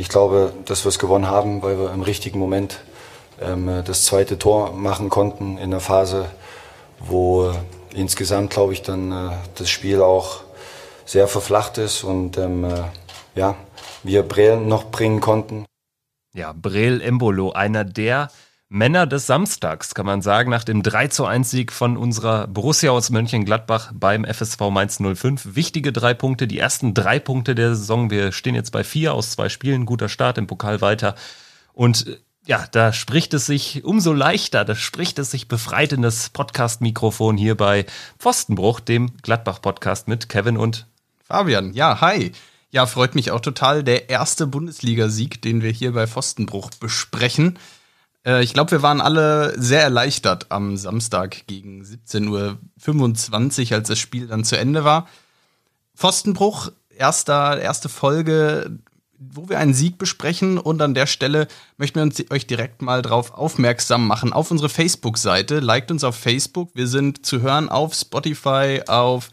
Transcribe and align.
ich 0.00 0.08
glaube, 0.08 0.54
dass 0.64 0.84
wir 0.86 0.88
es 0.88 0.98
gewonnen 0.98 1.26
haben, 1.26 1.62
weil 1.62 1.78
wir 1.78 1.92
im 1.92 2.00
richtigen 2.00 2.38
Moment 2.38 2.80
ähm, 3.38 3.82
das 3.84 4.06
zweite 4.06 4.38
Tor 4.38 4.72
machen 4.72 5.10
konnten 5.10 5.58
in 5.58 5.70
der 5.70 5.80
Phase, 5.80 6.30
wo 7.00 7.52
insgesamt, 7.94 8.50
glaube 8.50 8.72
ich, 8.72 8.80
dann 8.80 9.12
äh, 9.12 9.32
das 9.56 9.68
Spiel 9.68 10.00
auch 10.00 10.40
sehr 11.04 11.28
verflacht 11.28 11.76
ist 11.76 12.02
und 12.02 12.38
ähm, 12.38 12.64
äh, 12.64 12.84
ja, 13.34 13.56
wir 14.02 14.22
Brel 14.22 14.56
noch 14.56 14.90
bringen 14.90 15.20
konnten. 15.20 15.66
Ja, 16.32 16.54
Brel 16.54 17.02
Embolo, 17.02 17.52
einer 17.52 17.84
der 17.84 18.30
Männer 18.72 19.08
des 19.08 19.26
Samstags, 19.26 19.94
kann 19.94 20.06
man 20.06 20.22
sagen, 20.22 20.48
nach 20.48 20.62
dem 20.62 20.84
3 20.84 21.08
zu 21.08 21.24
1 21.24 21.50
Sieg 21.50 21.72
von 21.72 21.96
unserer 21.96 22.46
Borussia 22.46 22.92
aus 22.92 23.10
Mönchengladbach 23.10 23.90
beim 23.92 24.24
FSV 24.24 24.60
Mainz 24.70 25.00
05. 25.00 25.56
Wichtige 25.56 25.92
drei 25.92 26.14
Punkte, 26.14 26.46
die 26.46 26.60
ersten 26.60 26.94
drei 26.94 27.18
Punkte 27.18 27.56
der 27.56 27.74
Saison. 27.74 28.10
Wir 28.10 28.30
stehen 28.30 28.54
jetzt 28.54 28.70
bei 28.70 28.84
vier 28.84 29.12
aus 29.12 29.32
zwei 29.32 29.48
Spielen, 29.48 29.86
guter 29.86 30.08
Start 30.08 30.38
im 30.38 30.46
Pokal 30.46 30.80
weiter. 30.80 31.16
Und 31.72 32.20
ja, 32.46 32.64
da 32.70 32.92
spricht 32.92 33.34
es 33.34 33.46
sich 33.46 33.82
umso 33.82 34.12
leichter, 34.12 34.64
da 34.64 34.76
spricht 34.76 35.18
es 35.18 35.32
sich 35.32 35.48
befreit 35.48 35.92
in 35.92 36.02
das 36.02 36.30
Podcast-Mikrofon 36.30 37.36
hier 37.36 37.56
bei 37.56 37.86
Pfostenbruch, 38.20 38.78
dem 38.78 39.10
Gladbach-Podcast 39.22 40.06
mit 40.06 40.28
Kevin 40.28 40.56
und 40.56 40.86
Fabian. 41.24 41.72
Ja, 41.72 42.00
hi. 42.00 42.30
Ja, 42.70 42.86
freut 42.86 43.16
mich 43.16 43.32
auch 43.32 43.40
total. 43.40 43.82
Der 43.82 44.10
erste 44.10 44.46
Bundesligasieg, 44.46 45.42
den 45.42 45.60
wir 45.60 45.72
hier 45.72 45.92
bei 45.92 46.06
Pfostenbruch 46.06 46.70
besprechen. 46.78 47.58
Äh, 48.24 48.42
ich 48.42 48.52
glaube, 48.52 48.72
wir 48.72 48.82
waren 48.82 49.00
alle 49.00 49.54
sehr 49.60 49.82
erleichtert 49.82 50.46
am 50.50 50.76
Samstag 50.76 51.46
gegen 51.46 51.82
17.25 51.82 53.70
Uhr, 53.70 53.76
als 53.76 53.88
das 53.88 53.98
Spiel 53.98 54.26
dann 54.26 54.44
zu 54.44 54.56
Ende 54.56 54.84
war. 54.84 55.08
Pfostenbruch, 55.96 56.72
erster, 56.96 57.60
erste 57.60 57.88
Folge, 57.88 58.78
wo 59.18 59.48
wir 59.48 59.58
einen 59.58 59.74
Sieg 59.74 59.98
besprechen. 59.98 60.58
Und 60.58 60.80
an 60.80 60.94
der 60.94 61.06
Stelle 61.06 61.46
möchten 61.76 61.96
wir 61.96 62.02
uns, 62.02 62.22
euch 62.30 62.46
direkt 62.46 62.82
mal 62.82 63.02
drauf 63.02 63.34
aufmerksam 63.34 64.06
machen. 64.06 64.32
Auf 64.32 64.50
unsere 64.50 64.68
Facebook-Seite. 64.70 65.60
Liked 65.60 65.90
uns 65.90 66.04
auf 66.04 66.16
Facebook. 66.16 66.70
Wir 66.74 66.86
sind 66.86 67.26
zu 67.26 67.42
hören 67.42 67.68
auf 67.68 67.94
Spotify, 67.94 68.82
auf 68.86 69.30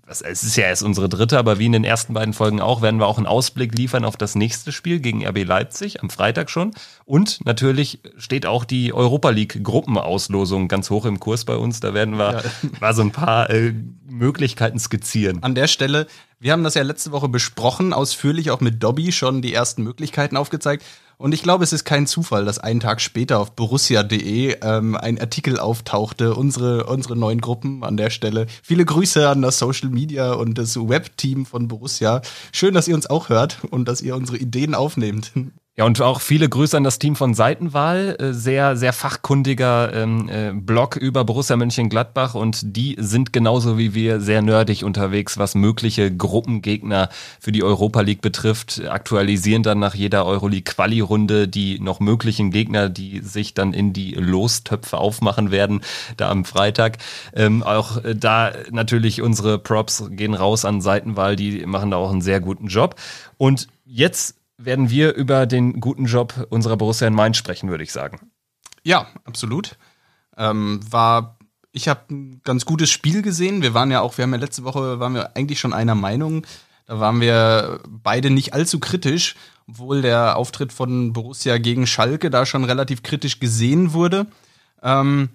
es 0.08 0.22
ist 0.22 0.56
ja 0.56 0.66
erst 0.66 0.84
unsere 0.84 1.10
dritte, 1.10 1.38
aber 1.38 1.60
wie 1.60 1.68
in 1.68 1.72
den 1.72 1.84
ersten 1.84 2.14
beiden 2.14 2.34
Folgen 2.34 2.62
auch, 2.62 2.82
werden 2.82 3.00
wir 3.00 3.08
auch 3.08 3.18
einen 3.18 3.28
Ausblick 3.28 3.78
liefern 3.78 4.06
auf 4.06 4.18
das 4.18 4.36
nächste 4.36 4.72
Spiel 4.72 5.00
gegen 5.00 5.26
RB 5.26 5.44
Leipzig 5.46 6.02
am 6.02 6.10
Freitag 6.10 6.50
schon. 6.50 6.72
Und 7.06 7.46
natürlich 7.46 8.00
steht 8.18 8.46
auch 8.46 8.66
die 8.66 8.94
Europa 8.94 9.30
League 9.30 9.64
Gruppenauslosung 9.64 10.68
ganz 10.68 10.90
hoch 10.90 11.06
im 11.06 11.20
Kurs 11.20 11.46
bei 11.46 11.56
uns. 11.56 11.80
Da 11.80 11.94
werden 11.94 12.18
wir 12.18 12.44
ja. 12.44 12.70
mal 12.82 12.94
so 12.94 13.02
ein 13.02 13.12
paar 13.12 13.50
äh, 13.50 13.74
Möglichkeiten 14.10 14.80
skizzieren. 14.80 15.44
An 15.44 15.56
der 15.56 15.68
Stelle 15.68 16.08
wir 16.40 16.52
haben 16.52 16.64
das 16.64 16.76
ja 16.76 16.84
letzte 16.84 17.12
Woche 17.12 17.30
besprochen, 17.30 17.94
ausführlich 17.94 18.52
auch 18.52 18.62
mit 18.62 18.84
Dobby 18.84 19.12
schon 19.12 19.42
die 19.42 19.54
ersten 19.54 19.84
Möglichkeiten 19.84 20.38
aufgezeigt. 20.38 20.86
Und 21.18 21.34
ich 21.34 21.42
glaube, 21.42 21.64
es 21.64 21.74
ist 21.74 21.84
kein 21.84 22.06
Zufall, 22.06 22.46
dass 22.46 22.60
einen 22.60 22.80
Tag 22.80 23.02
später 23.02 23.40
auf 23.40 23.56
borussia.de 23.56 24.58
ähm, 24.62 24.96
ein 24.96 25.20
Artikel 25.20 25.58
auftauchte, 25.58 26.36
unsere, 26.36 26.86
unsere 26.86 27.16
neuen 27.16 27.42
Gruppen 27.42 27.84
an 27.84 27.98
der 27.98 28.12
Stelle. 28.12 28.46
Viele 28.62 28.86
Grüße 28.86 29.28
an 29.28 29.42
das 29.42 29.58
Social 29.58 29.90
Media 29.90 30.34
und 30.34 30.60
das 30.60 30.76
Web-Team 30.76 31.48
von 31.48 31.68
Borussia. 31.68 32.22
Schön, 32.52 32.76
dass 32.76 32.88
ihr 32.88 32.94
uns 32.94 33.10
auch 33.10 33.30
hört 33.30 33.64
und 33.72 33.88
dass 33.88 34.02
ihr 34.02 34.16
unsere 34.16 34.38
Ideen 34.38 34.76
aufnehmt. 34.76 35.32
Ja, 35.80 35.86
und 35.86 36.02
auch 36.02 36.22
viele 36.22 36.50
Grüße 36.50 36.76
an 36.76 36.84
das 36.84 36.98
Team 36.98 37.16
von 37.16 37.36
Seitenwahl. 37.36 38.18
Äh, 38.20 38.34
sehr, 38.34 38.76
sehr 38.76 38.94
fachkundiger 38.94 39.94
ähm, 39.94 40.28
äh, 40.28 40.52
Blog 40.52 40.96
über 40.96 41.24
Borussia 41.24 41.56
Mönchengladbach 41.56 42.34
und 42.34 42.76
die 42.76 42.96
sind 42.98 43.32
genauso 43.32 43.78
wie 43.78 43.94
wir 43.94 44.20
sehr 44.20 44.42
nerdig 44.42 44.84
unterwegs, 44.84 45.38
was 45.38 45.54
mögliche 45.54 46.12
Gruppengegner 46.12 47.10
für 47.40 47.52
die 47.52 47.64
Europa 47.64 48.02
League 48.02 48.22
betrifft. 48.22 48.82
Aktualisieren 48.90 49.62
dann 49.62 49.78
nach 49.78 49.94
jeder 49.94 50.26
Euroleague-Quali-Runde 50.26 51.48
die 51.48 51.80
noch 51.80 52.00
möglichen 52.00 52.50
Gegner, 52.50 52.90
die 52.90 53.20
sich 53.20 53.54
dann 53.54 53.74
in 53.74 53.94
die 53.94 54.16
Lostöpfe 54.16 54.98
aufmachen 54.98 55.52
werden, 55.52 55.82
da 56.18 56.32
am 56.32 56.44
Freitag. 56.44 56.98
Ähm, 57.36 57.62
auch 57.62 58.04
äh, 58.04 58.16
da 58.16 58.52
natürlich 58.72 59.22
unsere 59.22 59.60
Props 59.60 60.06
gehen 60.10 60.34
raus 60.34 60.66
an 60.66 60.82
Seitenwahl, 60.82 61.36
die 61.36 61.68
machen 61.68 61.92
da 61.92 61.98
auch 61.98 62.10
einen 62.10 62.22
sehr 62.22 62.40
guten 62.40 62.66
Job. 62.66 62.96
Und 63.38 63.68
jetzt 63.86 64.37
werden 64.58 64.90
wir 64.90 65.14
über 65.14 65.46
den 65.46 65.80
guten 65.80 66.06
Job 66.06 66.48
unserer 66.50 66.78
Borussia 66.78 67.08
in 67.08 67.14
Mainz 67.14 67.38
sprechen, 67.38 67.70
würde 67.70 67.84
ich 67.84 67.92
sagen. 67.92 68.32
Ja, 68.84 69.08
absolut. 69.24 69.78
Ähm, 70.36 70.80
war, 70.90 71.38
ich 71.72 71.88
habe 71.88 72.02
ein 72.10 72.42
ganz 72.44 72.66
gutes 72.66 72.90
Spiel 72.90 73.22
gesehen. 73.22 73.62
Wir 73.62 73.74
waren 73.74 73.92
ja 73.92 74.02
auch, 74.02 74.18
wir 74.18 74.24
haben 74.24 74.34
ja 74.34 74.40
letzte 74.40 74.64
Woche, 74.64 75.00
waren 75.00 75.14
wir 75.14 75.36
eigentlich 75.36 75.60
schon 75.60 75.74
einer 75.74 75.96
Meinung. 75.96 76.46
Da 76.86 77.00
waren 77.00 77.20
wir 77.20 77.82
beide 77.88 78.30
nicht 78.30 78.54
allzu 78.54 78.80
kritisch, 78.80 79.36
obwohl 79.68 80.02
der 80.02 80.38
Auftritt 80.38 80.72
von 80.72 81.14
Borussia 81.14 81.58
gegen 81.58 81.86
Schalke 81.86 82.30
da 82.30 82.46
schon 82.46 82.64
relativ 82.64 83.04
kritisch 83.04 83.40
gesehen 83.40 83.94
wurde. 83.94 84.28
Ähm, 84.82 85.30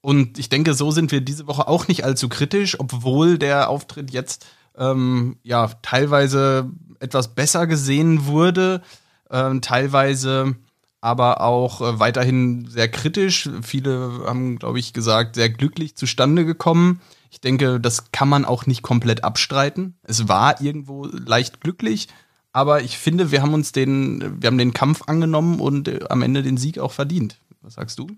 und 0.00 0.38
ich 0.38 0.48
denke, 0.48 0.74
so 0.74 0.90
sind 0.90 1.12
wir 1.12 1.20
diese 1.20 1.46
Woche 1.46 1.68
auch 1.68 1.88
nicht 1.88 2.04
allzu 2.04 2.28
kritisch, 2.28 2.78
obwohl 2.78 3.38
der 3.38 3.68
Auftritt 3.68 4.10
jetzt 4.10 4.46
ähm, 4.76 5.38
ja 5.42 5.68
teilweise 5.82 6.70
etwas 7.02 7.34
besser 7.34 7.66
gesehen 7.66 8.26
wurde, 8.26 8.82
äh, 9.30 9.58
teilweise 9.60 10.56
aber 11.02 11.40
auch 11.40 11.80
äh, 11.80 11.98
weiterhin 11.98 12.66
sehr 12.68 12.88
kritisch. 12.88 13.50
Viele 13.62 14.22
haben, 14.24 14.58
glaube 14.58 14.78
ich, 14.78 14.92
gesagt, 14.92 15.34
sehr 15.34 15.50
glücklich 15.50 15.96
zustande 15.96 16.44
gekommen. 16.44 17.00
Ich 17.30 17.40
denke, 17.40 17.80
das 17.80 18.12
kann 18.12 18.28
man 18.28 18.44
auch 18.44 18.66
nicht 18.66 18.82
komplett 18.82 19.24
abstreiten. 19.24 19.96
Es 20.04 20.28
war 20.28 20.60
irgendwo 20.60 21.06
leicht 21.06 21.60
glücklich, 21.60 22.08
aber 22.52 22.82
ich 22.82 22.98
finde, 22.98 23.32
wir 23.32 23.42
haben 23.42 23.54
uns 23.54 23.72
den, 23.72 24.40
wir 24.40 24.46
haben 24.46 24.58
den 24.58 24.74
Kampf 24.74 25.02
angenommen 25.06 25.58
und 25.58 25.88
äh, 25.88 26.00
am 26.08 26.22
Ende 26.22 26.42
den 26.42 26.56
Sieg 26.56 26.78
auch 26.78 26.92
verdient. 26.92 27.38
Was 27.62 27.74
sagst 27.74 27.98
du? 27.98 28.08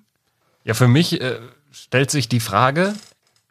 Ja, 0.64 0.74
für 0.74 0.88
mich 0.88 1.20
äh, 1.20 1.40
stellt 1.70 2.10
sich 2.10 2.28
die 2.28 2.40
Frage, 2.40 2.94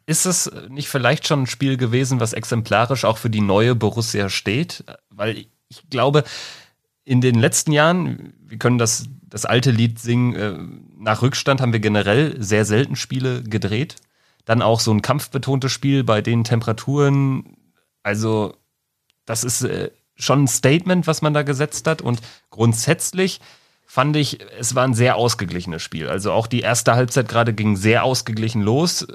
ist 0.06 0.26
es 0.26 0.50
nicht 0.68 0.88
vielleicht 0.88 1.26
schon 1.26 1.42
ein 1.42 1.46
Spiel 1.46 1.76
gewesen, 1.76 2.20
was 2.20 2.32
exemplarisch 2.32 3.04
auch 3.04 3.18
für 3.18 3.30
die 3.30 3.40
neue 3.40 3.74
Borussia 3.74 4.28
steht? 4.28 4.84
Weil 5.10 5.46
ich 5.68 5.90
glaube, 5.90 6.24
in 7.04 7.20
den 7.20 7.36
letzten 7.36 7.72
Jahren, 7.72 8.34
wir 8.38 8.58
können 8.58 8.78
das, 8.78 9.06
das 9.22 9.44
alte 9.44 9.70
Lied 9.70 9.98
singen, 9.98 10.34
äh, 10.34 10.54
nach 10.98 11.22
Rückstand 11.22 11.60
haben 11.60 11.72
wir 11.72 11.80
generell 11.80 12.42
sehr 12.42 12.64
selten 12.64 12.96
Spiele 12.96 13.42
gedreht. 13.42 13.96
Dann 14.44 14.62
auch 14.62 14.80
so 14.80 14.92
ein 14.92 15.02
kampfbetontes 15.02 15.72
Spiel 15.72 16.04
bei 16.04 16.20
den 16.20 16.44
Temperaturen. 16.44 17.56
Also, 18.02 18.56
das 19.24 19.44
ist 19.44 19.62
äh, 19.62 19.90
schon 20.16 20.44
ein 20.44 20.48
Statement, 20.48 21.06
was 21.06 21.22
man 21.22 21.34
da 21.34 21.42
gesetzt 21.42 21.86
hat. 21.86 22.02
Und 22.02 22.20
grundsätzlich 22.50 23.40
fand 23.86 24.16
ich, 24.16 24.38
es 24.58 24.74
war 24.74 24.84
ein 24.84 24.94
sehr 24.94 25.16
ausgeglichenes 25.16 25.82
Spiel. 25.82 26.08
Also 26.08 26.32
auch 26.32 26.46
die 26.46 26.60
erste 26.60 26.94
Halbzeit 26.94 27.28
gerade 27.28 27.52
ging 27.54 27.76
sehr 27.76 28.04
ausgeglichen 28.04 28.62
los 28.62 29.06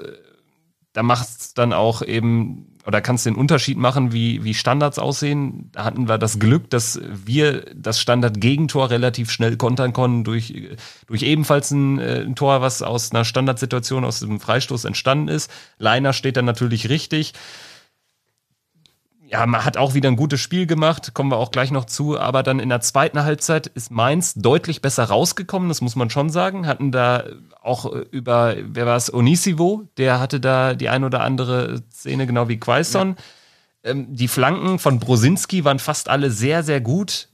da 0.92 1.02
macht 1.02 1.28
es 1.28 1.54
dann 1.54 1.72
auch 1.72 2.02
eben 2.02 2.66
oder 2.86 3.00
kannst 3.00 3.26
den 3.26 3.36
Unterschied 3.36 3.76
machen, 3.76 4.12
wie, 4.12 4.42
wie 4.42 4.54
Standards 4.54 4.98
aussehen. 4.98 5.70
Da 5.72 5.84
hatten 5.84 6.08
wir 6.08 6.18
das 6.18 6.38
Glück, 6.38 6.70
dass 6.70 7.00
wir 7.02 7.66
das 7.74 8.00
Standard-Gegentor 8.00 8.90
relativ 8.90 9.30
schnell 9.30 9.56
kontern 9.56 9.92
konnten 9.92 10.24
durch, 10.24 10.76
durch 11.06 11.22
ebenfalls 11.22 11.70
ein, 11.70 11.98
äh, 11.98 12.22
ein 12.22 12.34
Tor, 12.34 12.62
was 12.62 12.82
aus 12.82 13.12
einer 13.12 13.24
Standardsituation, 13.24 14.04
aus 14.04 14.20
dem 14.20 14.40
Freistoß 14.40 14.86
entstanden 14.86 15.28
ist. 15.28 15.50
Leiner 15.78 16.12
steht 16.12 16.36
dann 16.36 16.46
natürlich 16.46 16.88
richtig 16.88 17.34
ja, 19.30 19.46
man 19.46 19.64
hat 19.64 19.76
auch 19.76 19.94
wieder 19.94 20.08
ein 20.08 20.16
gutes 20.16 20.40
Spiel 20.40 20.66
gemacht, 20.66 21.14
kommen 21.14 21.30
wir 21.30 21.36
auch 21.36 21.52
gleich 21.52 21.70
noch 21.70 21.84
zu, 21.84 22.18
aber 22.18 22.42
dann 22.42 22.58
in 22.58 22.68
der 22.68 22.80
zweiten 22.80 23.22
Halbzeit 23.22 23.68
ist 23.68 23.90
Mainz 23.92 24.34
deutlich 24.34 24.82
besser 24.82 25.04
rausgekommen, 25.04 25.68
das 25.68 25.80
muss 25.80 25.94
man 25.94 26.10
schon 26.10 26.30
sagen. 26.30 26.66
Hatten 26.66 26.90
da 26.90 27.24
auch 27.62 27.86
über, 27.86 28.56
wer 28.60 28.86
war 28.86 28.96
es, 28.96 29.12
Onisivo, 29.12 29.84
der 29.98 30.18
hatte 30.18 30.40
da 30.40 30.74
die 30.74 30.88
ein 30.88 31.04
oder 31.04 31.20
andere 31.20 31.82
Szene, 31.92 32.26
genau 32.26 32.48
wie 32.48 32.58
Quaison. 32.58 33.14
Ähm, 33.84 34.14
die 34.14 34.28
Flanken 34.28 34.80
von 34.80 34.98
Brosinski 34.98 35.64
waren 35.64 35.78
fast 35.78 36.08
alle 36.08 36.32
sehr, 36.32 36.64
sehr 36.64 36.80
gut. 36.80 37.28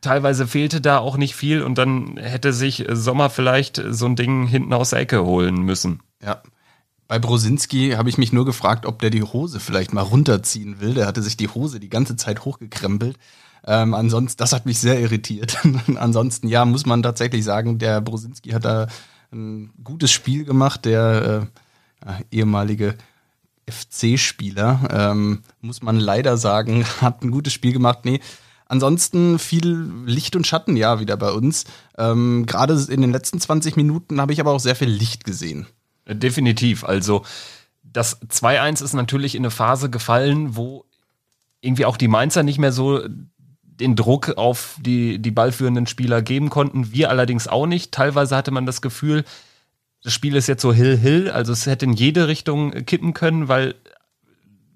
Teilweise 0.00 0.46
fehlte 0.46 0.80
da 0.80 0.98
auch 0.98 1.16
nicht 1.16 1.34
viel 1.34 1.62
und 1.62 1.76
dann 1.76 2.18
hätte 2.18 2.52
sich 2.52 2.86
Sommer 2.88 3.30
vielleicht 3.30 3.82
so 3.90 4.06
ein 4.06 4.16
Ding 4.16 4.46
hinten 4.46 4.72
aus 4.72 4.90
der 4.90 5.00
Ecke 5.00 5.24
holen 5.24 5.62
müssen. 5.62 6.02
Ja. 6.22 6.40
Bei 7.08 7.18
Brosinski 7.18 7.92
habe 7.96 8.08
ich 8.08 8.18
mich 8.18 8.32
nur 8.32 8.44
gefragt, 8.44 8.86
ob 8.86 9.00
der 9.00 9.10
die 9.10 9.22
Hose 9.22 9.60
vielleicht 9.60 9.92
mal 9.92 10.02
runterziehen 10.02 10.80
will. 10.80 10.94
Der 10.94 11.06
hatte 11.06 11.22
sich 11.22 11.36
die 11.36 11.48
Hose 11.48 11.78
die 11.78 11.90
ganze 11.90 12.16
Zeit 12.16 12.44
hochgekrempelt. 12.44 13.18
Ähm, 13.66 13.94
ansonsten, 13.94 14.38
das 14.38 14.52
hat 14.52 14.66
mich 14.66 14.78
sehr 14.78 14.98
irritiert. 14.98 15.58
ansonsten, 15.96 16.48
ja, 16.48 16.64
muss 16.64 16.86
man 16.86 17.02
tatsächlich 17.02 17.44
sagen, 17.44 17.78
der 17.78 18.00
Brosinski 18.00 18.50
hat 18.50 18.64
da 18.64 18.86
ein 19.32 19.72
gutes 19.84 20.10
Spiel 20.10 20.44
gemacht. 20.44 20.84
Der 20.84 21.48
äh, 22.04 22.24
ehemalige 22.30 22.96
FC-Spieler, 23.68 24.88
ähm, 24.90 25.42
muss 25.60 25.82
man 25.82 25.98
leider 25.98 26.36
sagen, 26.36 26.84
hat 27.00 27.22
ein 27.22 27.30
gutes 27.30 27.52
Spiel 27.52 27.72
gemacht. 27.72 28.00
Nee, 28.04 28.20
ansonsten 28.66 29.38
viel 29.38 29.90
Licht 30.06 30.34
und 30.34 30.46
Schatten, 30.46 30.76
ja, 30.76 31.00
wieder 31.00 31.16
bei 31.16 31.30
uns. 31.30 31.64
Ähm, 31.96 32.44
Gerade 32.46 32.74
in 32.88 33.00
den 33.00 33.12
letzten 33.12 33.40
20 33.40 33.76
Minuten 33.76 34.20
habe 34.20 34.32
ich 34.32 34.40
aber 34.40 34.52
auch 34.52 34.60
sehr 34.60 34.76
viel 34.76 34.88
Licht 34.88 35.24
gesehen. 35.24 35.66
Definitiv. 36.06 36.84
Also, 36.84 37.24
das 37.82 38.20
2-1 38.22 38.82
ist 38.82 38.94
natürlich 38.94 39.34
in 39.34 39.42
eine 39.42 39.50
Phase 39.50 39.90
gefallen, 39.90 40.56
wo 40.56 40.84
irgendwie 41.60 41.84
auch 41.84 41.96
die 41.96 42.08
Mainzer 42.08 42.42
nicht 42.42 42.58
mehr 42.58 42.72
so 42.72 43.02
den 43.82 43.96
Druck 43.96 44.30
auf 44.36 44.76
die, 44.80 45.18
die 45.18 45.30
ballführenden 45.30 45.86
Spieler 45.86 46.22
geben 46.22 46.50
konnten. 46.50 46.92
Wir 46.92 47.10
allerdings 47.10 47.48
auch 47.48 47.66
nicht. 47.66 47.92
Teilweise 47.92 48.36
hatte 48.36 48.50
man 48.50 48.66
das 48.66 48.82
Gefühl, 48.82 49.24
das 50.02 50.12
Spiel 50.12 50.34
ist 50.36 50.48
jetzt 50.48 50.62
so 50.62 50.72
Hill-Hill, 50.72 51.30
also 51.30 51.52
es 51.52 51.66
hätte 51.66 51.84
in 51.84 51.92
jede 51.92 52.26
Richtung 52.26 52.72
kippen 52.84 53.14
können, 53.14 53.48
weil 53.48 53.76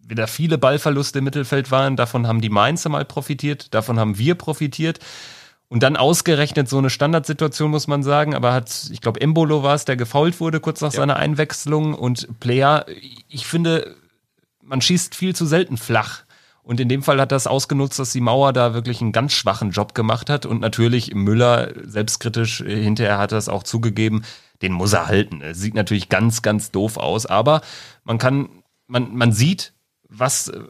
wieder 0.07 0.29
viele 0.29 0.57
Ballverluste 0.57 1.19
im 1.19 1.25
Mittelfeld 1.25 1.73
waren. 1.73 1.97
Davon 1.97 2.29
haben 2.29 2.41
die 2.41 2.49
Mainzer 2.49 2.89
mal 2.89 3.05
profitiert, 3.05 3.75
davon 3.75 3.99
haben 3.99 4.19
wir 4.19 4.37
profitiert. 4.37 5.01
Und 5.69 5.83
dann 5.83 5.97
ausgerechnet 5.97 6.69
so 6.69 6.79
eine 6.79 6.91
Standardsituation, 6.91 7.71
muss 7.71 7.89
man 7.89 8.05
sagen, 8.05 8.35
aber 8.35 8.53
hat, 8.53 8.89
ich 8.93 9.01
glaube, 9.01 9.21
Embolo 9.21 9.65
war 9.65 9.75
es, 9.75 9.85
der 9.85 9.97
gefault 9.97 10.39
wurde 10.41 10.61
kurz 10.61 10.81
nach 10.81 10.93
ja. 10.93 11.01
seiner 11.01 11.17
Einwechslung 11.17 11.95
und 11.95 12.39
Player, 12.39 12.87
ich 13.29 13.47
finde, 13.47 13.97
man 14.63 14.81
schießt 14.81 15.15
viel 15.15 15.35
zu 15.35 15.45
selten 15.45 15.77
flach. 15.77 16.25
Und 16.63 16.81
in 16.81 16.89
dem 16.89 17.03
Fall 17.03 17.21
hat 17.21 17.31
das 17.31 17.47
ausgenutzt, 17.47 17.99
dass 18.01 18.13
die 18.13 18.21
Mauer 18.21 18.53
da 18.53 18.75
wirklich 18.75 19.01
einen 19.01 19.13
ganz 19.13 19.33
schwachen 19.33 19.71
Job 19.71 19.95
gemacht 19.95 20.29
hat. 20.29 20.47
Und 20.47 20.61
natürlich 20.61 21.15
Müller, 21.15 21.73
selbstkritisch, 21.85 22.59
hinterher 22.59 23.19
hat 23.19 23.31
er 23.31 23.39
es 23.39 23.49
auch 23.49 23.63
zugegeben, 23.63 24.25
den 24.63 24.73
muss 24.73 24.93
er 24.93 25.07
halten. 25.07 25.43
Es 25.43 25.61
sieht 25.61 25.75
natürlich 25.75 26.09
ganz, 26.09 26.43
ganz 26.43 26.73
doof 26.73 26.97
aus, 26.97 27.27
aber 27.27 27.61
man 28.03 28.19
kann, 28.19 28.49
man, 28.89 29.15
man 29.15 29.33
sieht, 29.33 29.75
was 30.09 30.49
äh, 30.49 30.61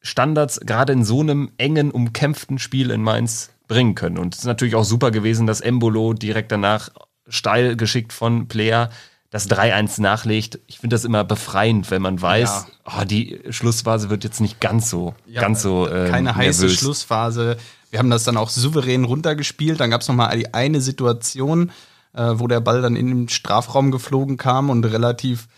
Standards 0.00 0.60
gerade 0.60 0.92
in 0.92 1.04
so 1.04 1.20
einem 1.20 1.52
engen, 1.56 1.90
umkämpften 1.90 2.58
Spiel 2.58 2.90
in 2.90 3.02
Mainz 3.02 3.50
bringen 3.68 3.94
können. 3.94 4.18
Und 4.18 4.34
es 4.34 4.40
ist 4.40 4.46
natürlich 4.46 4.74
auch 4.74 4.84
super 4.84 5.10
gewesen, 5.10 5.46
dass 5.46 5.60
Embolo 5.60 6.12
direkt 6.12 6.52
danach 6.52 6.90
steil 7.28 7.76
geschickt 7.76 8.12
von 8.12 8.48
Player 8.48 8.90
das 9.30 9.50
3-1 9.50 10.00
nachlegt. 10.00 10.60
Ich 10.66 10.78
finde 10.78 10.94
das 10.94 11.04
immer 11.04 11.24
befreiend, 11.24 11.90
wenn 11.90 12.00
man 12.00 12.20
weiß, 12.20 12.66
ja. 12.86 13.00
oh, 13.00 13.04
die 13.04 13.40
Schlussphase 13.50 14.08
wird 14.08 14.24
jetzt 14.24 14.40
nicht 14.40 14.60
ganz 14.60 14.88
so, 14.88 15.14
ja, 15.26 15.40
ganz 15.40 15.62
so. 15.62 15.86
Äh, 15.86 16.10
keine 16.10 16.32
nervös. 16.32 16.36
heiße 16.36 16.68
Schlussphase. 16.70 17.56
Wir 17.90 17.98
haben 17.98 18.10
das 18.10 18.24
dann 18.24 18.36
auch 18.36 18.50
souverän 18.50 19.04
runtergespielt. 19.04 19.80
Dann 19.80 19.90
gab 19.90 20.00
es 20.00 20.08
nochmal 20.08 20.42
eine 20.52 20.80
Situation, 20.80 21.70
äh, 22.12 22.32
wo 22.34 22.46
der 22.46 22.60
Ball 22.60 22.82
dann 22.82 22.96
in 22.96 23.08
den 23.08 23.28
Strafraum 23.28 23.90
geflogen 23.90 24.36
kam 24.36 24.70
und 24.70 24.84
relativ 24.84 25.48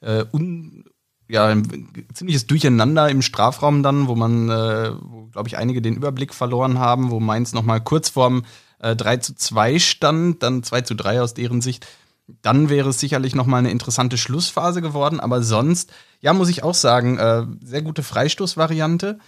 äh, 0.00 0.24
un, 0.32 0.84
ja, 1.28 1.46
ein 1.46 1.88
ziemliches 2.14 2.46
Durcheinander 2.46 3.08
im 3.08 3.22
Strafraum 3.22 3.82
dann, 3.82 4.08
wo 4.08 4.14
man, 4.14 4.48
äh, 4.48 4.92
wo, 5.00 5.26
glaube 5.26 5.48
ich, 5.48 5.56
einige 5.56 5.82
den 5.82 5.96
Überblick 5.96 6.34
verloren 6.34 6.78
haben, 6.78 7.10
wo 7.10 7.20
Mainz 7.20 7.52
nochmal 7.52 7.80
kurz 7.80 8.08
vorm 8.08 8.44
äh, 8.80 8.96
3 8.96 9.18
zu 9.18 9.34
2 9.34 9.78
stand, 9.78 10.42
dann 10.42 10.62
2 10.62 10.80
zu 10.82 10.94
3 10.94 11.22
aus 11.22 11.34
deren 11.34 11.60
Sicht 11.60 11.86
dann 12.42 12.68
wäre 12.68 12.90
es 12.90 13.00
sicherlich 13.00 13.34
noch 13.34 13.46
mal 13.46 13.58
eine 13.58 13.70
interessante 13.70 14.18
Schlussphase 14.18 14.82
geworden. 14.82 15.20
Aber 15.20 15.42
sonst, 15.42 15.92
ja, 16.20 16.32
muss 16.32 16.50
ich 16.50 16.62
auch 16.62 16.74
sagen, 16.74 17.18
äh, 17.18 17.46
sehr 17.62 17.82
gute 17.82 18.02
Freistoßvariante. 18.02 19.18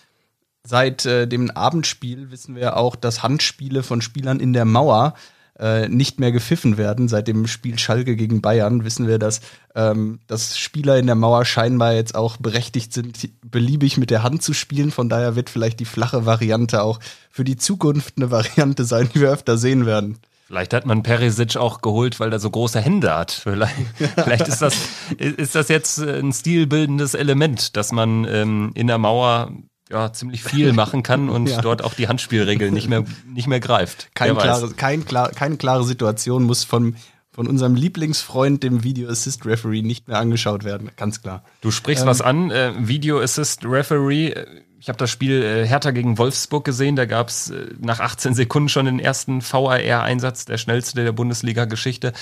Seit 0.63 1.07
äh, 1.07 1.27
dem 1.27 1.51
Abendspiel 1.51 2.31
wissen 2.31 2.55
wir 2.55 2.77
auch, 2.77 2.97
dass 2.97 3.23
Handspiele 3.23 3.83
von 3.83 4.03
Spielern 4.03 4.41
in 4.41 4.53
der 4.53 4.67
Mauer 4.67 5.15
äh, 5.61 5.89
nicht 5.89 6.19
mehr 6.19 6.33
gepfiffen 6.33 6.79
werden. 6.79 7.09
Seit 7.09 7.29
dem 7.29 7.47
Spiel 7.47 7.79
Schalke 7.79 8.17
gegen 8.17 8.41
Bayern 8.41 8.85
wissen 8.85 9.07
wir, 9.07 9.19
dass, 9.19 9.41
ähm, 9.75 10.21
dass 10.27 10.59
Spieler 10.59 10.99
in 10.99 11.07
der 11.07 11.15
Mauer 11.15 11.45
scheinbar 11.45 11.93
jetzt 11.93 12.15
auch 12.15 12.39
berechtigt 12.39 12.93
sind, 12.93 13.29
beliebig 13.43 13.99
mit 13.99 14.11
der 14.11 14.23
Hand 14.23 14.43
zu 14.43 14.55
spielen. 14.55 14.91
Von 14.91 15.09
daher 15.09 15.37
wird 15.37 15.51
vielleicht 15.51 15.79
die 15.79 15.85
flache 15.85 16.25
Variante 16.25 16.83
auch 16.83 16.99
für 17.31 17.45
die 17.45 17.57
Zukunft 17.57 18.15
eine 18.17 18.31
Variante 18.31 18.85
sein, 18.85 19.11
die 19.15 19.21
wir 19.21 19.31
öfter 19.31 19.59
sehen 19.59 19.87
werden. 19.87 20.19
Vielleicht 20.47 20.75
hat 20.75 20.85
man 20.85 21.05
Perisic 21.05 21.57
auch 21.57 21.81
geholt, 21.81 22.19
weil 22.19 22.33
er 22.33 22.41
so 22.41 22.51
große 22.51 22.81
Hände 22.81 23.15
hat. 23.15 23.31
Vielleicht, 23.31 23.77
vielleicht 24.17 24.49
ist, 24.49 24.61
das, 24.61 24.75
ist 25.17 25.55
das 25.55 25.69
jetzt 25.69 26.01
ein 26.01 26.33
stilbildendes 26.33 27.15
Element, 27.15 27.77
dass 27.77 27.93
man 27.93 28.25
ähm, 28.25 28.73
in 28.75 28.89
der 28.89 28.99
Mauer 28.99 29.53
ja, 29.91 30.13
ziemlich 30.13 30.43
viel 30.43 30.73
machen 30.73 31.03
kann 31.03 31.29
und 31.29 31.47
ja. 31.51 31.61
dort 31.61 31.83
auch 31.83 31.95
die 31.95 32.09
Handspielregel 32.09 32.71
nicht 32.71 32.89
mehr, 32.89 33.05
nicht 33.27 33.49
mehr 33.49 33.61
greift. 33.61 34.09
Kein 34.15 34.37
klare, 34.37 34.71
kein 34.71 35.05
klar, 35.05 35.31
keine 35.31 35.57
klare 35.57 35.85
Situation 35.85 36.45
muss 36.45 36.65
von, 36.65 36.97
von 37.33 37.47
unserem 37.47 37.75
Lieblingsfreund, 37.75 38.63
dem 38.63 38.85
Video 38.85 39.09
Assist 39.09 39.47
Referee, 39.47 39.83
nicht 39.83 40.09
mehr 40.09 40.19
angeschaut 40.19 40.65
werden. 40.65 40.91
Ganz 40.97 41.23
klar. 41.23 41.45
Du 41.61 41.71
sprichst 41.71 42.05
ähm, 42.05 42.09
was 42.09 42.21
an. 42.21 42.51
Äh, 42.51 42.73
Video 42.79 43.21
Assist 43.21 43.65
Referee 43.65 44.35
ich 44.81 44.89
habe 44.89 44.97
das 44.97 45.11
Spiel 45.11 45.43
äh, 45.43 45.67
Hertha 45.67 45.91
gegen 45.91 46.17
Wolfsburg 46.17 46.65
gesehen. 46.65 46.97
Da 46.97 47.05
gab 47.05 47.29
es 47.29 47.51
äh, 47.51 47.67
nach 47.79 48.01
18 48.01 48.33
Sekunden 48.33 48.71
schon 48.71 48.87
den 48.87 48.99
ersten 48.99 49.43
VAR-Einsatz, 49.43 50.47
der 50.47 50.57
schnellste 50.57 51.05
der 51.05 51.13
Bundesliga-Geschichte. 51.13 52.15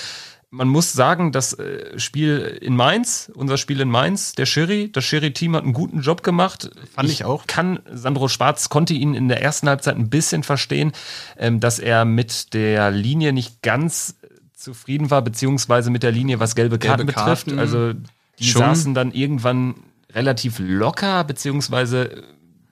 Man 0.51 0.67
muss 0.67 0.93
sagen, 0.93 1.31
das 1.31 1.53
äh, 1.53 1.99
Spiel 1.99 2.57
in 2.61 2.75
Mainz, 2.75 3.31
unser 3.35 3.57
Spiel 3.57 3.81
in 3.81 3.89
Mainz, 3.89 4.33
der 4.33 4.47
Schiri, 4.47 4.91
das 4.91 5.03
Schiri-Team 5.03 5.55
hat 5.55 5.63
einen 5.63 5.73
guten 5.73 6.01
Job 6.01 6.23
gemacht. 6.23 6.71
Fand 6.95 7.07
ich, 7.07 7.19
ich 7.19 7.25
auch. 7.25 7.45
Kann, 7.45 7.79
Sandro 7.91 8.27
Schwarz 8.27 8.69
konnte 8.69 8.95
ihn 8.95 9.13
in 9.13 9.27
der 9.27 9.43
ersten 9.43 9.69
Halbzeit 9.69 9.95
ein 9.95 10.09
bisschen 10.09 10.41
verstehen, 10.41 10.91
ähm, 11.37 11.59
dass 11.59 11.77
er 11.77 12.03
mit 12.03 12.55
der 12.55 12.89
Linie 12.89 13.31
nicht 13.31 13.61
ganz 13.61 14.15
zufrieden 14.55 15.11
war, 15.11 15.21
beziehungsweise 15.21 15.91
mit 15.91 16.01
der 16.01 16.11
Linie, 16.11 16.39
was 16.39 16.55
gelbe 16.55 16.79
Karten, 16.79 17.05
gelbe 17.05 17.13
Karten 17.13 17.51
betrifft. 17.51 17.59
Also 17.59 17.93
die 18.39 18.45
schon. 18.45 18.61
saßen 18.61 18.93
dann 18.93 19.11
irgendwann 19.11 19.75
relativ 20.13 20.59
locker, 20.59 21.23
beziehungsweise 21.23 22.23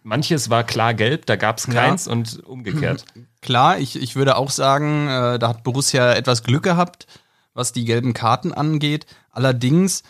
manches 0.04 0.50
war 0.50 0.64
klar 0.64 0.94
gelb, 0.94 1.26
da 1.26 1.36
gab 1.36 1.60
es 1.60 1.68
keins 1.68 2.06
ja. 2.06 2.12
und 2.14 2.44
umgekehrt. 2.46 3.06
Klar, 3.42 3.78
ich, 3.78 4.02
ich 4.02 4.16
würde 4.16 4.38
auch 4.38 4.50
sagen, 4.50 5.08
äh, 5.08 5.38
da 5.38 5.50
hat 5.50 5.64
Borussia 5.64 6.14
etwas 6.14 6.44
Glück 6.44 6.64
gehabt, 6.64 7.06
was 7.58 7.74
die 7.74 7.86
gelben 7.86 8.14
Karten 8.14 8.54
angeht. 8.54 9.08
Allerdings, 9.32 10.04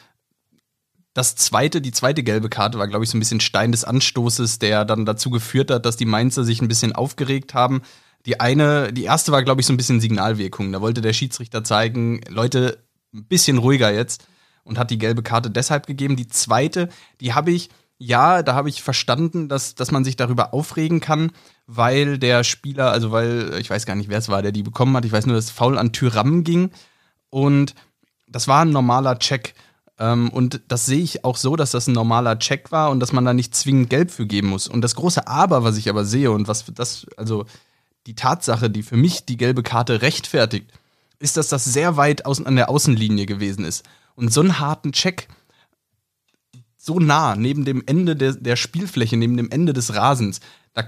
das 1.14 1.36
zweite, 1.36 1.82
die 1.82 1.94
zweite 1.94 2.22
gelbe 2.22 2.50
Karte 2.50 2.78
war, 2.78 2.88
glaube 2.88 3.06
ich, 3.06 3.10
so 3.10 3.18
ein 3.18 3.22
bisschen 3.22 3.40
Stein 3.40 3.72
des 3.72 3.86
Anstoßes, 3.86 4.60
der 4.60 4.84
dann 4.84 5.06
dazu 5.06 5.30
geführt 5.30 5.72
hat, 5.72 5.86
dass 5.86 5.96
die 5.96 6.06
Mainzer 6.06 6.44
sich 6.44 6.62
ein 6.62 6.68
bisschen 6.68 6.94
aufgeregt 6.94 7.54
haben. 7.54 7.82
Die 8.26 8.42
eine, 8.42 8.92
die 8.92 9.06
erste 9.06 9.32
war, 9.32 9.44
glaube 9.44 9.62
ich, 9.62 9.68
so 9.68 9.74
ein 9.74 9.78
bisschen 9.78 10.02
Signalwirkung. 10.02 10.74
Da 10.74 10.82
wollte 10.82 11.02
der 11.02 11.14
Schiedsrichter 11.14 11.64
zeigen, 11.64 12.20
Leute, 12.28 12.84
ein 13.14 13.24
bisschen 13.24 13.60
ruhiger 13.60 13.94
jetzt 13.94 14.28
und 14.66 14.78
hat 14.78 14.92
die 14.92 14.98
gelbe 14.98 15.24
Karte 15.24 15.50
deshalb 15.50 15.88
gegeben. 15.88 16.18
Die 16.18 16.28
zweite, 16.28 16.90
die 17.22 17.34
habe 17.34 17.52
ich 17.52 17.70
ja, 18.00 18.44
da 18.44 18.54
habe 18.54 18.70
ich 18.70 18.84
verstanden, 18.84 19.48
dass, 19.50 19.74
dass 19.74 19.90
man 19.90 20.04
sich 20.04 20.18
darüber 20.18 20.54
aufregen 20.54 21.00
kann, 21.00 21.32
weil 21.66 22.20
der 22.20 22.44
Spieler, 22.44 22.92
also 22.92 23.12
weil, 23.12 23.56
ich 23.60 23.72
weiß 23.72 23.88
gar 23.88 23.96
nicht, 23.96 24.10
wer 24.10 24.20
es 24.20 24.30
war, 24.30 24.44
der 24.44 24.52
die 24.52 24.62
bekommen 24.62 24.96
hat, 24.96 25.06
ich 25.06 25.12
weiß 25.12 25.26
nur, 25.26 25.36
dass 25.36 25.50
Foul 25.50 25.80
an 25.80 25.94
Tyram 25.94 26.44
ging 26.44 26.70
und 27.30 27.74
das 28.28 28.48
war 28.48 28.62
ein 28.62 28.72
normaler 28.72 29.20
Check. 29.20 29.56
Ähm, 30.00 30.30
und 30.30 30.62
das 30.68 30.86
sehe 30.86 31.02
ich 31.02 31.24
auch 31.24 31.38
so, 31.38 31.56
dass 31.56 31.72
das 31.72 31.88
ein 31.88 31.94
normaler 31.94 32.40
Check 32.40 32.72
war 32.72 32.92
und 32.92 33.00
dass 33.00 33.14
man 33.14 33.26
da 33.26 33.34
nicht 33.34 33.56
zwingend 33.56 33.90
Gelb 33.90 34.12
für 34.12 34.28
geben 34.28 34.50
muss. 34.50 34.68
Und 34.68 34.82
das 34.82 34.96
große 34.96 35.28
Aber, 35.28 35.64
was 35.64 35.78
ich 35.78 35.90
aber 35.90 36.06
sehe 36.06 36.32
und 36.32 36.48
was 36.48 36.66
das, 36.74 37.08
also 37.18 37.46
die 38.06 38.16
Tatsache, 38.16 38.70
die 38.70 38.84
für 38.84 38.98
mich 38.98 39.26
die 39.26 39.38
gelbe 39.38 39.64
Karte 39.64 40.02
rechtfertigt, 40.02 40.72
ist, 41.20 41.38
dass 41.38 41.50
das 41.50 41.66
sehr 41.66 41.98
weit 41.98 42.26
außen, 42.26 42.46
an 42.46 42.56
der 42.56 42.70
Außenlinie 42.70 43.26
gewesen 43.26 43.66
ist. 43.66 43.84
Und 44.16 44.32
so 44.32 44.42
einen 44.42 44.60
harten 44.60 44.92
Check, 44.92 45.28
so 46.78 47.00
nah 47.00 47.36
neben 47.36 47.66
dem 47.66 47.84
Ende 47.86 48.16
der, 48.16 48.34
der 48.34 48.56
Spielfläche, 48.56 49.18
neben 49.18 49.36
dem 49.36 49.50
Ende 49.50 49.74
des 49.74 49.94
Rasens. 49.94 50.40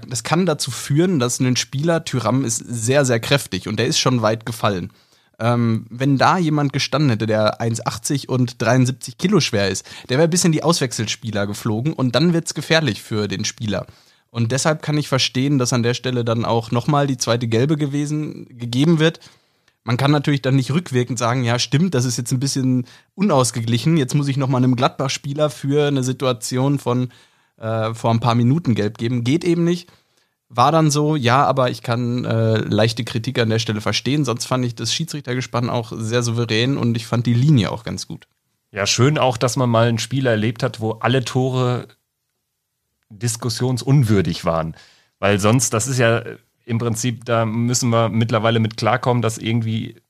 Das 0.08 0.22
kann 0.22 0.46
dazu 0.46 0.70
führen, 0.70 1.18
dass 1.18 1.40
ein 1.40 1.56
Spieler, 1.56 2.04
Tyram 2.04 2.44
ist 2.44 2.58
sehr, 2.58 3.04
sehr 3.04 3.18
kräftig 3.18 3.66
und 3.66 3.76
der 3.76 3.88
ist 3.88 3.98
schon 3.98 4.22
weit 4.22 4.46
gefallen. 4.46 4.92
Ähm, 5.40 5.86
wenn 5.88 6.18
da 6.18 6.36
jemand 6.36 6.72
gestanden 6.72 7.10
hätte, 7.10 7.26
der 7.26 7.60
1,80 7.60 8.28
und 8.28 8.60
73 8.60 9.16
Kilo 9.16 9.40
schwer 9.40 9.68
ist, 9.68 9.86
der 10.08 10.18
wäre 10.18 10.28
bis 10.28 10.44
in 10.44 10.52
die 10.52 10.62
Auswechselspieler 10.62 11.46
geflogen 11.46 11.94
und 11.94 12.14
dann 12.14 12.34
wird's 12.34 12.54
gefährlich 12.54 13.02
für 13.02 13.26
den 13.26 13.44
Spieler. 13.44 13.86
Und 14.30 14.52
deshalb 14.52 14.82
kann 14.82 14.98
ich 14.98 15.08
verstehen, 15.08 15.58
dass 15.58 15.72
an 15.72 15.82
der 15.82 15.94
Stelle 15.94 16.24
dann 16.24 16.44
auch 16.44 16.70
nochmal 16.70 17.06
die 17.06 17.16
zweite 17.16 17.48
Gelbe 17.48 17.76
gewesen, 17.76 18.46
gegeben 18.50 19.00
wird. 19.00 19.18
Man 19.82 19.96
kann 19.96 20.10
natürlich 20.10 20.42
dann 20.42 20.56
nicht 20.56 20.72
rückwirkend 20.72 21.18
sagen, 21.18 21.42
ja, 21.42 21.58
stimmt, 21.58 21.94
das 21.94 22.04
ist 22.04 22.18
jetzt 22.18 22.30
ein 22.32 22.38
bisschen 22.38 22.86
unausgeglichen. 23.14 23.96
Jetzt 23.96 24.14
muss 24.14 24.28
ich 24.28 24.36
noch 24.36 24.48
mal 24.48 24.58
einem 24.58 24.76
Gladbach-Spieler 24.76 25.50
für 25.50 25.88
eine 25.88 26.04
Situation 26.04 26.78
von 26.78 27.08
äh, 27.56 27.94
vor 27.94 28.10
ein 28.10 28.20
paar 28.20 28.34
Minuten 28.34 28.74
gelb 28.74 28.98
geben. 28.98 29.24
Geht 29.24 29.44
eben 29.44 29.64
nicht. 29.64 29.90
War 30.52 30.72
dann 30.72 30.90
so, 30.90 31.14
ja, 31.14 31.44
aber 31.44 31.70
ich 31.70 31.80
kann 31.80 32.24
äh, 32.24 32.58
leichte 32.58 33.04
Kritik 33.04 33.38
an 33.38 33.50
der 33.50 33.60
Stelle 33.60 33.80
verstehen. 33.80 34.24
Sonst 34.24 34.46
fand 34.46 34.64
ich 34.64 34.74
das 34.74 34.92
Schiedsrichtergespann 34.92 35.70
auch 35.70 35.92
sehr 35.94 36.24
souverän 36.24 36.76
und 36.76 36.96
ich 36.96 37.06
fand 37.06 37.26
die 37.26 37.34
Linie 37.34 37.70
auch 37.70 37.84
ganz 37.84 38.08
gut. 38.08 38.26
Ja, 38.72 38.84
schön 38.84 39.16
auch, 39.16 39.36
dass 39.36 39.54
man 39.54 39.70
mal 39.70 39.88
ein 39.88 39.98
Spiel 39.98 40.26
erlebt 40.26 40.64
hat, 40.64 40.80
wo 40.80 40.92
alle 40.92 41.24
Tore 41.24 41.86
diskussionsunwürdig 43.10 44.44
waren. 44.44 44.74
Weil 45.20 45.38
sonst, 45.38 45.72
das 45.72 45.86
ist 45.86 45.98
ja 45.98 46.24
im 46.64 46.78
Prinzip, 46.78 47.24
da 47.24 47.44
müssen 47.44 47.90
wir 47.90 48.08
mittlerweile 48.08 48.58
mit 48.58 48.76
klarkommen, 48.76 49.22
dass 49.22 49.38
irgendwie 49.38 50.00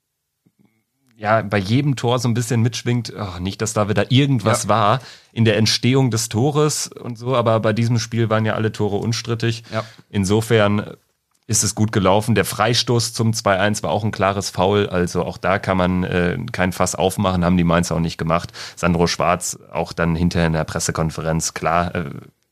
ja 1.20 1.42
bei 1.42 1.58
jedem 1.58 1.96
Tor 1.96 2.18
so 2.18 2.28
ein 2.28 2.34
bisschen 2.34 2.62
mitschwingt, 2.62 3.12
ach, 3.16 3.40
nicht, 3.40 3.60
dass 3.60 3.74
da 3.74 3.88
wieder 3.88 4.10
irgendwas 4.10 4.64
ja. 4.64 4.68
war 4.70 5.00
in 5.32 5.44
der 5.44 5.58
Entstehung 5.58 6.10
des 6.10 6.30
Tores 6.30 6.88
und 6.88 7.18
so, 7.18 7.36
aber 7.36 7.60
bei 7.60 7.74
diesem 7.74 7.98
Spiel 7.98 8.30
waren 8.30 8.46
ja 8.46 8.54
alle 8.54 8.72
Tore 8.72 8.96
unstrittig. 8.96 9.62
Ja. 9.70 9.84
Insofern 10.08 10.96
ist 11.46 11.62
es 11.62 11.74
gut 11.74 11.92
gelaufen. 11.92 12.34
Der 12.34 12.46
Freistoß 12.46 13.12
zum 13.12 13.32
2-1 13.32 13.82
war 13.82 13.90
auch 13.90 14.02
ein 14.02 14.12
klares 14.12 14.48
Foul, 14.48 14.88
also 14.88 15.22
auch 15.24 15.36
da 15.36 15.58
kann 15.58 15.76
man 15.76 16.04
äh, 16.04 16.38
kein 16.52 16.72
Fass 16.72 16.94
aufmachen, 16.94 17.44
haben 17.44 17.58
die 17.58 17.64
Mainz 17.64 17.92
auch 17.92 18.00
nicht 18.00 18.16
gemacht. 18.16 18.52
Sandro 18.74 19.06
Schwarz 19.06 19.58
auch 19.70 19.92
dann 19.92 20.14
hinterher 20.14 20.46
in 20.46 20.54
der 20.54 20.64
Pressekonferenz, 20.64 21.52
klar, 21.52 21.94
äh, 21.94 22.04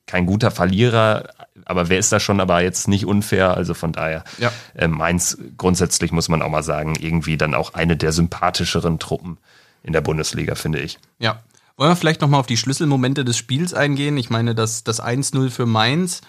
kein 0.09 0.27
guter 0.27 0.51
Verlierer, 0.51 1.29
aber 1.65 1.89
wer 1.89 1.99
ist 1.99 2.11
da 2.11 2.19
schon, 2.19 2.41
aber 2.41 2.63
jetzt 2.63 2.89
nicht 2.89 3.07
unfair, 3.07 3.57
also 3.57 3.75
von 3.75 3.93
daher. 3.93 4.25
Ja. 4.39 4.51
Äh, 4.75 4.89
Mainz 4.89 5.39
grundsätzlich 5.57 6.11
muss 6.11 6.29
man 6.29 6.43
auch 6.43 6.49
mal 6.49 6.63
sagen, 6.63 6.97
irgendwie 6.99 7.37
dann 7.37 7.55
auch 7.55 7.75
eine 7.75 7.97
der 7.97 8.13
sympathischeren 8.13 8.99
Truppen 8.99 9.39
in 9.83 9.93
der 9.93 10.01
Bundesliga, 10.01 10.55
finde 10.55 10.81
ich. 10.81 10.99
Ja. 11.19 11.43
Wollen 11.77 11.93
wir 11.93 11.97
vielleicht 11.97 12.23
nochmal 12.23 12.41
auf 12.41 12.47
die 12.47 12.57
Schlüsselmomente 12.57 13.25
des 13.25 13.37
Spiels 13.37 13.73
eingehen? 13.73 14.17
Ich 14.17 14.31
meine, 14.31 14.57
das, 14.57 14.83
das 14.83 15.01
1-0 15.01 15.51
für 15.51 15.67
Mainz. 15.67 16.23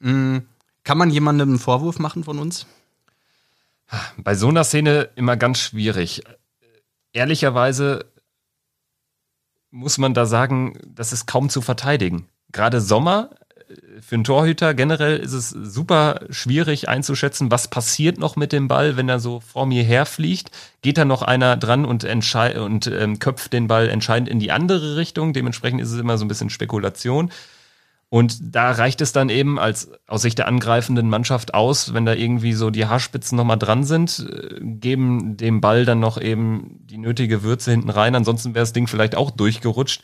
Mh, 0.00 0.10
hm, 0.10 0.42
kann 0.82 0.98
man 0.98 1.10
jemandem 1.10 1.50
einen 1.50 1.58
Vorwurf 1.58 1.98
machen 1.98 2.24
von 2.24 2.38
uns? 2.38 2.66
Bei 4.16 4.34
so 4.34 4.48
einer 4.48 4.64
Szene 4.64 5.10
immer 5.14 5.36
ganz 5.36 5.58
schwierig. 5.58 6.22
Ehrlicherweise 7.12 8.06
muss 9.70 9.98
man 9.98 10.14
da 10.14 10.26
sagen, 10.26 10.78
das 10.86 11.12
ist 11.12 11.26
kaum 11.26 11.50
zu 11.50 11.60
verteidigen. 11.60 12.28
Gerade 12.56 12.80
Sommer, 12.80 13.28
äh, 13.68 14.00
für 14.00 14.14
einen 14.14 14.24
Torhüter 14.24 14.72
generell 14.72 15.18
ist 15.18 15.34
es 15.34 15.50
super 15.50 16.20
schwierig 16.30 16.88
einzuschätzen, 16.88 17.50
was 17.50 17.68
passiert 17.68 18.18
noch 18.18 18.36
mit 18.36 18.52
dem 18.52 18.66
Ball, 18.66 18.96
wenn 18.96 19.10
er 19.10 19.20
so 19.20 19.40
vor 19.40 19.66
mir 19.66 19.84
herfliegt. 19.84 20.50
Geht 20.80 20.96
da 20.96 21.04
noch 21.04 21.20
einer 21.20 21.58
dran 21.58 21.84
und, 21.84 22.04
und 22.04 22.86
ähm, 22.86 23.18
köpft 23.18 23.52
den 23.52 23.66
Ball 23.68 23.90
entscheidend 23.90 24.30
in 24.30 24.40
die 24.40 24.52
andere 24.52 24.96
Richtung? 24.96 25.34
Dementsprechend 25.34 25.82
ist 25.82 25.92
es 25.92 26.00
immer 26.00 26.16
so 26.16 26.24
ein 26.24 26.28
bisschen 26.28 26.48
Spekulation. 26.48 27.30
Und 28.08 28.38
da 28.54 28.70
reicht 28.70 29.02
es 29.02 29.12
dann 29.12 29.28
eben 29.28 29.58
als 29.58 29.90
aus 30.06 30.22
Sicht 30.22 30.38
der 30.38 30.48
angreifenden 30.48 31.10
Mannschaft 31.10 31.52
aus, 31.52 31.92
wenn 31.92 32.06
da 32.06 32.14
irgendwie 32.14 32.54
so 32.54 32.70
die 32.70 32.86
Haarspitzen 32.86 33.36
nochmal 33.36 33.58
dran 33.58 33.84
sind, 33.84 34.26
äh, 34.30 34.60
geben 34.62 35.36
dem 35.36 35.60
Ball 35.60 35.84
dann 35.84 36.00
noch 36.00 36.18
eben 36.18 36.80
die 36.86 36.96
nötige 36.98 37.42
Würze 37.42 37.72
hinten 37.72 37.90
rein. 37.90 38.14
Ansonsten 38.14 38.54
wäre 38.54 38.62
das 38.62 38.72
Ding 38.72 38.86
vielleicht 38.86 39.14
auch 39.14 39.30
durchgerutscht. 39.30 40.02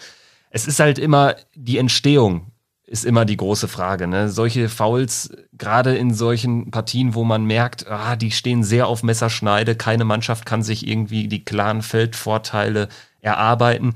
Es 0.53 0.67
ist 0.67 0.81
halt 0.81 0.99
immer 0.99 1.37
die 1.55 1.79
Entstehung 1.79 2.49
ist 2.85 3.07
immer 3.07 3.25
die 3.25 3.39
große 3.39 3.69
Frage. 3.69 4.07
Ne? 4.07 4.29
Solche 4.29 4.69
Fouls, 4.69 5.35
gerade 5.57 5.97
in 5.97 6.13
solchen 6.13 6.71
Partien, 6.71 7.15
wo 7.15 7.25
man 7.25 7.47
merkt, 7.47 7.91
ah, 7.91 8.17
die 8.17 8.31
stehen 8.31 8.63
sehr 8.65 8.87
auf 8.87 9.03
Messerschneide, 9.03 9.77
keine 9.77 10.05
Mannschaft 10.05 10.45
kann 10.45 10.63
sich 10.63 10.87
irgendwie 10.87 11.27
die 11.27 11.43
klaren 11.43 11.81
Feldvorteile 11.81 12.91
erarbeiten 13.23 13.95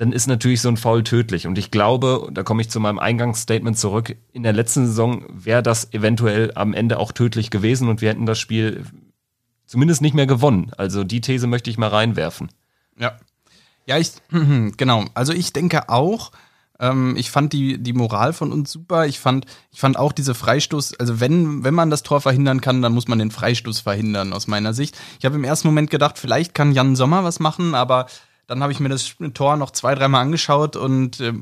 dann 0.00 0.12
ist 0.12 0.28
natürlich 0.28 0.62
so 0.62 0.70
ein 0.70 0.78
Foul 0.78 1.04
tödlich. 1.04 1.46
Und 1.46 1.58
ich 1.58 1.70
glaube, 1.70 2.30
da 2.32 2.42
komme 2.42 2.62
ich 2.62 2.70
zu 2.70 2.80
meinem 2.80 2.98
Eingangsstatement 2.98 3.76
zurück, 3.76 4.16
in 4.32 4.42
der 4.42 4.54
letzten 4.54 4.86
Saison 4.86 5.26
wäre 5.28 5.62
das 5.62 5.92
eventuell 5.92 6.52
am 6.54 6.72
Ende 6.72 6.98
auch 6.98 7.12
tödlich 7.12 7.50
gewesen 7.50 7.86
und 7.86 8.00
wir 8.00 8.08
hätten 8.08 8.24
das 8.24 8.38
Spiel 8.38 8.86
zumindest 9.66 10.00
nicht 10.00 10.14
mehr 10.14 10.24
gewonnen. 10.24 10.72
Also 10.78 11.04
die 11.04 11.20
These 11.20 11.46
möchte 11.46 11.68
ich 11.68 11.76
mal 11.76 11.88
reinwerfen. 11.88 12.48
Ja. 12.98 13.18
Ja, 13.90 13.98
ich, 13.98 14.12
genau. 14.76 15.06
Also 15.14 15.32
ich 15.32 15.52
denke 15.52 15.88
auch, 15.88 16.30
ähm, 16.78 17.16
ich 17.16 17.32
fand 17.32 17.52
die, 17.52 17.76
die 17.76 17.92
Moral 17.92 18.32
von 18.32 18.52
uns 18.52 18.70
super. 18.70 19.04
Ich 19.06 19.18
fand, 19.18 19.46
ich 19.72 19.80
fand 19.80 19.98
auch 19.98 20.12
diese 20.12 20.32
Freistoß, 20.32 20.94
also 21.00 21.18
wenn, 21.18 21.64
wenn 21.64 21.74
man 21.74 21.90
das 21.90 22.04
Tor 22.04 22.20
verhindern 22.20 22.60
kann, 22.60 22.82
dann 22.82 22.92
muss 22.92 23.08
man 23.08 23.18
den 23.18 23.32
Freistoß 23.32 23.80
verhindern, 23.80 24.32
aus 24.32 24.46
meiner 24.46 24.74
Sicht. 24.74 24.96
Ich 25.18 25.24
habe 25.24 25.34
im 25.34 25.42
ersten 25.42 25.66
Moment 25.66 25.90
gedacht, 25.90 26.20
vielleicht 26.20 26.54
kann 26.54 26.70
Jan 26.70 26.94
Sommer 26.94 27.24
was 27.24 27.40
machen, 27.40 27.74
aber 27.74 28.06
dann 28.46 28.62
habe 28.62 28.70
ich 28.70 28.78
mir 28.78 28.90
das 28.90 29.16
Tor 29.34 29.56
noch 29.56 29.72
zwei, 29.72 29.96
dreimal 29.96 30.22
angeschaut 30.22 30.76
und 30.76 31.18
äh, 31.18 31.32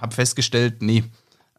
habe 0.00 0.14
festgestellt, 0.14 0.80
nee. 0.80 1.04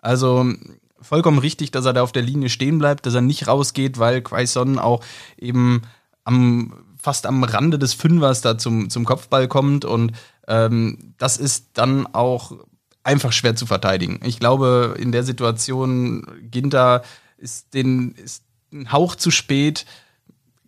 Also 0.02 0.52
vollkommen 1.00 1.38
richtig, 1.38 1.70
dass 1.70 1.86
er 1.86 1.94
da 1.94 2.02
auf 2.02 2.14
der 2.14 2.24
Linie 2.24 2.50
stehen 2.50 2.80
bleibt, 2.80 3.06
dass 3.06 3.14
er 3.14 3.22
nicht 3.22 3.48
rausgeht, 3.48 4.00
weil 4.00 4.24
Quaison 4.24 4.80
auch 4.80 5.04
eben 5.38 5.84
am 6.24 6.74
fast 7.02 7.26
am 7.26 7.44
Rande 7.44 7.80
des 7.80 7.94
Fünfers 7.94 8.42
da 8.42 8.58
zum, 8.58 8.90
zum 8.90 9.06
Kopfball 9.06 9.48
kommt 9.48 9.86
und 9.86 10.12
ähm, 10.48 11.14
das 11.18 11.38
ist 11.38 11.70
dann 11.74 12.08
auch 12.08 12.54
einfach 13.04 13.32
schwer 13.32 13.56
zu 13.56 13.66
verteidigen. 13.66 14.20
Ich 14.24 14.40
glaube, 14.40 14.96
in 15.00 15.12
der 15.12 15.24
Situation 15.24 16.28
Ginter 16.52 17.04
ist 17.38 17.74
den 17.74 18.12
ist 18.12 18.44
ein 18.72 18.92
Hauch 18.92 19.16
zu 19.16 19.32
spät 19.32 19.86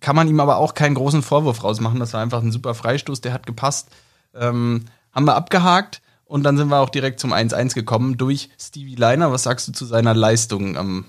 kann 0.02 0.16
man 0.16 0.28
ihm 0.28 0.40
aber 0.40 0.58
auch 0.58 0.74
keinen 0.74 0.96
großen 0.96 1.22
Vorwurf 1.22 1.64
rausmachen. 1.64 2.00
Das 2.00 2.14
war 2.14 2.22
einfach 2.22 2.42
ein 2.42 2.52
super 2.52 2.74
Freistoß, 2.74 3.22
der 3.22 3.34
hat 3.34 3.46
gepasst. 3.46 3.90
Ähm, 4.34 4.86
haben 5.14 5.26
wir 5.26 5.36
abgehakt 5.36 6.02
und 6.26 6.44
dann 6.44 6.58
sind 6.58 6.70
wir 6.70 6.80
auch 6.80 6.90
direkt 6.90 7.20
zum 7.20 7.34
1-1 7.34 7.76
gekommen 7.76 8.18
durch 8.18 8.50
Stevie 8.60 8.96
Leiner. 8.96 9.32
Was 9.32 9.44
sagst 9.44 9.68
du 9.68 9.72
zu 9.72 9.86
seiner 9.86 10.14
Leistung 10.14 10.76
am, 10.76 11.06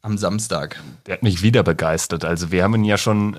am 0.00 0.16
Samstag? 0.16 0.80
Der 1.06 1.14
hat 1.14 1.22
mich 1.22 1.42
wieder 1.42 1.62
begeistert. 1.62 2.24
Also 2.24 2.52
wir 2.52 2.62
haben 2.62 2.76
ihn 2.76 2.84
ja 2.84 2.96
schon 2.96 3.36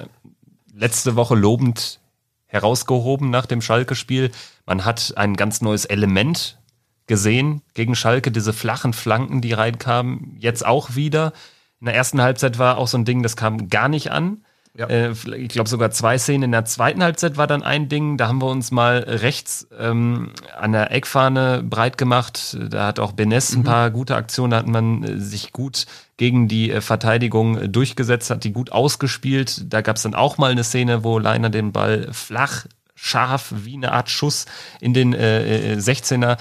letzte 0.79 1.15
Woche 1.15 1.35
lobend 1.35 1.99
herausgehoben 2.45 3.29
nach 3.29 3.45
dem 3.45 3.61
Schalke-Spiel. 3.61 4.31
Man 4.65 4.85
hat 4.85 5.13
ein 5.17 5.35
ganz 5.35 5.61
neues 5.61 5.85
Element 5.85 6.57
gesehen 7.05 7.61
gegen 7.73 7.95
Schalke, 7.95 8.31
diese 8.31 8.53
flachen 8.53 8.93
Flanken, 8.93 9.41
die 9.41 9.53
reinkamen, 9.53 10.37
jetzt 10.39 10.65
auch 10.65 10.95
wieder. 10.95 11.33
In 11.79 11.85
der 11.85 11.95
ersten 11.95 12.21
Halbzeit 12.21 12.57
war 12.59 12.77
auch 12.77 12.87
so 12.87 12.97
ein 12.97 13.05
Ding, 13.05 13.23
das 13.23 13.35
kam 13.35 13.69
gar 13.69 13.89
nicht 13.89 14.11
an. 14.11 14.45
Ja. 14.79 14.87
Äh, 14.87 15.11
ich 15.35 15.49
glaube 15.49 15.69
sogar 15.69 15.91
zwei 15.91 16.17
Szenen. 16.17 16.43
In 16.43 16.51
der 16.53 16.63
zweiten 16.63 17.03
Halbzeit 17.03 17.35
war 17.35 17.47
dann 17.47 17.63
ein 17.63 17.89
Ding, 17.89 18.15
da 18.15 18.29
haben 18.29 18.41
wir 18.41 18.47
uns 18.47 18.71
mal 18.71 18.99
rechts 18.99 19.67
ähm, 19.77 20.31
an 20.57 20.71
der 20.71 20.91
Eckfahne 20.91 21.61
breit 21.63 21.97
gemacht. 21.97 22.57
Da 22.69 22.87
hat 22.87 22.99
auch 22.99 23.11
Benes 23.11 23.53
ein 23.53 23.59
mhm. 23.59 23.65
paar 23.65 23.91
gute 23.91 24.15
Aktionen, 24.15 24.51
da 24.51 24.57
hat 24.57 24.67
man 24.67 25.03
äh, 25.03 25.19
sich 25.19 25.51
gut 25.51 25.85
gegen 26.15 26.47
die 26.47 26.71
äh, 26.71 26.79
Verteidigung 26.79 27.57
äh, 27.57 27.67
durchgesetzt, 27.67 28.29
hat 28.29 28.45
die 28.45 28.53
gut 28.53 28.71
ausgespielt. 28.71 29.73
Da 29.73 29.81
gab 29.81 29.97
es 29.97 30.03
dann 30.03 30.15
auch 30.15 30.37
mal 30.37 30.51
eine 30.51 30.63
Szene, 30.63 31.03
wo 31.03 31.19
Leiner 31.19 31.49
den 31.49 31.73
Ball 31.73 32.07
flach, 32.13 32.65
scharf, 32.95 33.53
wie 33.53 33.75
eine 33.75 33.91
Art 33.91 34.09
Schuss 34.09 34.45
in 34.79 34.93
den 34.93 35.13
äh, 35.13 35.75
16er 35.77 36.37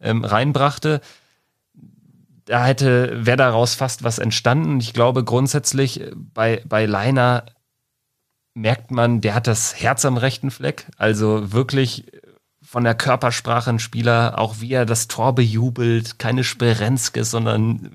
ähm, 0.00 0.24
reinbrachte 0.24 1.00
da 2.46 2.64
hätte, 2.64 3.24
wäre 3.24 3.36
daraus 3.36 3.76
fast 3.76 4.02
was 4.02 4.18
entstanden. 4.18 4.80
Ich 4.80 4.92
glaube 4.92 5.22
grundsätzlich 5.22 6.02
bei, 6.34 6.62
bei 6.68 6.84
Leiner 6.84 7.44
merkt 8.54 8.90
man, 8.90 9.20
der 9.20 9.34
hat 9.34 9.46
das 9.46 9.80
Herz 9.80 10.04
am 10.04 10.16
rechten 10.16 10.50
Fleck. 10.50 10.86
Also 10.96 11.52
wirklich 11.52 12.06
von 12.62 12.84
der 12.84 12.94
Körpersprache 12.94 13.70
ein 13.70 13.78
Spieler, 13.78 14.38
auch 14.38 14.60
wie 14.60 14.72
er 14.72 14.86
das 14.86 15.08
Tor 15.08 15.34
bejubelt, 15.34 16.18
keine 16.18 16.44
Sperenzkes, 16.44 17.30
sondern 17.30 17.90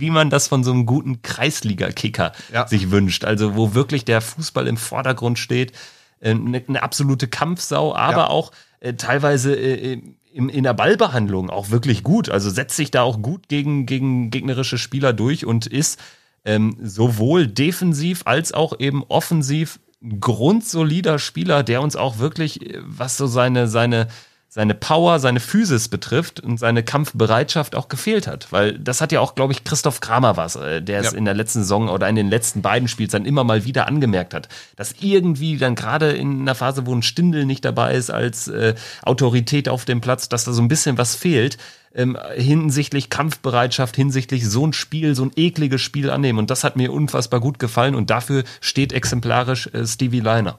wie 0.00 0.10
man 0.10 0.30
das 0.30 0.48
von 0.48 0.64
so 0.64 0.72
einem 0.72 0.86
guten 0.86 1.22
Kreisliga-Kicker 1.22 2.32
ja. 2.52 2.66
sich 2.66 2.90
wünscht. 2.90 3.24
Also 3.24 3.56
wo 3.56 3.74
wirklich 3.74 4.04
der 4.04 4.20
Fußball 4.20 4.66
im 4.66 4.76
Vordergrund 4.76 5.38
steht. 5.38 5.72
Eine, 6.20 6.58
äh, 6.58 6.64
eine 6.68 6.82
absolute 6.82 7.28
Kampfsau, 7.28 7.94
aber 7.94 8.22
ja. 8.22 8.26
auch 8.28 8.52
äh, 8.80 8.94
teilweise 8.94 9.54
äh, 9.54 10.00
im, 10.32 10.48
in 10.48 10.64
der 10.64 10.74
Ballbehandlung 10.74 11.50
auch 11.50 11.70
wirklich 11.70 12.02
gut. 12.02 12.28
Also 12.28 12.50
setzt 12.50 12.76
sich 12.76 12.90
da 12.90 13.02
auch 13.02 13.22
gut 13.22 13.48
gegen, 13.48 13.86
gegen 13.86 14.30
gegnerische 14.30 14.78
Spieler 14.78 15.12
durch 15.12 15.46
und 15.46 15.66
ist 15.66 15.98
ähm, 16.44 16.76
sowohl 16.80 17.46
defensiv 17.46 18.22
als 18.24 18.52
auch 18.52 18.78
eben 18.78 19.02
offensiv 19.04 19.80
grundsolider 20.20 21.18
Spieler, 21.18 21.62
der 21.62 21.82
uns 21.82 21.96
auch 21.96 22.18
wirklich, 22.18 22.62
äh, 22.62 22.80
was 22.82 23.16
so 23.16 23.26
seine, 23.26 23.68
seine 23.68 24.08
seine 24.50 24.74
Power, 24.74 25.20
seine 25.20 25.40
Physis 25.40 25.88
betrifft 25.88 26.40
und 26.40 26.58
seine 26.58 26.82
Kampfbereitschaft 26.82 27.76
auch 27.76 27.88
gefehlt 27.88 28.26
hat. 28.26 28.50
Weil 28.50 28.78
das 28.78 29.02
hat 29.02 29.12
ja 29.12 29.20
auch, 29.20 29.34
glaube 29.34 29.52
ich, 29.52 29.62
Christoph 29.62 30.00
Kramer 30.00 30.38
was, 30.38 30.56
äh, 30.56 30.80
der 30.80 31.00
es 31.00 31.12
in 31.12 31.26
der 31.26 31.34
letzten 31.34 31.60
Saison 31.60 31.88
oder 31.88 32.08
in 32.08 32.16
den 32.16 32.30
letzten 32.30 32.62
beiden 32.62 32.88
Spiels 32.88 33.12
dann 33.12 33.26
immer 33.26 33.44
mal 33.44 33.66
wieder 33.66 33.86
angemerkt 33.86 34.32
hat, 34.32 34.48
dass 34.76 34.94
irgendwie 35.00 35.58
dann 35.58 35.74
gerade 35.74 36.12
in 36.12 36.40
einer 36.40 36.54
Phase, 36.54 36.86
wo 36.86 36.94
ein 36.94 37.02
Stindel 37.02 37.44
nicht 37.44 37.64
dabei 37.64 37.94
ist 37.94 38.10
als 38.10 38.48
äh, 38.48 38.74
Autorität 39.02 39.68
auf 39.68 39.84
dem 39.84 40.00
Platz, 40.00 40.30
dass 40.30 40.44
da 40.44 40.52
so 40.52 40.62
ein 40.62 40.68
bisschen 40.68 40.96
was 40.96 41.14
fehlt. 41.14 41.58
Ähm, 41.94 42.18
hinsichtlich 42.34 43.10
Kampfbereitschaft, 43.10 43.96
hinsichtlich 43.96 44.48
so 44.48 44.66
ein 44.66 44.72
Spiel, 44.72 45.14
so 45.14 45.24
ein 45.24 45.32
ekliges 45.36 45.80
Spiel 45.82 46.10
annehmen. 46.10 46.38
Und 46.38 46.50
das 46.50 46.64
hat 46.64 46.76
mir 46.76 46.92
unfassbar 46.92 47.40
gut 47.40 47.58
gefallen 47.58 47.94
und 47.94 48.10
dafür 48.10 48.44
steht 48.60 48.92
exemplarisch 48.92 49.68
äh, 49.72 49.86
Stevie 49.86 50.20
Liner. 50.20 50.58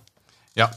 Ja, 0.55 0.71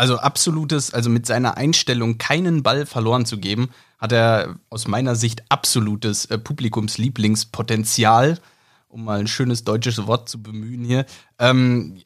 Also 0.00 0.16
absolutes, 0.16 0.94
also 0.94 1.10
mit 1.10 1.26
seiner 1.26 1.58
Einstellung 1.58 2.16
keinen 2.16 2.62
Ball 2.62 2.86
verloren 2.86 3.26
zu 3.26 3.36
geben, 3.36 3.68
hat 3.98 4.12
er 4.12 4.56
aus 4.70 4.88
meiner 4.88 5.14
Sicht 5.14 5.42
absolutes 5.50 6.24
äh, 6.24 6.38
Publikumslieblingspotenzial, 6.38 8.38
um 8.88 9.04
mal 9.04 9.20
ein 9.20 9.26
schönes 9.26 9.62
deutsches 9.62 10.06
Wort 10.06 10.30
zu 10.30 10.42
bemühen 10.42 10.84
hier. 10.84 11.04
Ähm, 11.38 12.00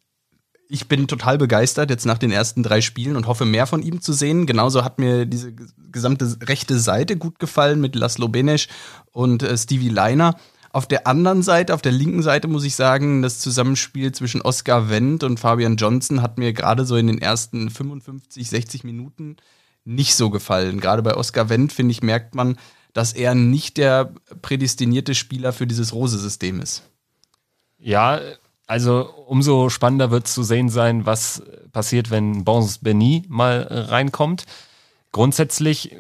ich 0.68 0.88
bin 0.88 1.06
total 1.06 1.38
begeistert 1.38 1.88
jetzt 1.88 2.04
nach 2.04 2.18
den 2.18 2.32
ersten 2.32 2.64
drei 2.64 2.80
Spielen 2.80 3.14
und 3.14 3.28
hoffe 3.28 3.44
mehr 3.44 3.68
von 3.68 3.80
ihm 3.80 4.00
zu 4.00 4.12
sehen. 4.12 4.46
Genauso 4.46 4.82
hat 4.82 4.98
mir 4.98 5.24
diese 5.24 5.54
gesamte 5.92 6.36
rechte 6.48 6.80
Seite 6.80 7.16
gut 7.16 7.38
gefallen 7.38 7.80
mit 7.80 7.94
Laszlo 7.94 8.26
Benesch 8.26 8.66
und 9.12 9.44
äh, 9.44 9.56
Stevie 9.56 9.88
Leiner. 9.88 10.34
Auf 10.75 10.88
der 10.88 11.07
anderen 11.07 11.45
Seite, 11.45 11.73
auf 11.73 11.83
der 11.83 11.93
linken 11.93 12.21
Seite 12.21 12.49
muss 12.49 12.64
ich 12.64 12.75
sagen, 12.75 13.23
das 13.23 13.38
Zusammenspiel 13.38 14.11
zwischen 14.11 14.43
Oscar 14.43 14.90
Wendt 14.90 15.23
und 15.23 15.38
Fabian 15.38 15.76
Johnson 15.76 16.21
hat 16.21 16.37
mir 16.37 16.52
gerade 16.52 16.85
so 16.85 16.97
in 16.97 17.07
den 17.07 17.19
ersten 17.19 17.71
55, 17.71 18.50
60 18.50 18.83
Minuten 18.83 19.37
nicht 19.85 20.16
so 20.16 20.31
gefallen. 20.31 20.81
Gerade 20.81 21.02
bei 21.02 21.14
Oscar 21.14 21.49
Wendt, 21.49 21.73
finde 21.73 21.93
ich, 21.93 22.02
merkt 22.02 22.35
man, 22.35 22.59
dass 22.93 23.12
er 23.12 23.37
nicht 23.37 23.76
der 23.76 24.14
prädestinierte 24.43 25.14
Spieler 25.14 25.52
für 25.52 25.69
dieses 25.69 25.93
Rose-System 25.93 26.61
ist. 26.61 26.83
Ja, 27.78 28.19
also 28.66 29.09
umso 29.28 29.69
spannender 29.69 30.11
wird 30.11 30.26
zu 30.26 30.43
sehen 30.43 30.71
sein, 30.71 31.07
was 31.07 31.45
passiert, 31.71 32.11
wenn 32.11 32.43
Bons 32.43 32.78
Benny 32.78 33.23
mal 33.28 33.69
reinkommt. 33.71 34.45
Grundsätzlich, 35.12 35.95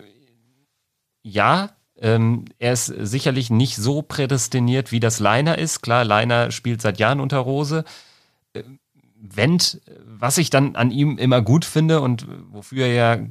ja, 1.22 1.76
ähm, 2.04 2.44
er 2.58 2.74
ist 2.74 2.86
sicherlich 2.86 3.48
nicht 3.48 3.76
so 3.76 4.02
prädestiniert, 4.02 4.92
wie 4.92 5.00
das 5.00 5.20
Leiner 5.20 5.56
ist. 5.56 5.80
Klar, 5.80 6.04
Leiner 6.04 6.50
spielt 6.50 6.82
seit 6.82 6.98
Jahren 6.98 7.18
unter 7.18 7.38
Rose. 7.38 7.84
Äh, 8.52 8.62
Wendt, 9.16 9.80
was 10.06 10.36
ich 10.36 10.50
dann 10.50 10.76
an 10.76 10.90
ihm 10.90 11.16
immer 11.16 11.40
gut 11.40 11.64
finde 11.64 12.02
und 12.02 12.26
wofür 12.52 12.84
er 12.84 12.92
ja 12.92 13.26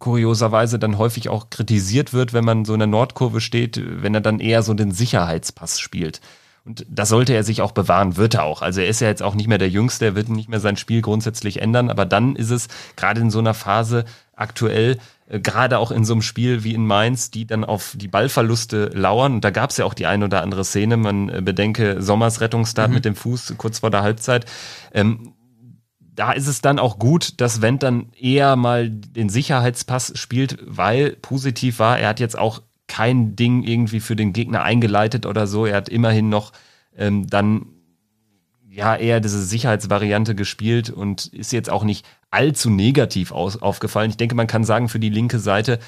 kurioserweise 0.00 0.80
dann 0.80 0.98
häufig 0.98 1.28
auch 1.28 1.50
kritisiert 1.50 2.12
wird, 2.12 2.32
wenn 2.32 2.44
man 2.44 2.64
so 2.64 2.72
in 2.72 2.80
der 2.80 2.88
Nordkurve 2.88 3.40
steht, 3.40 3.80
wenn 4.02 4.12
er 4.12 4.20
dann 4.20 4.40
eher 4.40 4.64
so 4.64 4.74
den 4.74 4.90
Sicherheitspass 4.90 5.78
spielt. 5.78 6.20
Und 6.64 6.84
das 6.90 7.10
sollte 7.10 7.32
er 7.32 7.44
sich 7.44 7.62
auch 7.62 7.70
bewahren, 7.70 8.16
wird 8.16 8.34
er 8.34 8.42
auch. 8.42 8.60
Also 8.60 8.80
er 8.80 8.88
ist 8.88 9.00
ja 9.00 9.06
jetzt 9.06 9.22
auch 9.22 9.36
nicht 9.36 9.46
mehr 9.46 9.58
der 9.58 9.70
Jüngste, 9.70 10.04
er 10.04 10.14
wird 10.16 10.28
nicht 10.28 10.48
mehr 10.48 10.58
sein 10.58 10.76
Spiel 10.76 11.00
grundsätzlich 11.00 11.62
ändern, 11.62 11.90
aber 11.90 12.06
dann 12.06 12.34
ist 12.34 12.50
es 12.50 12.66
gerade 12.96 13.20
in 13.20 13.30
so 13.30 13.38
einer 13.38 13.54
Phase 13.54 14.04
aktuell 14.34 14.98
gerade 15.28 15.78
auch 15.78 15.90
in 15.90 16.04
so 16.04 16.14
einem 16.14 16.22
Spiel 16.22 16.62
wie 16.62 16.74
in 16.74 16.86
Mainz, 16.86 17.30
die 17.30 17.46
dann 17.46 17.64
auf 17.64 17.94
die 17.96 18.08
Ballverluste 18.08 18.90
lauern. 18.94 19.34
Und 19.34 19.44
da 19.44 19.50
gab 19.50 19.70
es 19.70 19.76
ja 19.76 19.84
auch 19.84 19.94
die 19.94 20.06
ein 20.06 20.22
oder 20.22 20.42
andere 20.42 20.64
Szene. 20.64 20.96
Man 20.96 21.28
äh, 21.28 21.42
bedenke 21.42 22.00
Sommers 22.00 22.40
Rettungsstart 22.40 22.88
mhm. 22.88 22.94
mit 22.94 23.04
dem 23.04 23.16
Fuß 23.16 23.54
kurz 23.56 23.80
vor 23.80 23.90
der 23.90 24.02
Halbzeit. 24.02 24.46
Ähm, 24.92 25.32
da 25.98 26.32
ist 26.32 26.46
es 26.46 26.62
dann 26.62 26.78
auch 26.78 26.98
gut, 26.98 27.40
dass 27.40 27.60
Wendt 27.60 27.82
dann 27.82 28.10
eher 28.18 28.56
mal 28.56 28.88
den 28.88 29.28
Sicherheitspass 29.28 30.12
spielt, 30.14 30.58
weil 30.62 31.10
positiv 31.10 31.78
war, 31.78 31.98
er 31.98 32.08
hat 32.08 32.20
jetzt 32.20 32.38
auch 32.38 32.62
kein 32.86 33.36
Ding 33.36 33.62
irgendwie 33.62 34.00
für 34.00 34.16
den 34.16 34.32
Gegner 34.32 34.62
eingeleitet 34.62 35.26
oder 35.26 35.46
so. 35.46 35.66
Er 35.66 35.76
hat 35.76 35.88
immerhin 35.88 36.28
noch 36.28 36.52
ähm, 36.96 37.26
dann 37.26 37.66
ja 38.70 38.94
eher 38.94 39.20
diese 39.20 39.42
Sicherheitsvariante 39.42 40.34
gespielt 40.34 40.88
und 40.90 41.26
ist 41.26 41.52
jetzt 41.52 41.68
auch 41.68 41.84
nicht 41.84 42.06
allzu 42.36 42.68
negativ 42.68 43.32
aus, 43.32 43.60
aufgefallen. 43.60 44.10
Ich 44.10 44.18
denke, 44.18 44.34
man 44.34 44.46
kann 44.46 44.62
sagen, 44.62 44.88
für 44.88 45.00
die 45.00 45.08
linke 45.08 45.38
Seite, 45.38 45.78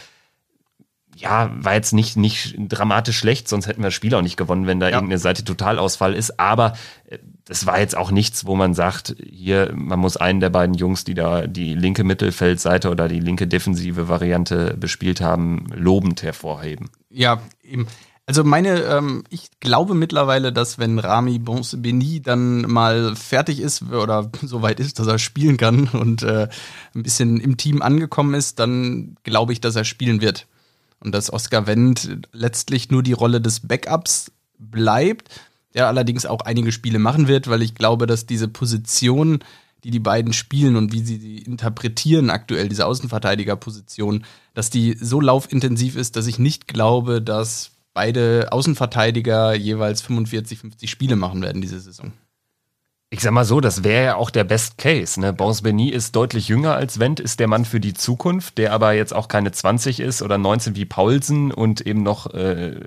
ja, 1.15 1.51
war 1.53 1.75
jetzt 1.75 1.93
nicht, 1.93 2.17
nicht 2.17 2.55
dramatisch 2.59 3.19
schlecht, 3.19 3.49
sonst 3.49 3.67
hätten 3.67 3.83
wir 3.83 3.89
das 3.89 3.95
Spiel 3.95 4.15
auch 4.15 4.23
nicht 4.23 4.37
gewonnen, 4.37 4.67
wenn 4.67 4.81
da 4.81 4.87
ja. 4.87 4.95
irgendeine 4.95 5.19
Seite 5.19 5.45
Totalausfall 5.45 6.15
ist. 6.15 6.41
Aber 6.41 6.75
äh, 7.07 7.19
das 7.45 7.67
war 7.67 7.79
jetzt 7.81 7.97
auch 7.97 8.11
nichts, 8.11 8.47
wo 8.47 8.55
man 8.55 8.73
sagt, 8.73 9.17
hier, 9.23 9.73
man 9.75 9.99
muss 9.99 10.17
einen 10.17 10.41
der 10.41 10.51
beiden 10.51 10.75
Jungs, 10.75 11.05
die 11.05 11.15
da 11.15 11.47
die 11.47 11.75
linke 11.75 12.05
Mittelfeldseite 12.05 12.89
oder 12.91 13.09
die 13.09 13.21
linke 13.21 13.47
defensive 13.47 14.09
Variante 14.09 14.75
bespielt 14.79 15.21
haben, 15.21 15.67
lobend 15.75 16.23
hervorheben. 16.23 16.89
Ja, 17.11 17.43
eben. 17.63 17.89
Also 18.29 18.45
meine, 18.45 18.83
ähm, 18.83 19.25
ich 19.31 19.49
glaube 19.59 19.95
mittlerweile, 19.95 20.53
dass 20.53 20.79
wenn 20.79 20.99
Rami 20.99 21.39
Beni 21.39 22.21
dann 22.21 22.61
mal 22.61 23.17
fertig 23.17 23.59
ist 23.59 23.85
oder 23.91 24.31
so 24.43 24.61
weit 24.61 24.81
ist, 24.81 24.99
dass 24.99 25.07
er 25.07 25.19
spielen 25.19 25.57
kann 25.57 25.89
und 25.89 26.25
äh, 26.25 26.47
ein 26.95 27.03
bisschen 27.03 27.41
im 27.41 27.57
Team 27.57 27.81
angekommen 27.81 28.35
ist, 28.35 28.59
dann 28.59 29.17
glaube 29.23 29.55
ich, 29.55 29.63
dass 29.63 29.77
er 29.77 29.85
spielen 29.85 30.21
wird. 30.21 30.47
Und 31.01 31.15
dass 31.15 31.33
Oscar 31.33 31.67
Wendt 31.67 32.19
letztlich 32.33 32.91
nur 32.91 33.03
die 33.03 33.15
Rolle 33.15 33.41
des 33.41 33.61
Backups 33.61 34.31
bleibt, 34.59 35.31
der 35.73 35.87
allerdings 35.87 36.27
auch 36.27 36.43
einige 36.43 36.71
Spiele 36.71 36.99
machen 36.99 37.29
wird, 37.29 37.49
weil 37.49 37.63
ich 37.63 37.75
glaube, 37.75 38.07
dass 38.07 38.27
diese 38.27 38.49
Position, 38.49 39.39
die 39.85 39.91
die 39.91 40.01
beiden 40.01 40.35
spielen 40.35 40.77
und 40.77 40.93
wie 40.93 41.01
sie 41.01 41.17
sie 41.17 41.39
interpretieren 41.39 42.29
aktuell, 42.29 42.69
diese 42.69 42.85
Außenverteidigerposition, 42.85 44.27
dass 44.53 44.69
die 44.69 44.99
so 45.01 45.19
laufintensiv 45.19 45.97
ist, 45.97 46.17
dass 46.17 46.27
ich 46.27 46.39
nicht 46.39 46.69
glaube, 46.69 47.23
dass 47.23 47.71
beide 47.95 48.49
Außenverteidiger 48.51 49.55
jeweils 49.55 50.03
45, 50.03 50.59
50 50.59 50.91
Spiele 50.91 51.17
machen 51.17 51.43
werden 51.43 51.61
diese 51.61 51.81
Saison. 51.81 52.13
Ich 53.11 53.21
sag 53.21 53.33
mal 53.33 53.47
so, 53.47 53.61
das 53.61 53.85
wäre 53.85 54.05
ja 54.05 54.17
auch 54.17 54.29
der 54.29 54.45
Best 54.45 54.77
Case. 54.77 55.19
Ne? 55.19 55.33
Bons 55.33 55.63
Benny 55.63 55.89
ist 55.89 56.15
deutlich 56.15 56.49
jünger 56.49 56.75
als 56.75 56.99
Wendt, 56.99 57.21
ist 57.21 57.41
der 57.41 57.49
Mann 57.49 57.65
für 57.65 57.81
die 57.81 57.95
Zukunft, 57.95 58.59
der 58.59 58.75
aber 58.75 58.93
jetzt 58.93 59.15
auch 59.15 59.29
keine 59.29 59.51
20 59.51 60.01
ist 60.01 60.21
oder 60.21 60.37
19 60.37 60.77
wie 60.77 60.85
Paulsen 60.85 61.51
und 61.51 61.81
eben 61.81 62.03
noch 62.03 62.35
äh, 62.35 62.81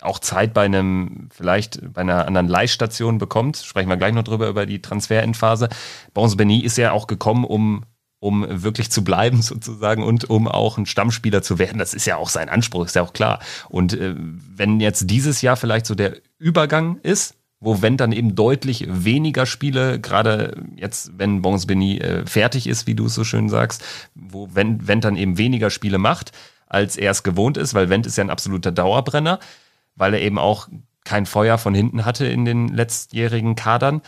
auch 0.00 0.20
Zeit 0.20 0.54
bei 0.54 0.64
einem, 0.64 1.28
vielleicht 1.30 1.92
bei 1.92 2.00
einer 2.00 2.26
anderen 2.26 2.48
Leihstation 2.48 3.18
bekommt. 3.18 3.58
Sprechen 3.58 3.90
wir 3.90 3.98
gleich 3.98 4.14
noch 4.14 4.22
drüber, 4.22 4.48
über 4.48 4.64
die 4.64 4.80
Transferendphase. 4.80 5.68
Bons 6.14 6.36
Benny 6.36 6.60
ist 6.60 6.78
ja 6.78 6.92
auch 6.92 7.06
gekommen, 7.06 7.44
um 7.44 7.84
um 8.20 8.46
wirklich 8.48 8.90
zu 8.90 9.04
bleiben 9.04 9.42
sozusagen 9.42 10.02
und 10.02 10.28
um 10.30 10.48
auch 10.48 10.78
ein 10.78 10.86
Stammspieler 10.86 11.42
zu 11.42 11.58
werden. 11.58 11.78
Das 11.78 11.94
ist 11.94 12.06
ja 12.06 12.16
auch 12.16 12.28
sein 12.28 12.48
Anspruch, 12.48 12.86
ist 12.86 12.96
ja 12.96 13.02
auch 13.02 13.12
klar. 13.12 13.40
Und 13.68 13.94
äh, 13.94 14.14
wenn 14.16 14.80
jetzt 14.80 15.10
dieses 15.10 15.42
Jahr 15.42 15.56
vielleicht 15.56 15.86
so 15.86 15.94
der 15.94 16.16
Übergang 16.38 16.98
ist, 17.02 17.34
wo 17.60 17.82
wenn 17.82 17.96
dann 17.96 18.12
eben 18.12 18.36
deutlich 18.36 18.86
weniger 18.88 19.44
Spiele, 19.44 19.98
gerade 20.00 20.62
jetzt, 20.76 21.18
wenn 21.18 21.42
Bons 21.42 21.66
Benny 21.66 21.98
äh, 21.98 22.24
fertig 22.24 22.68
ist, 22.68 22.86
wie 22.86 22.94
du 22.94 23.06
es 23.06 23.14
so 23.14 23.24
schön 23.24 23.48
sagst, 23.48 23.84
wo 24.14 24.48
wenn, 24.52 24.86
wenn 24.86 25.00
dann 25.00 25.16
eben 25.16 25.38
weniger 25.38 25.70
Spiele 25.70 25.98
macht, 25.98 26.32
als 26.68 26.96
er 26.96 27.10
es 27.10 27.22
gewohnt 27.22 27.56
ist, 27.56 27.74
weil 27.74 27.88
Wendt 27.88 28.06
ist 28.06 28.16
ja 28.16 28.24
ein 28.24 28.30
absoluter 28.30 28.70
Dauerbrenner, 28.70 29.40
weil 29.96 30.14
er 30.14 30.20
eben 30.20 30.38
auch 30.38 30.68
kein 31.04 31.26
Feuer 31.26 31.58
von 31.58 31.74
hinten 31.74 32.04
hatte 32.04 32.26
in 32.26 32.44
den 32.44 32.68
letztjährigen 32.68 33.56
Kadern 33.56 34.02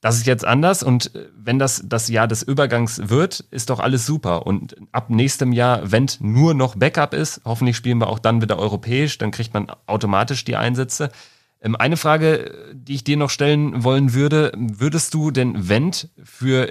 das 0.00 0.16
ist 0.16 0.26
jetzt 0.26 0.44
anders 0.44 0.82
und 0.82 1.14
äh, 1.14 1.28
wenn 1.36 1.58
das 1.58 1.82
das 1.84 2.08
Jahr 2.08 2.28
des 2.28 2.42
Übergangs 2.42 3.08
wird, 3.08 3.40
ist 3.50 3.70
doch 3.70 3.80
alles 3.80 4.06
super. 4.06 4.46
Und 4.46 4.76
ab 4.92 5.10
nächstem 5.10 5.52
Jahr, 5.52 5.90
wenn 5.90 6.06
nur 6.20 6.54
noch 6.54 6.76
Backup 6.76 7.14
ist, 7.14 7.40
hoffentlich 7.44 7.76
spielen 7.76 7.98
wir 7.98 8.08
auch 8.08 8.18
dann 8.18 8.42
wieder 8.42 8.58
europäisch, 8.58 9.18
dann 9.18 9.30
kriegt 9.30 9.54
man 9.54 9.68
automatisch 9.86 10.44
die 10.44 10.56
Einsätze. 10.56 11.10
Ähm, 11.60 11.76
eine 11.76 11.96
Frage, 11.96 12.74
die 12.74 12.94
ich 12.94 13.04
dir 13.04 13.16
noch 13.16 13.30
stellen 13.30 13.84
wollen 13.84 14.12
würde, 14.12 14.52
würdest 14.56 15.14
du 15.14 15.30
denn 15.30 15.68
Wendt 15.68 16.10
für 16.22 16.70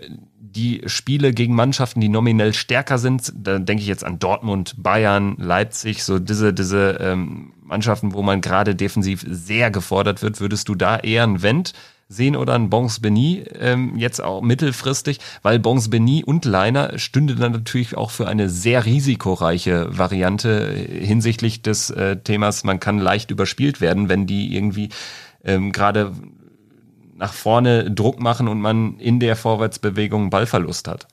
die 0.56 0.84
Spiele 0.86 1.34
gegen 1.34 1.56
Mannschaften, 1.56 2.00
die 2.00 2.10
nominell 2.10 2.54
stärker 2.54 2.98
sind, 2.98 3.34
da 3.36 3.60
denke 3.60 3.82
ich 3.82 3.90
jetzt 3.90 4.06
an 4.06 4.20
Dortmund, 4.20 4.76
Bayern, 4.78 5.36
Leipzig, 5.38 6.04
so 6.04 6.20
diese, 6.20 6.54
diese 6.54 6.98
ähm, 7.02 7.54
Mannschaften, 7.62 8.14
wo 8.14 8.22
man 8.22 8.40
gerade 8.40 8.76
defensiv 8.76 9.26
sehr 9.28 9.72
gefordert 9.72 10.22
wird, 10.22 10.40
würdest 10.40 10.70
du 10.70 10.76
da 10.76 10.98
eher 10.98 11.24
einen 11.24 11.42
Wendt 11.42 11.74
sehen 12.08 12.36
oder 12.36 12.54
ein 12.54 12.70
Bons 12.70 13.00
Beni 13.00 13.46
ähm, 13.60 13.98
jetzt 13.98 14.24
auch 14.24 14.42
mittelfristig, 14.42 15.20
weil 15.42 15.60
Bons 15.60 15.90
Beni 15.90 16.24
und 16.24 16.46
Leiner 16.46 17.00
stünde 17.00 17.36
dann 17.36 17.52
natürlich 17.52 17.98
auch 17.98 18.12
für 18.12 18.28
eine 18.28 18.50
sehr 18.50 18.86
risikoreiche 18.86 19.98
Variante 19.98 20.72
hinsichtlich 20.72 21.64
des 21.64 21.90
äh, 21.90 22.18
Themas, 22.18 22.64
man 22.64 22.80
kann 22.80 23.00
leicht 23.00 23.32
überspielt 23.32 23.82
werden, 23.82 24.08
wenn 24.08 24.28
die 24.28 24.56
irgendwie 24.56 24.90
ähm, 25.44 25.72
gerade 25.72 26.14
nach 27.16 27.34
vorne 27.34 27.90
Druck 27.90 28.20
machen 28.20 28.48
und 28.48 28.60
man 28.60 29.00
in 29.00 29.20
der 29.20 29.36
Vorwärtsbewegung 29.36 30.30
Ballverlust 30.30 30.88
hat. 30.88 31.08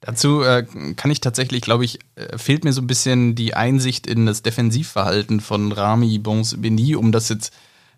Dazu 0.00 0.42
äh, 0.42 0.66
kann 0.96 1.10
ich 1.10 1.20
tatsächlich, 1.20 1.62
glaube 1.62 1.84
ich, 1.84 1.98
äh, 2.16 2.36
fehlt 2.36 2.64
mir 2.64 2.72
so 2.72 2.82
ein 2.82 2.86
bisschen 2.86 3.34
die 3.34 3.54
Einsicht 3.54 4.06
in 4.06 4.26
das 4.26 4.42
Defensivverhalten 4.42 5.40
von 5.40 5.72
Rami 5.72 6.18
Bons 6.18 6.60
Beni, 6.60 6.94
um 6.94 7.12
das 7.12 7.28
jetzt 7.30 7.54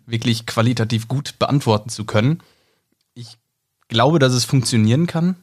wirklich 0.09 0.45
qualitativ 0.45 1.07
gut 1.07 1.39
beantworten 1.39 1.89
zu 1.89 2.05
können. 2.05 2.41
Ich 3.13 3.37
glaube, 3.87 4.19
dass 4.19 4.33
es 4.33 4.45
funktionieren 4.45 5.07
kann, 5.07 5.35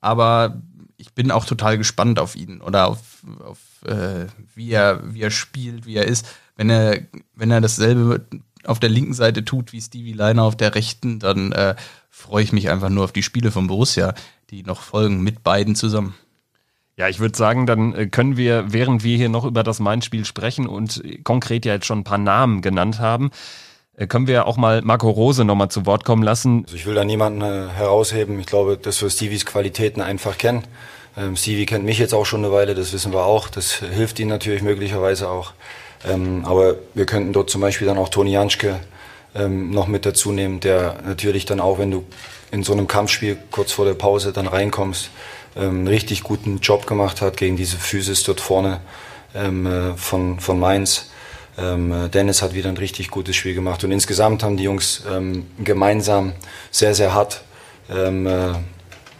aber 0.00 0.62
ich 0.96 1.12
bin 1.12 1.30
auch 1.30 1.44
total 1.44 1.78
gespannt 1.78 2.18
auf 2.18 2.36
ihn 2.36 2.60
oder 2.60 2.88
auf, 2.88 3.24
auf 3.44 3.58
äh, 3.84 4.26
wie, 4.54 4.70
er, 4.70 5.00
wie 5.12 5.22
er 5.22 5.30
spielt, 5.30 5.86
wie 5.86 5.96
er 5.96 6.06
ist. 6.06 6.26
Wenn 6.56 6.70
er, 6.70 7.00
wenn 7.34 7.50
er 7.50 7.60
dasselbe 7.60 8.24
auf 8.64 8.80
der 8.80 8.90
linken 8.90 9.14
Seite 9.14 9.44
tut 9.44 9.72
wie 9.72 9.80
Stevie 9.80 10.12
Leiner 10.12 10.44
auf 10.44 10.56
der 10.56 10.74
rechten, 10.74 11.18
dann 11.18 11.52
äh, 11.52 11.74
freue 12.10 12.44
ich 12.44 12.52
mich 12.52 12.70
einfach 12.70 12.88
nur 12.88 13.04
auf 13.04 13.12
die 13.12 13.22
Spiele 13.22 13.50
von 13.50 13.66
Borussia, 13.66 14.14
die 14.50 14.62
noch 14.62 14.82
folgen 14.82 15.22
mit 15.22 15.42
beiden 15.42 15.74
zusammen. 15.74 16.14
Ja, 16.96 17.08
ich 17.08 17.18
würde 17.18 17.36
sagen, 17.36 17.66
dann 17.66 17.94
äh, 17.94 18.06
können 18.06 18.36
wir, 18.36 18.72
während 18.72 19.02
wir 19.02 19.16
hier 19.16 19.28
noch 19.28 19.44
über 19.44 19.62
das 19.62 19.80
Main-Spiel 19.80 20.24
sprechen 20.24 20.66
und 20.66 21.02
konkret 21.24 21.64
ja 21.64 21.74
jetzt 21.74 21.86
schon 21.86 22.00
ein 22.00 22.04
paar 22.04 22.18
Namen 22.18 22.62
genannt 22.62 23.00
haben, 23.00 23.30
können 24.08 24.26
wir 24.26 24.46
auch 24.46 24.56
mal 24.56 24.82
Marco 24.82 25.08
Rose 25.08 25.44
nochmal 25.44 25.68
zu 25.68 25.86
Wort 25.86 26.04
kommen 26.04 26.22
lassen. 26.22 26.64
Also 26.64 26.76
ich 26.76 26.86
will 26.86 26.94
da 26.94 27.04
niemanden 27.04 27.42
äh, 27.42 27.68
herausheben. 27.68 28.38
Ich 28.40 28.46
glaube, 28.46 28.76
dass 28.76 29.00
wir 29.00 29.08
Stevies 29.08 29.46
Qualitäten 29.46 30.00
einfach 30.00 30.36
kennen. 30.36 30.64
Ähm, 31.16 31.36
Stevie 31.36 31.66
kennt 31.66 31.84
mich 31.84 31.98
jetzt 31.98 32.12
auch 32.12 32.26
schon 32.26 32.44
eine 32.44 32.52
Weile, 32.52 32.74
das 32.74 32.92
wissen 32.92 33.12
wir 33.12 33.24
auch. 33.24 33.48
Das 33.48 33.72
hilft 33.72 34.18
ihm 34.18 34.28
natürlich 34.28 34.62
möglicherweise 34.62 35.28
auch. 35.28 35.52
Ähm, 36.04 36.44
aber 36.44 36.74
wir 36.94 37.06
könnten 37.06 37.32
dort 37.32 37.50
zum 37.50 37.60
Beispiel 37.60 37.86
dann 37.86 37.98
auch 37.98 38.08
Toni 38.08 38.32
Janschke 38.32 38.80
ähm, 39.34 39.70
noch 39.70 39.86
mit 39.86 40.06
dazu 40.06 40.32
nehmen, 40.32 40.60
der 40.60 40.96
natürlich 41.06 41.44
dann 41.44 41.60
auch, 41.60 41.78
wenn 41.78 41.90
du 41.90 42.04
in 42.50 42.62
so 42.62 42.72
einem 42.72 42.86
Kampfspiel 42.86 43.38
kurz 43.50 43.72
vor 43.72 43.84
der 43.84 43.94
Pause 43.94 44.32
dann 44.32 44.46
reinkommst, 44.46 45.10
ähm, 45.56 45.70
einen 45.70 45.88
richtig 45.88 46.22
guten 46.22 46.58
Job 46.58 46.86
gemacht 46.86 47.20
hat 47.20 47.36
gegen 47.36 47.56
diese 47.56 47.76
Physis 47.76 48.24
dort 48.24 48.40
vorne 48.40 48.80
ähm, 49.34 49.66
äh, 49.66 49.96
von, 49.96 50.40
von 50.40 50.58
Mainz. 50.58 51.10
Ähm, 51.56 51.92
äh, 51.92 52.08
Dennis 52.08 52.42
hat 52.42 52.54
wieder 52.54 52.68
ein 52.68 52.76
richtig 52.76 53.10
gutes 53.10 53.36
Spiel 53.36 53.54
gemacht 53.54 53.84
und 53.84 53.92
insgesamt 53.92 54.42
haben 54.42 54.56
die 54.56 54.64
Jungs 54.64 55.04
ähm, 55.10 55.46
gemeinsam 55.62 56.32
sehr, 56.70 56.94
sehr 56.94 57.14
hart 57.14 57.42
ähm, 57.90 58.26
äh, 58.26 58.54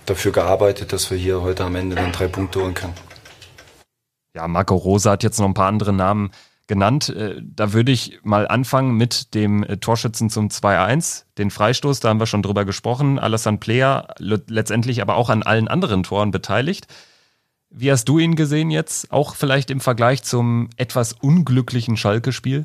dafür 0.06 0.32
gearbeitet, 0.32 0.92
dass 0.92 1.10
wir 1.10 1.18
hier 1.18 1.42
heute 1.42 1.64
am 1.64 1.74
Ende 1.76 1.96
dann 1.96 2.12
drei 2.12 2.28
Punkte 2.28 2.60
holen 2.60 2.74
können. 2.74 2.94
Ja, 4.34 4.48
Marco 4.48 4.74
Rosa 4.74 5.12
hat 5.12 5.22
jetzt 5.22 5.38
noch 5.38 5.46
ein 5.46 5.54
paar 5.54 5.68
andere 5.68 5.92
Namen 5.92 6.32
genannt. 6.66 7.08
Äh, 7.08 7.40
da 7.40 7.72
würde 7.72 7.92
ich 7.92 8.18
mal 8.22 8.48
anfangen 8.48 8.96
mit 8.96 9.34
dem 9.34 9.62
äh, 9.62 9.76
Torschützen 9.76 10.30
zum 10.30 10.48
2-1, 10.48 11.24
den 11.38 11.50
Freistoß, 11.50 12.00
da 12.00 12.08
haben 12.08 12.20
wir 12.20 12.26
schon 12.26 12.42
drüber 12.42 12.64
gesprochen. 12.64 13.18
Alassane 13.18 13.58
Player 13.58 14.08
letztendlich 14.18 15.02
aber 15.02 15.16
auch 15.16 15.30
an 15.30 15.42
allen 15.42 15.68
anderen 15.68 16.02
Toren 16.02 16.30
beteiligt. 16.30 16.86
Wie 17.76 17.90
hast 17.90 18.04
du 18.04 18.20
ihn 18.20 18.36
gesehen 18.36 18.70
jetzt? 18.70 19.10
Auch 19.10 19.34
vielleicht 19.34 19.68
im 19.68 19.80
Vergleich 19.80 20.22
zum 20.22 20.70
etwas 20.76 21.12
unglücklichen 21.12 21.96
Schalke-Spiel? 21.96 22.64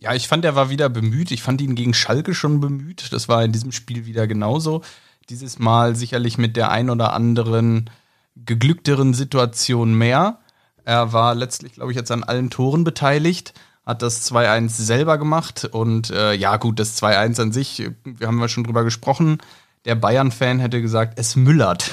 Ja, 0.00 0.14
ich 0.14 0.28
fand, 0.28 0.44
er 0.44 0.54
war 0.54 0.68
wieder 0.68 0.90
bemüht. 0.90 1.30
Ich 1.30 1.42
fand 1.42 1.62
ihn 1.62 1.74
gegen 1.74 1.94
Schalke 1.94 2.34
schon 2.34 2.60
bemüht. 2.60 3.10
Das 3.10 3.28
war 3.28 3.42
in 3.42 3.52
diesem 3.52 3.72
Spiel 3.72 4.04
wieder 4.04 4.26
genauso. 4.26 4.82
Dieses 5.30 5.58
Mal 5.58 5.96
sicherlich 5.96 6.36
mit 6.36 6.56
der 6.56 6.70
ein 6.70 6.90
oder 6.90 7.14
anderen 7.14 7.88
geglückteren 8.36 9.14
Situation 9.14 9.94
mehr. 9.94 10.40
Er 10.84 11.14
war 11.14 11.34
letztlich, 11.34 11.72
glaube 11.72 11.92
ich, 11.92 11.96
jetzt 11.96 12.10
an 12.10 12.22
allen 12.22 12.50
Toren 12.50 12.84
beteiligt, 12.84 13.54
hat 13.86 14.02
das 14.02 14.30
2-1 14.30 14.68
selber 14.68 15.16
gemacht 15.16 15.64
und 15.64 16.10
äh, 16.10 16.34
ja, 16.34 16.58
gut, 16.58 16.78
das 16.78 17.02
2-1 17.02 17.40
an 17.40 17.52
sich, 17.52 17.90
wir 18.04 18.26
haben 18.26 18.40
ja 18.40 18.48
schon 18.48 18.64
drüber 18.64 18.84
gesprochen. 18.84 19.38
Der 19.86 19.94
Bayern-Fan 19.94 20.60
hätte 20.60 20.82
gesagt, 20.82 21.18
es 21.18 21.34
müllert. 21.34 21.90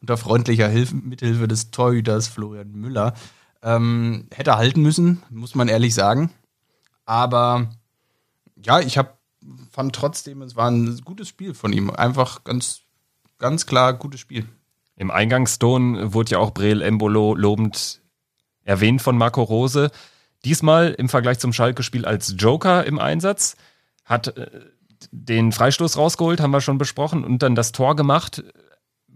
Unter 0.00 0.16
freundlicher 0.16 0.68
Hilfe, 0.68 0.96
Mithilfe 0.96 1.48
des 1.48 1.70
Torhüters 1.70 2.28
Florian 2.28 2.72
Müller. 2.72 3.14
Ähm, 3.62 4.28
hätte 4.32 4.56
halten 4.56 4.82
müssen, 4.82 5.22
muss 5.30 5.54
man 5.54 5.68
ehrlich 5.68 5.94
sagen. 5.94 6.30
Aber 7.04 7.70
ja, 8.56 8.80
ich 8.80 8.96
hab, 8.96 9.18
fand 9.70 9.94
trotzdem, 9.94 10.42
es 10.42 10.56
war 10.56 10.70
ein 10.70 11.00
gutes 11.04 11.28
Spiel 11.28 11.54
von 11.54 11.72
ihm. 11.72 11.90
Einfach 11.90 12.44
ganz, 12.44 12.80
ganz 13.38 13.66
klar 13.66 13.92
gutes 13.92 14.20
Spiel. 14.20 14.46
Im 14.96 15.10
Eingangston 15.10 16.12
wurde 16.14 16.32
ja 16.32 16.38
auch 16.38 16.52
Breel 16.52 16.82
Embolo 16.82 17.34
lobend 17.34 18.00
erwähnt 18.64 19.02
von 19.02 19.16
Marco 19.16 19.42
Rose. 19.42 19.90
Diesmal 20.44 20.92
im 20.92 21.08
Vergleich 21.08 21.38
zum 21.38 21.52
Schalke-Spiel 21.52 22.04
als 22.04 22.34
Joker 22.38 22.84
im 22.86 22.98
Einsatz, 22.98 23.56
hat 24.04 24.36
äh, 24.36 24.48
den 25.10 25.52
Freistoß 25.52 25.96
rausgeholt, 25.96 26.40
haben 26.40 26.50
wir 26.50 26.60
schon 26.60 26.78
besprochen, 26.78 27.24
und 27.24 27.42
dann 27.42 27.54
das 27.54 27.72
Tor 27.72 27.96
gemacht. 27.96 28.44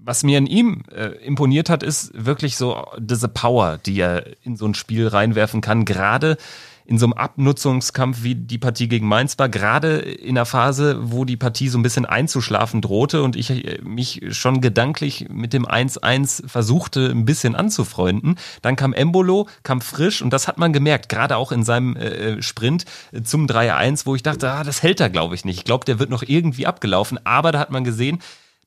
Was 0.07 0.23
mir 0.23 0.37
an 0.37 0.47
ihm 0.47 0.83
äh, 0.95 1.07
imponiert 1.25 1.71
hat, 1.71 1.83
ist 1.83 2.13
wirklich 2.15 2.59
so 2.59 2.85
diese 2.99 3.29
Power, 3.29 3.79
die 3.79 3.99
er 3.99 4.27
in 4.43 4.57
so 4.57 4.67
ein 4.67 4.75
Spiel 4.75 5.09
reinwerfen 5.09 5.63
kann. 5.63 5.87
Gerade 5.87 6.37
in 6.85 6.99
so 6.99 7.07
einem 7.07 7.15
Abnutzungskampf 7.15 8.23
wie 8.23 8.35
die 8.35 8.59
Partie 8.59 8.89
gegen 8.89 9.09
Mainz 9.09 9.39
war, 9.39 9.49
gerade 9.49 9.97
in 9.97 10.35
der 10.35 10.45
Phase, 10.45 10.99
wo 11.01 11.25
die 11.25 11.39
Partie 11.39 11.69
so 11.69 11.79
ein 11.79 11.83
bisschen 11.83 12.05
einzuschlafen 12.05 12.83
drohte 12.83 13.23
und 13.23 13.37
ich 13.37 13.51
äh, 13.51 13.81
mich 13.83 14.21
schon 14.33 14.61
gedanklich 14.61 15.29
mit 15.31 15.55
dem 15.55 15.67
1-1 15.67 16.47
versuchte, 16.47 17.11
ein 17.11 17.25
bisschen 17.25 17.55
anzufreunden. 17.55 18.37
Dann 18.61 18.77
kam 18.77 18.93
Embolo, 18.93 19.49
kam 19.63 19.81
frisch 19.81 20.21
und 20.21 20.35
das 20.35 20.47
hat 20.47 20.59
man 20.59 20.75
gemerkt, 20.75 21.09
gerade 21.09 21.39
auch 21.39 21.51
in 21.53 21.63
seinem 21.63 21.97
äh, 21.97 22.09
äh 22.09 22.43
Sprint 22.43 22.85
zum 23.23 23.47
3-1, 23.47 24.05
wo 24.05 24.15
ich 24.15 24.23
dachte, 24.23 24.51
ah, 24.51 24.65
das 24.65 24.83
hält 24.83 25.01
er, 25.01 25.09
glaube 25.09 25.35
ich 25.35 25.47
nicht. 25.47 25.61
Ich 25.61 25.65
glaube, 25.65 25.87
der 25.87 25.99
wird 25.99 26.11
noch 26.11 26.23
irgendwie 26.23 26.67
abgelaufen, 26.67 27.19
aber 27.25 27.53
da 27.53 27.59
hat 27.59 27.71
man 27.71 27.85
gesehen, 27.85 28.19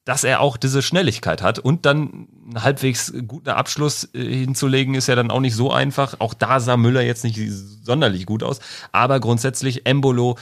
dass 0.07 0.23
er 0.23 0.39
auch 0.39 0.55
diese 0.55 0.81
Schnelligkeit 0.81 1.41
hat 1.41 1.59
und 1.59 1.85
dann 1.85 2.29
einen 2.45 2.63
halbwegs 2.63 3.13
guten 3.27 3.49
Abschluss 3.49 4.07
äh, 4.13 4.23
hinzulegen, 4.23 4.95
ist 4.95 5.07
ja 5.07 5.15
dann 5.15 5.29
auch 5.29 5.41
nicht 5.41 5.53
so 5.55 5.69
einfach. 5.69 6.15
Auch 6.19 6.33
da 6.33 6.61
sah 6.61 6.77
Müller 6.77 7.01
jetzt 7.01 7.25
nicht 7.25 7.37
sonderlich 7.83 8.25
gut 8.25 8.41
aus, 8.41 8.61
aber 8.93 9.19
grundsätzlich 9.19 9.85
Embolo, 9.85 10.37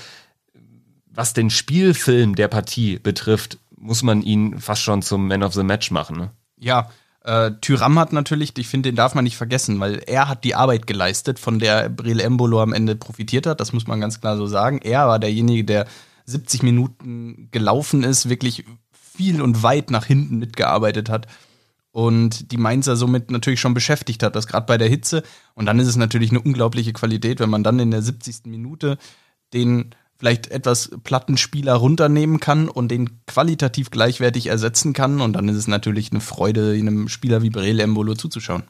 was 1.10 1.34
den 1.34 1.50
Spielfilm 1.50 2.36
der 2.36 2.48
Partie 2.48 3.00
betrifft, 3.00 3.58
muss 3.76 4.04
man 4.04 4.22
ihn 4.22 4.60
fast 4.60 4.84
schon 4.84 5.02
zum 5.02 5.28
Man 5.28 5.42
of 5.42 5.56
the 5.56 5.64
Match 5.64 5.90
machen. 5.90 6.16
Ne? 6.16 6.32
Ja, 6.60 6.92
äh, 7.24 7.50
Tyram 7.60 7.98
hat 7.98 8.14
natürlich, 8.14 8.56
ich 8.56 8.68
finde, 8.68 8.90
den 8.90 8.96
darf 8.96 9.16
man 9.16 9.24
nicht 9.24 9.36
vergessen, 9.36 9.80
weil 9.80 9.96
er 10.06 10.30
hat 10.30 10.44
die 10.44 10.54
Arbeit 10.54 10.86
geleistet, 10.86 11.40
von 11.40 11.58
der 11.58 11.90
Bril 11.90 12.20
Embolo 12.20 12.62
am 12.62 12.72
Ende 12.72 12.96
profitiert 12.96 13.48
hat. 13.48 13.60
Das 13.60 13.74
muss 13.74 13.88
man 13.88 14.00
ganz 14.00 14.22
klar 14.22 14.38
so 14.38 14.46
sagen. 14.46 14.80
Er 14.84 15.08
war 15.08 15.18
derjenige, 15.18 15.64
der 15.64 15.88
70 16.26 16.62
Minuten 16.62 17.50
gelaufen 17.50 18.04
ist, 18.04 18.30
wirklich 18.30 18.66
viel 19.18 19.42
und 19.42 19.64
weit 19.64 19.92
nach 19.92 20.06
hinten 20.06 20.38
mitgearbeitet 20.38 21.10
hat 21.10 21.28
und 21.96 22.52
die 22.52 22.58
Mainzer 22.58 22.98
somit 22.98 23.32
natürlich 23.32 23.62
schon 23.62 23.74
beschäftigt 23.74 24.22
hat, 24.22 24.36
das 24.36 24.48
gerade 24.48 24.66
bei 24.66 24.78
der 24.78 24.90
Hitze. 24.90 25.24
Und 25.54 25.66
dann 25.66 25.80
ist 25.80 25.88
es 25.88 25.96
natürlich 25.96 26.30
eine 26.30 26.42
unglaubliche 26.42 26.92
Qualität, 26.92 27.40
wenn 27.40 27.50
man 27.50 27.64
dann 27.64 27.80
in 27.80 27.90
der 27.90 28.02
70. 28.02 28.48
Minute 28.48 28.98
den 29.54 29.92
vielleicht 30.18 30.48
etwas 30.48 30.92
platten 31.06 31.38
Spieler 31.38 31.76
runternehmen 31.76 32.42
kann 32.42 32.68
und 32.68 32.90
den 32.90 33.26
qualitativ 33.28 33.92
gleichwertig 33.92 34.48
ersetzen 34.48 34.92
kann. 34.92 35.22
Und 35.22 35.34
dann 35.34 35.48
ist 35.48 35.56
es 35.56 35.70
natürlich 35.70 36.12
eine 36.12 36.20
Freude, 36.20 36.74
einem 36.74 37.08
Spieler 37.08 37.42
wie 37.44 37.50
Brele 37.50 37.84
Embolo 37.84 38.14
zuzuschauen. 38.14 38.64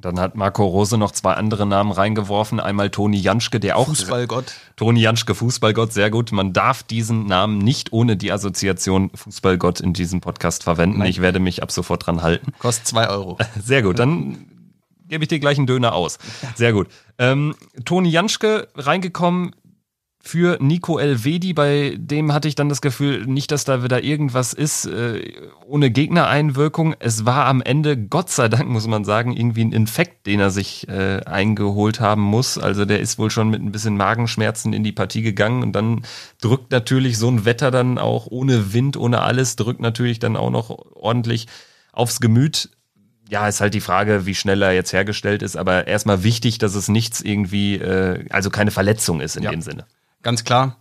Dann 0.00 0.18
hat 0.18 0.34
Marco 0.34 0.64
Rose 0.64 0.96
noch 0.96 1.12
zwei 1.12 1.34
andere 1.34 1.66
Namen 1.66 1.92
reingeworfen. 1.92 2.60
Einmal 2.60 2.90
Toni 2.90 3.18
Janschke, 3.18 3.60
der 3.60 3.76
auch. 3.76 3.86
Fußballgott. 3.86 4.54
Toni 4.76 5.00
Janschke, 5.00 5.34
Fußballgott, 5.34 5.92
sehr 5.92 6.10
gut. 6.10 6.32
Man 6.32 6.52
darf 6.52 6.82
diesen 6.82 7.26
Namen 7.26 7.58
nicht 7.58 7.92
ohne 7.92 8.16
die 8.16 8.32
Assoziation 8.32 9.10
Fußballgott 9.14 9.80
in 9.80 9.92
diesem 9.92 10.20
Podcast 10.20 10.62
verwenden. 10.62 10.98
Nein. 10.98 11.10
Ich 11.10 11.20
werde 11.20 11.38
mich 11.38 11.62
ab 11.62 11.70
sofort 11.70 12.06
dran 12.06 12.22
halten. 12.22 12.52
Kostet 12.58 12.86
zwei 12.86 13.08
Euro. 13.08 13.38
Sehr 13.62 13.82
gut. 13.82 13.98
Dann 13.98 14.46
gebe 15.08 15.24
ich 15.24 15.28
dir 15.28 15.40
gleich 15.40 15.58
einen 15.58 15.66
Döner 15.66 15.92
aus. 15.92 16.18
Sehr 16.54 16.72
gut. 16.72 16.88
Ähm, 17.18 17.54
Toni 17.84 18.08
Janschke 18.08 18.68
reingekommen, 18.76 19.54
für 20.22 20.58
Nico 20.60 20.98
Elvedi, 20.98 21.54
bei 21.54 21.94
dem 21.96 22.32
hatte 22.34 22.46
ich 22.46 22.54
dann 22.54 22.68
das 22.68 22.82
Gefühl, 22.82 23.26
nicht, 23.26 23.50
dass 23.50 23.64
da 23.64 23.82
wieder 23.82 24.04
irgendwas 24.04 24.52
ist 24.52 24.84
äh, 24.84 25.32
ohne 25.66 25.90
Gegnereinwirkung. 25.90 26.94
Es 26.98 27.24
war 27.24 27.46
am 27.46 27.62
Ende, 27.62 27.96
Gott 27.96 28.28
sei 28.28 28.48
Dank, 28.48 28.68
muss 28.68 28.86
man 28.86 29.04
sagen, 29.04 29.34
irgendwie 29.34 29.64
ein 29.64 29.72
Infekt, 29.72 30.26
den 30.26 30.38
er 30.38 30.50
sich 30.50 30.86
äh, 30.88 31.20
eingeholt 31.24 32.00
haben 32.00 32.20
muss. 32.20 32.58
Also 32.58 32.84
der 32.84 33.00
ist 33.00 33.18
wohl 33.18 33.30
schon 33.30 33.48
mit 33.48 33.62
ein 33.62 33.72
bisschen 33.72 33.96
Magenschmerzen 33.96 34.74
in 34.74 34.84
die 34.84 34.92
Partie 34.92 35.22
gegangen 35.22 35.62
und 35.62 35.72
dann 35.72 36.02
drückt 36.42 36.70
natürlich 36.70 37.16
so 37.16 37.28
ein 37.28 37.46
Wetter 37.46 37.70
dann 37.70 37.96
auch 37.96 38.26
ohne 38.26 38.74
Wind, 38.74 38.98
ohne 38.98 39.22
alles, 39.22 39.56
drückt 39.56 39.80
natürlich 39.80 40.18
dann 40.18 40.36
auch 40.36 40.50
noch 40.50 40.68
ordentlich 40.94 41.46
aufs 41.92 42.20
Gemüt 42.20 42.68
ja, 43.30 43.46
ist 43.46 43.60
halt 43.60 43.74
die 43.74 43.80
Frage, 43.80 44.26
wie 44.26 44.34
schnell 44.34 44.60
er 44.60 44.72
jetzt 44.72 44.92
hergestellt 44.92 45.42
ist, 45.42 45.56
aber 45.56 45.86
erstmal 45.86 46.24
wichtig, 46.24 46.58
dass 46.58 46.74
es 46.74 46.88
nichts 46.88 47.20
irgendwie, 47.20 47.76
äh, 47.76 48.24
also 48.30 48.50
keine 48.50 48.72
Verletzung 48.72 49.20
ist 49.20 49.36
in 49.36 49.44
ja. 49.44 49.52
dem 49.52 49.62
Sinne. 49.62 49.86
Ganz 50.22 50.44
klar. 50.44 50.76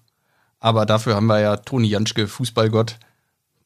Aber 0.59 0.85
dafür 0.85 1.15
haben 1.15 1.27
wir 1.27 1.39
ja 1.39 1.57
Toni 1.57 1.87
Janschke, 1.87 2.27
Fußballgott. 2.27 2.99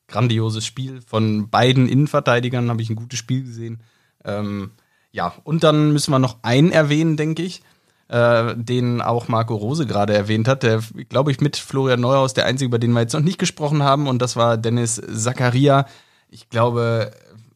Grandioses 0.07 0.65
Spiel. 0.65 1.01
Von 1.01 1.49
beiden 1.49 1.87
Innenverteidigern 1.87 2.69
habe 2.69 2.81
ich 2.81 2.89
ein 2.89 2.95
gutes 2.95 3.19
Spiel 3.19 3.43
gesehen. 3.43 3.81
Ähm, 4.23 4.71
ja, 5.11 5.33
und 5.43 5.63
dann 5.63 5.93
müssen 5.93 6.11
wir 6.11 6.19
noch 6.19 6.37
einen 6.43 6.71
erwähnen, 6.71 7.17
denke 7.17 7.43
ich, 7.43 7.61
äh, 8.09 8.55
den 8.55 9.01
auch 9.01 9.27
Marco 9.27 9.55
Rose 9.55 9.85
gerade 9.85 10.13
erwähnt 10.13 10.47
hat. 10.47 10.63
Der, 10.63 10.81
glaube 11.09 11.31
ich, 11.31 11.41
mit 11.41 11.57
Florian 11.57 12.01
Neuhaus 12.01 12.33
der 12.33 12.45
einzige, 12.45 12.67
über 12.67 12.79
den 12.79 12.91
wir 12.91 13.01
jetzt 13.01 13.13
noch 13.13 13.21
nicht 13.21 13.39
gesprochen 13.39 13.81
haben. 13.81 14.07
Und 14.07 14.21
das 14.21 14.35
war 14.35 14.57
Dennis 14.57 15.01
Zakaria. 15.15 15.87
Ich 16.29 16.49
glaube, 16.49 17.11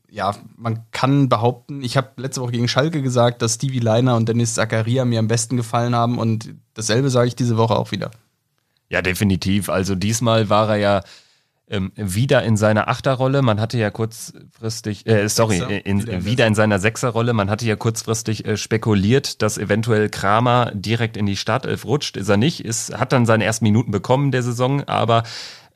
ja, 0.10 0.36
man 0.56 0.86
kann 0.91 1.30
behaupten, 1.30 1.84
ich 1.84 1.98
habe 1.98 2.12
letzte 2.17 2.41
Woche 2.41 2.54
gegen 2.54 2.67
Schalke 2.67 3.02
gesagt, 3.02 3.41
dass 3.41 3.56
Stevie 3.56 3.80
Leiner 3.80 4.15
und 4.15 4.30
Dennis 4.30 4.54
Zakaria 4.54 5.06
mir 5.06 5.20
am 5.20 5.28
besten 5.28 5.58
gefallen 5.58 5.96
haben 5.96 6.17
und 6.17 6.54
dasselbe 6.74 7.10
sage 7.10 7.28
ich 7.28 7.36
diese 7.36 7.58
Woche 7.58 7.76
auch 7.76 7.91
wieder. 7.91 8.12
Ja, 8.89 9.02
definitiv. 9.02 9.70
Also 9.70 9.96
diesmal 9.96 10.50
war 10.50 10.70
er 10.70 10.76
ja 10.78 11.02
ähm, 11.70 11.91
wieder 11.96 12.43
in 12.43 12.56
seiner 12.56 12.88
Achterrolle. 12.88 13.41
Man 13.41 13.60
hatte 13.60 13.78
ja 13.78 13.89
kurzfristig, 13.89 15.06
äh, 15.06 15.28
sorry, 15.28 15.82
in, 15.84 16.26
wieder 16.26 16.48
in 16.48 16.56
seiner 16.56 16.80
Sechserrolle. 16.80 17.34
Man 17.34 17.50
hatte 17.50 17.65
ja 17.65 17.76
kurzfristig 17.76 18.46
äh, 18.46 18.56
spekuliert, 18.56 19.41
dass 19.41 19.58
eventuell 19.58 20.10
Kramer 20.10 20.72
direkt 20.74 21.17
in 21.17 21.26
die 21.26 21.36
Startelf 21.36 21.84
rutscht. 21.84 22.15
Ist 22.15 22.30
er 22.30 22.38
nicht. 22.38 22.63
Ist, 22.63 22.98
hat 22.98 23.12
dann 23.12 23.26
seine 23.26 23.43
ersten 23.43 23.65
Minuten 23.65 23.91
bekommen 23.91 24.32
der 24.32 24.43
Saison, 24.43 24.84
aber 24.86 25.24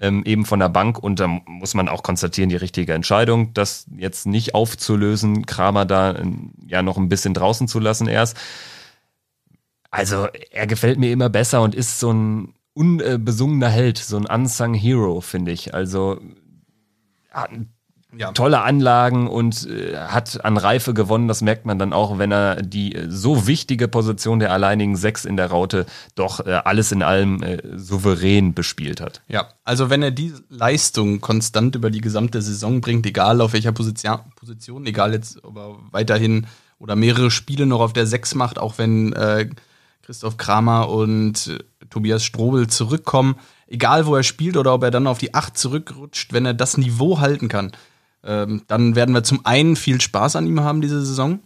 ähm, 0.01 0.23
eben 0.25 0.45
von 0.45 0.59
der 0.59 0.69
Bank 0.69 0.99
und 0.99 1.19
da 1.19 1.27
muss 1.27 1.73
man 1.73 1.87
auch 1.87 2.03
konstatieren, 2.03 2.49
die 2.49 2.55
richtige 2.57 2.93
Entscheidung, 2.93 3.53
das 3.53 3.85
jetzt 3.95 4.25
nicht 4.25 4.55
aufzulösen, 4.55 5.45
Kramer 5.45 5.85
da 5.85 6.11
äh, 6.13 6.25
ja 6.67 6.81
noch 6.81 6.97
ein 6.97 7.07
bisschen 7.07 7.33
draußen 7.33 7.67
zu 7.67 7.79
lassen 7.79 8.07
erst. 8.07 8.35
Also 9.91 10.27
er 10.51 10.67
gefällt 10.67 10.99
mir 10.99 11.11
immer 11.11 11.29
besser 11.29 11.61
und 11.61 11.75
ist 11.75 11.99
so 11.99 12.11
ein 12.11 12.53
unbesungener 12.73 13.69
Held, 13.69 13.97
so 13.97 14.17
ein 14.17 14.25
unsung 14.25 14.73
Hero, 14.73 15.21
finde 15.21 15.51
ich. 15.51 15.73
Also 15.73 16.19
ja. 18.17 18.31
tolle 18.31 18.61
Anlagen 18.61 19.27
und 19.27 19.67
äh, 19.67 19.97
hat 19.97 20.43
an 20.43 20.57
Reife 20.57 20.93
gewonnen. 20.93 21.27
Das 21.27 21.41
merkt 21.41 21.65
man 21.65 21.79
dann 21.79 21.93
auch, 21.93 22.17
wenn 22.17 22.31
er 22.31 22.61
die 22.61 22.95
äh, 22.95 23.05
so 23.09 23.47
wichtige 23.47 23.87
Position 23.87 24.39
der 24.39 24.51
alleinigen 24.51 24.95
Sechs 24.95 25.25
in 25.25 25.37
der 25.37 25.47
Raute 25.47 25.85
doch 26.15 26.45
äh, 26.45 26.51
alles 26.51 26.91
in 26.91 27.03
allem 27.03 27.41
äh, 27.43 27.59
souverän 27.77 28.53
bespielt 28.53 29.01
hat. 29.01 29.21
Ja, 29.27 29.49
also 29.63 29.89
wenn 29.89 30.03
er 30.03 30.11
die 30.11 30.33
Leistung 30.49 31.21
konstant 31.21 31.75
über 31.75 31.89
die 31.89 32.01
gesamte 32.01 32.41
Saison 32.41 32.81
bringt, 32.81 33.05
egal 33.05 33.41
auf 33.41 33.53
welcher 33.53 33.71
Position, 33.71 34.19
Position 34.35 34.85
egal 34.85 35.13
jetzt, 35.13 35.43
ob 35.43 35.57
er 35.57 35.75
weiterhin 35.91 36.47
oder 36.79 36.95
mehrere 36.95 37.31
Spiele 37.31 37.65
noch 37.65 37.79
auf 37.79 37.93
der 37.93 38.07
Sechs 38.07 38.35
macht, 38.35 38.59
auch 38.59 38.77
wenn 38.77 39.13
äh, 39.13 39.49
Christoph 40.01 40.37
Kramer 40.37 40.89
und 40.89 41.59
Tobias 41.89 42.23
Strobel 42.23 42.67
zurückkommen, 42.67 43.35
egal 43.67 44.05
wo 44.05 44.15
er 44.15 44.23
spielt 44.23 44.57
oder 44.57 44.73
ob 44.73 44.83
er 44.83 44.91
dann 44.91 45.07
auf 45.07 45.19
die 45.19 45.33
Acht 45.33 45.57
zurückrutscht, 45.57 46.33
wenn 46.33 46.45
er 46.45 46.53
das 46.53 46.77
Niveau 46.77 47.19
halten 47.19 47.47
kann, 47.47 47.71
ähm, 48.23 48.63
dann 48.67 48.95
werden 48.95 49.13
wir 49.13 49.23
zum 49.23 49.45
einen 49.45 49.75
viel 49.75 49.99
Spaß 49.99 50.35
an 50.35 50.45
ihm 50.45 50.61
haben 50.61 50.81
diese 50.81 51.03
Saison 51.03 51.39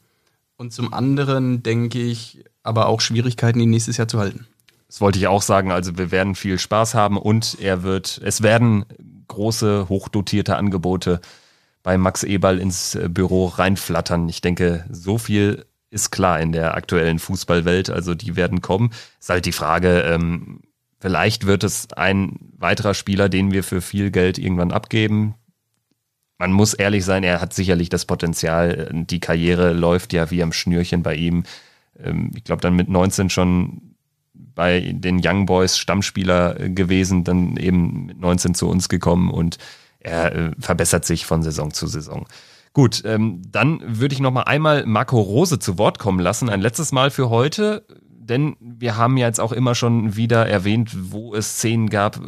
und 0.58 0.74
zum 0.74 0.94
anderen 0.94 1.64
denke 1.64 2.00
ich 2.02 2.44
aber 2.64 2.88
auch 2.88 3.02
Schwierigkeiten, 3.02 3.60
ihn 3.60 3.70
nächstes 3.70 3.98
Jahr 3.98 4.08
zu 4.08 4.20
halten. 4.20 4.48
Das 4.88 5.02
wollte 5.02 5.20
ich 5.20 5.28
auch 5.28 5.42
sagen. 5.42 5.72
Also 5.72 5.98
wir 5.98 6.12
werden 6.12 6.36
viel 6.36 6.58
Spaß 6.60 6.96
haben 6.96 7.18
und 7.18 7.58
er 7.60 7.84
wird, 7.84 8.20
es 8.24 8.42
werden 8.42 8.86
große, 9.28 9.90
hochdotierte 9.90 10.56
Angebote 10.56 11.22
bei 11.84 11.98
Max 11.98 12.24
Eberl 12.24 12.60
ins 12.60 12.96
äh, 12.96 13.10
Büro 13.10 13.48
reinflattern. 13.48 14.28
Ich 14.30 14.42
denke, 14.42 14.86
so 14.90 15.18
viel 15.18 15.66
ist 15.90 16.12
klar 16.12 16.40
in 16.40 16.52
der 16.52 16.76
aktuellen 16.76 17.20
Fußballwelt. 17.20 17.90
Also 17.90 18.16
die 18.16 18.36
werden 18.36 18.62
kommen. 18.62 18.92
Ist 19.20 19.30
halt 19.30 19.46
die 19.46 19.52
Frage, 19.52 20.02
ähm, 20.02 20.62
vielleicht 21.00 21.46
wird 21.46 21.64
es 21.64 21.92
ein 21.94 22.38
weiterer 22.58 22.94
Spieler, 22.94 23.30
den 23.30 23.52
wir 23.52 23.64
für 23.64 23.82
viel 23.82 24.12
Geld 24.12 24.38
irgendwann 24.38 24.72
abgeben, 24.72 25.36
man 26.38 26.52
muss 26.52 26.74
ehrlich 26.74 27.06
sein, 27.06 27.24
er 27.24 27.42
hat 27.42 27.54
sicherlich 27.54 27.90
das 27.90 28.06
Potenzial. 28.06 28.90
Die 28.94 29.20
Karriere 29.20 29.74
läuft 29.74 30.14
ja 30.14 30.32
wie 30.32 30.44
am 30.44 30.52
Schnürchen 30.52 31.04
bei 31.04 31.16
ihm. 31.16 31.44
Ähm, 32.00 32.32
ich 32.36 32.44
glaube, 32.44 32.62
dann 32.62 32.76
mit 32.76 32.90
19 32.90 33.30
schon 33.30 33.96
bei 34.34 34.94
den 34.94 35.22
Young 35.24 35.46
Boys 35.46 35.78
Stammspieler 35.78 36.56
gewesen, 36.70 37.24
dann 37.24 37.58
eben 37.58 38.06
mit 38.06 38.20
19 38.20 38.56
zu 38.56 38.68
uns 38.68 38.90
gekommen 38.90 39.30
und 39.30 39.58
er 40.00 40.36
äh, 40.36 40.52
verbessert 40.60 41.06
sich 41.06 41.26
von 41.26 41.44
Saison 41.44 41.72
zu 41.72 41.88
Saison. 41.88 42.26
Gut, 42.74 43.04
ähm, 43.06 43.42
dann 43.50 43.82
würde 43.86 44.14
ich 44.14 44.20
noch 44.20 44.32
mal 44.32 44.44
einmal 44.44 44.86
Marco 44.86 45.20
Rose 45.20 45.60
zu 45.60 45.78
Wort 45.78 46.00
kommen 46.00 46.20
lassen. 46.20 46.50
Ein 46.50 46.62
letztes 46.62 46.92
Mal 46.92 47.10
für 47.10 47.30
heute, 47.30 47.86
denn 48.10 48.56
wir 48.60 48.98
haben 48.98 49.18
ja 49.18 49.28
jetzt 49.28 49.40
auch 49.40 49.54
immer 49.54 49.76
schon 49.76 50.16
wieder 50.16 50.46
erwähnt, 50.48 50.92
wo 51.12 51.34
es 51.34 51.58
Szenen 51.58 51.90
gab, 51.90 52.20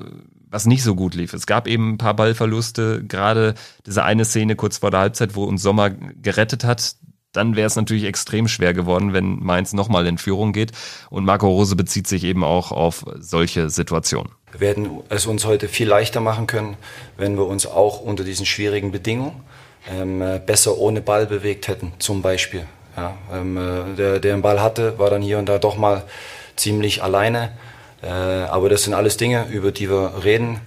was 0.49 0.65
nicht 0.65 0.83
so 0.83 0.95
gut 0.95 1.15
lief. 1.15 1.33
Es 1.33 1.45
gab 1.45 1.67
eben 1.67 1.93
ein 1.93 1.97
paar 1.97 2.15
Ballverluste, 2.15 3.03
gerade 3.03 3.55
diese 3.85 4.03
eine 4.03 4.25
Szene 4.25 4.55
kurz 4.55 4.77
vor 4.77 4.91
der 4.91 5.01
Halbzeit, 5.01 5.35
wo 5.35 5.43
uns 5.43 5.61
Sommer 5.61 5.89
gerettet 5.89 6.63
hat. 6.63 6.95
Dann 7.33 7.55
wäre 7.55 7.67
es 7.67 7.75
natürlich 7.75 8.05
extrem 8.05 8.47
schwer 8.47 8.73
geworden, 8.73 9.13
wenn 9.13 9.39
Mainz 9.43 9.73
nochmal 9.73 10.07
in 10.07 10.17
Führung 10.17 10.53
geht. 10.53 10.71
Und 11.09 11.25
Marco 11.25 11.47
Rose 11.47 11.75
bezieht 11.75 12.07
sich 12.07 12.23
eben 12.23 12.43
auch 12.43 12.71
auf 12.71 13.05
solche 13.19 13.69
Situationen. 13.69 14.31
Wir 14.51 14.61
werden 14.61 15.01
es 15.09 15.25
uns 15.25 15.45
heute 15.45 15.67
viel 15.67 15.87
leichter 15.87 16.21
machen 16.21 16.47
können, 16.47 16.77
wenn 17.17 17.37
wir 17.37 17.45
uns 17.45 17.67
auch 17.67 18.01
unter 18.01 18.23
diesen 18.23 18.45
schwierigen 18.45 18.91
Bedingungen 18.91 19.43
ähm, 19.91 20.23
besser 20.45 20.77
ohne 20.77 21.01
Ball 21.01 21.25
bewegt 21.25 21.67
hätten, 21.67 21.93
zum 21.99 22.21
Beispiel. 22.21 22.65
Ja, 22.95 23.15
ähm, 23.31 23.57
äh, 23.57 23.95
der, 23.95 24.19
der 24.19 24.35
den 24.35 24.41
Ball 24.41 24.61
hatte, 24.61 24.97
war 24.97 25.09
dann 25.09 25.21
hier 25.21 25.37
und 25.37 25.47
da 25.47 25.59
doch 25.59 25.77
mal 25.77 26.03
ziemlich 26.55 27.03
alleine. 27.03 27.51
Äh, 28.01 28.07
aber 28.07 28.69
das 28.69 28.83
sind 28.83 28.93
alles 28.93 29.17
Dinge, 29.17 29.47
über 29.49 29.71
die 29.71 29.89
wir 29.89 30.23
reden 30.23 30.61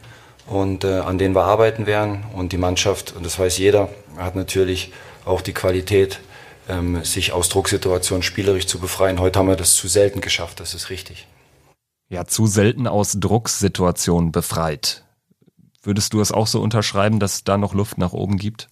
und 0.46 0.84
äh, 0.84 0.98
an 0.98 1.18
denen 1.18 1.34
wir 1.34 1.44
arbeiten 1.44 1.86
werden. 1.86 2.24
Und 2.34 2.52
die 2.52 2.58
Mannschaft, 2.58 3.14
und 3.16 3.24
das 3.24 3.38
weiß 3.38 3.58
jeder, 3.58 3.88
hat 4.16 4.34
natürlich 4.34 4.92
auch 5.24 5.40
die 5.40 5.52
Qualität, 5.52 6.20
ähm, 6.68 7.04
sich 7.04 7.32
aus 7.32 7.48
Drucksituationen 7.48 8.22
spielerisch 8.22 8.66
zu 8.66 8.78
befreien. 8.78 9.20
Heute 9.20 9.38
haben 9.38 9.48
wir 9.48 9.56
das 9.56 9.74
zu 9.74 9.88
selten 9.88 10.20
geschafft, 10.20 10.60
das 10.60 10.74
ist 10.74 10.90
richtig. 10.90 11.26
Ja, 12.08 12.26
zu 12.26 12.46
selten 12.46 12.86
aus 12.86 13.16
Drucksituationen 13.18 14.32
befreit. 14.32 15.04
Würdest 15.82 16.12
du 16.12 16.20
es 16.20 16.32
auch 16.32 16.46
so 16.46 16.60
unterschreiben, 16.60 17.20
dass 17.20 17.34
es 17.34 17.44
da 17.44 17.56
noch 17.56 17.72
Luft 17.72 17.98
nach 17.98 18.12
oben 18.12 18.36
gibt? 18.36 18.68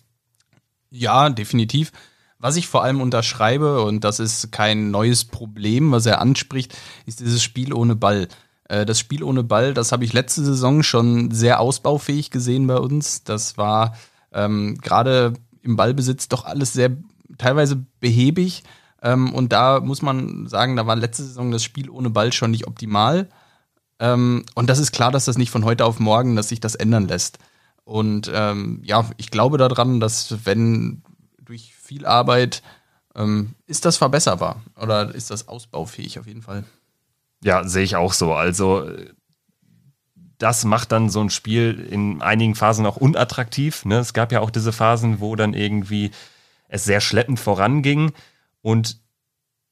Ja, 0.90 1.30
definitiv. 1.30 1.92
Was 2.38 2.56
ich 2.56 2.68
vor 2.68 2.84
allem 2.84 3.00
unterschreibe, 3.00 3.82
und 3.82 4.04
das 4.04 4.20
ist 4.20 4.52
kein 4.52 4.90
neues 4.90 5.24
Problem, 5.24 5.90
was 5.90 6.06
er 6.06 6.20
anspricht, 6.20 6.76
ist 7.06 7.20
dieses 7.20 7.42
Spiel 7.42 7.72
ohne 7.72 7.96
Ball. 7.96 8.28
Äh, 8.68 8.86
das 8.86 8.98
Spiel 8.98 9.22
ohne 9.22 9.42
Ball, 9.42 9.74
das 9.74 9.92
habe 9.92 10.04
ich 10.04 10.12
letzte 10.12 10.44
Saison 10.44 10.82
schon 10.82 11.30
sehr 11.30 11.60
ausbaufähig 11.60 12.30
gesehen 12.30 12.66
bei 12.66 12.76
uns. 12.76 13.24
Das 13.24 13.58
war 13.58 13.96
ähm, 14.32 14.78
gerade 14.80 15.34
im 15.62 15.76
Ballbesitz 15.76 16.28
doch 16.28 16.44
alles 16.44 16.72
sehr 16.72 16.90
teilweise 17.38 17.84
behäbig. 18.00 18.62
Ähm, 19.02 19.32
und 19.34 19.52
da 19.52 19.80
muss 19.80 20.02
man 20.02 20.46
sagen, 20.46 20.76
da 20.76 20.86
war 20.86 20.96
letzte 20.96 21.24
Saison 21.24 21.50
das 21.50 21.64
Spiel 21.64 21.90
ohne 21.90 22.10
Ball 22.10 22.32
schon 22.32 22.50
nicht 22.50 22.66
optimal. 22.66 23.28
Ähm, 23.98 24.44
und 24.54 24.68
das 24.70 24.78
ist 24.78 24.92
klar, 24.92 25.10
dass 25.10 25.24
das 25.24 25.38
nicht 25.38 25.50
von 25.50 25.64
heute 25.64 25.84
auf 25.84 25.98
morgen, 25.98 26.36
dass 26.36 26.48
sich 26.48 26.60
das 26.60 26.74
ändern 26.74 27.08
lässt. 27.08 27.38
Und 27.84 28.30
ähm, 28.32 28.80
ja, 28.84 29.08
ich 29.16 29.30
glaube 29.30 29.56
daran, 29.56 29.98
dass 29.98 30.44
wenn 30.44 31.02
durch 31.42 31.74
viel 31.74 32.04
Arbeit 32.04 32.62
ähm, 33.14 33.54
ist 33.66 33.84
das 33.84 33.96
verbesserbar 33.96 34.62
oder 34.80 35.14
ist 35.14 35.30
das 35.30 35.48
ausbaufähig 35.48 36.18
auf 36.18 36.26
jeden 36.26 36.42
Fall. 36.42 36.64
Ja, 37.42 37.64
sehe 37.64 37.84
ich 37.84 37.96
auch 37.96 38.12
so. 38.12 38.34
Also 38.34 38.90
das 40.38 40.64
macht 40.64 40.92
dann 40.92 41.10
so 41.10 41.20
ein 41.20 41.30
Spiel 41.30 41.86
in 41.90 42.22
einigen 42.22 42.54
Phasen 42.54 42.86
auch 42.86 42.96
unattraktiv. 42.96 43.84
Ne? 43.84 43.98
Es 43.98 44.12
gab 44.12 44.32
ja 44.32 44.40
auch 44.40 44.50
diese 44.50 44.72
Phasen, 44.72 45.20
wo 45.20 45.36
dann 45.36 45.52
irgendwie 45.52 46.12
es 46.68 46.84
sehr 46.84 47.00
schleppend 47.00 47.40
voranging 47.40 48.12
und 48.62 49.00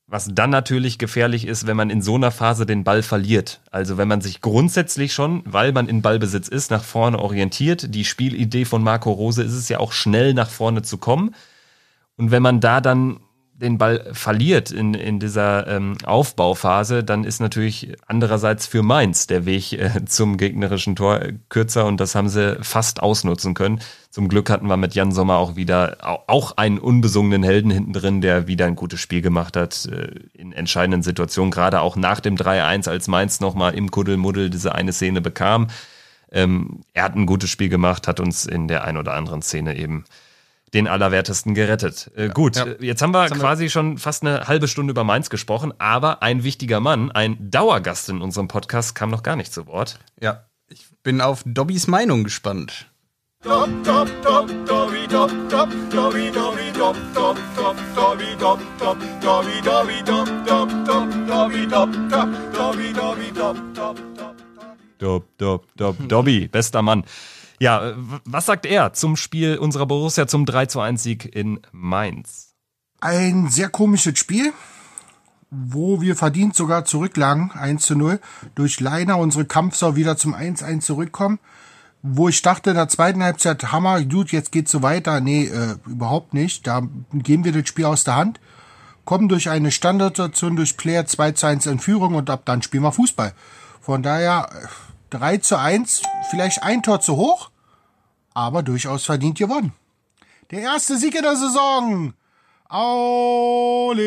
was 0.09 0.29
dann 0.33 0.51
natürlich 0.51 0.99
gefährlich 0.99 1.47
ist, 1.47 1.67
wenn 1.67 1.77
man 1.77 1.91
in 1.91 2.01
so 2.01 2.15
einer 2.15 2.31
Phase 2.31 2.65
den 2.65 2.85
Ball 2.85 3.03
verliert. 3.03 3.61
Also 3.73 3.99
wenn 3.99 4.07
man 4.07 4.21
sich 4.21 4.41
grundsätzlich 4.41 5.13
schon, 5.13 5.43
weil 5.45 5.73
man 5.73 5.89
in 5.89 6.03
Ballbesitz 6.03 6.47
ist, 6.47 6.71
nach 6.71 6.85
vorne 6.85 7.19
orientiert. 7.19 7.93
Die 7.93 8.05
Spielidee 8.05 8.65
von 8.65 8.85
Marco 8.85 9.11
Rose 9.11 9.43
ist 9.43 9.53
es 9.53 9.69
ja 9.69 9.79
auch 9.79 9.93
schnell 9.93 10.33
nach 10.33 10.49
vorne 10.49 10.83
zu 10.83 10.99
kommen. 10.99 11.35
Und 12.17 12.31
wenn 12.31 12.43
man 12.43 12.61
da 12.61 12.81
dann 12.81 13.19
den 13.59 13.79
Ball 13.79 14.11
verliert 14.13 14.71
in, 14.71 14.95
in 14.95 15.19
dieser 15.19 15.67
ähm, 15.67 15.97
Aufbauphase, 16.05 17.03
dann 17.03 17.25
ist 17.25 17.41
natürlich 17.41 17.95
andererseits 18.07 18.67
für 18.67 18.83
Mainz 18.83 19.27
der 19.27 19.47
Weg 19.47 19.73
äh, 19.73 20.05
zum 20.05 20.37
gegnerischen 20.37 20.95
Tor 20.95 21.21
kürzer 21.49 21.87
und 21.87 21.99
das 21.99 22.15
haben 22.15 22.29
sie 22.29 22.59
fast 22.63 23.03
ausnutzen 23.03 23.55
können. 23.55 23.81
Zum 24.11 24.29
Glück 24.29 24.51
hatten 24.51 24.67
wir 24.67 24.77
mit 24.77 24.95
Jan 24.95 25.13
Sommer 25.13 25.37
auch 25.37 25.57
wieder 25.57 25.97
auch 26.27 26.57
einen 26.57 26.79
unbesungenen 26.79 27.43
Helden 27.43 27.71
hinten 27.71 27.93
drin, 27.93 28.21
der 28.21 28.47
wieder 28.47 28.67
ein 28.67 28.77
gutes 28.77 29.01
Spiel 29.01 29.23
gemacht 29.23 29.57
hat 29.57 29.87
äh, 29.87 30.11
in 30.35 30.53
entscheidenden 30.53 31.03
Situationen, 31.03 31.51
gerade 31.51 31.81
auch 31.81 31.97
nach 31.97 32.21
dem 32.21 32.37
3-1, 32.37 32.91
als 32.91 33.09
Mainz 33.09 33.41
nochmal 33.41 33.75
im 33.75 33.91
Kuddelmuddel 33.91 34.51
diese 34.51 34.75
eine 34.75 34.93
Szene 34.93 35.21
bekam. 35.23 35.69
Ähm, 36.31 36.81
er 36.93 37.05
hat 37.05 37.15
ein 37.15 37.27
gutes 37.27 37.51
Spiel 37.51 37.71
gemacht, 37.71 38.07
hat 38.07 38.21
uns 38.21 38.45
in 38.45 38.69
der 38.69 38.85
ein 38.85 38.97
oder 38.97 39.15
anderen 39.15 39.41
Szene 39.41 39.77
eben 39.77 40.05
den 40.75 40.89
Allerwertesten 40.89 41.55
gerettet. 41.55 42.11
Äh, 42.17 42.29
gut, 42.29 42.57
ja. 42.57 42.67
jetzt 42.81 43.03
haben 43.03 43.13
wir 43.13 43.25
jetzt 43.25 43.35
quasi 43.35 43.65
wir 43.65 43.71
schon 43.71 43.99
fast 43.99 44.23
eine 44.23 44.49
halbe 44.49 44.69
Stunde 44.69 44.91
über 44.91 45.05
Mainz 45.05 45.31
gesprochen, 45.31 45.73
aber 45.79 46.23
ein 46.23 46.45
wichtiger 46.45 46.81
Mann, 46.81 47.11
ein 47.13 47.51
Dauergast 47.51 48.09
in 48.09 48.21
unserem 48.21 48.49
Podcast, 48.49 48.95
kam 48.95 49.11
noch 49.11 49.23
gar 49.23 49.37
nicht 49.37 49.53
zu 49.53 49.67
Wort. 49.67 49.99
Ja, 50.21 50.47
ich 50.69 50.87
bin 51.03 51.21
auf 51.21 51.43
Dobbys 51.47 51.87
Meinung 51.87 52.25
gespannt. 52.25 52.91
Dob, 64.99 65.25
Dob, 65.37 65.63
Dob, 65.77 66.09
Dobby, 66.09 66.49
bester 66.49 66.83
Mann. 66.83 67.05
Ja, 67.59 67.95
was 68.25 68.47
sagt 68.47 68.67
er 68.67 68.93
zum 68.93 69.17
Spiel 69.17 69.57
unserer 69.57 69.87
Borussia 69.87 70.27
zum 70.27 70.45
3 70.45 70.67
zu 70.67 70.81
1 70.81 71.03
Sieg 71.03 71.35
in 71.35 71.61
Mainz? 71.73 72.55
Ein 73.01 73.49
sehr 73.49 73.69
komisches 73.69 74.19
Spiel, 74.19 74.53
wo 75.51 76.01
wir 76.01 76.17
verdient 76.17 76.55
sogar 76.55 76.85
zurücklagen, 76.85 77.51
1 77.53 77.83
zu 77.83 77.97
0. 77.97 78.21
Durch 78.55 78.81
Leiner 78.81 79.19
unsere 79.19 79.45
Kampfsau 79.45 79.97
wieder 79.97 80.17
zum 80.17 80.35
1-1 80.35 80.81
zurückkommen. 80.81 81.39
Wo 82.03 82.29
ich 82.29 82.43
dachte, 82.43 82.71
in 82.71 82.77
der 82.77 82.89
zweiten 82.89 83.23
Halbzeit, 83.23 83.73
Hammer, 83.73 84.03
gut, 84.03 84.31
jetzt 84.31 84.53
geht's 84.53 84.71
so 84.71 84.83
weiter. 84.83 85.21
Nee, 85.21 85.47
äh, 85.47 85.77
überhaupt 85.87 86.35
nicht. 86.35 86.67
Da 86.67 86.83
geben 87.13 87.45
wir 87.45 87.53
das 87.53 87.69
Spiel 87.69 87.87
aus 87.87 88.05
der 88.05 88.17
Hand, 88.17 88.39
kommen 89.05 89.29
durch 89.29 89.49
eine 89.49 89.73
Standardsituation 89.73 90.57
durch 90.57 90.77
Player 90.77 91.07
2 91.07 91.33
zu 91.33 91.47
1 91.47 91.67
in 91.67 91.79
Führung 91.79 92.15
und 92.15 92.31
ab 92.31 92.43
dann 92.45 92.63
spielen 92.63 92.83
wir 92.83 92.93
Fußball. 92.93 93.33
Von 93.81 94.03
daher, 94.03 94.49
3 95.11 95.39
zu 95.39 95.59
1, 95.59 96.03
vielleicht 96.31 96.63
ein 96.63 96.83
Tor 96.83 97.01
zu 97.01 97.17
hoch, 97.17 97.51
aber 98.35 98.63
durchaus 98.63 99.05
verdient 99.05 99.39
gewonnen. 99.39 99.73
Der 100.51 100.61
erste 100.61 100.97
Sieg 100.97 101.15
in 101.15 101.23
der 101.23 101.37
Saison. 101.37 102.15
Ole, 102.69 104.03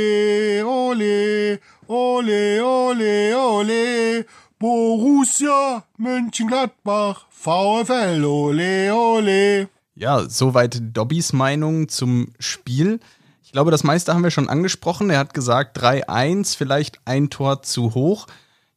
ole, 0.66 1.60
ole, 1.88 2.64
ole, 2.64 3.38
ole. 3.38 4.26
Borussia 4.60 5.84
Mönchengladbach, 5.98 7.28
VfL, 7.30 8.26
ole, 8.26 8.94
ole. 8.94 9.70
Ja, 9.96 10.28
soweit 10.28 10.82
Dobbys 10.96 11.32
Meinung 11.32 11.88
zum 11.88 12.34
Spiel. 12.40 13.00
Ich 13.44 13.54
glaube, 13.54 13.72
das 13.72 13.84
meiste 13.84 14.14
haben 14.14 14.24
wir 14.24 14.32
schon 14.32 14.50
angesprochen. 14.50 15.10
Er 15.10 15.20
hat 15.20 15.34
gesagt 15.34 15.80
3-1, 15.80 16.58
vielleicht 16.58 17.00
ein 17.06 17.30
Tor 17.30 17.64
zu 17.64 17.96
hoch. 17.96 18.28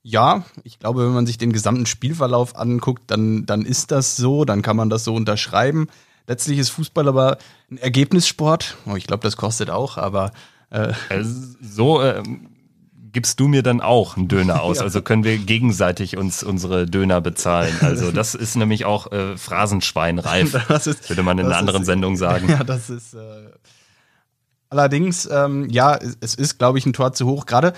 Ja, 0.03 0.45
ich 0.65 0.79
glaube, 0.79 1.07
wenn 1.07 1.15
man 1.15 1.27
sich 1.27 1.39
den 1.39 1.53
gesamten 1.53 1.87
Spielverlauf 1.87 2.57
anguckt, 2.57 3.05
dann, 3.07 3.47
dann 3.47 3.65
ist 3.65 3.93
das 3.93 4.17
so, 4.17 4.45
dann 4.45 4.63
kann 4.63 4.77
man 4.77 4.91
das 4.91 5.05
so 5.05 5.15
unterschreiben. 5.15 5.87
Letztlich 6.27 6.59
ist 6.59 6.71
Fußball 6.71 7.09
aber 7.09 7.39
ein 7.71 7.79
Ergebnissport. 7.79 8.77
Oh, 8.87 8.97
ich 8.97 9.07
glaube, 9.07 9.23
das 9.23 9.37
kostet 9.37 9.71
auch, 9.71 9.99
aber 9.99 10.33
äh 10.71 10.93
so 11.61 12.01
äh, 12.01 12.23
gibst 13.13 13.39
du 13.41 13.47
mir 13.47 13.63
dann 13.63 13.81
auch 13.81 14.17
einen 14.17 14.29
Döner 14.29 14.63
aus. 14.63 14.79
ja. 14.79 14.85
Also 14.85 15.03
können 15.03 15.25
wir 15.25 15.39
gegenseitig 15.39 16.17
uns 16.17 16.43
unsere 16.43 16.87
Döner 16.87 17.21
bezahlen. 17.21 17.75
Also 17.81 18.11
das 18.13 18.35
ist 18.35 18.57
nämlich 18.57 18.85
auch 18.85 19.13
äh, 19.13 19.37
Phrasenschweinreif, 19.37 20.55
ist, 20.87 21.09
würde 21.09 21.23
man 21.23 21.39
in 21.39 21.47
einer 21.47 21.57
anderen 21.57 21.83
ist, 21.83 21.87
Sendung 21.87 22.17
sagen. 22.17 22.49
Ja, 22.49 22.65
das 22.65 22.91
ist. 22.91 23.15
Äh, 23.15 23.51
allerdings, 24.71 25.29
ähm, 25.31 25.69
ja, 25.71 25.99
es 26.21 26.35
ist, 26.35 26.59
glaube 26.59 26.79
ich, 26.79 26.87
ein 26.87 26.93
Tor 26.93 27.13
zu 27.13 27.27
hoch. 27.27 27.47
Gerade 27.47 27.75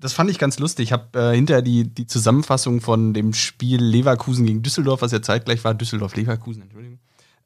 das 0.00 0.12
fand 0.12 0.30
ich 0.30 0.38
ganz 0.38 0.58
lustig. 0.58 0.84
Ich 0.84 0.92
habe 0.92 1.18
äh, 1.18 1.34
hinterher 1.34 1.62
die, 1.62 1.84
die 1.92 2.06
Zusammenfassung 2.06 2.80
von 2.80 3.14
dem 3.14 3.34
Spiel 3.34 3.82
Leverkusen 3.82 4.46
gegen 4.46 4.62
Düsseldorf, 4.62 5.02
was 5.02 5.12
ja 5.12 5.20
zeitgleich 5.20 5.64
war, 5.64 5.74
Düsseldorf-Leverkusen, 5.74 6.62
Entschuldigung, 6.62 6.98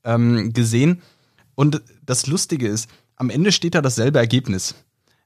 ähm, 0.04 0.52
gesehen. 0.52 1.02
Und 1.54 1.82
das 2.04 2.26
Lustige 2.26 2.68
ist, 2.68 2.90
am 3.16 3.30
Ende 3.30 3.52
steht 3.52 3.74
da 3.74 3.80
dasselbe 3.80 4.18
Ergebnis. 4.18 4.74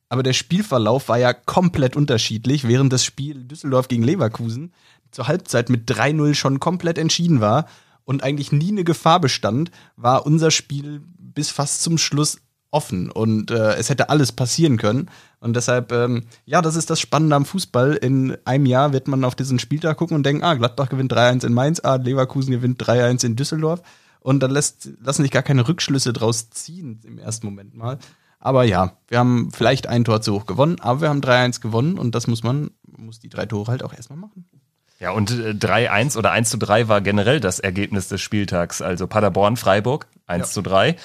Aber 0.08 0.22
der 0.22 0.34
Spielverlauf 0.34 1.08
war 1.08 1.18
ja 1.18 1.32
komplett 1.32 1.96
unterschiedlich, 1.96 2.68
während 2.68 2.92
das 2.92 3.04
Spiel 3.04 3.42
Düsseldorf 3.44 3.88
gegen 3.88 4.04
Leverkusen 4.04 4.72
zur 5.10 5.26
Halbzeit 5.26 5.68
mit 5.68 5.90
3-0 5.90 6.34
schon 6.34 6.60
komplett 6.60 6.98
entschieden 6.98 7.40
war 7.40 7.66
und 8.04 8.22
eigentlich 8.22 8.52
nie 8.52 8.70
eine 8.70 8.84
Gefahr 8.84 9.20
bestand, 9.20 9.72
war 9.96 10.26
unser 10.26 10.52
Spiel 10.52 11.02
bis 11.18 11.50
fast 11.50 11.82
zum 11.82 11.98
Schluss 11.98 12.38
offen 12.76 13.10
und 13.10 13.50
äh, 13.50 13.74
es 13.76 13.88
hätte 13.88 14.10
alles 14.10 14.32
passieren 14.32 14.76
können. 14.76 15.08
Und 15.40 15.56
deshalb, 15.56 15.92
ähm, 15.92 16.24
ja, 16.44 16.60
das 16.60 16.76
ist 16.76 16.90
das 16.90 17.00
Spannende 17.00 17.34
am 17.34 17.46
Fußball. 17.46 17.94
In 17.94 18.36
einem 18.44 18.66
Jahr 18.66 18.92
wird 18.92 19.08
man 19.08 19.24
auf 19.24 19.34
diesen 19.34 19.58
Spieltag 19.58 19.96
gucken 19.96 20.14
und 20.14 20.26
denken, 20.26 20.44
ah, 20.44 20.54
Gladbach 20.54 20.90
gewinnt 20.90 21.12
3-1 21.12 21.46
in 21.46 21.54
Mainz, 21.54 21.80
ah, 21.80 21.96
Leverkusen 21.96 22.50
gewinnt 22.50 22.82
3-1 22.82 23.24
in 23.24 23.36
Düsseldorf. 23.36 23.80
Und 24.20 24.40
dann 24.40 24.50
lässt, 24.50 24.90
lassen 25.02 25.22
sich 25.22 25.30
gar 25.30 25.42
keine 25.42 25.66
Rückschlüsse 25.66 26.12
draus 26.12 26.50
ziehen 26.50 27.00
im 27.04 27.18
ersten 27.18 27.46
Moment 27.46 27.74
mal. 27.74 27.98
Aber 28.38 28.64
ja, 28.64 28.92
wir 29.08 29.18
haben 29.18 29.50
vielleicht 29.52 29.86
ein 29.86 30.04
Tor 30.04 30.20
zu 30.20 30.34
hoch 30.34 30.44
gewonnen, 30.44 30.76
aber 30.80 31.00
wir 31.00 31.08
haben 31.08 31.22
3-1 31.22 31.62
gewonnen 31.62 31.98
und 31.98 32.14
das 32.14 32.26
muss 32.26 32.42
man, 32.42 32.70
muss 32.84 33.18
die 33.18 33.30
drei 33.30 33.46
Tore 33.46 33.70
halt 33.70 33.82
auch 33.82 33.94
erstmal 33.94 34.18
machen. 34.18 34.44
Ja, 34.98 35.10
und 35.10 35.30
3-1 35.30 36.14
äh, 36.14 36.18
oder 36.18 36.30
1 36.30 36.50
zu 36.50 36.56
3 36.56 36.88
war 36.88 37.00
generell 37.00 37.40
das 37.40 37.60
Ergebnis 37.60 38.08
des 38.08 38.20
Spieltags. 38.20 38.82
Also 38.82 39.06
Paderborn, 39.06 39.56
Freiburg 39.56 40.06
1 40.26 40.46
ja. 40.46 40.52
zu 40.52 40.62
3. 40.62 40.96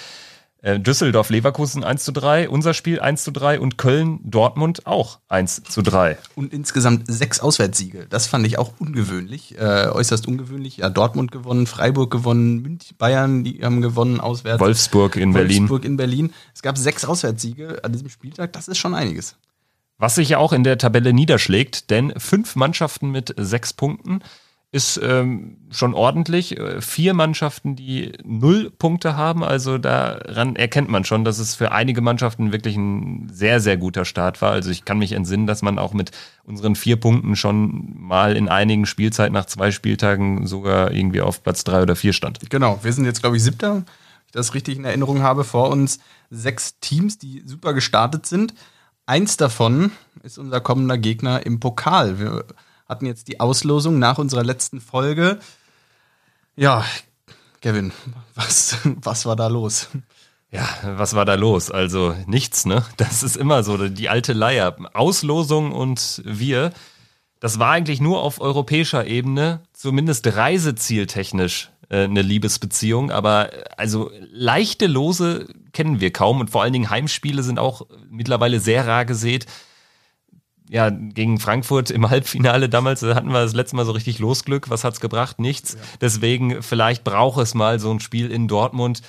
Äh, 0.63 0.79
Düsseldorf 0.79 1.31
Leverkusen 1.31 1.83
1 1.83 2.03
zu 2.03 2.11
3, 2.11 2.47
unser 2.47 2.75
Spiel 2.75 2.99
1 2.99 3.23
zu 3.23 3.31
3 3.31 3.59
und 3.59 3.79
Köln 3.79 4.19
Dortmund 4.23 4.85
auch 4.85 5.19
1 5.27 5.63
zu 5.63 5.81
3. 5.81 6.19
Und 6.35 6.53
insgesamt 6.53 7.11
sechs 7.11 7.39
Auswärtssiege. 7.39 8.05
Das 8.07 8.27
fand 8.27 8.45
ich 8.45 8.59
auch 8.59 8.73
ungewöhnlich, 8.77 9.57
äh, 9.57 9.87
äußerst 9.87 10.27
ungewöhnlich. 10.27 10.77
Ja, 10.77 10.91
Dortmund 10.91 11.31
gewonnen, 11.31 11.65
Freiburg 11.65 12.11
gewonnen, 12.11 12.61
München, 12.61 12.95
Bayern, 12.99 13.43
die 13.43 13.65
haben 13.65 13.81
gewonnen 13.81 14.19
auswärts. 14.19 14.59
Wolfsburg 14.59 15.15
in 15.15 15.33
Berlin. 15.33 15.61
Wolfsburg 15.63 15.85
in 15.85 15.97
Berlin. 15.97 16.31
Es 16.53 16.61
gab 16.61 16.77
sechs 16.77 17.05
Auswärtssiege 17.05 17.83
an 17.83 17.91
diesem 17.91 18.09
Spieltag. 18.09 18.53
Das 18.53 18.67
ist 18.67 18.77
schon 18.77 18.93
einiges. 18.93 19.35
Was 19.97 20.13
sich 20.15 20.29
ja 20.29 20.37
auch 20.37 20.53
in 20.53 20.63
der 20.63 20.77
Tabelle 20.77 21.11
niederschlägt, 21.11 21.89
denn 21.89 22.13
fünf 22.17 22.55
Mannschaften 22.55 23.09
mit 23.09 23.33
sechs 23.37 23.73
Punkten 23.73 24.21
ist 24.73 24.99
ähm, 25.03 25.57
schon 25.69 25.93
ordentlich. 25.93 26.57
Äh, 26.57 26.81
vier 26.81 27.13
Mannschaften, 27.13 27.75
die 27.75 28.13
null 28.23 28.71
Punkte 28.71 29.17
haben, 29.17 29.43
also 29.43 29.77
daran 29.77 30.55
erkennt 30.55 30.89
man 30.89 31.03
schon, 31.03 31.25
dass 31.25 31.39
es 31.39 31.55
für 31.55 31.73
einige 31.73 32.01
Mannschaften 32.01 32.53
wirklich 32.53 32.77
ein 32.77 33.29
sehr, 33.31 33.59
sehr 33.59 33.75
guter 33.75 34.05
Start 34.05 34.41
war. 34.41 34.51
Also 34.51 34.69
ich 34.69 34.85
kann 34.85 34.97
mich 34.97 35.11
entsinnen, 35.11 35.45
dass 35.45 35.61
man 35.61 35.77
auch 35.77 35.93
mit 35.93 36.11
unseren 36.43 36.75
vier 36.75 36.95
Punkten 36.95 37.35
schon 37.35 37.95
mal 37.99 38.37
in 38.37 38.47
einigen 38.47 38.85
Spielzeiten 38.85 39.33
nach 39.33 39.45
zwei 39.45 39.71
Spieltagen 39.71 40.47
sogar 40.47 40.91
irgendwie 40.91 41.21
auf 41.21 41.43
Platz 41.43 41.65
drei 41.65 41.81
oder 41.81 41.97
vier 41.97 42.13
stand. 42.13 42.39
Genau, 42.49 42.79
wir 42.81 42.93
sind 42.93 43.03
jetzt, 43.03 43.21
glaube 43.21 43.35
ich, 43.35 43.43
siebter, 43.43 43.73
wenn 43.75 43.85
ich 44.27 44.31
das 44.31 44.53
richtig 44.53 44.77
in 44.77 44.85
Erinnerung 44.85 45.21
habe, 45.21 45.43
vor 45.43 45.69
uns 45.69 45.99
sechs 46.29 46.79
Teams, 46.79 47.17
die 47.17 47.43
super 47.45 47.73
gestartet 47.73 48.25
sind. 48.25 48.53
Eins 49.05 49.35
davon 49.35 49.91
ist 50.23 50.37
unser 50.37 50.61
kommender 50.61 50.97
Gegner 50.97 51.45
im 51.45 51.59
Pokal. 51.59 52.19
Wir 52.19 52.45
hatten 52.91 53.05
jetzt 53.05 53.29
die 53.29 53.39
Auslosung 53.39 53.97
nach 53.99 54.17
unserer 54.17 54.43
letzten 54.43 54.81
Folge. 54.81 55.39
Ja, 56.57 56.85
Kevin, 57.61 57.93
was, 58.35 58.77
was 58.83 59.25
war 59.25 59.37
da 59.37 59.47
los? 59.47 59.87
Ja, 60.51 60.67
was 60.83 61.15
war 61.15 61.23
da 61.23 61.35
los? 61.35 61.71
Also 61.71 62.13
nichts, 62.27 62.65
ne? 62.65 62.83
Das 62.97 63.23
ist 63.23 63.37
immer 63.37 63.63
so, 63.63 63.87
die 63.87 64.09
alte 64.09 64.33
Leier. 64.33 64.75
Auslosung 64.93 65.71
und 65.71 66.21
wir. 66.25 66.73
Das 67.39 67.57
war 67.57 67.71
eigentlich 67.71 68.01
nur 68.01 68.21
auf 68.21 68.41
europäischer 68.41 69.07
Ebene, 69.07 69.63
zumindest 69.71 70.27
reisezieltechnisch, 70.35 71.71
äh, 71.89 72.03
eine 72.03 72.21
Liebesbeziehung. 72.21 73.09
Aber 73.09 73.51
also 73.77 74.11
leichte 74.31 74.87
Lose 74.87 75.47
kennen 75.71 76.01
wir 76.01 76.11
kaum 76.11 76.41
und 76.41 76.49
vor 76.49 76.61
allen 76.61 76.73
Dingen 76.73 76.89
Heimspiele 76.89 77.41
sind 77.41 77.57
auch 77.57 77.83
mittlerweile 78.09 78.59
sehr 78.59 78.85
rar 78.85 79.05
gesät 79.05 79.45
ja, 80.71 80.89
gegen 80.89 81.37
Frankfurt 81.37 81.91
im 81.91 82.09
Halbfinale 82.09 82.69
damals 82.69 83.03
hatten 83.03 83.29
wir 83.29 83.41
das 83.41 83.53
letzte 83.53 83.75
Mal 83.75 83.85
so 83.85 83.91
richtig 83.91 84.19
Losglück. 84.19 84.69
Was 84.69 84.85
hat's 84.85 85.01
gebracht? 85.01 85.37
Nichts. 85.37 85.73
Ja. 85.73 85.79
Deswegen, 85.99 86.63
vielleicht 86.63 87.03
braucht 87.03 87.41
es 87.41 87.53
mal 87.53 87.79
so 87.79 87.91
ein 87.91 87.99
Spiel 87.99 88.31
in 88.31 88.47
Dortmund. 88.47 89.01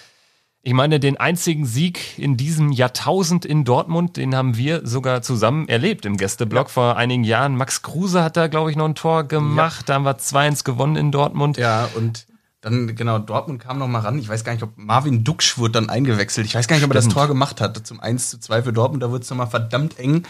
Ich 0.64 0.72
meine, 0.74 0.98
den 0.98 1.18
einzigen 1.18 1.64
Sieg 1.64 2.18
in 2.18 2.36
diesem 2.36 2.72
Jahrtausend 2.72 3.44
in 3.44 3.64
Dortmund, 3.64 4.16
den 4.16 4.34
haben 4.34 4.56
wir 4.56 4.86
sogar 4.86 5.22
zusammen 5.22 5.68
erlebt 5.68 6.04
im 6.04 6.16
Gästeblock 6.16 6.66
ja. 6.66 6.72
vor 6.72 6.96
einigen 6.96 7.24
Jahren. 7.24 7.56
Max 7.56 7.82
Kruse 7.82 8.22
hat 8.22 8.36
da, 8.36 8.48
glaube 8.48 8.70
ich, 8.70 8.76
noch 8.76 8.86
ein 8.86 8.96
Tor 8.96 9.24
gemacht. 9.24 9.82
Ja. 9.82 9.86
Da 9.86 9.94
haben 9.94 10.04
wir 10.04 10.18
2-1 10.18 10.64
gewonnen 10.64 10.96
in 10.96 11.12
Dortmund. 11.12 11.58
Ja, 11.58 11.88
und 11.94 12.26
dann, 12.60 12.94
genau, 12.94 13.18
Dortmund 13.18 13.60
kam 13.60 13.78
noch 13.78 13.88
mal 13.88 14.00
ran. 14.00 14.18
Ich 14.18 14.28
weiß 14.28 14.44
gar 14.44 14.52
nicht, 14.52 14.62
ob 14.62 14.76
Marvin 14.76 15.22
Duksch 15.24 15.58
wurde 15.58 15.72
dann 15.72 15.88
eingewechselt. 15.88 16.46
Ich 16.46 16.54
weiß 16.54 16.66
gar 16.66 16.76
nicht, 16.76 16.84
ob 16.84 16.90
er 16.90 16.94
das 16.94 17.08
Tor 17.08 17.28
gemacht 17.28 17.60
hat. 17.60 17.84
Zum 17.86 18.00
1 18.00 18.30
zu 18.30 18.40
2 18.40 18.62
für 18.62 18.72
Dortmund, 18.72 19.02
da 19.02 19.10
wurde 19.10 19.22
es 19.22 19.30
nochmal 19.30 19.48
verdammt 19.48 19.98
eng. 19.98 20.24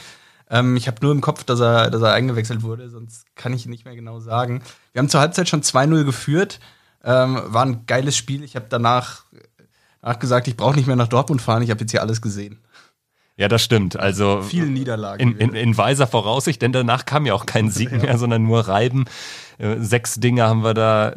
Ähm, 0.53 0.77
ich 0.77 0.87
habe 0.87 0.99
nur 1.01 1.13
im 1.13 1.23
Kopf, 1.23 1.45
dass 1.45 1.61
er, 1.61 1.91
dass 1.91 2.03
er 2.03 2.13
eingewechselt 2.13 2.63
wurde, 2.63 2.91
sonst 2.91 3.25
kann 3.35 3.55
ich 3.55 3.67
nicht 3.67 3.87
mehr 3.87 3.97
genau 3.97 4.21
sagen. 4.21 4.63
Wir 4.93 5.01
haben 5.01 5.09
zur 5.09 5.21
Halbzeit 5.21 5.49
schon 5.49 5.63
2-0 5.63 6.05
geführt. 6.05 6.61
Ähm, 7.03 7.41
war 7.47 7.65
ein 7.65 7.87
geiles 7.87 8.17
Spiel. 8.17 8.45
Ich 8.45 8.55
habe 8.55 8.67
danach, 8.69 9.25
danach 10.03 10.19
gesagt, 10.19 10.47
ich 10.47 10.57
brauche 10.57 10.77
nicht 10.77 10.87
mehr 10.87 10.95
nach 10.95 11.09
Dortmund 11.09 11.41
fahren. 11.41 11.63
Ich 11.63 11.71
habe 11.71 11.81
jetzt 11.81 11.91
hier 11.91 12.03
alles 12.03 12.21
gesehen. 12.21 12.61
Ja, 13.37 13.49
das 13.49 13.65
stimmt. 13.65 13.99
Also 13.99 14.43
viele 14.43 14.67
Niederlagen. 14.67 15.23
In, 15.23 15.39
in, 15.39 15.55
in, 15.55 15.77
weiser 15.79 16.07
Voraussicht, 16.07 16.61
denn 16.61 16.73
danach 16.73 17.07
kam 17.07 17.25
ja 17.25 17.33
auch 17.33 17.47
kein 17.47 17.71
Sieg 17.71 17.91
ja. 17.93 17.99
mehr, 17.99 18.19
sondern 18.19 18.43
nur 18.43 18.69
Reiben. 18.69 19.07
Äh, 19.57 19.77
sechs 19.81 20.21
Dinge 20.21 20.43
haben 20.43 20.63
wir 20.63 20.75
da 20.75 21.15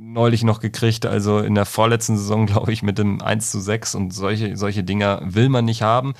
neulich 0.00 0.42
noch 0.42 0.58
gekriegt. 0.58 1.06
Also 1.06 1.38
in 1.38 1.54
der 1.54 1.64
vorletzten 1.64 2.16
Saison, 2.16 2.46
glaube 2.46 2.72
ich, 2.72 2.82
mit 2.82 2.98
dem 2.98 3.22
1 3.22 3.52
zu 3.52 3.60
6 3.60 3.94
und 3.94 4.12
solche, 4.12 4.56
solche 4.56 4.82
Dinger 4.82 5.20
will 5.22 5.48
man 5.48 5.64
nicht 5.64 5.82
haben. 5.82 6.14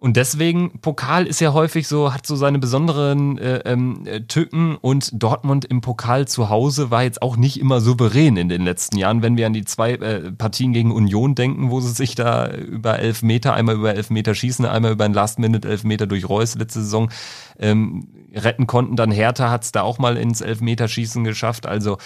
Und 0.00 0.16
deswegen, 0.16 0.80
Pokal 0.80 1.26
ist 1.26 1.40
ja 1.40 1.52
häufig 1.52 1.86
so, 1.86 2.14
hat 2.14 2.26
so 2.26 2.34
seine 2.34 2.58
besonderen 2.58 3.36
äh, 3.36 3.58
ähm, 3.66 4.06
äh, 4.06 4.22
Tücken 4.22 4.76
und 4.76 5.10
Dortmund 5.12 5.66
im 5.66 5.82
Pokal 5.82 6.26
zu 6.26 6.48
Hause 6.48 6.90
war 6.90 7.02
jetzt 7.02 7.20
auch 7.20 7.36
nicht 7.36 7.60
immer 7.60 7.82
souverän 7.82 8.38
in 8.38 8.48
den 8.48 8.62
letzten 8.62 8.96
Jahren, 8.96 9.22
wenn 9.22 9.36
wir 9.36 9.46
an 9.46 9.52
die 9.52 9.66
zwei 9.66 9.92
äh, 9.92 10.32
Partien 10.32 10.72
gegen 10.72 10.90
Union 10.90 11.34
denken, 11.34 11.70
wo 11.70 11.80
sie 11.80 11.92
sich 11.92 12.14
da 12.14 12.50
über 12.50 12.98
elf 12.98 13.22
Meter, 13.22 13.52
einmal 13.52 13.74
über 13.74 13.94
elf 13.94 14.08
Meter 14.08 14.34
schießen, 14.34 14.64
einmal 14.64 14.92
über 14.92 15.04
einen 15.04 15.12
Last-Minute-Elfmeter 15.12 16.06
durch 16.06 16.26
Reus 16.26 16.54
letzte 16.54 16.80
Saison 16.80 17.10
ähm, 17.58 18.08
retten 18.34 18.66
konnten. 18.66 18.96
Dann 18.96 19.10
Hertha 19.10 19.50
hat 19.50 19.64
es 19.64 19.72
da 19.72 19.82
auch 19.82 19.98
mal 19.98 20.16
ins 20.16 20.40
Elfmeterschießen 20.40 21.24
geschafft. 21.24 21.66
Also 21.66 21.98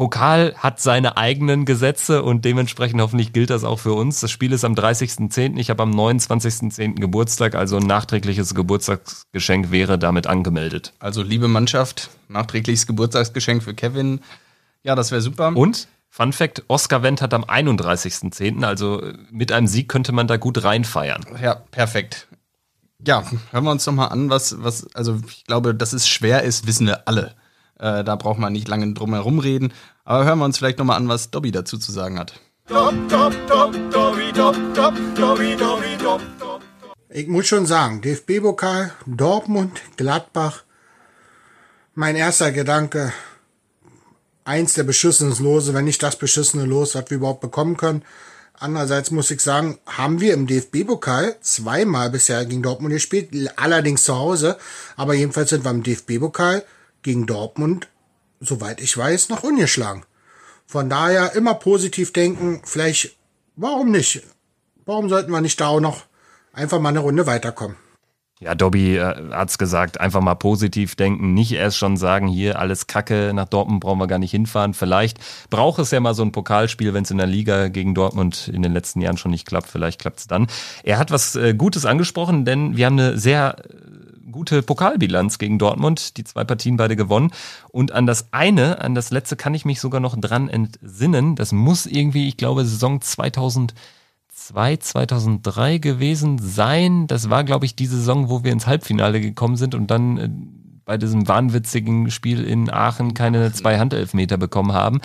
Pokal 0.00 0.54
hat 0.56 0.80
seine 0.80 1.18
eigenen 1.18 1.66
Gesetze 1.66 2.22
und 2.22 2.46
dementsprechend 2.46 3.02
hoffentlich 3.02 3.34
gilt 3.34 3.50
das 3.50 3.64
auch 3.64 3.78
für 3.78 3.92
uns. 3.92 4.20
Das 4.20 4.30
Spiel 4.30 4.54
ist 4.54 4.64
am 4.64 4.72
30.10. 4.72 5.58
Ich 5.58 5.68
habe 5.68 5.82
am 5.82 5.90
29.10. 5.90 6.98
Geburtstag, 6.98 7.54
also 7.54 7.76
ein 7.76 7.82
nachträgliches 7.86 8.54
Geburtstagsgeschenk 8.54 9.70
wäre 9.70 9.98
damit 9.98 10.26
angemeldet. 10.26 10.94
Also 11.00 11.22
liebe 11.22 11.48
Mannschaft, 11.48 12.08
nachträgliches 12.28 12.86
Geburtstagsgeschenk 12.86 13.62
für 13.62 13.74
Kevin. 13.74 14.20
Ja, 14.84 14.94
das 14.94 15.10
wäre 15.10 15.20
super. 15.20 15.54
Und 15.54 15.86
Fun 16.08 16.32
Fact: 16.32 16.64
Oscar 16.68 17.02
Wendt 17.02 17.20
hat 17.20 17.34
am 17.34 17.44
31.10., 17.44 18.64
also 18.64 19.02
mit 19.30 19.52
einem 19.52 19.66
Sieg 19.66 19.90
könnte 19.90 20.12
man 20.12 20.26
da 20.26 20.38
gut 20.38 20.64
reinfeiern. 20.64 21.26
Ja, 21.42 21.56
perfekt. 21.56 22.26
Ja, 23.06 23.22
hören 23.50 23.64
wir 23.64 23.70
uns 23.70 23.84
doch 23.84 23.92
mal 23.92 24.06
an, 24.06 24.30
was, 24.30 24.62
was, 24.62 24.86
also 24.94 25.20
ich 25.28 25.44
glaube, 25.44 25.74
dass 25.74 25.92
es 25.92 26.08
schwer 26.08 26.42
ist, 26.42 26.66
wissen 26.66 26.86
wir 26.86 27.06
alle. 27.06 27.34
Äh, 27.80 28.04
da 28.04 28.16
braucht 28.16 28.38
man 28.38 28.52
nicht 28.52 28.68
lange 28.68 28.92
drum 28.92 29.14
herum 29.14 29.38
reden. 29.38 29.72
Aber 30.04 30.24
hören 30.24 30.38
wir 30.38 30.44
uns 30.44 30.58
vielleicht 30.58 30.78
nochmal 30.78 30.98
an, 30.98 31.08
was 31.08 31.30
Dobby 31.30 31.50
dazu 31.50 31.78
zu 31.78 31.92
sagen 31.92 32.18
hat. 32.18 32.34
Ich 37.08 37.26
muss 37.26 37.46
schon 37.46 37.66
sagen, 37.66 38.02
DFB-Pokal, 38.02 38.92
Dortmund, 39.06 39.80
Gladbach. 39.96 40.64
Mein 41.94 42.16
erster 42.16 42.52
Gedanke, 42.52 43.12
eins 44.44 44.74
der 44.74 44.84
beschissenen 44.84 45.36
Lose, 45.38 45.74
wenn 45.74 45.86
nicht 45.86 46.02
das 46.02 46.16
beschissene 46.16 46.66
Los, 46.66 46.94
was 46.94 47.06
wir 47.08 47.16
überhaupt 47.16 47.40
bekommen 47.40 47.76
können. 47.76 48.04
Andererseits 48.54 49.10
muss 49.10 49.30
ich 49.30 49.40
sagen, 49.40 49.78
haben 49.86 50.20
wir 50.20 50.34
im 50.34 50.46
DFB-Pokal 50.46 51.36
zweimal 51.40 52.10
bisher 52.10 52.44
gegen 52.44 52.62
Dortmund 52.62 52.92
gespielt, 52.92 53.30
allerdings 53.56 54.04
zu 54.04 54.16
Hause. 54.16 54.58
Aber 54.96 55.14
jedenfalls 55.14 55.48
sind 55.48 55.64
wir 55.64 55.70
im 55.70 55.82
DFB-Pokal 55.82 56.62
gegen 57.02 57.26
Dortmund, 57.26 57.88
soweit 58.40 58.80
ich 58.80 58.96
weiß, 58.96 59.28
noch 59.28 59.42
ungeschlagen. 59.42 60.04
Von 60.66 60.88
daher 60.88 61.34
immer 61.34 61.54
positiv 61.54 62.12
denken. 62.12 62.60
Vielleicht, 62.64 63.16
warum 63.56 63.90
nicht? 63.90 64.22
Warum 64.86 65.08
sollten 65.08 65.32
wir 65.32 65.40
nicht 65.40 65.60
da 65.60 65.68
auch 65.68 65.80
noch 65.80 66.04
einfach 66.52 66.80
mal 66.80 66.90
eine 66.90 67.00
Runde 67.00 67.26
weiterkommen? 67.26 67.76
Ja, 68.42 68.54
Dobby 68.54 68.96
äh, 68.96 69.32
hat's 69.32 69.58
gesagt, 69.58 70.00
einfach 70.00 70.22
mal 70.22 70.34
positiv 70.34 70.94
denken, 70.94 71.34
nicht 71.34 71.52
erst 71.52 71.76
schon 71.76 71.98
sagen, 71.98 72.26
hier 72.26 72.58
alles 72.58 72.86
Kacke, 72.86 73.32
nach 73.34 73.44
Dortmund 73.44 73.80
brauchen 73.80 73.98
wir 73.98 74.06
gar 74.06 74.18
nicht 74.18 74.30
hinfahren. 74.30 74.72
Vielleicht 74.72 75.18
braucht 75.50 75.78
es 75.78 75.90
ja 75.90 76.00
mal 76.00 76.14
so 76.14 76.22
ein 76.22 76.32
Pokalspiel, 76.32 76.94
wenn 76.94 77.02
es 77.02 77.10
in 77.10 77.18
der 77.18 77.26
Liga 77.26 77.68
gegen 77.68 77.94
Dortmund 77.94 78.48
in 78.48 78.62
den 78.62 78.72
letzten 78.72 79.02
Jahren 79.02 79.18
schon 79.18 79.30
nicht 79.30 79.46
klappt, 79.46 79.68
vielleicht 79.68 80.00
klappt's 80.00 80.26
dann. 80.26 80.46
Er 80.84 80.96
hat 80.96 81.10
was 81.10 81.36
äh, 81.36 81.52
Gutes 81.52 81.84
angesprochen, 81.84 82.46
denn 82.46 82.78
wir 82.78 82.86
haben 82.86 82.98
eine 82.98 83.18
sehr 83.18 83.56
gute 84.30 84.62
Pokalbilanz 84.62 85.38
gegen 85.38 85.58
Dortmund, 85.58 86.16
die 86.16 86.24
zwei 86.24 86.44
Partien 86.44 86.76
beide 86.76 86.96
gewonnen. 86.96 87.30
Und 87.70 87.92
an 87.92 88.06
das 88.06 88.32
eine, 88.32 88.80
an 88.80 88.94
das 88.94 89.10
letzte 89.10 89.36
kann 89.36 89.54
ich 89.54 89.64
mich 89.64 89.80
sogar 89.80 90.00
noch 90.00 90.18
dran 90.18 90.48
entsinnen. 90.48 91.36
Das 91.36 91.52
muss 91.52 91.86
irgendwie, 91.86 92.28
ich 92.28 92.36
glaube, 92.36 92.64
Saison 92.64 93.00
2000 93.00 93.74
2002, 94.50 94.76
2003 94.78 95.78
gewesen 95.78 96.38
sein. 96.38 97.06
Das 97.06 97.30
war, 97.30 97.44
glaube 97.44 97.66
ich, 97.66 97.76
die 97.76 97.86
Saison, 97.86 98.28
wo 98.28 98.42
wir 98.42 98.52
ins 98.52 98.66
Halbfinale 98.66 99.20
gekommen 99.20 99.56
sind 99.56 99.74
und 99.74 99.90
dann 99.90 100.16
äh, 100.16 100.28
bei 100.84 100.96
diesem 100.96 101.28
wahnwitzigen 101.28 102.10
Spiel 102.10 102.44
in 102.44 102.70
Aachen 102.70 103.14
keine 103.14 103.52
zwei 103.52 103.78
Handelfmeter 103.78 104.38
bekommen 104.38 104.72
haben. 104.72 105.00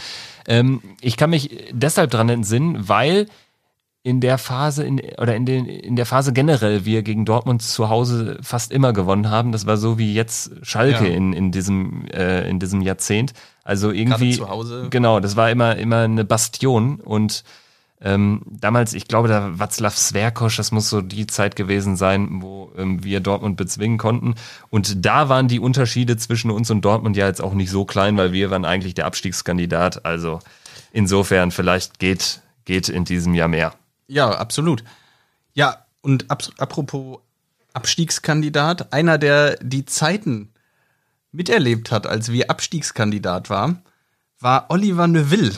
Ähm, 0.48 0.82
ich 1.02 1.18
kann 1.18 1.30
mich 1.30 1.66
deshalb 1.72 2.12
dran 2.12 2.30
entsinnen, 2.30 2.88
weil 2.88 3.28
in 4.06 4.22
der 4.22 4.38
Phase 4.38 4.84
in, 4.84 5.02
oder 5.18 5.36
in, 5.36 5.48
den, 5.48 5.66
in 5.66 5.96
der 5.96 6.06
Phase 6.06 6.32
generell 6.32 6.86
wir 6.86 7.02
gegen 7.02 7.26
Dortmund 7.26 7.64
zu 7.64 7.90
Hause 7.90 8.38
fast 8.44 8.72
immer 8.72 8.94
gewonnen 8.94 9.32
haben. 9.32 9.52
Das 9.52 9.66
war 9.66 9.78
so 9.78 9.98
wie 9.98 10.14
jetzt 10.14 10.52
Schalke 10.62 11.08
ja. 11.08 11.16
in, 11.16 11.34
in 11.34 11.52
diesem 11.52 12.06
äh, 12.14 12.48
in 12.48 12.60
diesem 12.60 12.82
Jahrzehnt. 12.82 13.34
Also 13.64 13.90
irgendwie 13.90 14.38
zu 14.38 14.48
Hause. 14.48 14.90
genau, 14.92 15.20
das 15.20 15.36
war 15.36 15.50
immer 15.50 15.78
immer 15.78 16.02
eine 16.02 16.24
Bastion 16.24 17.00
und 17.00 17.44
ähm, 18.00 18.44
damals, 18.46 18.94
ich 18.94 19.08
glaube, 19.08 19.28
da 19.28 19.54
Václav 19.58 19.98
Sverkosch, 19.98 20.58
das 20.58 20.72
muss 20.72 20.88
so 20.88 21.02
die 21.02 21.26
Zeit 21.26 21.56
gewesen 21.56 21.96
sein, 21.96 22.44
wo 22.44 22.72
ähm, 22.78 23.04
wir 23.04 23.22
Dortmund 23.22 23.58
bezwingen 23.58 23.98
konnten. 23.98 24.36
Und 24.70 25.04
da 25.04 25.30
waren 25.30 25.48
die 25.48 25.60
Unterschiede 25.60 26.16
zwischen 26.18 26.52
uns 26.52 26.70
und 26.70 26.86
Dortmund 26.86 27.18
ja 27.18 27.26
jetzt 27.26 27.42
auch 27.42 27.54
nicht 27.54 27.72
so 27.72 27.86
klein, 27.86 28.18
weil 28.18 28.34
wir 28.34 28.52
waren 28.52 28.66
eigentlich 28.66 28.94
der 28.94 29.08
Abstiegskandidat. 29.08 30.06
Also 30.06 30.42
insofern, 30.92 31.50
vielleicht 31.50 31.98
geht, 31.98 32.42
geht 32.66 32.90
in 32.90 33.06
diesem 33.06 33.34
Jahr 33.34 33.48
mehr. 33.48 33.74
Ja, 34.08 34.32
absolut. 34.32 34.84
Ja, 35.54 35.86
und 36.02 36.30
ab, 36.30 36.44
apropos 36.58 37.20
Abstiegskandidat, 37.74 38.94
einer, 38.94 39.18
der 39.18 39.58
die 39.62 39.86
Zeiten 39.86 40.50
miterlebt 41.32 41.92
hat, 41.92 42.08
als 42.08 42.32
wir 42.32 42.50
Abstiegskandidat 42.50 43.50
waren, 43.50 43.82
war 44.40 44.68
Oliver 44.70 45.08
Neuville. 45.08 45.54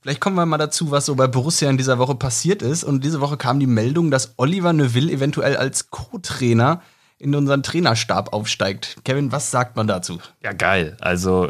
Vielleicht 0.00 0.20
kommen 0.20 0.36
wir 0.36 0.46
mal 0.46 0.58
dazu, 0.58 0.90
was 0.90 1.06
so 1.06 1.14
bei 1.14 1.28
Borussia 1.28 1.70
in 1.70 1.76
dieser 1.76 1.98
Woche 1.98 2.16
passiert 2.16 2.62
ist. 2.62 2.82
Und 2.82 3.04
diese 3.04 3.20
Woche 3.20 3.36
kam 3.36 3.60
die 3.60 3.66
Meldung, 3.66 4.10
dass 4.10 4.34
Oliver 4.36 4.72
Neuville 4.72 5.12
eventuell 5.12 5.56
als 5.56 5.90
Co-Trainer 5.90 6.82
in 7.18 7.34
unseren 7.36 7.62
Trainerstab 7.62 8.32
aufsteigt. 8.32 8.96
Kevin, 9.04 9.30
was 9.30 9.52
sagt 9.52 9.76
man 9.76 9.86
dazu? 9.86 10.18
Ja, 10.42 10.52
geil. 10.52 10.96
Also 11.00 11.48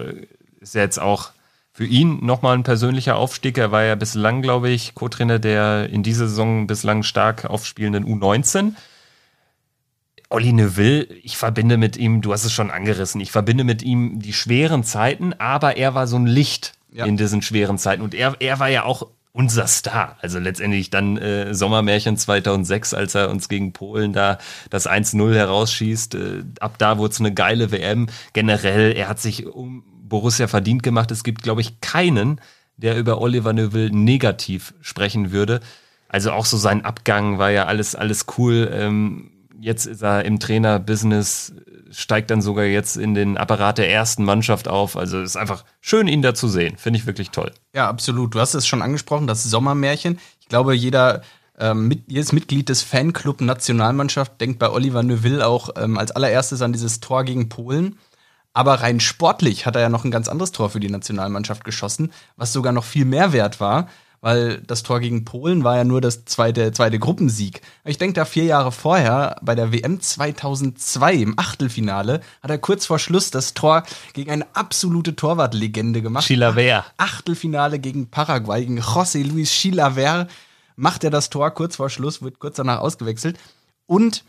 ist 0.61 0.75
ja 0.75 0.83
jetzt 0.83 1.01
auch 1.01 1.31
für 1.73 1.87
ihn 1.87 2.25
nochmal 2.25 2.57
ein 2.57 2.65
persönlicher 2.65 3.17
Aufstieg. 3.17 3.57
Er 3.57 3.73
war 3.73 3.83
ja 3.83 3.95
bislang, 3.95 4.43
glaube 4.43 4.69
ich, 4.69 4.95
Co-Trainer 4.95 5.39
der 5.39 5.89
in 5.89 6.03
dieser 6.03 6.29
Saison 6.29 6.67
bislang 6.67 7.03
stark 7.03 7.47
aufspielenden 7.47 8.05
U19. 8.05 8.75
Olli 10.29 10.53
Neuville, 10.53 11.05
ich 11.23 11.37
verbinde 11.37 11.77
mit 11.77 11.97
ihm, 11.97 12.23
du 12.23 12.33
hast 12.33 12.45
es 12.45 12.53
schon 12.53 12.71
angerissen, 12.71 13.21
ich 13.21 13.33
verbinde 13.33 13.65
mit 13.65 13.83
ihm 13.83 14.19
die 14.19 14.33
schweren 14.33 14.83
Zeiten, 14.83 15.35
aber 15.35 15.77
er 15.77 15.95
war 15.95 16.07
so 16.07 16.17
ein 16.17 16.27
Licht 16.27 16.73
ja. 16.91 17.05
in 17.05 17.17
diesen 17.19 17.43
schweren 17.43 17.77
Zeiten. 17.79 18.03
Und 18.03 18.15
er, 18.15 18.37
er 18.41 18.59
war 18.59 18.69
ja 18.69 18.85
auch 18.85 19.09
unser 19.33 19.67
Star. 19.67 20.17
Also 20.21 20.39
letztendlich 20.39 20.91
dann 20.91 21.17
äh, 21.17 21.55
Sommermärchen 21.55 22.17
2006, 22.17 22.95
als 22.95 23.15
er 23.15 23.31
uns 23.31 23.49
gegen 23.49 23.73
Polen 23.73 24.13
da 24.13 24.39
das 24.69 24.89
1-0 24.89 25.35
herausschießt. 25.35 26.15
Äh, 26.15 26.45
ab 26.61 26.77
da 26.79 26.99
wurde 26.99 27.13
es 27.13 27.21
eine 27.21 27.33
geile 27.33 27.73
WM. 27.73 28.09
Generell, 28.35 28.93
er 28.93 29.09
hat 29.09 29.21
sich 29.21 29.47
um 29.47 29.85
Borussia 30.13 30.47
verdient 30.47 30.83
gemacht. 30.83 31.11
Es 31.11 31.25
gibt, 31.25 31.43
glaube 31.43 31.63
ich, 31.63 31.81
keinen, 31.81 32.39
der 32.77 32.99
über 32.99 33.19
Oliver 33.19 33.55
Neuville 33.55 33.91
negativ 33.91 34.75
sprechen 34.83 35.33
würde. 35.33 35.61
Also 36.09 36.33
auch 36.33 36.45
so 36.45 36.59
sein 36.59 36.85
Abgang 36.85 37.39
war 37.39 37.51
ja 37.51 37.65
alles, 37.65 37.95
alles 37.95 38.27
cool. 38.37 38.71
Ähm, 38.75 39.31
jetzt 39.59 39.87
ist 39.87 40.03
er 40.03 40.27
im 40.27 40.39
Trainerbusiness, 40.39 41.55
steigt 41.91 42.31
dann 42.31 42.43
sogar 42.43 42.67
jetzt 42.67 42.99
in 42.99 43.15
den 43.15 43.39
Apparat 43.39 43.79
der 43.79 43.91
ersten 43.91 44.23
Mannschaft 44.23 44.69
auf. 44.69 44.99
Also 44.99 45.23
ist 45.23 45.39
einfach 45.39 45.65
schön, 45.81 46.09
ihn 46.09 46.21
da 46.21 46.35
zu 46.35 46.47
sehen. 46.47 46.77
Finde 46.77 46.99
ich 46.99 47.07
wirklich 47.07 47.31
toll. 47.31 47.51
Ja, 47.75 47.89
absolut. 47.89 48.35
Du 48.35 48.41
hast 48.41 48.53
es 48.53 48.67
schon 48.67 48.83
angesprochen, 48.83 49.27
das 49.27 49.45
Sommermärchen. 49.45 50.19
Ich 50.41 50.49
glaube, 50.49 50.75
jeder 50.75 51.23
ähm, 51.59 51.89
mit, 51.89 52.03
jedes 52.07 52.33
Mitglied 52.33 52.69
des 52.69 52.83
Fanclub 52.83 53.41
Nationalmannschaft 53.41 54.39
denkt 54.43 54.59
bei 54.59 54.69
Oliver 54.69 55.03
Neuville 55.03 55.47
auch 55.47 55.71
ähm, 55.77 55.97
als 55.97 56.11
allererstes 56.11 56.61
an 56.61 56.75
dieses 56.75 57.01
Tor 57.01 57.25
gegen 57.25 57.49
Polen. 57.49 57.97
Aber 58.55 58.75
rein 58.75 59.01
sportlich 59.01 59.67
hat 59.67 59.77
er 59.77 59.83
ja 59.83 59.89
noch 59.89 60.05
ein 60.05 60.11
ganz 60.11 60.29
anderes 60.29 60.53
Tor 60.53 60.71
für 60.71 60.81
die 60.81 60.91
Nationalmannschaft 60.91 61.65
geschossen, 61.65 62.13
was 62.37 62.53
sogar 62.53 62.73
noch 62.73 62.85
viel 62.85 63.05
mehr 63.05 63.33
wert 63.33 63.61
war 63.61 63.89
weil 64.23 64.61
das 64.61 64.85
Tor 64.85 65.01
gegen 65.01 65.25
Polen 65.25 65.65
war 65.65 65.77
ja 65.77 65.85
nur 65.85 66.01
das 66.01 66.25
zweite, 66.25 66.71
zweite 66.73 67.01
Gruppensieg. 67.01 67.61
Ich 67.85 67.99
denke 67.99 68.15
da 68.15 68.25
vier 68.25 68.45
Jahre 68.45 68.71
vorher, 68.71 69.37
bei 69.43 69.57
der 69.57 69.73
WM 69.73 70.01
2002 70.01 71.15
im 71.15 71.39
Achtelfinale, 71.39 72.21
hat 72.41 72.51
er 72.51 72.59
kurz 72.59 72.87
vor 72.87 73.01
Schluss 73.01 73.33
das 73.33 73.53
Tor 73.53 73.83
gegen 74.15 74.31
eine 74.31 74.47
absolute 74.55 75.17
Torwartlegende 75.17 76.03
gemacht. 76.03 76.25
Chilaver. 76.25 76.87
Achtelfinale 76.97 77.81
gegen 77.81 78.11
Paraguay, 78.11 78.61
gegen 78.61 78.81
José 78.81 79.25
Luis 79.25 79.51
Chilaver 79.51 80.29
macht 80.77 81.03
er 81.03 81.11
das 81.11 81.29
Tor 81.29 81.51
kurz 81.51 81.77
vor 81.77 81.91
Schluss, 81.91 82.23
wird 82.23 82.39
kurz 82.39 82.57
danach 82.57 82.79
ausgewechselt. 82.79 83.39
Und 83.87 84.25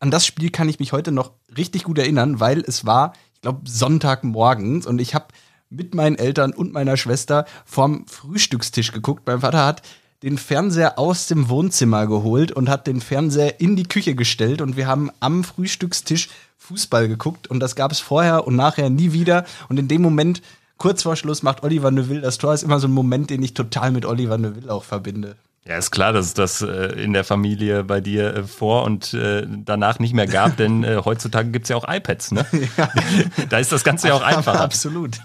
an 0.00 0.10
das 0.10 0.26
Spiel 0.26 0.50
kann 0.50 0.68
ich 0.68 0.80
mich 0.80 0.92
heute 0.92 1.12
noch 1.12 1.30
richtig 1.56 1.84
gut 1.84 1.98
erinnern, 1.98 2.40
weil 2.40 2.60
es 2.60 2.84
war, 2.84 3.12
ich 3.38 3.42
glaube, 3.42 3.60
Sonntagmorgens 3.70 4.84
und 4.84 5.00
ich 5.00 5.14
habe 5.14 5.26
mit 5.70 5.94
meinen 5.94 6.16
Eltern 6.16 6.52
und 6.52 6.72
meiner 6.72 6.96
Schwester 6.96 7.44
vorm 7.64 8.04
Frühstückstisch 8.08 8.90
geguckt. 8.90 9.22
Mein 9.26 9.42
Vater 9.42 9.64
hat 9.64 9.82
den 10.24 10.38
Fernseher 10.38 10.98
aus 10.98 11.28
dem 11.28 11.48
Wohnzimmer 11.48 12.08
geholt 12.08 12.50
und 12.50 12.68
hat 12.68 12.88
den 12.88 13.00
Fernseher 13.00 13.60
in 13.60 13.76
die 13.76 13.84
Küche 13.84 14.16
gestellt 14.16 14.60
und 14.60 14.76
wir 14.76 14.88
haben 14.88 15.12
am 15.20 15.44
Frühstückstisch 15.44 16.30
Fußball 16.56 17.06
geguckt 17.06 17.46
und 17.46 17.60
das 17.60 17.76
gab 17.76 17.92
es 17.92 18.00
vorher 18.00 18.44
und 18.44 18.56
nachher 18.56 18.90
nie 18.90 19.12
wieder 19.12 19.44
und 19.68 19.78
in 19.78 19.86
dem 19.86 20.02
Moment 20.02 20.42
kurz 20.76 21.04
vor 21.04 21.14
Schluss 21.14 21.44
macht 21.44 21.62
Oliver 21.62 21.92
Neuville 21.92 22.22
das 22.22 22.38
Tor 22.38 22.54
ist 22.54 22.64
immer 22.64 22.80
so 22.80 22.88
ein 22.88 22.92
Moment, 22.92 23.30
den 23.30 23.44
ich 23.44 23.54
total 23.54 23.92
mit 23.92 24.04
Oliver 24.04 24.36
Neuville 24.36 24.72
auch 24.72 24.82
verbinde. 24.82 25.36
Ja, 25.68 25.76
ist 25.76 25.90
klar, 25.90 26.14
dass 26.14 26.26
es 26.26 26.34
das 26.34 26.62
äh, 26.62 26.86
in 27.02 27.12
der 27.12 27.24
Familie 27.24 27.84
bei 27.84 28.00
dir 28.00 28.34
äh, 28.34 28.42
vor 28.44 28.84
und 28.84 29.12
äh, 29.12 29.46
danach 29.46 29.98
nicht 29.98 30.14
mehr 30.14 30.26
gab, 30.26 30.56
denn 30.56 30.82
heutzutage 31.04 31.50
gibt 31.50 31.66
es 31.66 31.68
ja 31.68 31.76
auch 31.76 31.84
iPads, 31.86 32.32
ne? 32.32 32.46
Ja. 32.78 32.88
da 33.50 33.58
ist 33.58 33.70
das 33.70 33.84
Ganze 33.84 34.08
ja 34.08 34.14
auch 34.14 34.22
einfacher. 34.22 34.60
Absolut. 34.60 35.20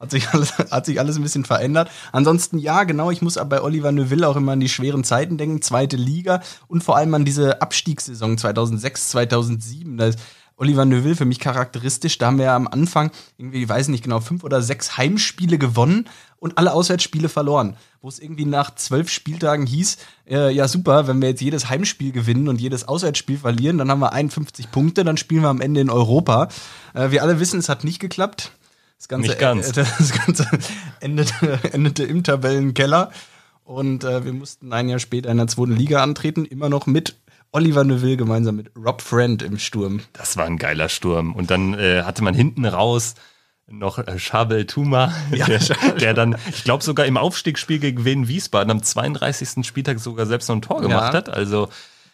Hat 0.00 0.12
sich, 0.12 0.28
alles, 0.28 0.56
hat 0.56 0.86
sich 0.86 1.00
alles 1.00 1.16
ein 1.16 1.22
bisschen 1.22 1.44
verändert. 1.44 1.90
Ansonsten, 2.12 2.58
ja, 2.58 2.84
genau, 2.84 3.10
ich 3.10 3.20
muss 3.20 3.36
aber 3.36 3.56
bei 3.56 3.62
Oliver 3.62 3.90
Neuville 3.90 4.28
auch 4.28 4.36
immer 4.36 4.52
an 4.52 4.60
die 4.60 4.68
schweren 4.68 5.02
Zeiten 5.02 5.38
denken, 5.38 5.60
zweite 5.60 5.96
Liga 5.96 6.40
und 6.68 6.84
vor 6.84 6.96
allem 6.96 7.12
an 7.14 7.24
diese 7.24 7.60
Abstiegssaison 7.60 8.38
2006, 8.38 9.08
2007. 9.10 9.96
Da 9.96 10.06
ist 10.06 10.20
Oliver 10.58 10.84
Neuville 10.84 11.16
für 11.16 11.24
mich 11.24 11.38
charakteristisch. 11.38 12.18
Da 12.18 12.26
haben 12.26 12.38
wir 12.38 12.46
ja 12.46 12.56
am 12.56 12.68
Anfang 12.68 13.10
irgendwie, 13.38 13.62
ich 13.62 13.68
weiß 13.68 13.88
nicht 13.88 14.04
genau, 14.04 14.20
fünf 14.20 14.44
oder 14.44 14.60
sechs 14.60 14.96
Heimspiele 14.96 15.56
gewonnen 15.56 16.08
und 16.38 16.58
alle 16.58 16.72
Auswärtsspiele 16.72 17.28
verloren. 17.28 17.76
Wo 18.02 18.08
es 18.08 18.18
irgendwie 18.18 18.44
nach 18.44 18.74
zwölf 18.74 19.08
Spieltagen 19.08 19.66
hieß, 19.66 19.98
äh, 20.28 20.52
ja 20.52 20.68
super, 20.68 21.06
wenn 21.06 21.22
wir 21.22 21.28
jetzt 21.28 21.40
jedes 21.40 21.68
Heimspiel 21.68 22.12
gewinnen 22.12 22.48
und 22.48 22.60
jedes 22.60 22.86
Auswärtsspiel 22.86 23.38
verlieren, 23.38 23.78
dann 23.78 23.90
haben 23.90 24.00
wir 24.00 24.12
51 24.12 24.70
Punkte, 24.70 25.04
dann 25.04 25.16
spielen 25.16 25.42
wir 25.42 25.48
am 25.48 25.60
Ende 25.60 25.80
in 25.80 25.90
Europa. 25.90 26.48
Äh, 26.92 27.12
wir 27.12 27.22
alle 27.22 27.40
wissen, 27.40 27.58
es 27.60 27.68
hat 27.68 27.84
nicht 27.84 28.00
geklappt. 28.00 28.52
Das 28.98 29.08
Ganze, 29.08 29.28
nicht 29.28 29.38
ganz. 29.38 29.68
Äh, 29.68 29.84
das 29.98 30.12
Ganze 30.12 30.48
endete, 31.00 31.60
endete 31.72 32.02
im 32.02 32.24
Tabellenkeller. 32.24 33.12
Und 33.62 34.02
äh, 34.02 34.24
wir 34.24 34.32
mussten 34.32 34.72
ein 34.72 34.88
Jahr 34.88 34.98
später 34.98 35.30
in 35.30 35.36
der 35.36 35.46
zweiten 35.46 35.76
Liga 35.76 36.02
antreten, 36.02 36.44
immer 36.46 36.68
noch 36.68 36.86
mit 36.86 37.16
Oliver 37.52 37.84
Neuville 37.84 38.16
gemeinsam 38.16 38.56
mit 38.56 38.70
Rob 38.76 39.00
Friend 39.00 39.42
im 39.42 39.58
Sturm. 39.58 40.00
Das 40.12 40.36
war 40.36 40.46
ein 40.46 40.58
geiler 40.58 40.88
Sturm. 40.88 41.34
Und 41.34 41.50
dann 41.50 41.74
äh, 41.74 42.02
hatte 42.02 42.22
man 42.22 42.34
hinten 42.34 42.64
raus 42.64 43.14
noch 43.70 43.98
äh, 43.98 44.18
Chabel 44.18 44.66
Tuma, 44.66 45.12
ja, 45.32 45.46
der, 45.46 45.60
der, 46.00 46.14
dann, 46.14 46.36
ich 46.50 46.64
glaube 46.64 46.82
sogar 46.82 47.06
im 47.06 47.16
Aufstiegsspiel 47.16 47.78
gegen 47.78 48.04
Wien 48.04 48.28
Wiesbaden 48.28 48.70
am 48.70 48.82
32. 48.82 49.66
Spieltag 49.66 49.98
sogar 49.98 50.26
selbst 50.26 50.48
noch 50.48 50.56
ein 50.56 50.62
Tor 50.62 50.80
gemacht 50.80 51.12
ja. 51.12 51.18
hat. 51.18 51.28
Also 51.28 51.68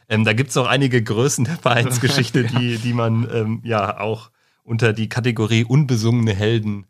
ähm, 0.08 0.24
da 0.24 0.32
gibt 0.32 0.50
es 0.50 0.56
auch 0.56 0.66
einige 0.66 1.02
Größen 1.02 1.44
der 1.44 1.56
Vereinsgeschichte, 1.56 2.44
die, 2.58 2.78
die 2.78 2.92
man 2.92 3.28
ähm, 3.32 3.60
ja 3.64 4.00
auch 4.00 4.30
unter 4.64 4.92
die 4.92 5.08
Kategorie 5.08 5.64
unbesungene 5.64 6.34
Helden 6.34 6.86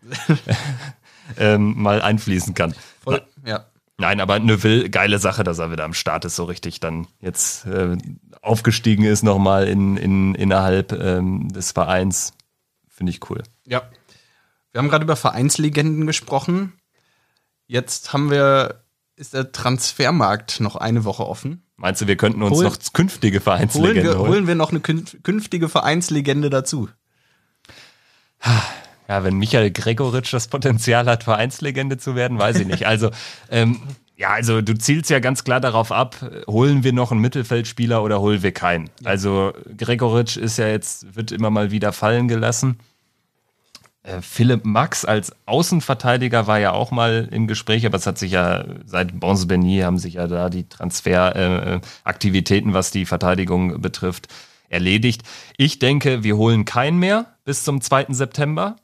ähm, 1.38 1.74
mal 1.80 2.01
einfließen 2.01 2.55
kann. 2.55 2.74
Voll, 3.03 3.22
ja. 3.45 3.66
Nein, 3.99 4.20
aber 4.20 4.40
Neuville, 4.40 4.90
geile 4.90 5.18
Sache, 5.20 5.45
dass 5.45 5.59
er 5.59 5.70
wieder 5.70 5.84
am 5.84 5.95
Start 5.95 6.24
ist, 6.24 6.34
so 6.36 6.45
richtig 6.45 6.80
dann 6.80 7.07
jetzt 7.20 7.64
äh, 7.66 7.97
aufgestiegen 8.42 9.05
ist 9.05 9.22
nochmal 9.22 9.68
in, 9.68 9.97
in, 9.97 10.34
innerhalb 10.34 10.92
ähm, 10.92 11.49
des 11.53 11.70
Vereins. 11.72 12.32
Finde 12.88 13.11
ich 13.11 13.30
cool. 13.30 13.42
Ja. 13.66 13.82
Wir 14.72 14.80
haben 14.80 14.88
gerade 14.88 15.05
über 15.05 15.14
Vereinslegenden 15.16 16.07
gesprochen. 16.09 16.72
Jetzt 17.68 18.12
haben 18.12 18.30
wir, 18.30 18.82
ist 19.14 19.32
der 19.34 19.53
Transfermarkt 19.53 20.59
noch 20.59 20.74
eine 20.74 21.05
Woche 21.05 21.24
offen. 21.26 21.62
Meinst 21.76 22.01
du, 22.03 22.07
wir 22.09 22.16
könnten 22.16 22.42
uns 22.42 22.57
Holen- 22.57 22.66
noch 22.68 22.92
künftige 22.92 23.36
Holen 23.38 23.42
Vereinslegenden 23.45 24.05
wir, 24.05 24.18
holen? 24.18 24.30
holen 24.30 24.47
wir 24.49 24.55
noch 24.57 24.70
eine 24.70 24.80
kün- 24.80 25.22
künftige 25.22 25.68
Vereinslegende 25.68 26.51
dazu? 26.51 26.88
Ja, 29.09 29.22
wenn 29.22 29.36
Michael 29.36 29.70
Gregoritsch 29.70 30.32
das 30.32 30.48
Potenzial 30.48 31.07
hat, 31.07 31.24
Vereinslegende 31.24 31.98
zu 31.98 32.14
werden, 32.14 32.38
weiß 32.38 32.61
ich 32.61 32.66
nicht. 32.66 32.86
Also, 32.86 33.11
ähm, 33.50 33.80
ja, 34.16 34.30
also 34.30 34.62
du 34.62 34.78
zielst 34.78 35.11
ja 35.11 35.18
ganz 35.18 35.44
klar 35.44 35.61
darauf 35.61 35.92
ab, 35.92 36.16
holen 36.46 36.84
wir 36.84 36.92
noch 36.92 37.11
einen 37.11 37.20
Mittelfeldspieler 37.20 38.02
oder 38.02 38.20
holen 38.20 38.42
wir 38.42 38.52
keinen. 38.52 38.88
Also 39.02 39.52
Gregoritsch 39.76 40.36
ist 40.36 40.57
ja 40.57 40.68
jetzt, 40.68 41.16
wird 41.16 41.32
immer 41.32 41.50
mal 41.50 41.70
wieder 41.70 41.92
fallen 41.92 42.28
gelassen. 42.28 42.78
Äh, 44.05 44.20
Philipp 44.20 44.64
Max 44.64 45.05
als 45.05 45.34
Außenverteidiger 45.46 46.46
war 46.46 46.61
ja 46.61 46.72
auch 46.72 46.90
mal 46.90 47.28
im 47.32 47.46
Gespräch, 47.46 47.84
aber 47.86 47.96
es 47.96 48.07
hat 48.07 48.18
sich 48.18 48.32
ja 48.32 48.64
seit 48.84 49.18
Bons 49.18 49.48
Bernier 49.48 49.86
haben 49.86 49.98
sich 49.98 50.14
ja 50.14 50.28
da 50.28 50.48
die 50.48 50.68
Transferaktivitäten, 50.68 52.70
äh, 52.70 52.74
was 52.74 52.90
die 52.90 53.07
Verteidigung 53.07 53.80
betrifft, 53.80 54.28
erledigt. 54.68 55.22
Ich 55.57 55.78
denke, 55.78 56.22
wir 56.22 56.36
holen 56.36 56.64
keinen 56.64 56.98
mehr 56.98 57.34
bis 57.44 57.64
zum 57.64 57.80
2. 57.80 58.07
September, 58.11 58.76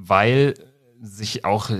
weil 0.00 0.54
sich 1.02 1.44
auch 1.44 1.70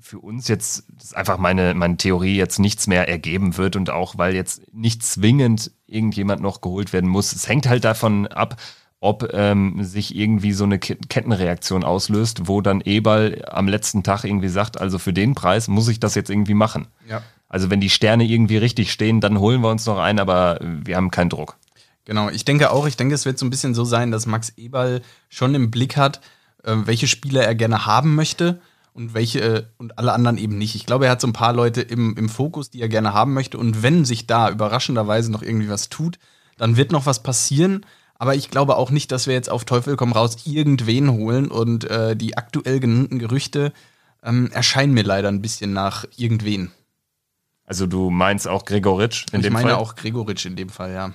für 0.00 0.18
uns 0.18 0.48
jetzt, 0.48 0.84
das 0.94 1.06
ist 1.06 1.16
einfach 1.16 1.38
meine, 1.38 1.72
meine 1.72 1.96
Theorie, 1.96 2.36
jetzt 2.36 2.58
nichts 2.58 2.86
mehr 2.86 3.08
ergeben 3.08 3.56
wird 3.56 3.74
und 3.74 3.88
auch, 3.88 4.18
weil 4.18 4.34
jetzt 4.34 4.62
nicht 4.72 5.02
zwingend 5.02 5.70
irgendjemand 5.86 6.42
noch 6.42 6.60
geholt 6.60 6.92
werden 6.92 7.08
muss. 7.08 7.32
Es 7.32 7.48
hängt 7.48 7.66
halt 7.66 7.84
davon 7.84 8.26
ab, 8.26 8.60
ob 9.00 9.32
ähm, 9.32 9.82
sich 9.82 10.14
irgendwie 10.14 10.52
so 10.52 10.64
eine 10.64 10.78
Ke- 10.78 10.96
Kettenreaktion 10.96 11.84
auslöst, 11.84 12.48
wo 12.48 12.60
dann 12.60 12.82
Eberl 12.82 13.44
am 13.48 13.66
letzten 13.66 14.02
Tag 14.02 14.24
irgendwie 14.24 14.48
sagt, 14.48 14.78
also 14.78 14.98
für 14.98 15.14
den 15.14 15.34
Preis 15.34 15.68
muss 15.68 15.88
ich 15.88 16.00
das 16.00 16.14
jetzt 16.14 16.30
irgendwie 16.30 16.54
machen. 16.54 16.86
Ja. 17.08 17.22
Also 17.48 17.70
wenn 17.70 17.80
die 17.80 17.90
Sterne 17.90 18.24
irgendwie 18.24 18.58
richtig 18.58 18.92
stehen, 18.92 19.22
dann 19.22 19.38
holen 19.38 19.62
wir 19.62 19.70
uns 19.70 19.86
noch 19.86 19.98
einen, 19.98 20.18
aber 20.18 20.58
wir 20.60 20.96
haben 20.96 21.10
keinen 21.10 21.30
Druck. 21.30 21.56
Genau, 22.04 22.28
ich 22.28 22.44
denke 22.44 22.70
auch, 22.70 22.86
ich 22.86 22.98
denke, 22.98 23.14
es 23.14 23.24
wird 23.24 23.38
so 23.38 23.46
ein 23.46 23.50
bisschen 23.50 23.74
so 23.74 23.84
sein, 23.84 24.10
dass 24.10 24.26
Max 24.26 24.52
Eberl 24.56 25.00
schon 25.30 25.54
im 25.54 25.70
Blick 25.70 25.96
hat, 25.96 26.20
welche 26.64 27.06
Spieler 27.06 27.44
er 27.44 27.54
gerne 27.54 27.86
haben 27.86 28.14
möchte 28.14 28.60
und 28.92 29.12
welche 29.12 29.40
äh, 29.40 29.62
und 29.76 29.98
alle 29.98 30.12
anderen 30.12 30.38
eben 30.38 30.56
nicht. 30.56 30.74
Ich 30.74 30.86
glaube, 30.86 31.06
er 31.06 31.12
hat 31.12 31.20
so 31.20 31.26
ein 31.26 31.32
paar 31.32 31.52
Leute 31.52 31.82
im, 31.82 32.16
im 32.16 32.28
Fokus, 32.28 32.70
die 32.70 32.80
er 32.80 32.88
gerne 32.88 33.12
haben 33.12 33.34
möchte. 33.34 33.58
Und 33.58 33.82
wenn 33.82 34.04
sich 34.04 34.26
da 34.26 34.50
überraschenderweise 34.50 35.30
noch 35.30 35.42
irgendwie 35.42 35.68
was 35.68 35.88
tut, 35.88 36.18
dann 36.56 36.76
wird 36.76 36.92
noch 36.92 37.06
was 37.06 37.22
passieren. 37.22 37.84
Aber 38.16 38.34
ich 38.36 38.50
glaube 38.50 38.76
auch 38.76 38.90
nicht, 38.90 39.10
dass 39.10 39.26
wir 39.26 39.34
jetzt 39.34 39.50
auf 39.50 39.64
Teufel 39.64 39.96
komm 39.96 40.12
raus 40.12 40.36
irgendwen 40.44 41.10
holen. 41.10 41.50
Und 41.50 41.84
äh, 41.90 42.16
die 42.16 42.36
aktuell 42.36 42.80
genannten 42.80 43.18
Gerüchte 43.18 43.72
ähm, 44.22 44.50
erscheinen 44.52 44.94
mir 44.94 45.02
leider 45.02 45.28
ein 45.28 45.42
bisschen 45.42 45.72
nach 45.72 46.04
irgendwen. 46.16 46.70
Also 47.66 47.86
du 47.86 48.10
meinst 48.10 48.46
auch 48.46 48.64
Gregoritsch 48.64 49.26
in 49.32 49.40
ich 49.40 49.46
dem 49.46 49.52
meine 49.54 49.70
Fall? 49.70 49.78
auch 49.78 49.96
Gregoritsch 49.96 50.46
in 50.46 50.54
dem 50.54 50.68
Fall, 50.68 50.92
ja. 50.92 51.14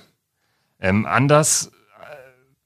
Ähm, 0.80 1.06
anders, 1.06 1.66
äh, 1.66 1.79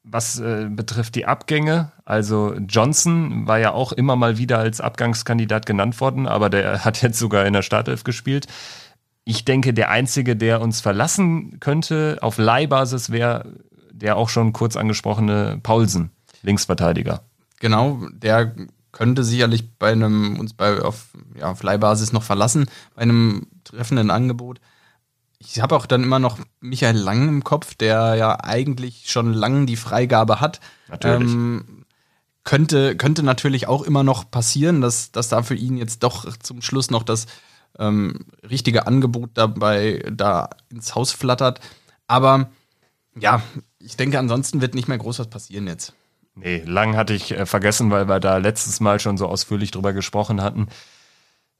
was 0.04 0.38
äh, 0.38 0.68
betrifft 0.70 1.14
die 1.14 1.26
Abgänge, 1.26 1.90
also 2.04 2.54
Johnson 2.68 3.46
war 3.46 3.58
ja 3.58 3.72
auch 3.72 3.92
immer 3.92 4.16
mal 4.16 4.36
wieder 4.36 4.58
als 4.58 4.80
Abgangskandidat 4.80 5.64
genannt 5.66 6.00
worden, 6.00 6.28
aber 6.28 6.50
der 6.50 6.84
hat 6.84 7.02
jetzt 7.02 7.18
sogar 7.18 7.46
in 7.46 7.54
der 7.54 7.62
Startelf 7.62 8.04
gespielt. 8.04 8.46
Ich 9.24 9.46
denke, 9.46 9.72
der 9.72 9.90
Einzige, 9.90 10.36
der 10.36 10.60
uns 10.60 10.82
verlassen 10.82 11.58
könnte 11.58 12.18
auf 12.20 12.36
Leihbasis, 12.36 13.10
wäre 13.10 13.54
der 13.90 14.16
auch 14.16 14.28
schon 14.28 14.52
kurz 14.52 14.76
angesprochene 14.76 15.58
Paulsen, 15.62 16.10
Linksverteidiger. 16.42 17.22
Genau, 17.58 18.06
der 18.12 18.54
könnte 18.92 19.24
sicherlich 19.24 19.78
bei 19.78 19.92
einem 19.92 20.38
uns 20.38 20.52
bei 20.52 20.82
auf, 20.82 21.08
ja, 21.38 21.50
auf 21.50 21.62
Leihbasis 21.62 22.12
noch 22.12 22.22
verlassen, 22.22 22.66
bei 22.94 23.02
einem 23.02 23.46
treffenden 23.64 24.10
Angebot. 24.10 24.60
Ich 25.44 25.60
habe 25.60 25.76
auch 25.76 25.86
dann 25.86 26.02
immer 26.02 26.18
noch 26.18 26.38
Michael 26.60 26.96
Lang 26.96 27.28
im 27.28 27.44
Kopf, 27.44 27.74
der 27.74 28.14
ja 28.14 28.38
eigentlich 28.42 29.10
schon 29.10 29.32
lange 29.32 29.66
die 29.66 29.76
Freigabe 29.76 30.40
hat. 30.40 30.60
Natürlich. 30.88 31.32
Ähm, 31.32 31.84
könnte, 32.44 32.96
könnte 32.96 33.22
natürlich 33.22 33.68
auch 33.68 33.82
immer 33.82 34.02
noch 34.02 34.30
passieren, 34.30 34.80
dass, 34.80 35.10
dass 35.12 35.28
da 35.28 35.42
für 35.42 35.54
ihn 35.54 35.76
jetzt 35.76 36.02
doch 36.02 36.36
zum 36.38 36.60
Schluss 36.60 36.90
noch 36.90 37.02
das 37.02 37.26
ähm, 37.78 38.26
richtige 38.48 38.86
Angebot 38.86 39.30
dabei 39.34 40.04
da 40.12 40.50
ins 40.70 40.94
Haus 40.94 41.10
flattert. 41.10 41.60
Aber 42.06 42.50
ja, 43.18 43.42
ich 43.78 43.96
denke, 43.96 44.18
ansonsten 44.18 44.60
wird 44.60 44.74
nicht 44.74 44.88
mehr 44.88 44.98
groß 44.98 45.18
was 45.18 45.28
passieren 45.28 45.66
jetzt. 45.66 45.94
Nee, 46.36 46.62
lang 46.66 46.96
hatte 46.96 47.14
ich 47.14 47.32
äh, 47.32 47.46
vergessen, 47.46 47.90
weil 47.90 48.08
wir 48.08 48.20
da 48.20 48.38
letztes 48.38 48.80
Mal 48.80 48.98
schon 49.00 49.16
so 49.16 49.26
ausführlich 49.26 49.70
drüber 49.70 49.92
gesprochen 49.92 50.42
hatten. 50.42 50.68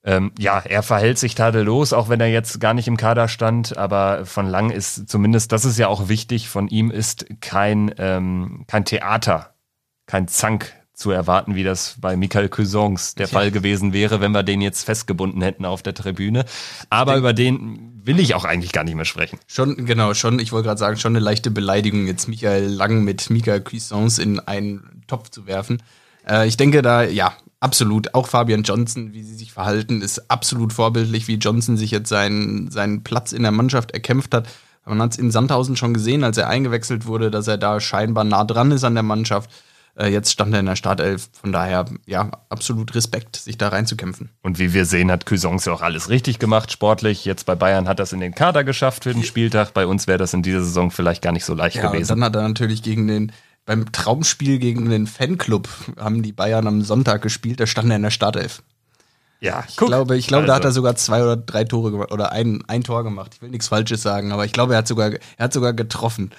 Ähm, 0.05 0.33
ja, 0.39 0.59
er 0.59 0.83
verhält 0.83 1.19
sich 1.19 1.35
tadellos, 1.35 1.95
auch 1.95 2.11
wenn 2.11 2.21
er 2.21 2.29
jetzt 2.29 2.61
gar 2.61 2.75
nicht 2.75 2.89
im 2.89 2.99
Kader 2.99 3.27
stand, 3.27 3.79
aber 3.79 4.27
von 4.27 4.47
Lang 4.47 4.71
ist 4.71 5.09
zumindest, 5.09 5.51
das 5.51 5.65
ist 5.65 5.79
ja 5.79 5.89
auch 5.89 6.09
wichtig, 6.09 6.49
von 6.49 6.69
ihm 6.69 6.91
ist 6.91 7.27
kein, 7.41 7.95
ähm, 7.97 8.65
kein 8.67 8.85
Theater, 8.85 9.55
kein 10.07 10.29
Zank 10.29 10.75
zu 10.93 11.11
erwarten, 11.11 11.55
wie 11.55 11.65
das 11.65 11.97
bei 12.01 12.17
Michael 12.17 12.49
Cousins 12.49 13.15
der 13.15 13.29
Fall 13.29 13.51
gewesen 13.51 13.93
wäre, 13.93 14.21
wenn 14.21 14.33
wir 14.33 14.43
den 14.43 14.61
jetzt 14.61 14.85
festgebunden 14.85 15.43
hätten 15.43 15.65
auf 15.65 15.83
der 15.83 15.95
Tribüne. 15.95 16.45
Aber 16.89 17.17
über 17.17 17.33
den 17.33 18.01
will 18.05 18.21
ich 18.21 18.35
auch 18.35 18.45
eigentlich 18.45 18.73
gar 18.73 18.85
nicht 18.85 18.95
mehr 18.95 19.05
sprechen. 19.05 19.39
Schon, 19.47 19.87
genau, 19.87 20.15
schon, 20.15 20.39
ich 20.39 20.53
wollte 20.53 20.69
gerade 20.69 20.79
sagen, 20.79 20.97
schon 20.97 21.13
eine 21.13 21.25
leichte 21.25 21.51
Beleidigung, 21.51 22.07
jetzt 22.07 22.29
Michael 22.29 22.67
Lang 22.67 23.03
mit 23.03 23.29
Michael 23.31 23.63
Cuisance 23.63 24.23
in 24.23 24.39
einen 24.39 25.03
Topf 25.09 25.31
zu 25.31 25.47
werfen. 25.47 25.83
Äh, 26.29 26.47
ich 26.47 26.57
denke 26.57 26.83
da, 26.83 27.03
ja, 27.03 27.35
absolut. 27.65 28.15
Auch 28.15 28.29
Fabian 28.29 28.63
Johnson, 28.63 29.13
wie 29.15 29.23
sie 29.23 29.35
sich 29.35 29.53
verhalten, 29.53 30.03
ist 30.03 30.31
absolut 30.31 30.73
vorbildlich, 30.73 31.27
wie 31.27 31.35
Johnson 31.37 31.77
sich 31.77 31.91
jetzt 31.91 32.09
seinen, 32.09 32.71
seinen 32.71 33.03
Platz 33.03 33.33
in 33.33 33.43
der 33.43 33.53
Mannschaft 33.53 33.91
erkämpft 33.93 34.35
hat. 34.35 34.47
Man 34.87 35.01
hat 35.01 35.13
es 35.13 35.19
in 35.19 35.31
Sandhausen 35.31 35.77
schon 35.77 35.95
gesehen, 35.95 36.25
als 36.25 36.37
er 36.37 36.49
eingewechselt 36.49 37.07
wurde, 37.07 37.31
dass 37.31 37.49
er 37.49 37.57
da 37.57 37.81
scheinbar 37.81 38.25
nah 38.25 38.45
dran 38.45 38.71
ist 38.71 38.85
an 38.85 38.95
der 38.95 39.03
Mannschaft. 39.03 39.51
Äh, 39.97 40.09
jetzt 40.09 40.31
stand 40.33 40.53
er 40.53 40.61
in 40.61 40.67
der 40.67 40.77
Startelf. 40.77 41.31
Von 41.41 41.53
daher, 41.53 41.87
ja, 42.05 42.31
absolut 42.51 42.95
Respekt, 42.95 43.37
sich 43.37 43.57
da 43.57 43.69
reinzukämpfen. 43.69 44.29
Und 44.43 44.59
wie 44.59 44.75
wir 44.75 44.85
sehen, 44.85 45.11
hat 45.11 45.25
ja 45.31 45.73
auch 45.73 45.83
alles 45.83 46.11
richtig 46.11 46.39
gemacht, 46.39 46.71
sportlich. 46.73 47.25
Jetzt 47.25 47.47
bei 47.47 47.55
Bayern 47.55 47.89
hat 47.89 47.99
das 47.99 48.13
in 48.13 48.21
den 48.21 48.35
Kader 48.35 48.65
geschafft 48.65 49.05
für 49.05 49.15
den 49.15 49.23
Spieltag. 49.23 49.73
Bei 49.73 49.87
uns 49.87 50.07
wäre 50.07 50.19
das 50.19 50.35
in 50.35 50.43
dieser 50.43 50.63
Saison 50.63 50.91
vielleicht 50.91 51.23
gar 51.23 51.33
nicht 51.33 51.45
so 51.45 51.55
leicht 51.55 51.77
Ja, 51.77 51.87
und 51.87 51.93
gewesen. 51.93 52.09
dann 52.09 52.25
hat 52.25 52.37
er 52.37 52.47
natürlich 52.47 52.83
gegen 52.83 53.07
den, 53.09 53.33
beim 53.67 53.91
Traumspiel 53.93 54.59
gegen 54.59 54.89
den 54.91 55.07
Fanclub 55.07 55.69
haben 55.99 56.23
die 56.23 56.33
Bayern 56.33 56.67
am 56.67 56.83
Sonntag 56.83 57.23
gespielt, 57.23 57.61
da 57.61 57.67
stand 57.67 57.91
er 57.91 57.97
in 57.97 58.03
der 58.03 58.11
Startelf. 58.11 58.63
ja, 59.41 59.65
Ich 59.69 59.77
glaube, 59.77 60.17
ich 60.17 60.27
glaube, 60.27 60.47
da 60.47 60.55
hat 60.55 60.63
er 60.65 60.67
also. 60.67 60.77
sogar 60.81 60.97
zwei 60.97 61.23
oder 61.23 61.37
drei 61.37 61.65
Tore 61.65 61.91
gemacht 61.91 62.13
oder 62.13 62.33
ein, 62.33 62.63
ein 62.69 62.83
Tor 62.85 63.05
gemacht. 63.05 63.33
Ich 63.37 63.43
will 63.43 63.51
nichts 63.51 63.69
Falsches 63.69 64.03
sagen, 64.03 64.33
aber 64.33 64.45
ich 64.45 64.53
glaube, 64.53 64.75
er 64.75 64.79
hat 64.79 64.89
sogar, 64.89 65.11
er 65.13 65.19
hat 65.45 65.53
sogar 65.53 65.73
getroffen. 65.73 66.31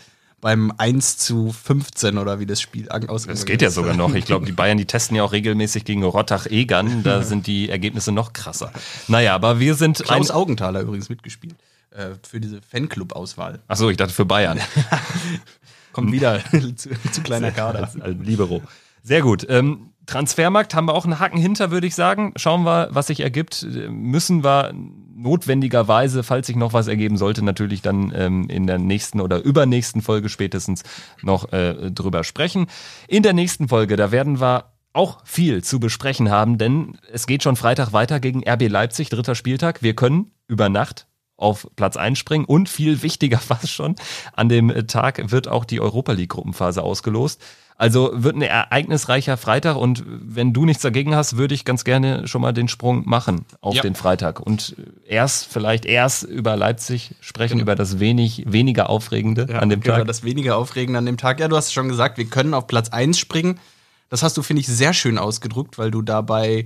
Beim 0.42 0.72
1 0.78 1.18
zu 1.18 1.52
15 1.52 2.20
oder 2.20 2.40
wie 2.40 2.46
das 2.46 2.62
Spiel 2.62 2.92
an- 2.92 3.10
ausgegangen 3.10 3.38
Das 3.40 3.46
geht 3.46 3.64
ja 3.64 3.70
ist. 3.70 3.74
sogar 3.74 3.96
noch. 3.96 4.14
Ich 4.14 4.26
glaube, 4.26 4.46
die 4.46 4.52
Bayern, 4.54 4.78
die 4.78 4.86
testen 4.86 5.16
ja 5.18 5.24
auch 5.24 5.32
regelmäßig 5.32 5.86
gegen 5.86 6.04
Rottach-Egern. 6.04 7.02
Da 7.02 7.24
sind 7.24 7.48
die 7.48 7.70
Ergebnisse 7.70 8.12
noch 8.12 8.34
krasser. 8.34 8.72
Naja, 9.08 9.34
aber 9.34 9.60
wir 9.60 9.74
sind 9.74 10.04
Klaus 10.04 10.30
ein. 10.30 10.36
Augenthaler 10.36 10.82
übrigens 10.82 11.10
mitgespielt. 11.10 11.56
Äh, 11.90 12.10
für 12.28 12.40
diese 12.40 12.62
Fanclub-Auswahl. 12.62 13.60
Achso, 13.68 13.90
ich 13.90 13.98
dachte 13.98 14.14
für 14.14 14.26
Bayern. 14.26 14.60
Kommt 15.96 16.12
wieder 16.12 16.42
zu, 16.76 16.90
zu 17.12 17.22
kleiner 17.22 17.52
Kader. 17.52 17.84
Als, 17.84 18.00
als 18.00 18.18
Libero. 18.22 18.62
Sehr 19.02 19.22
gut. 19.22 19.46
Ähm, 19.48 19.92
Transfermarkt 20.08 20.76
haben 20.76 20.88
wir 20.88 20.94
auch 20.94 21.06
einen 21.06 21.20
Haken 21.20 21.38
hinter, 21.38 21.72
würde 21.72 21.88
ich 21.88 21.96
sagen. 21.96 22.34
Schauen 22.36 22.64
wir, 22.64 22.90
was 22.92 23.08
sich 23.08 23.22
ergibt. 23.22 23.66
Müssen 23.90 24.44
wir 24.44 24.74
notwendigerweise, 25.16 26.24
falls 26.24 26.48
sich 26.48 26.58
noch 26.58 26.74
was 26.74 26.88
ergeben 26.88 27.16
sollte, 27.16 27.46
natürlich 27.46 27.82
dann 27.82 28.12
ähm, 28.14 28.50
in 28.50 28.68
der 28.68 28.78
nächsten 28.78 29.22
oder 29.22 29.42
übernächsten 29.42 30.02
Folge 30.02 30.28
spätestens 30.28 30.84
noch 31.22 31.54
äh, 31.54 31.92
drüber 31.92 32.26
sprechen. 32.26 32.68
In 33.08 33.24
der 33.24 33.32
nächsten 33.32 33.70
Folge, 33.70 33.96
da 33.96 34.12
werden 34.12 34.42
wir 34.42 34.74
auch 34.92 35.26
viel 35.26 35.64
zu 35.64 35.80
besprechen 35.80 36.30
haben, 36.30 36.58
denn 36.58 36.98
es 37.10 37.26
geht 37.26 37.42
schon 37.42 37.56
Freitag 37.56 37.94
weiter 37.94 38.20
gegen 38.20 38.48
RB 38.48 38.68
Leipzig, 38.68 39.08
dritter 39.08 39.36
Spieltag. 39.36 39.82
Wir 39.82 39.96
können 39.96 40.32
über 40.48 40.68
Nacht 40.68 41.08
auf 41.38 41.68
Platz 41.76 41.98
einspringen 41.98 42.46
und 42.46 42.70
viel 42.70 43.02
wichtiger 43.02 43.38
fast 43.40 43.70
schon, 43.70 43.96
an 44.34 44.50
dem 44.50 44.70
Tag 44.88 45.32
wird 45.32 45.48
auch 45.48 45.66
die 45.66 45.82
Europa 45.82 46.12
League 46.14 46.30
Gruppenphase 46.30 46.82
ausgelost. 46.84 47.42
Also 47.78 48.12
wird 48.14 48.38
ein 48.38 48.42
ereignisreicher 48.42 49.36
Freitag 49.36 49.76
und 49.76 50.02
wenn 50.08 50.54
du 50.54 50.64
nichts 50.64 50.82
dagegen 50.82 51.14
hast, 51.14 51.36
würde 51.36 51.54
ich 51.54 51.66
ganz 51.66 51.84
gerne 51.84 52.26
schon 52.26 52.42
mal 52.42 52.54
den 52.54 52.70
Sprung 52.70 53.04
machen 53.06 53.44
auf 53.60 53.76
Ja. 53.76 53.82
den 53.82 53.96
Freitag 53.96 54.40
und 54.40 54.78
erst 55.06 55.48
vielleicht 55.52 55.86
erst 55.86 56.24
über 56.24 56.56
Leipzig 56.56 57.16
sprechen, 57.20 57.56
Genau. 57.56 57.64
über 57.64 57.76
das 57.76 58.00
wenig 58.00 58.46
weniger 58.48 58.90
aufregende 58.90 59.48
Ja, 59.50 59.60
an 59.60 59.68
dem 59.68 59.82
über 59.82 59.90
Tag. 59.98 60.08
Das 60.08 60.24
weniger 60.24 60.56
Aufregende 60.56 61.00
an 61.00 61.06
dem 61.06 61.18
Tag. 61.18 61.42
Ja, 61.42 61.50
du 61.50 61.58
hast 61.58 61.74
schon 61.74 61.90
gesagt, 61.90 62.18
wir 62.18 62.26
können 62.28 62.54
auf 62.54 62.66
Platz 62.68 62.88
1 62.90 63.20
springen. 63.20 63.60
Das 64.08 64.24
hast 64.24 64.38
du, 64.38 64.42
finde 64.42 64.62
ich, 64.62 64.68
sehr 64.68 64.94
schön 64.94 65.18
ausgedrückt, 65.18 65.78
weil 65.78 65.92
du 65.92 66.02
dabei 66.02 66.64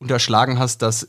unterschlagen 0.00 0.58
hast, 0.58 0.82
dass 0.82 1.06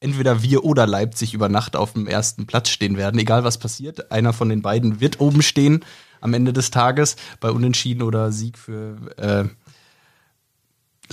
entweder 0.00 0.42
wir 0.42 0.64
oder 0.64 0.86
Leipzig 0.86 1.34
über 1.34 1.48
Nacht 1.48 1.76
auf 1.76 1.92
dem 1.92 2.06
ersten 2.06 2.46
Platz 2.46 2.70
stehen 2.70 2.96
werden. 2.96 3.20
Egal 3.20 3.44
was 3.44 3.58
passiert, 3.58 4.10
einer 4.10 4.32
von 4.32 4.48
den 4.48 4.62
beiden 4.62 5.00
wird 5.00 5.20
oben 5.20 5.42
stehen 5.42 5.84
am 6.20 6.34
Ende 6.34 6.52
des 6.52 6.70
Tages 6.70 7.16
bei 7.38 7.50
Unentschieden 7.50 8.02
oder 8.02 8.32
Sieg 8.32 8.58
für 8.58 8.96
äh, 9.16 9.44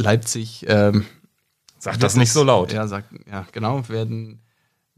Leipzig. 0.01 0.65
Ähm, 0.67 1.05
Sag 1.79 1.99
das 1.99 2.15
nicht 2.15 2.31
so 2.31 2.43
laut. 2.43 2.73
Ja, 2.73 2.87
sagt, 2.87 3.09
ja, 3.29 3.45
genau, 3.51 3.87
werden 3.87 4.39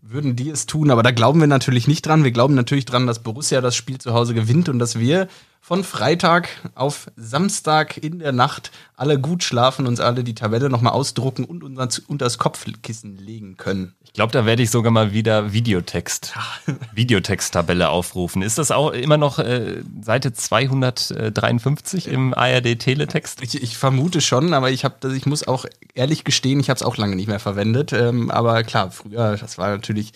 würden 0.02 0.36
die 0.36 0.50
es 0.50 0.66
tun, 0.66 0.92
aber 0.92 1.04
da 1.04 1.12
glauben 1.12 1.40
wir 1.42 1.48
natürlich 1.48 1.88
nicht 1.88 2.06
dran. 2.06 2.24
Wir 2.24 2.32
glauben 2.32 2.56
natürlich 2.56 2.86
dran, 2.86 3.06
dass 3.06 3.22
Borussia 3.22 3.60
das 3.60 3.76
Spiel 3.76 3.98
zu 3.98 4.14
Hause 4.14 4.34
gewinnt 4.34 4.70
und 4.70 4.80
dass 4.80 4.98
wir 4.98 5.28
von 5.62 5.84
Freitag 5.84 6.50
auf 6.74 7.12
Samstag 7.16 7.98
in 7.98 8.20
der 8.20 8.32
Nacht 8.32 8.72
alle 8.96 9.20
gut 9.20 9.44
schlafen, 9.44 9.86
uns 9.86 10.00
alle 10.00 10.24
die 10.24 10.34
Tabelle 10.34 10.70
nochmal 10.70 10.94
ausdrucken 10.94 11.44
und 11.44 11.64
unter 11.64 11.88
das 12.18 12.38
Kopfkissen 12.38 13.18
legen 13.18 13.56
können. 13.58 13.94
Ich 14.04 14.14
glaube, 14.14 14.32
da 14.32 14.46
werde 14.46 14.64
ich 14.64 14.72
sogar 14.72 14.92
mal 14.92 15.14
wieder 15.14 15.54
Videotext, 15.54 16.34
Videotext-Tabelle 16.94 17.90
aufrufen. 17.90 18.42
Ist 18.42 18.58
das 18.58 18.72
auch 18.72 18.92
immer 18.92 19.18
noch 19.18 19.38
äh, 19.38 19.84
Seite 20.02 20.34
253 20.34 22.08
im 22.08 22.34
ARD-Teletext? 22.34 23.44
Ich, 23.44 23.62
ich, 23.62 23.78
vermute 23.78 24.22
schon, 24.22 24.54
aber 24.54 24.72
ich, 24.72 24.86
hab, 24.86 25.06
ich 25.06 25.28
muss 25.28 25.48
auch 25.48 25.66
ehrlich 25.94 26.24
gestehen, 26.24 26.60
ich 26.60 26.72
habe 26.72 26.78
es 26.78 26.84
auch 26.84 26.98
lange 26.98 27.16
nicht 27.16 27.28
mehr 27.28 27.40
verwendet. 27.40 27.94
Ähm, 27.94 28.32
aber 28.32 28.64
klar, 28.64 28.90
früher, 28.90 29.38
das 29.38 29.60
war 29.60 29.70
natürlich, 29.70 30.14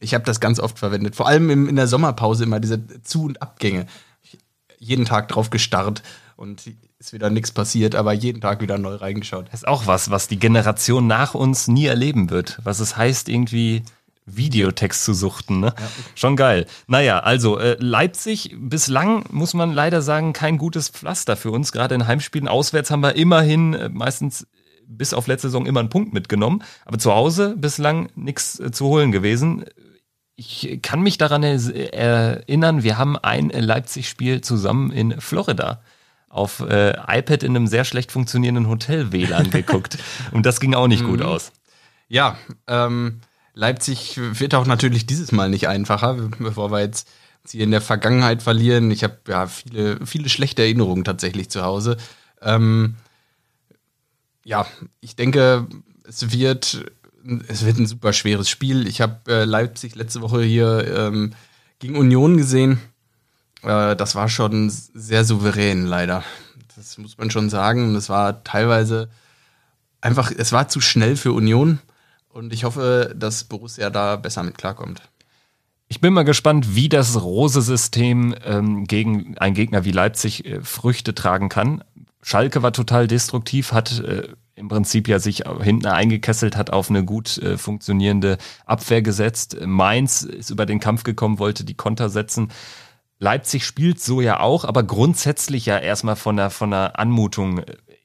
ich 0.00 0.14
habe 0.14 0.24
das 0.24 0.40
ganz 0.40 0.58
oft 0.58 0.80
verwendet. 0.80 1.14
Vor 1.14 1.28
allem 1.28 1.50
im, 1.50 1.68
in 1.68 1.76
der 1.76 1.86
Sommerpause 1.86 2.42
immer 2.42 2.58
diese 2.58 3.02
Zu- 3.02 3.24
und 3.26 3.40
Abgänge 3.40 3.86
jeden 4.82 5.04
Tag 5.04 5.28
drauf 5.28 5.50
gestarrt 5.50 6.02
und 6.36 6.62
ist 6.98 7.12
wieder 7.12 7.30
nichts 7.30 7.52
passiert, 7.52 7.94
aber 7.94 8.12
jeden 8.12 8.40
Tag 8.40 8.60
wieder 8.60 8.78
neu 8.78 8.96
reingeschaut. 8.96 9.46
Das 9.46 9.60
ist 9.60 9.68
auch 9.68 9.86
was, 9.86 10.10
was 10.10 10.28
die 10.28 10.38
Generation 10.38 11.06
nach 11.06 11.34
uns 11.34 11.68
nie 11.68 11.86
erleben 11.86 12.30
wird. 12.30 12.58
Was 12.64 12.80
es 12.80 12.96
heißt, 12.96 13.28
irgendwie 13.28 13.84
Videotext 14.26 15.04
zu 15.04 15.14
suchten. 15.14 15.60
Ne? 15.60 15.74
Ja. 15.78 15.88
Schon 16.14 16.36
geil. 16.36 16.66
Naja, 16.86 17.20
also 17.20 17.58
äh, 17.58 17.76
Leipzig 17.78 18.54
bislang, 18.58 19.24
muss 19.30 19.54
man 19.54 19.72
leider 19.72 20.02
sagen, 20.02 20.32
kein 20.32 20.58
gutes 20.58 20.88
Pflaster 20.88 21.36
für 21.36 21.50
uns. 21.50 21.72
Gerade 21.72 21.94
in 21.94 22.06
Heimspielen 22.06 22.48
auswärts 22.48 22.90
haben 22.90 23.02
wir 23.02 23.16
immerhin 23.16 23.74
äh, 23.74 23.88
meistens 23.88 24.46
bis 24.86 25.14
auf 25.14 25.26
letzte 25.26 25.48
Saison 25.48 25.66
immer 25.66 25.80
einen 25.80 25.90
Punkt 25.90 26.12
mitgenommen. 26.12 26.62
Aber 26.84 26.98
zu 26.98 27.12
Hause 27.12 27.56
bislang 27.56 28.10
nichts 28.14 28.60
äh, 28.60 28.70
zu 28.70 28.86
holen 28.86 29.12
gewesen 29.12 29.64
ich 30.42 30.80
kann 30.82 31.02
mich 31.02 31.18
daran 31.18 31.42
erinnern, 31.42 32.82
wir 32.82 32.98
haben 32.98 33.16
ein 33.16 33.50
Leipzig-Spiel 33.50 34.40
zusammen 34.40 34.90
in 34.90 35.20
Florida 35.20 35.80
auf 36.28 36.60
äh, 36.60 36.94
iPad 37.06 37.42
in 37.42 37.54
einem 37.54 37.66
sehr 37.66 37.84
schlecht 37.84 38.10
funktionierenden 38.10 38.66
Hotel 38.66 39.12
WLAN 39.12 39.50
geguckt. 39.50 39.98
Und 40.32 40.46
das 40.46 40.60
ging 40.60 40.74
auch 40.74 40.88
nicht 40.88 41.04
gut 41.04 41.20
mhm. 41.20 41.26
aus. 41.26 41.52
Ja, 42.08 42.36
ähm, 42.66 43.20
Leipzig 43.54 44.18
wird 44.18 44.54
auch 44.54 44.66
natürlich 44.66 45.06
dieses 45.06 45.30
Mal 45.30 45.48
nicht 45.50 45.68
einfacher, 45.68 46.14
bevor 46.38 46.72
wir 46.72 46.80
jetzt 46.80 47.08
sie 47.44 47.60
in 47.60 47.70
der 47.70 47.80
Vergangenheit 47.80 48.42
verlieren. 48.42 48.90
Ich 48.90 49.04
habe 49.04 49.18
ja 49.28 49.46
viele, 49.46 50.04
viele 50.06 50.28
schlechte 50.28 50.62
Erinnerungen 50.62 51.04
tatsächlich 51.04 51.50
zu 51.50 51.62
Hause. 51.62 51.98
Ähm, 52.40 52.96
ja, 54.44 54.66
ich 55.00 55.16
denke, 55.16 55.66
es 56.08 56.32
wird 56.32 56.90
es 57.48 57.64
wird 57.64 57.78
ein 57.78 57.86
super 57.86 58.12
schweres 58.12 58.48
Spiel. 58.48 58.86
Ich 58.86 59.00
habe 59.00 59.20
äh, 59.28 59.44
Leipzig 59.44 59.94
letzte 59.94 60.20
Woche 60.22 60.42
hier 60.42 60.86
ähm, 60.96 61.32
gegen 61.78 61.96
Union 61.96 62.36
gesehen. 62.36 62.80
Äh, 63.62 63.96
das 63.96 64.14
war 64.14 64.28
schon 64.28 64.70
sehr 64.70 65.24
souverän, 65.24 65.86
leider. 65.86 66.24
Das 66.76 66.98
muss 66.98 67.18
man 67.18 67.30
schon 67.30 67.50
sagen. 67.50 67.94
Das 67.94 68.08
war 68.08 68.44
teilweise 68.44 69.08
einfach, 70.00 70.32
es 70.36 70.52
war 70.52 70.68
zu 70.68 70.80
schnell 70.80 71.16
für 71.16 71.32
Union. 71.32 71.78
Und 72.28 72.52
ich 72.52 72.64
hoffe, 72.64 73.14
dass 73.16 73.44
Borussia 73.44 73.90
da 73.90 74.16
besser 74.16 74.42
mit 74.42 74.56
klarkommt. 74.56 75.02
Ich 75.88 76.00
bin 76.00 76.14
mal 76.14 76.22
gespannt, 76.22 76.74
wie 76.74 76.88
das 76.88 77.20
Rose-System 77.20 78.34
ähm, 78.44 78.86
gegen 78.86 79.36
einen 79.36 79.54
Gegner 79.54 79.84
wie 79.84 79.92
Leipzig 79.92 80.46
äh, 80.46 80.62
Früchte 80.62 81.14
tragen 81.14 81.50
kann. 81.50 81.84
Schalke 82.22 82.62
war 82.62 82.72
total 82.72 83.06
destruktiv, 83.06 83.72
hat 83.72 84.00
äh, 84.00 84.28
im 84.54 84.68
Prinzip 84.68 85.08
ja 85.08 85.18
sich 85.18 85.44
hinten 85.60 85.86
eingekesselt 85.86 86.56
hat, 86.56 86.70
auf 86.70 86.90
eine 86.90 87.04
gut 87.04 87.38
äh, 87.38 87.56
funktionierende 87.56 88.38
Abwehr 88.66 89.02
gesetzt. 89.02 89.56
Mainz 89.64 90.22
ist 90.22 90.50
über 90.50 90.66
den 90.66 90.80
Kampf 90.80 91.04
gekommen, 91.04 91.38
wollte 91.38 91.64
die 91.64 91.74
Konter 91.74 92.10
setzen. 92.10 92.48
Leipzig 93.18 93.64
spielt 93.64 94.00
so 94.00 94.20
ja 94.20 94.40
auch, 94.40 94.64
aber 94.64 94.82
grundsätzlich 94.82 95.66
ja 95.66 95.78
erstmal 95.78 96.16
von 96.16 96.36
der, 96.36 96.50
von 96.50 96.70
der 96.70 96.98
Anmutung 96.98 97.62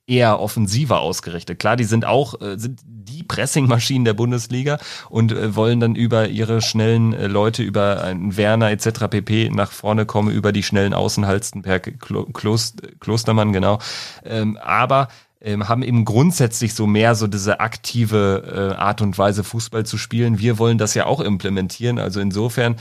eher 0.08 0.39
offensiver 0.39 1.02
ausgerichtet. 1.02 1.60
Klar, 1.60 1.76
die 1.76 1.84
sind 1.84 2.06
auch 2.06 2.39
äh, 2.41 2.58
sind 2.58 2.80
die 2.86 3.24
Pressingmaschinen 3.24 4.06
der 4.06 4.14
Bundesliga 4.14 4.80
und 5.10 5.32
äh, 5.32 5.56
wollen 5.56 5.80
dann 5.80 5.95
über 5.95 6.30
ihre 6.30 6.62
schnellen 6.62 7.14
äh, 7.14 7.28
Leute, 7.28 7.62
über 7.62 8.04
einen 8.04 8.38
Werner 8.38 8.72
etc. 8.72 9.08
pp. 9.10 9.50
nach 9.50 9.72
vorne 9.72 10.06
kommen, 10.06 10.32
über 10.32 10.52
die 10.52 10.64
schnellen 10.64 10.93
Außenhalsten 10.93 11.62
per 11.62 11.80
Klost, 11.80 12.82
Klostermann, 13.00 13.52
genau. 13.52 13.80
Ähm, 14.24 14.58
aber 14.62 15.10
ähm, 15.42 15.68
haben 15.68 15.84
eben 15.84 16.06
grundsätzlich 16.06 16.74
so 16.74 16.88
mehr 16.88 17.16
so 17.16 17.28
diese 17.28 17.60
aktive 17.60 18.72
äh, 18.74 18.76
Art 18.76 19.02
und 19.02 19.18
Weise 19.18 19.44
Fußball 19.44 19.86
zu 19.86 19.98
spielen. 19.98 20.40
Wir 20.40 20.58
wollen 20.58 20.78
das 20.78 20.94
ja 20.94 21.06
auch 21.06 21.20
implementieren. 21.20 22.00
Also 22.00 22.20
insofern 22.20 22.76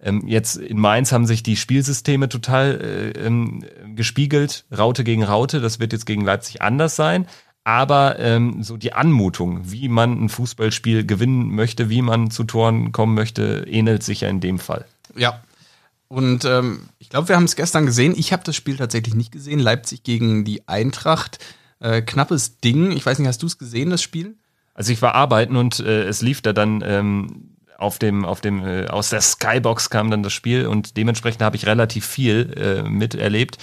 ähm, 0.00 0.26
jetzt 0.26 0.56
in 0.56 0.78
Mainz 0.78 1.12
haben 1.12 1.26
sich 1.26 1.42
die 1.42 1.56
Spielsysteme 1.56 2.28
total 2.28 2.80
äh, 2.80 3.26
ähm, 3.26 3.64
gespiegelt. 3.94 4.64
Raute 4.76 5.04
gegen 5.04 5.24
Raute. 5.24 5.60
Das 5.60 5.80
wird 5.80 5.92
jetzt 5.92 6.06
gegen 6.06 6.24
Leipzig 6.24 6.60
anders 6.60 6.96
sein. 6.96 7.26
Aber 7.64 8.18
ähm, 8.18 8.62
so 8.62 8.76
die 8.76 8.92
Anmutung, 8.92 9.70
wie 9.70 9.88
man 9.88 10.24
ein 10.24 10.28
Fußballspiel 10.28 11.06
gewinnen 11.06 11.54
möchte, 11.54 11.88
wie 11.88 12.02
man 12.02 12.30
zu 12.30 12.42
Toren 12.42 12.90
kommen 12.90 13.14
möchte, 13.14 13.64
ähnelt 13.68 14.02
sich 14.02 14.22
ja 14.22 14.28
in 14.28 14.40
dem 14.40 14.58
Fall. 14.58 14.84
Ja, 15.14 15.40
und 16.12 16.44
ähm, 16.44 16.90
ich 16.98 17.08
glaube, 17.08 17.28
wir 17.28 17.36
haben 17.36 17.44
es 17.44 17.56
gestern 17.56 17.86
gesehen. 17.86 18.12
Ich 18.14 18.34
habe 18.34 18.42
das 18.44 18.54
Spiel 18.54 18.76
tatsächlich 18.76 19.14
nicht 19.14 19.32
gesehen. 19.32 19.58
Leipzig 19.58 20.02
gegen 20.02 20.44
die 20.44 20.68
Eintracht 20.68 21.38
äh, 21.82 22.02
knappes 22.02 22.58
Ding. 22.58 22.92
Ich 22.92 23.04
weiß 23.04 23.18
nicht, 23.18 23.28
hast 23.28 23.42
du 23.42 23.46
es 23.46 23.58
gesehen, 23.58 23.90
das 23.90 24.02
Spiel? 24.02 24.36
Also 24.74 24.92
ich 24.92 25.02
war 25.02 25.14
arbeiten 25.14 25.56
und 25.56 25.80
äh, 25.80 26.04
es 26.04 26.22
lief 26.22 26.40
da 26.40 26.52
dann 26.52 26.82
ähm, 26.86 27.56
auf 27.76 27.98
dem, 27.98 28.24
auf 28.24 28.40
dem, 28.40 28.64
äh, 28.64 28.86
aus 28.86 29.10
der 29.10 29.20
Skybox 29.20 29.90
kam 29.90 30.10
dann 30.10 30.22
das 30.22 30.32
Spiel 30.32 30.66
und 30.66 30.96
dementsprechend 30.96 31.42
habe 31.42 31.56
ich 31.56 31.66
relativ 31.66 32.06
viel 32.06 32.54
äh, 32.56 32.88
miterlebt. 32.88 33.58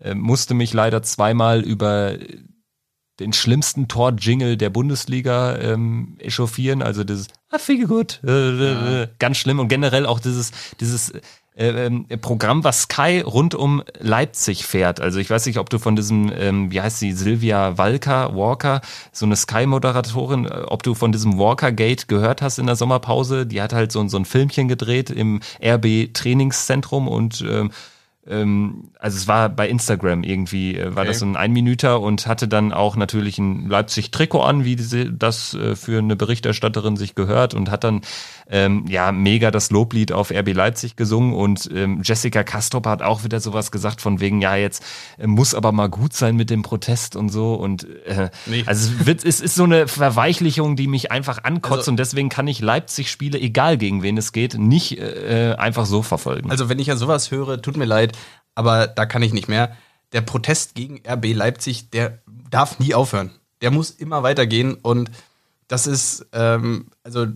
Äh, 0.00 0.14
musste 0.14 0.54
mich 0.54 0.72
leider 0.72 1.02
zweimal 1.02 1.60
über 1.60 2.16
den 3.20 3.32
schlimmsten 3.32 3.86
Tor-Jingle 3.86 4.56
der 4.56 4.70
Bundesliga 4.70 5.56
ähm, 5.58 6.16
echauffieren. 6.18 6.82
Also 6.82 7.04
dieses 7.04 7.28
Ah, 7.50 7.58
viel 7.58 7.86
gut, 7.86 8.20
äh, 8.24 8.30
äh, 8.30 9.00
ja. 9.02 9.06
ganz 9.18 9.36
schlimm 9.36 9.60
und 9.60 9.68
generell 9.68 10.06
auch 10.06 10.18
dieses, 10.18 10.50
dieses 10.80 11.10
äh, 11.10 11.20
ähm, 11.56 12.06
Programm, 12.20 12.64
was 12.64 12.82
Sky 12.82 13.20
rund 13.20 13.54
um 13.54 13.82
Leipzig 13.98 14.66
fährt. 14.66 15.00
Also 15.00 15.18
ich 15.20 15.30
weiß 15.30 15.46
nicht, 15.46 15.58
ob 15.58 15.70
du 15.70 15.78
von 15.78 15.96
diesem, 15.96 16.32
ähm, 16.36 16.70
wie 16.70 16.80
heißt 16.80 16.98
sie, 16.98 17.12
Sylvia 17.12 17.78
Walker, 17.78 18.34
Walker, 18.34 18.80
so 19.12 19.26
eine 19.26 19.36
Sky-Moderatorin, 19.36 20.46
äh, 20.46 20.62
ob 20.66 20.82
du 20.82 20.94
von 20.94 21.12
diesem 21.12 21.38
Walker-Gate 21.38 22.08
gehört 22.08 22.42
hast 22.42 22.58
in 22.58 22.66
der 22.66 22.76
Sommerpause. 22.76 23.46
Die 23.46 23.62
hat 23.62 23.72
halt 23.72 23.92
so, 23.92 24.06
so 24.08 24.16
ein 24.16 24.24
Filmchen 24.24 24.68
gedreht 24.68 25.10
im 25.10 25.40
RB-Trainingszentrum 25.62 27.06
und 27.08 27.44
ähm, 27.48 27.70
ähm, 28.26 28.90
also 28.98 29.18
es 29.18 29.28
war 29.28 29.48
bei 29.50 29.68
Instagram 29.68 30.22
irgendwie, 30.22 30.76
äh, 30.76 30.94
war 30.94 31.02
okay. 31.02 31.08
das 31.08 31.18
so 31.18 31.26
ein 31.26 31.36
Einminüter 31.36 32.00
und 32.00 32.26
hatte 32.26 32.48
dann 32.48 32.72
auch 32.72 32.96
natürlich 32.96 33.38
ein 33.38 33.68
Leipzig-Trikot 33.68 34.40
an, 34.40 34.64
wie 34.64 34.76
diese, 34.76 35.12
das 35.12 35.54
äh, 35.54 35.76
für 35.76 35.98
eine 35.98 36.16
Berichterstatterin 36.16 36.96
sich 36.96 37.14
gehört 37.14 37.52
und 37.52 37.70
hat 37.70 37.84
dann 37.84 38.00
ähm, 38.48 38.86
ja 38.88 39.12
mega 39.12 39.50
das 39.50 39.70
Loblied 39.70 40.12
auf 40.12 40.30
RB 40.30 40.54
Leipzig 40.54 40.96
gesungen 40.96 41.34
und 41.34 41.68
ähm, 41.74 42.00
Jessica 42.02 42.44
Kastrop 42.44 42.86
hat 42.86 43.02
auch 43.02 43.24
wieder 43.24 43.40
sowas 43.40 43.70
gesagt 43.70 44.00
von 44.00 44.20
wegen, 44.20 44.40
ja 44.40 44.56
jetzt 44.56 44.82
äh, 45.18 45.26
muss 45.26 45.54
aber 45.54 45.72
mal 45.72 45.88
gut 45.88 46.14
sein 46.14 46.36
mit 46.36 46.48
dem 46.48 46.62
Protest 46.62 47.16
und 47.16 47.28
so 47.28 47.54
und 47.54 47.86
äh, 48.06 48.30
nee. 48.46 48.62
also 48.66 48.90
es, 48.90 49.06
wird, 49.06 49.24
es 49.24 49.40
ist 49.40 49.54
so 49.54 49.64
eine 49.64 49.86
Verweichlichung, 49.86 50.76
die 50.76 50.86
mich 50.86 51.10
einfach 51.10 51.44
ankotzt 51.44 51.80
also, 51.80 51.90
und 51.92 51.96
deswegen 51.98 52.30
kann 52.30 52.46
ich 52.48 52.60
Leipzig-Spiele, 52.60 53.38
egal 53.38 53.76
gegen 53.76 54.02
wen 54.02 54.16
es 54.16 54.32
geht, 54.32 54.56
nicht 54.58 54.98
äh, 54.98 55.54
einfach 55.58 55.84
so 55.84 56.02
verfolgen. 56.02 56.50
Also 56.50 56.70
wenn 56.70 56.78
ich 56.78 56.86
ja 56.86 56.96
sowas 56.96 57.30
höre, 57.30 57.60
tut 57.60 57.76
mir 57.76 57.84
leid, 57.84 58.13
aber 58.54 58.86
da 58.86 59.06
kann 59.06 59.22
ich 59.22 59.32
nicht 59.32 59.48
mehr. 59.48 59.76
Der 60.12 60.20
Protest 60.20 60.74
gegen 60.74 61.00
RB 61.06 61.34
Leipzig, 61.34 61.90
der 61.90 62.18
darf 62.50 62.78
nie 62.78 62.94
aufhören. 62.94 63.30
Der 63.60 63.70
muss 63.70 63.90
immer 63.90 64.22
weitergehen 64.22 64.74
und 64.74 65.10
das 65.68 65.86
ist, 65.86 66.26
ähm, 66.32 66.86
also 67.02 67.26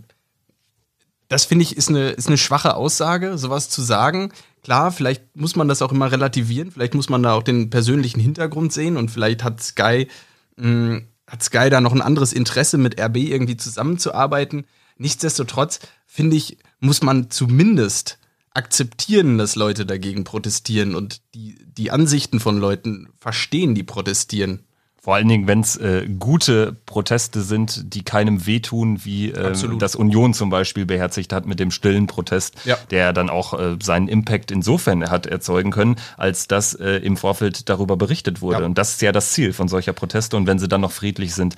das 1.29 1.45
finde 1.45 1.63
ich 1.63 1.77
ist 1.77 1.89
eine, 1.89 2.11
ist 2.11 2.29
eine 2.29 2.39
schwache 2.39 2.75
Aussage, 2.75 3.39
sowas 3.39 3.69
zu 3.69 3.83
sagen. 3.83 4.33
Klar, 4.63 4.93
vielleicht 4.93 5.37
muss 5.37 5.57
man 5.57 5.69
das 5.69 5.83
auch 5.83 5.93
immer 5.93 6.11
relativieren, 6.11 6.71
vielleicht 6.71 6.95
muss 6.95 7.09
man 7.09 7.23
da 7.23 7.35
auch 7.35 7.43
den 7.43 7.71
persönlichen 7.71 8.21
Hintergrund 8.21 8.73
sehen 8.73 8.97
und 8.97 9.11
vielleicht 9.11 9.45
hat 9.45 9.63
Sky, 9.63 10.09
mh, 10.57 10.65
hm, 10.65 11.09
hat 11.27 11.43
Sky 11.43 11.69
da 11.69 11.81
noch 11.81 11.93
ein 11.93 12.01
anderes 12.01 12.33
Interesse, 12.33 12.79
mit 12.79 12.99
RB 12.99 13.17
irgendwie 13.17 13.57
zusammenzuarbeiten. 13.57 14.67
Nichtsdestotrotz, 14.97 15.81
finde 16.07 16.37
ich, 16.37 16.59
muss 16.81 17.03
man 17.03 17.31
zumindest 17.31 18.18
akzeptieren, 18.59 19.39
dass 19.39 19.55
Leute 19.55 19.87
dagegen 19.87 20.25
protestieren 20.25 20.95
und 20.97 21.23
die, 21.35 21.65
die 21.65 21.93
Ansichten 21.93 22.41
von 22.41 22.59
Leuten 22.59 23.09
verstehen, 23.21 23.75
die 23.77 23.85
protestieren. 23.85 24.65
Vor 25.09 25.15
allen 25.15 25.29
Dingen, 25.29 25.47
wenn 25.47 25.61
es 25.61 25.75
äh, 25.77 26.07
gute 26.19 26.77
Proteste 26.85 27.41
sind, 27.41 27.95
die 27.95 28.03
keinem 28.03 28.45
wehtun, 28.45 29.07
wie 29.07 29.31
äh, 29.31 29.55
das 29.79 29.97
Union 29.97 30.35
zum 30.35 30.51
Beispiel 30.51 30.85
beherzigt 30.85 31.33
hat 31.33 31.47
mit 31.47 31.59
dem 31.59 31.71
stillen 31.71 32.07
Protest, 32.07 32.57
Ja. 32.67 32.77
der 32.91 33.15
dann 33.15 33.31
auch 33.31 33.59
äh, 33.59 33.79
seinen 33.83 34.07
Impact 34.09 34.51
insofern 34.51 35.09
hat 35.09 35.25
erzeugen 35.25 35.71
können, 35.71 35.97
als 36.19 36.47
dass 36.47 36.75
äh, 36.75 36.97
im 36.99 37.17
Vorfeld 37.17 37.71
darüber 37.71 37.97
berichtet 37.97 38.43
wurde. 38.43 38.61
Ja. 38.61 38.67
Und 38.67 38.77
das 38.77 38.91
ist 38.91 39.01
ja 39.01 39.11
das 39.11 39.33
Ziel 39.33 39.55
von 39.55 39.67
solcher 39.67 39.95
Proteste. 39.95 40.37
Und 40.37 40.47
wenn 40.47 40.59
sie 40.59 40.69
dann 40.69 40.83
noch 40.83 40.93
friedlich 40.93 41.35
sind, 41.35 41.55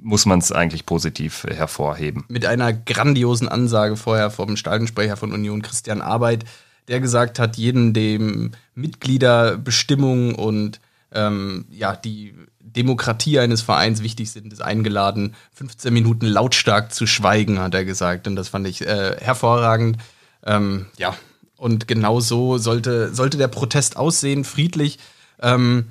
muss 0.00 0.24
man 0.24 0.38
es 0.38 0.52
eigentlich 0.52 0.86
positiv 0.86 1.42
äh, 1.50 1.54
hervorheben. 1.54 2.24
mit 2.28 2.46
einer 2.46 2.72
grandiosen 2.72 3.48
Ansage 3.48 3.96
vorher 3.96 4.30
vom 4.30 4.56
Stadionsprecher 4.56 5.16
von 5.16 5.32
Union 5.32 5.62
Christian 5.62 6.00
Arbeit, 6.00 6.44
der 6.86 7.00
gesagt 7.00 7.40
hat, 7.40 7.56
jeden 7.56 7.94
dem 7.94 8.52
Mitgliederbestimmung 8.76 10.36
und 10.36 10.80
ähm, 11.12 11.64
ja 11.72 11.96
die 11.96 12.34
Demokratie 12.72 13.38
eines 13.38 13.62
Vereins 13.62 14.02
wichtig 14.02 14.30
sind, 14.30 14.52
ist 14.52 14.62
eingeladen, 14.62 15.34
15 15.54 15.92
Minuten 15.92 16.26
lautstark 16.26 16.92
zu 16.92 17.06
schweigen, 17.06 17.58
hat 17.58 17.74
er 17.74 17.84
gesagt. 17.84 18.26
Und 18.26 18.36
das 18.36 18.48
fand 18.48 18.66
ich 18.66 18.86
äh, 18.86 19.16
hervorragend. 19.20 19.98
Ähm, 20.44 20.86
ja, 20.96 21.14
und 21.56 21.86
genau 21.88 22.20
so 22.20 22.58
sollte, 22.58 23.14
sollte 23.14 23.36
der 23.36 23.48
Protest 23.48 23.96
aussehen, 23.96 24.44
friedlich. 24.44 24.98
Ähm, 25.40 25.88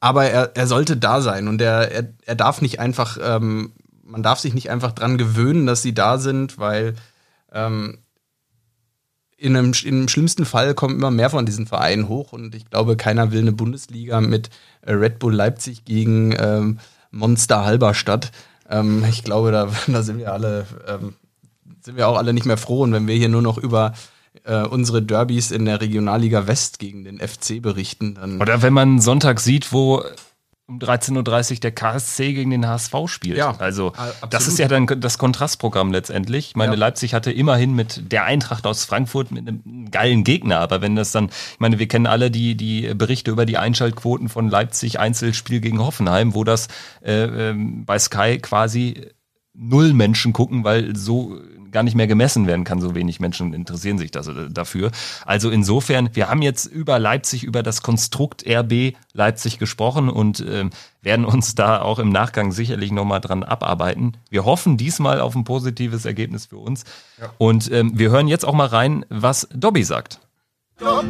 aber 0.00 0.24
er, 0.26 0.56
er 0.56 0.66
sollte 0.66 0.96
da 0.96 1.20
sein 1.20 1.48
und 1.48 1.60
er, 1.60 1.90
er, 1.92 2.08
er 2.24 2.34
darf 2.34 2.60
nicht 2.60 2.80
einfach, 2.80 3.18
ähm, 3.22 3.72
man 4.02 4.22
darf 4.22 4.40
sich 4.40 4.54
nicht 4.54 4.70
einfach 4.70 4.92
dran 4.92 5.18
gewöhnen, 5.18 5.66
dass 5.66 5.82
sie 5.82 5.94
da 5.94 6.18
sind, 6.18 6.58
weil 6.58 6.94
ähm, 7.52 7.98
in, 9.42 9.56
einem, 9.56 9.72
in 9.84 9.96
einem 9.96 10.08
schlimmsten 10.08 10.44
Fall 10.44 10.74
kommen 10.74 10.94
immer 10.94 11.10
mehr 11.10 11.28
von 11.28 11.44
diesen 11.44 11.66
Vereinen 11.66 12.08
hoch 12.08 12.32
und 12.32 12.54
ich 12.54 12.70
glaube, 12.70 12.96
keiner 12.96 13.32
will 13.32 13.40
eine 13.40 13.52
Bundesliga 13.52 14.20
mit 14.20 14.50
äh, 14.82 14.92
Red 14.92 15.18
Bull 15.18 15.34
Leipzig 15.34 15.84
gegen 15.84 16.32
ähm, 16.38 16.78
Monster 17.10 17.64
Halberstadt. 17.64 18.30
Ähm, 18.70 19.04
ich 19.08 19.24
glaube, 19.24 19.50
da, 19.50 19.68
da 19.88 20.02
sind 20.02 20.18
wir 20.18 20.32
alle, 20.32 20.66
ähm, 20.86 21.14
sind 21.82 21.96
wir 21.96 22.06
auch 22.06 22.16
alle 22.16 22.32
nicht 22.32 22.46
mehr 22.46 22.56
froh 22.56 22.82
und 22.82 22.92
wenn 22.92 23.08
wir 23.08 23.16
hier 23.16 23.28
nur 23.28 23.42
noch 23.42 23.58
über 23.58 23.94
äh, 24.44 24.62
unsere 24.62 25.02
Derbys 25.02 25.50
in 25.50 25.64
der 25.64 25.80
Regionalliga 25.80 26.46
West 26.46 26.78
gegen 26.78 27.02
den 27.02 27.18
FC 27.18 27.60
berichten, 27.60 28.14
dann 28.14 28.40
Oder 28.40 28.62
wenn 28.62 28.72
man 28.72 29.00
Sonntag 29.00 29.40
sieht, 29.40 29.72
wo 29.72 30.04
um 30.72 30.78
13.30 30.78 31.52
Uhr 31.52 31.60
der 31.60 31.72
KSC 31.72 32.32
gegen 32.32 32.50
den 32.50 32.66
HSV 32.66 32.94
spielt. 33.06 33.36
Ja, 33.36 33.54
also 33.58 33.88
absolut. 33.88 34.32
das 34.34 34.48
ist 34.48 34.58
ja 34.58 34.68
dann 34.68 34.86
das 34.86 35.18
Kontrastprogramm 35.18 35.92
letztendlich. 35.92 36.48
Ich 36.48 36.56
meine, 36.56 36.72
Ja. 36.72 36.78
Leipzig 36.78 37.14
hatte 37.14 37.30
immerhin 37.30 37.74
mit 37.74 38.12
der 38.12 38.24
Eintracht 38.24 38.66
aus 38.66 38.84
Frankfurt 38.84 39.30
mit 39.30 39.46
einem 39.46 39.90
geilen 39.90 40.24
Gegner, 40.24 40.58
aber 40.60 40.80
wenn 40.80 40.96
das 40.96 41.12
dann, 41.12 41.26
ich 41.26 41.60
meine, 41.60 41.78
wir 41.78 41.88
kennen 41.88 42.06
alle 42.06 42.30
die, 42.30 42.56
die 42.56 42.94
Berichte 42.94 43.30
über 43.30 43.46
die 43.46 43.58
Einschaltquoten 43.58 44.28
von 44.28 44.48
Leipzig 44.48 44.98
Einzelspiel 44.98 45.60
gegen 45.60 45.78
Hoffenheim, 45.80 46.34
wo 46.34 46.44
das 46.44 46.68
äh, 47.02 47.50
ähm, 47.50 47.84
bei 47.84 47.98
Sky 47.98 48.38
quasi 48.38 49.08
null 49.54 49.92
Menschen 49.92 50.32
gucken, 50.32 50.64
weil 50.64 50.96
so 50.96 51.38
gar 51.72 51.82
nicht 51.82 51.94
mehr 51.94 52.06
gemessen 52.06 52.46
werden 52.46 52.64
kann. 52.64 52.80
So 52.80 52.94
wenig 52.94 53.18
Menschen 53.18 53.52
interessieren 53.54 53.98
sich 53.98 54.10
das, 54.10 54.28
äh, 54.28 54.50
dafür. 54.50 54.90
Also 55.26 55.50
insofern, 55.50 56.10
wir 56.12 56.28
haben 56.28 56.42
jetzt 56.42 56.66
über 56.66 56.98
Leipzig, 56.98 57.44
über 57.44 57.62
das 57.62 57.82
Konstrukt 57.82 58.46
RB 58.46 58.94
Leipzig 59.12 59.58
gesprochen 59.58 60.08
und 60.08 60.44
ähm, 60.48 60.70
werden 61.00 61.24
uns 61.24 61.54
da 61.54 61.82
auch 61.82 61.98
im 61.98 62.10
Nachgang 62.10 62.52
sicherlich 62.52 62.92
nochmal 62.92 63.20
dran 63.20 63.42
abarbeiten. 63.42 64.16
Wir 64.30 64.44
hoffen 64.44 64.76
diesmal 64.76 65.20
auf 65.20 65.34
ein 65.34 65.44
positives 65.44 66.04
Ergebnis 66.04 66.46
für 66.46 66.58
uns. 66.58 66.84
Und 67.38 67.70
ähm, 67.72 67.98
wir 67.98 68.10
hören 68.10 68.28
jetzt 68.28 68.44
auch 68.44 68.54
mal 68.54 68.66
rein, 68.66 69.04
was 69.08 69.48
Dobby 69.52 69.84
sagt. 69.84 70.20
Da 70.78 71.02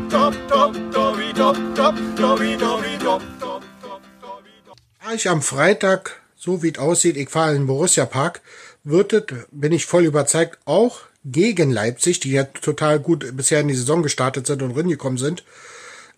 ich 5.14 5.28
am 5.28 5.42
Freitag, 5.42 6.22
so 6.36 6.62
wie 6.62 6.70
es 6.70 6.78
aussieht, 6.78 7.16
ich 7.16 7.28
fahre 7.28 7.52
in 7.52 7.62
den 7.62 7.66
Borussia 7.66 8.06
Park, 8.06 8.40
wird 8.84 9.12
es, 9.12 9.24
bin 9.50 9.72
ich 9.72 9.86
voll 9.86 10.04
überzeugt, 10.04 10.58
auch 10.64 11.00
gegen 11.24 11.70
Leipzig, 11.70 12.20
die 12.20 12.32
ja 12.32 12.44
total 12.44 12.98
gut 12.98 13.36
bisher 13.36 13.60
in 13.60 13.68
die 13.68 13.74
Saison 13.74 14.02
gestartet 14.02 14.46
sind 14.46 14.62
und 14.62 14.76
reingekommen 14.76 15.18
sind. 15.18 15.44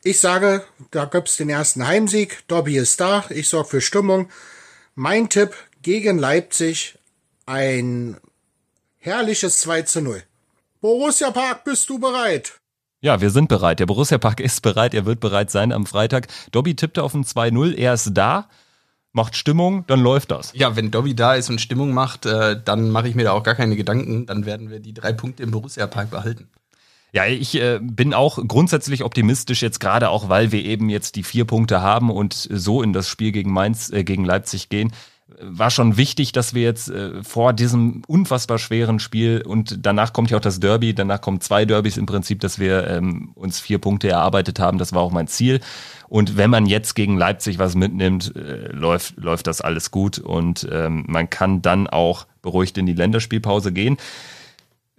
Ich 0.03 0.21
sage, 0.21 0.65
da 0.91 1.07
gibt's 1.07 1.37
den 1.37 1.49
ersten 1.49 1.87
Heimsieg. 1.87 2.47
Dobby 2.49 2.77
ist 2.77 3.01
da. 3.01 3.25
Ich 3.31 3.49
sorge 3.49 3.69
für 3.69 3.81
Stimmung. 3.81 4.29
Mein 4.95 5.29
Tipp 5.29 5.55
gegen 5.83 6.19
Leipzig 6.19 6.99
ein 7.47 8.19
herrliches 8.99 9.61
2 9.61 9.83
zu 9.83 10.03
0. 10.03 10.23
Borussia 10.81 11.31
Park, 11.31 11.65
bist 11.65 11.89
du 11.89 11.99
bereit? 11.99 12.61
Ja, 13.01 13.21
wir 13.21 13.31
sind 13.31 13.49
bereit. 13.49 13.81
Der 13.81 13.87
Borussia 13.87 14.19
Park 14.19 14.41
ist 14.41 14.61
bereit. 14.61 14.95
Er 14.95 15.07
wird 15.07 15.21
bereit 15.21 15.51
sein 15.51 15.73
am 15.73 15.87
Freitag. 15.87 16.29
Dobby 16.53 16.75
tippte 16.75 17.03
auf 17.03 17.15
ein 17.15 17.25
2-0. 17.25 17.75
Er 17.75 17.95
ist 17.95 18.11
da, 18.13 18.49
macht 19.15 19.37
Stimmung, 19.37 19.87
dann 19.87 20.01
läuft 20.01 20.31
das. 20.33 20.53
Ja, 20.55 20.77
wenn 20.77 20.91
Dobby 20.91 21.15
da 21.15 21.35
ist 21.35 21.49
und 21.49 21.61
Stimmung 21.61 21.93
macht, 21.93 22.27
äh, 22.27 22.61
dann 22.63 22.91
mache 22.91 23.09
ich 23.09 23.15
mir 23.15 23.25
da 23.25 23.33
auch 23.33 23.43
gar 23.43 23.55
keine 23.55 23.77
Gedanken. 23.77 24.27
Dann 24.27 24.45
werden 24.45 24.71
wir 24.71 24.81
die 24.81 24.93
drei 24.93 25.13
Punkte 25.13 25.43
im 25.43 25.53
Borussia 25.53 25.87
Park 25.87 26.11
behalten. 26.11 26.49
Ja, 27.13 27.27
ich 27.27 27.55
äh, 27.55 27.79
bin 27.81 28.13
auch 28.13 28.41
grundsätzlich 28.49 29.05
optimistisch 29.05 29.63
jetzt 29.63 29.79
gerade 29.79 30.11
auch, 30.11 30.29
weil 30.29 30.51
wir 30.51 30.65
eben 30.65 30.89
jetzt 30.89 31.15
die 31.15 31.23
vier 31.23 31.45
Punkte 31.45 31.81
haben 31.81 32.11
und 32.11 32.35
so 32.35 32.83
in 32.83 32.93
das 32.93 33.09
Spiel 33.09 33.31
gegen 33.31 33.53
Mainz, 33.53 33.89
äh, 33.91 34.03
gegen 34.03 34.25
Leipzig 34.25 34.69
gehen. 34.69 34.93
War 35.41 35.71
schon 35.71 35.97
wichtig, 35.97 36.33
dass 36.33 36.55
wir 36.55 36.63
jetzt 36.63 36.91
äh, 36.91 37.23
vor 37.23 37.53
diesem 37.53 38.03
unfassbar 38.07 38.59
schweren 38.59 38.99
Spiel 38.99 39.43
und 39.45 39.85
danach 39.85 40.13
kommt 40.13 40.31
ja 40.31 40.37
auch 40.37 40.43
das 40.43 40.61
Derby, 40.61 40.95
danach 40.95 41.21
kommen 41.21 41.41
zwei 41.41 41.65
Derbys 41.65 41.97
im 41.97 42.07
Prinzip, 42.07 42.41
dass 42.41 42.59
wir 42.59 42.87
ähm, 42.87 43.33
uns 43.35 43.61
vier 43.61 43.79
Punkte 43.79 44.09
erarbeitet 44.09 44.59
haben. 44.61 44.79
Das 44.79 44.93
war 44.93 45.03
auch 45.03 45.13
mein 45.13 45.27
Ziel. 45.27 45.61
Und 46.09 46.37
wenn 46.37 46.51
man 46.51 46.67
jetzt 46.67 46.95
gegen 46.95 47.17
Leipzig 47.17 47.59
was 47.59 47.75
mitnimmt, 47.75 48.35
äh, 48.37 48.69
läuft, 48.73 49.17
läuft 49.17 49.47
das 49.47 49.61
alles 49.61 49.91
gut 49.91 50.19
und 50.19 50.69
ähm, 50.71 51.05
man 51.09 51.29
kann 51.31 51.63
dann 51.63 51.87
auch 51.87 52.27
beruhigt 52.43 52.79
in 52.79 52.87
die 52.87 52.93
Länderspielpause 52.93 53.73
gehen. 53.73 53.97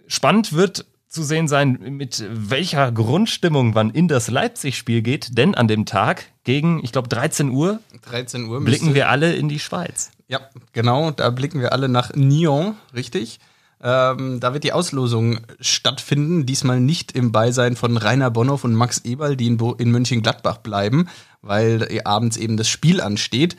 Spannend 0.06 0.52
wird 0.52 0.86
zu 1.08 1.22
sehen 1.22 1.48
sein, 1.48 1.78
mit 1.96 2.24
welcher 2.30 2.92
Grundstimmung 2.92 3.72
man 3.72 3.90
in 3.90 4.08
das 4.08 4.28
Leipzig-Spiel 4.28 5.02
geht, 5.02 5.38
denn 5.38 5.54
an 5.54 5.66
dem 5.68 5.86
Tag 5.86 6.26
gegen, 6.44 6.84
ich 6.84 6.92
glaube, 6.92 7.08
13 7.08 7.50
Uhr 7.50 7.80
13 8.02 8.44
Uhr 8.44 8.62
blicken 8.62 8.94
wir 8.94 9.08
alle 9.08 9.34
in 9.34 9.48
die 9.48 9.58
Schweiz. 9.58 10.10
Ja, 10.28 10.40
genau. 10.72 11.10
Da 11.10 11.30
blicken 11.30 11.60
wir 11.60 11.72
alle 11.72 11.88
nach 11.88 12.12
Nyon, 12.14 12.76
richtig. 12.94 13.38
Ähm, 13.80 14.40
da 14.40 14.54
wird 14.54 14.64
die 14.64 14.72
Auslosung 14.72 15.40
stattfinden. 15.60 16.46
Diesmal 16.46 16.80
nicht 16.80 17.12
im 17.12 17.30
Beisein 17.30 17.76
von 17.76 17.96
Rainer 17.96 18.30
Bonhoff 18.30 18.64
und 18.64 18.74
Max 18.74 18.98
Eberl, 19.04 19.36
die 19.36 19.46
in, 19.46 19.56
Bo 19.58 19.74
in 19.74 19.90
Mönchengladbach 19.90 20.58
bleiben, 20.58 21.08
weil 21.42 22.00
abends 22.04 22.36
eben 22.36 22.56
das 22.56 22.68
Spiel 22.68 23.00
ansteht. 23.00 23.56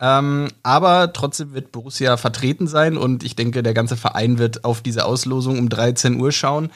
Ähm, 0.00 0.48
aber 0.62 1.12
trotzdem 1.12 1.54
wird 1.54 1.70
Borussia 1.70 2.16
vertreten 2.16 2.66
sein 2.66 2.96
und 2.96 3.22
ich 3.22 3.36
denke, 3.36 3.62
der 3.62 3.72
ganze 3.72 3.96
Verein 3.96 4.38
wird 4.38 4.64
auf 4.64 4.82
diese 4.82 5.04
Auslosung 5.04 5.58
um 5.58 5.68
13 5.68 6.20
Uhr 6.20 6.32
schauen. 6.32 6.72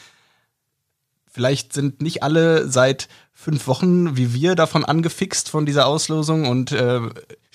Vielleicht 1.27 1.73
sind 1.73 2.01
nicht 2.01 2.23
alle 2.23 2.69
seit 2.69 3.09
fünf 3.35 3.67
Wochen 3.67 4.17
wie 4.17 4.33
wir 4.33 4.55
davon 4.55 4.85
angefixt 4.85 5.51
von 5.51 5.67
dieser 5.67 5.87
Auslosung 5.87 6.47
und 6.49 6.73
äh, 6.73 7.01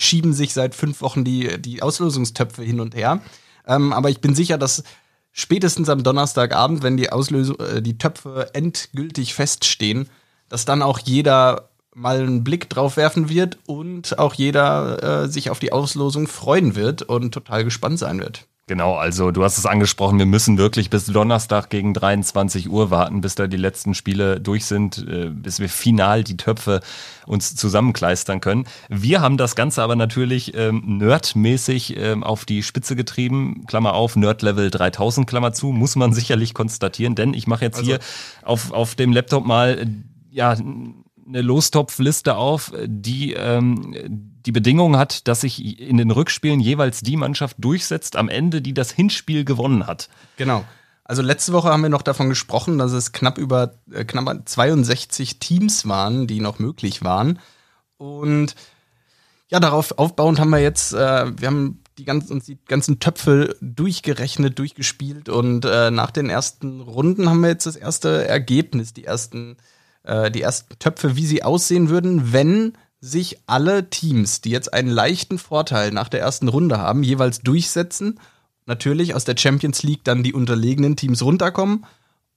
schieben 0.01 0.33
sich 0.33 0.53
seit 0.53 0.75
fünf 0.75 1.01
Wochen 1.01 1.23
die, 1.23 1.61
die 1.61 1.81
Auslosungstöpfe 1.81 2.63
hin 2.63 2.79
und 2.79 2.95
her. 2.95 3.21
Ähm, 3.67 3.93
aber 3.93 4.09
ich 4.09 4.19
bin 4.19 4.35
sicher, 4.35 4.57
dass 4.57 4.83
spätestens 5.31 5.89
am 5.89 6.03
Donnerstagabend, 6.03 6.83
wenn 6.83 6.97
die 6.97 7.11
Auslösung, 7.11 7.59
äh, 7.59 7.81
die 7.81 7.97
Töpfe 7.97 8.49
endgültig 8.53 9.33
feststehen, 9.33 10.09
dass 10.49 10.65
dann 10.65 10.81
auch 10.81 10.99
jeder 10.99 11.69
mal 11.93 12.19
einen 12.19 12.43
Blick 12.43 12.69
drauf 12.69 12.97
werfen 12.97 13.29
wird 13.29 13.57
und 13.65 14.17
auch 14.17 14.33
jeder 14.33 15.23
äh, 15.23 15.27
sich 15.27 15.49
auf 15.49 15.59
die 15.59 15.73
Auslosung 15.73 16.27
freuen 16.27 16.75
wird 16.75 17.03
und 17.03 17.33
total 17.33 17.63
gespannt 17.63 17.99
sein 17.99 18.19
wird. 18.19 18.47
Genau, 18.71 18.95
also 18.95 19.31
du 19.31 19.43
hast 19.43 19.57
es 19.57 19.65
angesprochen, 19.65 20.17
wir 20.17 20.25
müssen 20.25 20.57
wirklich 20.57 20.89
bis 20.89 21.05
Donnerstag 21.05 21.69
gegen 21.69 21.93
23 21.93 22.69
Uhr 22.69 22.89
warten, 22.89 23.19
bis 23.19 23.35
da 23.35 23.47
die 23.47 23.57
letzten 23.57 23.93
Spiele 23.93 24.39
durch 24.39 24.63
sind, 24.63 25.05
äh, 25.09 25.29
bis 25.29 25.59
wir 25.59 25.67
final 25.67 26.23
die 26.23 26.37
Töpfe 26.37 26.79
uns 27.25 27.53
zusammenkleistern 27.53 28.39
können. 28.39 28.65
Wir 28.87 29.19
haben 29.19 29.35
das 29.35 29.57
Ganze 29.57 29.83
aber 29.83 29.97
natürlich 29.97 30.55
ähm, 30.55 30.99
nerdmäßig 30.99 31.97
ähm, 31.97 32.23
auf 32.23 32.45
die 32.45 32.63
Spitze 32.63 32.95
getrieben, 32.95 33.65
Klammer 33.67 33.93
auf, 33.93 34.15
Nerd-Level 34.15 34.71
3000, 34.71 35.27
Klammer 35.27 35.51
zu, 35.51 35.73
muss 35.73 35.97
man 35.97 36.13
sicherlich 36.13 36.53
konstatieren, 36.53 37.13
denn 37.13 37.33
ich 37.33 37.47
mache 37.47 37.65
jetzt 37.65 37.81
hier 37.81 37.99
auf, 38.41 38.71
auf 38.71 38.95
dem 38.95 39.11
Laptop 39.11 39.45
mal, 39.45 39.79
äh, 39.79 39.87
ja, 40.29 40.55
eine 41.31 41.41
Lostopfliste 41.41 42.35
auf, 42.35 42.73
die 42.85 43.33
ähm, 43.33 43.95
die 44.45 44.51
Bedingung 44.51 44.97
hat, 44.97 45.27
dass 45.27 45.41
sich 45.41 45.79
in 45.79 45.97
den 45.97 46.11
Rückspielen 46.11 46.59
jeweils 46.59 47.01
die 47.01 47.15
Mannschaft 47.15 47.57
durchsetzt 47.59 48.15
am 48.15 48.27
Ende, 48.27 48.61
die 48.61 48.73
das 48.73 48.91
Hinspiel 48.91 49.45
gewonnen 49.45 49.87
hat. 49.87 50.09
Genau. 50.37 50.65
Also 51.03 51.21
letzte 51.21 51.53
Woche 51.53 51.69
haben 51.69 51.83
wir 51.83 51.89
noch 51.89 52.01
davon 52.01 52.29
gesprochen, 52.29 52.77
dass 52.77 52.91
es 52.91 53.11
knapp 53.11 53.37
über 53.37 53.75
äh, 53.91 54.03
knapp 54.03 54.47
62 54.47 55.39
Teams 55.39 55.87
waren, 55.87 56.27
die 56.27 56.41
noch 56.41 56.59
möglich 56.59 57.03
waren. 57.03 57.39
Und 57.97 58.55
ja, 59.49 59.59
darauf 59.59 59.97
aufbauend 59.97 60.39
haben 60.39 60.49
wir 60.49 60.59
jetzt, 60.59 60.93
äh, 60.93 61.31
wir 61.37 61.47
haben 61.47 61.83
die 61.97 62.05
ganzen, 62.05 62.33
uns 62.33 62.45
die 62.45 62.57
ganzen 62.65 62.99
Töpfe 62.99 63.55
durchgerechnet, 63.61 64.57
durchgespielt 64.57 65.29
und 65.29 65.65
äh, 65.65 65.91
nach 65.91 66.11
den 66.11 66.29
ersten 66.29 66.81
Runden 66.81 67.29
haben 67.29 67.41
wir 67.41 67.49
jetzt 67.49 67.65
das 67.65 67.75
erste 67.75 68.27
Ergebnis, 68.27 68.93
die 68.93 69.03
ersten, 69.03 69.53
äh, 69.53 69.80
die 70.03 70.41
ersten 70.41 70.79
Töpfe, 70.79 71.15
wie 71.15 71.25
sie 71.25 71.43
aussehen 71.43 71.89
würden, 71.89 72.33
wenn 72.33 72.73
sich 73.01 73.39
alle 73.47 73.89
Teams, 73.89 74.41
die 74.41 74.51
jetzt 74.51 74.73
einen 74.73 74.89
leichten 74.89 75.39
Vorteil 75.39 75.91
nach 75.91 76.07
der 76.07 76.21
ersten 76.21 76.47
Runde 76.47 76.77
haben, 76.77 77.03
jeweils 77.03 77.41
durchsetzen. 77.41 78.19
Natürlich 78.67 79.15
aus 79.15 79.25
der 79.25 79.35
Champions 79.37 79.81
League 79.83 80.03
dann 80.03 80.23
die 80.23 80.33
unterlegenen 80.33 80.95
Teams 80.95 81.23
runterkommen 81.23 81.85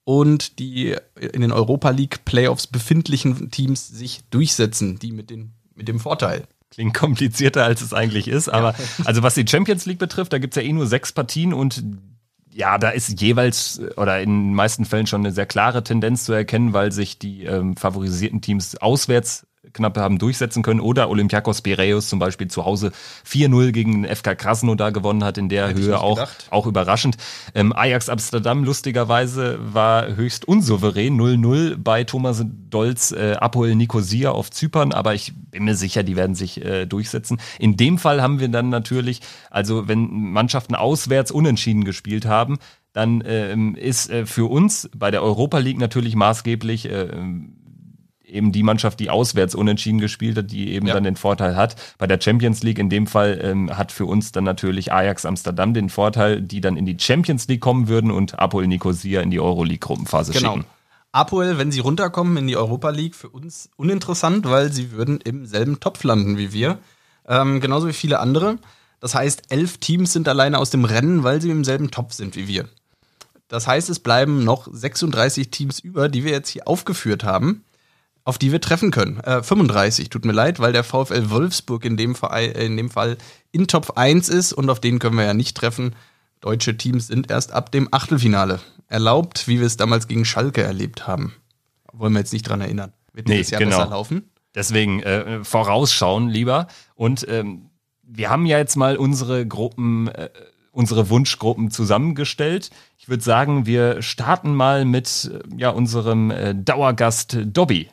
und 0.05 0.59
die 0.59 0.97
in 1.19 1.43
den 1.43 1.53
Europa 1.53 1.91
League 1.91 2.25
Playoffs 2.25 2.67
befindlichen 2.67 3.51
Teams 3.51 3.89
sich 3.89 4.23
durchsetzen, 4.31 4.99
die 4.99 5.13
mit, 5.13 5.31
den, 5.31 5.53
mit 5.75 5.87
dem 5.87 6.01
Vorteil. 6.01 6.47
Klingt 6.71 6.95
komplizierter, 6.95 7.65
als 7.65 7.83
es 7.83 7.93
eigentlich 7.93 8.27
ist. 8.27 8.49
Aber 8.49 8.73
ja. 8.73 9.05
also 9.05 9.23
was 9.23 9.35
die 9.35 9.47
Champions 9.47 9.87
League 9.87 9.99
betrifft, 9.99 10.33
da 10.33 10.39
gibt 10.39 10.57
es 10.57 10.63
ja 10.63 10.69
eh 10.69 10.73
nur 10.73 10.87
sechs 10.87 11.13
Partien 11.13 11.53
und 11.53 11.83
ja, 12.55 12.79
da 12.79 12.91
ist 12.91 13.21
jeweils 13.21 13.81
oder 13.97 14.21
in 14.21 14.31
den 14.31 14.55
meisten 14.55 14.85
Fällen 14.85 15.07
schon 15.07 15.23
eine 15.23 15.33
sehr 15.33 15.47
klare 15.47 15.83
Tendenz 15.83 16.25
zu 16.25 16.33
erkennen, 16.33 16.73
weil 16.73 16.93
sich 16.93 17.19
die 17.19 17.45
ähm, 17.45 17.77
favorisierten 17.77 18.41
Teams 18.41 18.77
auswärts 18.77 19.47
knapp 19.75 19.99
haben 19.99 20.19
durchsetzen 20.19 20.63
können 20.63 20.81
oder 20.81 21.11
Olympiakos 21.11 21.61
Piraeus 21.61 22.09
zum 22.09 22.19
Beispiel 22.19 22.49
zu 22.49 22.65
Hause 22.65 22.93
4-0 23.29 23.73
gegen 23.73 24.03
den 24.03 24.17
FK 24.17 24.35
Krasnodar 24.37 24.93
gewonnen 24.93 25.25
hat 25.25 25.37
in 25.37 25.49
der 25.49 25.69
Hätte 25.69 25.81
Höhe 25.83 26.01
auch, 26.01 26.27
auch 26.51 26.67
überraschend. 26.67 27.17
Ähm, 27.55 27.73
Ajax 27.73 28.09
Amsterdam 28.09 28.65
lustigerweise 28.65 29.59
war 29.61 30.17
höchst 30.17 30.47
unsouverän 30.47 31.21
0-0 31.21 31.77
bei 31.77 32.05
Thomas 32.05 32.45
Dolz 32.71 33.13
äh, 33.13 33.35
Apoel 33.35 33.75
Nicosia 33.75 34.31
auf 34.31 34.51
Zypern, 34.51 34.93
aber 34.93 35.15
ich 35.15 35.33
bin 35.51 35.65
mir 35.65 35.77
sicher, 35.77 36.03
die 36.03 36.17
werden 36.17 36.35
sich 36.35 36.65
äh, 36.65 36.87
durchsetzen. 36.87 37.39
In 37.59 37.77
dem 37.77 37.99
Fall 37.99 38.23
haben 38.23 38.41
wir 38.41 38.49
dann 38.49 38.69
natürlich, 38.69 39.21
also 39.51 39.89
wenn 39.89 40.09
Mannschaften 40.11 40.75
auswärts 40.75 41.31
unentschieden 41.31 41.85
gespielt 41.85 42.27
haben, 42.27 42.59
dann 42.93 43.23
ähm, 43.27 43.75
ist 43.75 44.09
äh, 44.09 44.25
für 44.25 44.49
uns 44.49 44.89
bei 44.97 45.11
der 45.11 45.23
Europa 45.23 45.59
League 45.59 45.79
natürlich 45.79 46.15
maßgeblich 46.15 46.91
äh, 46.91 47.09
eben 48.35 48.53
die 48.53 48.63
Mannschaft, 48.63 49.01
die 49.01 49.11
auswärts 49.11 49.55
unentschieden 49.55 50.01
gespielt 50.01 50.37
hat, 50.37 50.51
die 50.51 50.73
eben 50.73 50.87
ja. 50.87 50.95
dann 50.95 51.05
den 51.05 51.17
Vorteil 51.17 51.57
hat. 51.57 51.77
Bei 51.99 52.07
der 52.07 52.21
Champions 52.21 52.63
League 52.63 52.79
in 52.79 52.91
dem 52.91 53.07
Fall 53.07 53.41
ähm, 53.43 53.77
hat 53.77 53.93
für 53.93 54.07
uns 54.07 54.33
dann 54.33 54.45
natürlich 54.45 54.93
Ajax 54.93 55.25
Amsterdam 55.25 55.73
den 55.73 55.89
Vorteil, 55.89 56.43
die 56.43 56.61
dann 56.61 56.77
in 56.77 56.85
die 56.85 56.97
Champions 56.99 57.49
League 57.49 57.61
kommen 57.61 57.89
würden 57.89 58.11
und 58.11 58.39
Apoel 58.39 58.67
Nicosia 58.67 59.21
in 59.21 59.31
die 59.31 59.41
Euroleague-Gruppenphase 59.41 60.33
genau. 60.33 60.55
schicken. 60.55 60.67
Apoel, 61.13 61.59
wenn 61.59 61.71
sie 61.71 61.79
runterkommen 61.79 62.37
in 62.37 62.49
die 62.49 62.57
Europa 62.57 62.91
League, 62.91 63.15
für 63.15 63.29
uns 63.29 63.71
uninteressant, 63.77 64.47
weil 64.47 64.73
sie 64.73 64.91
würden 64.91 65.21
im 65.21 65.47
selben 65.47 65.79
Topf 65.79 66.03
landen 66.03 66.37
wie 66.37 66.53
wir. 66.53 66.79
Ähm, 67.29 67.61
genauso 67.61 67.87
wie 67.87 67.93
viele 67.93 68.19
andere. 68.19 68.59
Das 68.99 69.15
heißt, 69.15 69.45
elf 69.51 69.79
Teams 69.79 70.13
sind 70.13 70.27
alleine 70.27 70.59
aus 70.59 70.71
dem 70.71 70.85
Rennen, 70.85 71.23
weil 71.23 71.41
sie 71.41 71.51
im 71.51 71.63
selben 71.63 71.93
Topf 71.93 72.15
sind 72.15 72.35
wie 72.35 72.49
wir. 72.49 72.69
Das 73.47 73.69
heißt, 73.69 73.91
es 73.91 74.01
bleiben 74.01 74.43
noch 74.43 74.67
36 74.69 75.51
Teams 75.51 75.79
über, 75.79 76.09
die 76.09 76.25
wir 76.25 76.33
jetzt 76.33 76.49
hier 76.49 76.67
aufgeführt 76.67 77.23
haben 77.23 77.63
auf 78.25 78.39
die 78.39 78.53
wir 78.53 78.61
treffen 78.61 78.91
können. 78.91 79.21
Äh, 79.21 79.43
35, 79.43 80.09
tut 80.09 80.25
mir 80.25 80.33
leid, 80.33 80.59
weil 80.59 80.73
der 80.73 80.85
VfL 80.85 81.31
Wolfsburg 81.31 81.85
in 81.85 81.97
dem, 81.97 82.15
Fall, 82.15 82.45
in 82.45 82.77
dem 82.77 82.91
Fall 82.91 83.19
in 83.53 83.67
Top 83.69 83.97
1 83.97 84.29
ist 84.29 84.53
und 84.53 84.71
auf 84.71 84.81
den 84.81 84.99
können 84.99 85.17
wir 85.17 85.25
ja 85.25 85.35
nicht 85.35 85.57
treffen. 85.57 85.95
Deutsche 86.41 86.77
Teams 86.77 87.07
sind 87.07 87.31
erst 87.31 87.53
ab 87.53 87.71
dem 87.71 87.89
Achtelfinale 87.91 88.61
erlaubt, 88.89 89.47
wie 89.49 89.61
wir 89.61 89.67
es 89.67 89.77
damals 89.77 90.09
gegen 90.09 90.25
Schalke 90.25 90.63
erlebt 90.63 91.07
haben. 91.07 91.35
Wollen 91.93 92.13
wir 92.13 92.21
jetzt 92.21 92.33
nicht 92.33 92.49
dran 92.49 92.61
erinnern. 92.61 92.93
Wird 93.13 93.29
nee, 93.29 93.41
Jahr 93.41 93.61
genau. 93.61 93.79
besser 93.79 93.91
laufen? 93.91 94.31
Deswegen 94.55 95.03
äh, 95.03 95.45
vorausschauen 95.45 96.29
lieber. 96.29 96.69
Und 96.95 97.27
ähm, 97.29 97.71
wir 98.03 98.31
haben 98.31 98.47
ja 98.47 98.59
jetzt 98.59 98.77
mal 98.77 98.97
unsere 98.97 99.47
Gruppen 99.47 100.09
äh, 100.09 100.29
unsere 100.75 101.09
Wunschgruppen 101.09 101.71
zusammengestellt. 101.71 102.71
Ich 103.05 103.11
würde 103.11 103.23
sagen, 103.23 103.67
wir 103.67 104.01
starten 104.01 104.55
mal 104.55 104.87
mit 104.87 105.31
ja, 105.59 105.69
unserem 105.69 106.31
äh, 106.31 106.55
Dauergast 106.55 107.37
Dobby. 107.45 107.91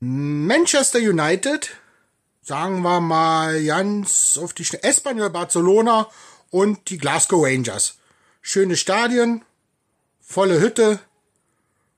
Manchester 0.00 0.98
United, 0.98 1.70
sagen 2.40 2.82
wir 2.82 3.00
mal 3.00 3.62
ganz 3.62 4.40
auf 4.42 4.54
die 4.54 4.64
Schnelle, 4.64 4.82
Espanyol 4.82 5.30
Barcelona 5.30 6.08
und 6.50 6.90
die 6.90 6.98
Glasgow 6.98 7.44
Rangers. 7.44 7.98
Schöne 8.40 8.74
Stadien, 8.74 9.44
volle 10.20 10.60
Hütte 10.60 10.98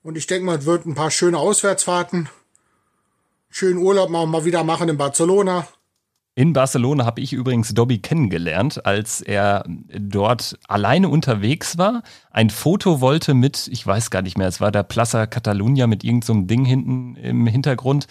und 0.03 0.19
ich 0.19 0.27
denke 0.27 0.45
mal, 0.45 0.59
es 0.59 0.67
wird 0.67 0.85
ein 0.85 0.95
paar 0.95 1.11
schöne 1.11 1.39
Auswärtsfahrten 1.39 2.29
schönen 3.49 3.79
Urlaub 3.79 4.11
mal, 4.11 4.27
mal 4.27 4.45
wieder 4.45 4.65
machen 4.65 4.89
in 4.89 4.99
Barcelona. 4.99 5.67
In 6.37 6.53
Barcelona 6.53 7.05
habe 7.05 7.21
ich 7.21 7.33
übrigens 7.33 7.75
Dobby 7.75 7.99
kennengelernt, 7.99 8.85
als 8.85 9.21
er 9.21 9.65
dort 9.69 10.59
alleine 10.67 11.09
unterwegs 11.09 11.79
war, 11.79 12.03
ein 12.33 12.51
Foto 12.51 13.01
wollte 13.01 13.35
mit, 13.35 13.69
ich 13.71 13.87
weiß 13.87 14.11
gar 14.11 14.23
nicht 14.23 14.37
mehr, 14.37 14.49
es 14.49 14.61
war 14.61 14.73
der 14.73 14.83
Plaza 14.83 15.27
Catalunya 15.27 15.87
mit 15.87 16.03
irgendeinem 16.03 16.41
so 16.41 16.47
Ding 16.47 16.65
hinten 16.65 17.15
im 17.17 17.47
Hintergrund. 17.47 18.09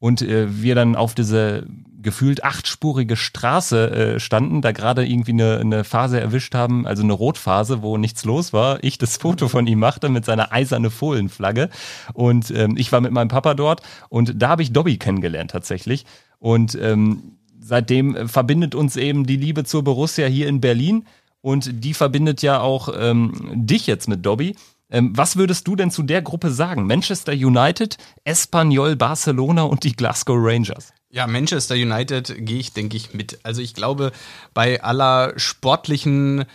Und 0.00 0.22
äh, 0.22 0.62
wir 0.62 0.74
dann 0.74 0.96
auf 0.96 1.14
diese 1.14 1.66
gefühlt 2.02 2.42
achtspurige 2.42 3.16
Straße 3.16 3.90
äh, 3.90 4.20
standen, 4.20 4.62
da 4.62 4.72
gerade 4.72 5.06
irgendwie 5.06 5.32
eine, 5.32 5.58
eine 5.58 5.84
Phase 5.84 6.18
erwischt 6.18 6.54
haben, 6.54 6.86
also 6.86 7.02
eine 7.02 7.12
Rotphase, 7.12 7.82
wo 7.82 7.98
nichts 7.98 8.24
los 8.24 8.52
war. 8.52 8.82
Ich 8.82 8.98
das 8.98 9.18
Foto 9.18 9.46
von 9.48 9.66
ihm 9.66 9.78
machte 9.78 10.08
mit 10.08 10.24
seiner 10.24 10.52
eiserne 10.52 10.90
Fohlenflagge. 10.90 11.68
Und 12.14 12.50
ähm, 12.50 12.76
ich 12.78 12.90
war 12.90 13.02
mit 13.02 13.12
meinem 13.12 13.28
Papa 13.28 13.54
dort 13.54 13.82
und 14.08 14.42
da 14.42 14.48
habe 14.48 14.62
ich 14.62 14.72
Dobby 14.72 14.96
kennengelernt 14.96 15.50
tatsächlich. 15.50 16.06
Und 16.38 16.76
ähm, 16.80 17.36
seitdem 17.70 18.28
verbindet 18.28 18.74
uns 18.74 18.96
eben 18.96 19.24
die 19.26 19.36
Liebe 19.36 19.62
zur 19.62 19.84
Borussia 19.84 20.26
hier 20.26 20.48
in 20.48 20.60
Berlin 20.60 21.06
und 21.40 21.84
die 21.84 21.94
verbindet 21.94 22.42
ja 22.42 22.60
auch 22.60 22.92
ähm, 22.98 23.32
dich 23.54 23.86
jetzt 23.86 24.08
mit 24.08 24.26
Dobby. 24.26 24.56
Ähm, 24.90 25.12
was 25.16 25.36
würdest 25.36 25.68
du 25.68 25.76
denn 25.76 25.92
zu 25.92 26.02
der 26.02 26.20
Gruppe 26.20 26.50
sagen? 26.50 26.88
Manchester 26.88 27.32
United, 27.32 27.96
Espanyol, 28.24 28.96
Barcelona 28.96 29.62
und 29.62 29.84
die 29.84 29.94
Glasgow 29.94 30.36
Rangers. 30.36 30.92
Ja, 31.10 31.28
Manchester 31.28 31.76
United 31.76 32.34
gehe 32.38 32.58
ich, 32.58 32.72
denke 32.72 32.96
ich, 32.96 33.14
mit. 33.14 33.38
Also 33.44 33.62
ich 33.62 33.72
glaube, 33.72 34.10
bei 34.52 34.82
aller 34.82 35.32
sportlichen 35.36 36.46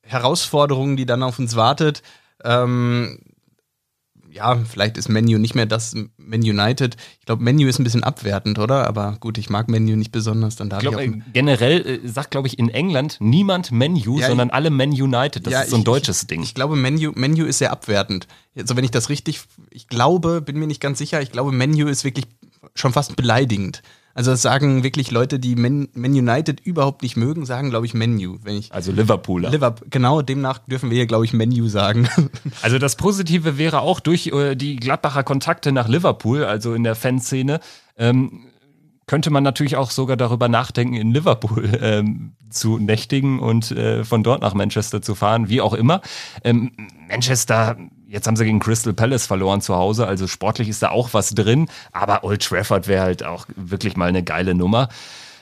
Herausforderungen, 0.00 0.96
die 0.96 1.04
dann 1.04 1.22
auf 1.22 1.38
uns 1.38 1.56
wartet, 1.56 2.02
ähm, 2.42 3.18
ja, 4.34 4.56
vielleicht 4.56 4.98
ist 4.98 5.08
Menu 5.08 5.38
nicht 5.38 5.54
mehr 5.54 5.66
das 5.66 5.94
Man 6.16 6.40
United. 6.40 6.96
Ich 7.20 7.26
glaube, 7.26 7.42
Menu 7.42 7.68
ist 7.68 7.78
ein 7.78 7.84
bisschen 7.84 8.02
abwertend, 8.02 8.58
oder? 8.58 8.86
Aber 8.88 9.16
gut, 9.20 9.38
ich 9.38 9.48
mag 9.48 9.68
Menu 9.68 9.94
nicht 9.94 10.10
besonders. 10.10 10.56
Dann 10.56 10.68
darf 10.68 10.82
ich, 10.82 10.88
glaub, 10.88 11.00
ich 11.00 11.12
generell 11.32 11.86
äh, 11.86 12.08
sagt, 12.08 12.32
glaube 12.32 12.48
ich, 12.48 12.58
in 12.58 12.68
England 12.68 13.18
niemand 13.20 13.70
Menu, 13.70 14.18
ja, 14.18 14.26
sondern 14.26 14.50
alle 14.50 14.70
Man 14.70 14.90
United. 14.90 15.46
Das 15.46 15.52
ja, 15.52 15.60
ist 15.60 15.70
so 15.70 15.76
ein 15.76 15.80
ich, 15.80 15.84
deutsches 15.84 16.22
ich, 16.22 16.26
Ding. 16.26 16.42
Ich 16.42 16.54
glaube, 16.54 16.74
Menu, 16.74 17.12
Menu 17.14 17.44
ist 17.44 17.58
sehr 17.58 17.70
abwertend. 17.70 18.26
Also 18.56 18.76
wenn 18.76 18.84
ich 18.84 18.90
das 18.90 19.08
richtig, 19.08 19.40
ich 19.70 19.86
glaube, 19.86 20.40
bin 20.40 20.58
mir 20.58 20.66
nicht 20.66 20.80
ganz 20.80 20.98
sicher, 20.98 21.22
ich 21.22 21.30
glaube, 21.30 21.52
Menu 21.52 21.86
ist 21.86 22.04
wirklich 22.04 22.26
schon 22.74 22.92
fast 22.92 23.14
beleidigend. 23.14 23.82
Also 24.14 24.30
das 24.30 24.42
sagen 24.42 24.84
wirklich 24.84 25.10
Leute, 25.10 25.40
die 25.40 25.56
Man, 25.56 25.88
Man 25.94 26.12
United 26.12 26.60
überhaupt 26.60 27.02
nicht 27.02 27.16
mögen, 27.16 27.44
sagen, 27.44 27.70
glaube 27.70 27.86
ich, 27.86 27.94
Menu. 27.94 28.38
Wenn 28.42 28.56
ich 28.56 28.72
also 28.72 28.92
Liverpooler. 28.92 29.50
Liverpool, 29.50 29.88
genau, 29.90 30.22
demnach 30.22 30.58
dürfen 30.58 30.88
wir 30.90 30.96
hier, 30.96 31.06
glaube 31.06 31.24
ich, 31.24 31.32
Menu 31.32 31.68
sagen. 31.68 32.08
Also 32.62 32.78
das 32.78 32.96
Positive 32.96 33.58
wäre 33.58 33.80
auch 33.80 34.00
durch 34.00 34.28
äh, 34.28 34.54
die 34.54 34.76
Gladbacher 34.76 35.22
Kontakte 35.24 35.72
nach 35.72 35.88
Liverpool, 35.88 36.44
also 36.44 36.74
in 36.74 36.84
der 36.84 36.94
Fanszene, 36.94 37.60
ähm, 37.98 38.46
könnte 39.06 39.30
man 39.30 39.42
natürlich 39.42 39.76
auch 39.76 39.90
sogar 39.90 40.16
darüber 40.16 40.48
nachdenken, 40.48 40.94
in 40.94 41.12
Liverpool 41.12 41.70
ähm, 41.80 42.32
zu 42.50 42.78
nächtigen 42.78 43.40
und 43.40 43.72
äh, 43.72 44.04
von 44.04 44.22
dort 44.22 44.42
nach 44.42 44.54
Manchester 44.54 45.02
zu 45.02 45.14
fahren, 45.14 45.48
wie 45.48 45.60
auch 45.60 45.74
immer. 45.74 46.00
Ähm, 46.42 46.72
Manchester 47.08 47.76
Jetzt 48.14 48.28
haben 48.28 48.36
sie 48.36 48.44
gegen 48.44 48.60
Crystal 48.60 48.92
Palace 48.92 49.26
verloren 49.26 49.60
zu 49.60 49.74
Hause, 49.74 50.06
also 50.06 50.28
sportlich 50.28 50.68
ist 50.68 50.84
da 50.84 50.90
auch 50.90 51.14
was 51.14 51.30
drin, 51.30 51.68
aber 51.90 52.22
Old 52.22 52.44
Trafford 52.44 52.86
wäre 52.86 53.02
halt 53.02 53.24
auch 53.24 53.46
wirklich 53.56 53.96
mal 53.96 54.08
eine 54.08 54.22
geile 54.22 54.54
Nummer. 54.54 54.88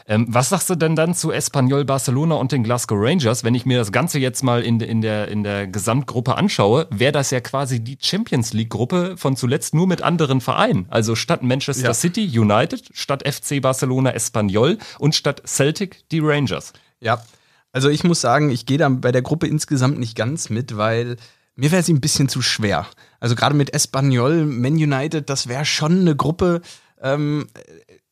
Ähm, 0.08 0.24
was 0.30 0.48
sagst 0.48 0.70
du 0.70 0.74
denn 0.74 0.96
dann 0.96 1.14
zu 1.14 1.32
Espanyol 1.32 1.84
Barcelona 1.84 2.36
und 2.36 2.50
den 2.50 2.64
Glasgow 2.64 2.96
Rangers? 2.98 3.44
Wenn 3.44 3.54
ich 3.54 3.66
mir 3.66 3.76
das 3.76 3.92
Ganze 3.92 4.18
jetzt 4.18 4.42
mal 4.42 4.62
in, 4.62 4.80
in, 4.80 5.02
der, 5.02 5.28
in 5.28 5.42
der 5.42 5.66
Gesamtgruppe 5.66 6.34
anschaue, 6.34 6.86
wäre 6.88 7.12
das 7.12 7.30
ja 7.30 7.40
quasi 7.40 7.80
die 7.80 7.98
Champions 8.00 8.54
League-Gruppe 8.54 9.18
von 9.18 9.36
zuletzt 9.36 9.74
nur 9.74 9.86
mit 9.86 10.00
anderen 10.00 10.40
Vereinen. 10.40 10.86
Also 10.88 11.14
statt 11.14 11.42
Manchester 11.42 11.88
ja. 11.88 11.94
City 11.94 12.26
United, 12.38 12.88
statt 12.94 13.22
FC 13.28 13.60
Barcelona 13.60 14.12
Espanyol 14.14 14.78
und 14.98 15.14
statt 15.14 15.42
Celtic 15.46 16.08
die 16.10 16.20
Rangers. 16.20 16.72
Ja, 17.00 17.22
also 17.70 17.90
ich 17.90 18.02
muss 18.02 18.22
sagen, 18.22 18.50
ich 18.50 18.64
gehe 18.64 18.78
da 18.78 18.88
bei 18.88 19.12
der 19.12 19.22
Gruppe 19.22 19.46
insgesamt 19.46 19.98
nicht 19.98 20.16
ganz 20.16 20.48
mit, 20.48 20.78
weil 20.78 21.18
mir 21.54 21.70
wäre 21.70 21.82
sie 21.82 21.92
ein 21.92 22.00
bisschen 22.00 22.28
zu 22.28 22.42
schwer. 22.42 22.86
Also 23.20 23.34
gerade 23.34 23.54
mit 23.54 23.74
Espanyol, 23.74 24.46
Man 24.46 24.74
United, 24.74 25.28
das 25.28 25.48
wäre 25.48 25.64
schon 25.64 26.00
eine 26.00 26.16
Gruppe. 26.16 26.62
Ähm, 27.00 27.46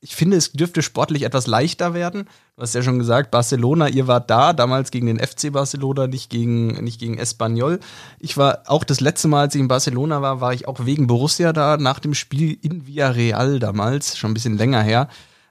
ich 0.01 0.17
finde, 0.17 0.37
es 0.37 0.53
dürfte 0.53 0.83
sportlich 0.83 1.25
etwas 1.25 1.47
leichter 1.47 1.95
werden. 1.95 2.25
Du 2.57 2.63
hast 2.63 2.75
ja 2.75 2.83
schon 2.83 2.99
gesagt, 2.99 3.31
Barcelona, 3.31 3.89
ihr 3.89 4.07
wart 4.07 4.31
da, 4.31 4.53
damals 4.53 4.91
gegen 4.91 5.07
den 5.07 5.19
FC 5.19 5.53
Barcelona, 5.53 6.07
nicht 6.07 6.31
gegen, 6.31 6.83
nicht 6.85 7.01
gegen 7.01 7.19
Espanyol. 7.19 7.81
Ich 8.19 8.37
war 8.37 8.63
auch 8.67 8.85
das 8.85 9.01
letzte 9.01 9.29
Mal, 9.29 9.43
als 9.43 9.55
ich 9.55 9.61
in 9.61 9.69
Barcelona 9.69 10.23
war, 10.23 10.41
war 10.41 10.55
ich 10.55 10.69
auch 10.69 10.85
wegen 10.87 11.07
Borussia 11.07 11.53
da, 11.53 11.77
nach 11.77 11.99
dem 11.99 12.15
Spiel 12.15 12.59
in 12.63 12.87
Villarreal 12.87 13.59
damals, 13.59 14.17
schon 14.17 14.31
ein 14.31 14.35
bisschen 14.35 14.59
länger 14.59 14.83
her. 14.83 15.09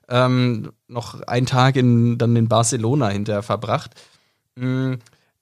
Ähm, 0.08 0.72
noch 0.88 1.22
einen 1.22 1.46
Tag 1.46 1.76
in, 1.76 2.18
dann 2.18 2.36
in 2.36 2.48
Barcelona 2.48 3.10
hinterher 3.10 3.44
verbracht. 3.44 3.92
Mhm 4.56 5.00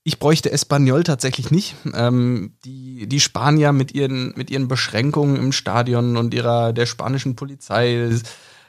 Ich 0.07 0.19
bräuchte 0.19 0.53
Espanyol 0.53 1.03
tatsächlich 1.03 1.51
nicht. 1.51 1.75
Ähm, 1.93 2.53
die, 2.63 3.07
die 3.07 3.19
Spanier 3.19 3.73
mit 3.73 3.93
ihren, 3.93 4.33
mit 4.37 4.49
ihren 4.49 4.69
Beschränkungen 4.69 5.35
im 5.35 5.51
Stadion 5.51 6.15
und 6.15 6.33
ihrer 6.33 6.71
der 6.71 6.85
spanischen 6.85 7.35
Polizei, 7.35 8.07
das, 8.09 8.23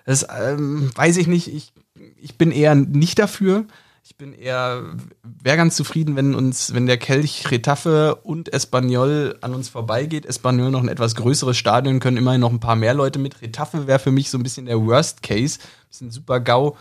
das 0.05 0.27
ähm, 0.37 0.91
weiß 0.97 1.17
ich 1.17 1.29
nicht. 1.29 1.47
Ich, 1.47 1.73
ich 2.17 2.39
bin 2.39 2.51
eher 2.51 2.75
nicht 2.75 3.21
dafür. 3.21 3.67
Ich 4.03 4.17
bin 4.17 4.33
eher, 4.33 4.83
wäre 5.23 5.57
ganz 5.57 5.77
zufrieden, 5.77 6.17
wenn 6.17 6.35
uns, 6.35 6.75
wenn 6.75 6.87
der 6.87 6.99
Kelch 6.99 7.49
Retafe 7.53 8.17
und 8.17 8.53
Espanyol 8.53 9.39
an 9.41 9.55
uns 9.55 9.69
vorbeigeht. 9.69 10.27
Espanyol 10.27 10.73
noch 10.73 10.83
ein 10.83 10.89
etwas 10.89 11.15
größeres 11.15 11.57
Stadion, 11.57 12.01
können 12.01 12.17
immerhin 12.17 12.41
noch 12.41 12.51
ein 12.51 12.59
paar 12.59 12.75
mehr 12.75 12.95
Leute 12.95 13.21
mit. 13.21 13.43
Retafe 13.43 13.87
wäre 13.87 14.01
für 14.01 14.11
mich 14.11 14.29
so 14.29 14.39
ein 14.39 14.43
bisschen 14.43 14.67
der 14.67 14.85
Worst 14.85 15.23
Case, 15.23 15.61
bisschen 15.89 16.11
super 16.11 16.41
GAU, 16.41 16.77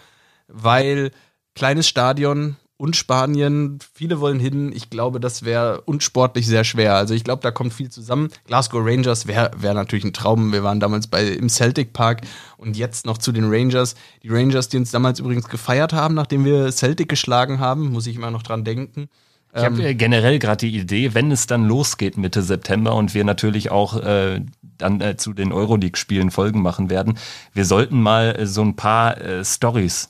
weil 0.47 1.11
kleines 1.53 1.87
Stadion, 1.87 2.55
und 2.77 2.95
Spanien. 2.95 3.79
Viele 3.93 4.19
wollen 4.19 4.39
hin. 4.39 4.71
Ich 4.73 4.89
glaube, 4.89 5.19
das 5.19 5.43
wäre 5.43 5.81
unsportlich 5.81 6.45
sehr 6.45 6.63
schwer. 6.63 6.95
Also 6.95 7.13
ich 7.13 7.23
glaube, 7.23 7.41
da 7.41 7.51
kommt 7.51 7.73
viel 7.73 7.89
zusammen. 7.89 8.29
Glasgow 8.45 8.81
Rangers 8.83 9.27
wäre 9.27 9.51
wär 9.57 9.73
natürlich 9.73 10.05
ein 10.05 10.13
Traum. 10.13 10.53
Wir 10.53 10.63
waren 10.63 10.79
damals 10.79 11.07
bei, 11.07 11.25
im 11.25 11.49
Celtic 11.49 11.93
Park 11.93 12.21
und 12.57 12.77
jetzt 12.77 13.05
noch 13.05 13.17
zu 13.17 13.31
den 13.31 13.45
Rangers. 13.49 13.95
Die 14.23 14.29
Rangers, 14.29 14.69
die 14.69 14.77
uns 14.77 14.91
damals 14.91 15.19
übrigens 15.19 15.49
gefeiert 15.49 15.93
haben, 15.93 16.13
nachdem 16.13 16.45
wir 16.45 16.71
Celtic 16.71 17.09
geschlagen 17.09 17.59
haben, 17.59 17.91
muss 17.91 18.07
ich 18.07 18.15
immer 18.15 18.31
noch 18.31 18.43
dran 18.43 18.63
denken. 18.63 19.09
Ich 19.55 19.63
habe 19.63 19.81
ähm, 19.81 19.97
generell 19.97 20.37
gerade 20.37 20.67
die 20.67 20.77
Idee, 20.77 21.15
wenn 21.15 21.31
es 21.31 21.47
dann 21.47 21.67
losgeht 21.67 22.17
Mitte 22.17 22.43
September 22.43 22.93
und 22.93 23.15
wir 23.15 23.23
natürlich 23.23 23.71
auch 23.71 23.95
äh, 23.95 24.41
dann 24.77 25.01
äh, 25.01 25.17
zu 25.17 25.33
den 25.33 25.51
Euroleague-Spielen 25.51 26.29
Folgen 26.29 26.61
machen 26.61 26.89
werden, 26.91 27.17
wir 27.53 27.65
sollten 27.65 27.99
mal 27.99 28.35
äh, 28.37 28.45
so 28.45 28.61
ein 28.61 28.75
paar 28.75 29.19
äh, 29.19 29.43
Stories 29.43 30.09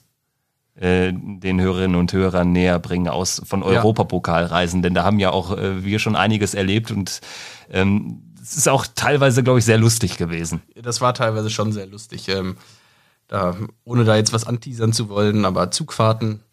äh, 0.79 1.11
den 1.11 1.59
Hörerinnen 1.59 1.95
und 1.95 2.13
Hörern 2.13 2.51
näher 2.51 2.79
bringen 2.79 3.07
aus 3.07 3.41
von 3.45 3.63
Europapokalreisen, 3.63 4.81
denn 4.81 4.93
da 4.93 5.03
haben 5.03 5.19
ja 5.19 5.31
auch 5.31 5.57
äh, 5.57 5.83
wir 5.83 5.99
schon 5.99 6.15
einiges 6.15 6.53
erlebt 6.53 6.91
und 6.91 7.21
ähm, 7.71 8.21
es 8.41 8.55
ist 8.55 8.69
auch 8.69 8.85
teilweise, 8.95 9.43
glaube 9.43 9.59
ich, 9.59 9.65
sehr 9.65 9.77
lustig 9.77 10.17
gewesen. 10.17 10.61
Das 10.81 11.01
war 11.01 11.13
teilweise 11.13 11.49
schon 11.49 11.73
sehr 11.73 11.87
lustig. 11.87 12.29
Ähm, 12.29 12.55
da, 13.27 13.57
ohne 13.83 14.05
da 14.05 14.15
jetzt 14.15 14.31
was 14.31 14.47
anteasern 14.47 14.93
zu 14.93 15.09
wollen, 15.09 15.43
aber 15.43 15.69
Zugfahrten 15.71 16.43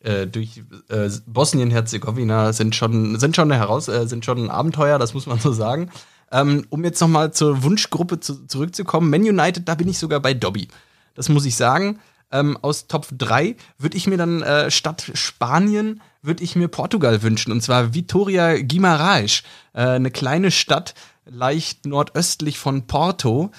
äh, 0.00 0.26
durch 0.26 0.62
äh, 0.88 1.08
Bosnien-Herzegowina 1.26 2.52
sind 2.52 2.74
schon, 2.74 3.18
sind 3.18 3.36
schon 3.36 3.50
Heraus 3.52 3.88
äh, 3.88 4.06
sind 4.06 4.24
schon 4.24 4.44
ein 4.44 4.50
Abenteuer, 4.50 4.98
das 4.98 5.14
muss 5.14 5.26
man 5.26 5.38
so 5.38 5.52
sagen. 5.52 5.90
Ähm, 6.32 6.66
um 6.70 6.84
jetzt 6.84 7.00
nochmal 7.00 7.32
zur 7.32 7.62
Wunschgruppe 7.62 8.20
zu, 8.20 8.46
zurückzukommen, 8.46 9.10
Man 9.10 9.22
United, 9.22 9.68
da 9.68 9.74
bin 9.74 9.88
ich 9.88 9.98
sogar 9.98 10.20
bei 10.20 10.34
Dobby. 10.34 10.68
Das 11.14 11.28
muss 11.28 11.44
ich 11.44 11.56
sagen 11.56 11.98
ähm, 12.30 12.56
aus 12.62 12.86
Top 12.86 13.06
3 13.16 13.56
würde 13.78 13.96
ich 13.96 14.06
mir 14.06 14.16
dann 14.16 14.42
äh, 14.42 14.70
statt 14.70 15.10
Spanien 15.14 16.00
würde 16.22 16.44
ich 16.44 16.56
mir 16.56 16.68
Portugal 16.68 17.22
wünschen. 17.22 17.52
Und 17.52 17.62
zwar 17.62 17.94
Vitoria 17.94 18.52
Guimarães, 18.52 19.42
äh, 19.72 19.82
eine 19.82 20.10
kleine 20.10 20.50
Stadt 20.50 20.94
leicht 21.24 21.86
nordöstlich 21.86 22.58
von 22.58 22.86
Porto. 22.86 23.50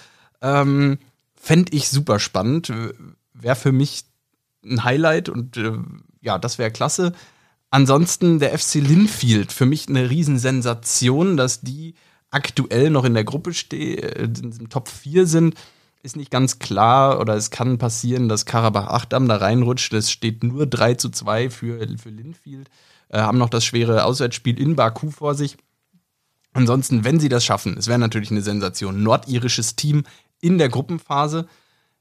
Ähm, 0.41 0.99
Fände 1.36 1.74
ich 1.74 1.89
super 1.89 2.19
spannend, 2.19 2.72
wäre 3.34 3.55
für 3.55 3.72
mich 3.72 4.03
ein 4.63 4.84
Highlight 4.84 5.28
und 5.28 5.57
äh, 5.57 5.74
ja, 6.22 6.38
das 6.38 6.59
wäre 6.59 6.69
klasse. 6.69 7.13
Ansonsten 7.72 8.38
der 8.38 8.57
FC 8.57 8.76
Linfield, 8.76 9.51
für 9.51 9.65
mich 9.65 9.89
eine 9.89 10.09
Riesensensation, 10.09 11.38
dass 11.38 11.61
die 11.61 11.95
aktuell 12.30 12.91
noch 12.91 13.05
in 13.05 13.15
der 13.15 13.24
Gruppe 13.24 13.53
stehen, 13.55 13.97
äh, 13.97 14.24
im 14.24 14.69
Top 14.69 14.88
4 14.88 15.26
sind 15.26 15.55
ist 16.04 16.16
nicht 16.16 16.32
ganz 16.32 16.60
klar 16.60 17.20
oder 17.20 17.36
es 17.36 17.52
kann 17.52 17.78
passieren, 17.78 18.28
dass 18.30 18.45
Karabach 18.45 18.88
Achdam 18.88 19.28
da 19.28 19.38
reinrutscht. 19.38 19.93
Es 19.93 20.12
steht 20.12 20.43
nur 20.43 20.66
3 20.66 20.95
zu 20.95 21.10
2 21.10 21.49
für, 21.49 21.80
für 21.97 22.10
Linfield. 22.10 22.70
Äh, 23.10 23.20
haben 23.20 23.38
noch 23.38 23.49
das 23.49 23.66
schwere 23.66 24.04
Auswärtsspiel 24.06 24.60
in 24.60 24.76
Baku 24.76 25.12
vor 25.12 25.36
sich. 25.36 25.58
Ansonsten, 26.54 27.04
wenn 27.04 27.20
sie 27.20 27.30
das 27.30 27.45
schaffen, 27.45 27.78
es 27.78 27.88
wäre 27.88 27.99
natürlich 27.99 28.32
eine 28.32 28.41
Sensation. 28.41 29.04
Nordirisches 29.04 29.76
Team 29.76 30.04
in 30.41 30.58
der 30.58 30.70
Gruppenphase, 30.70 31.47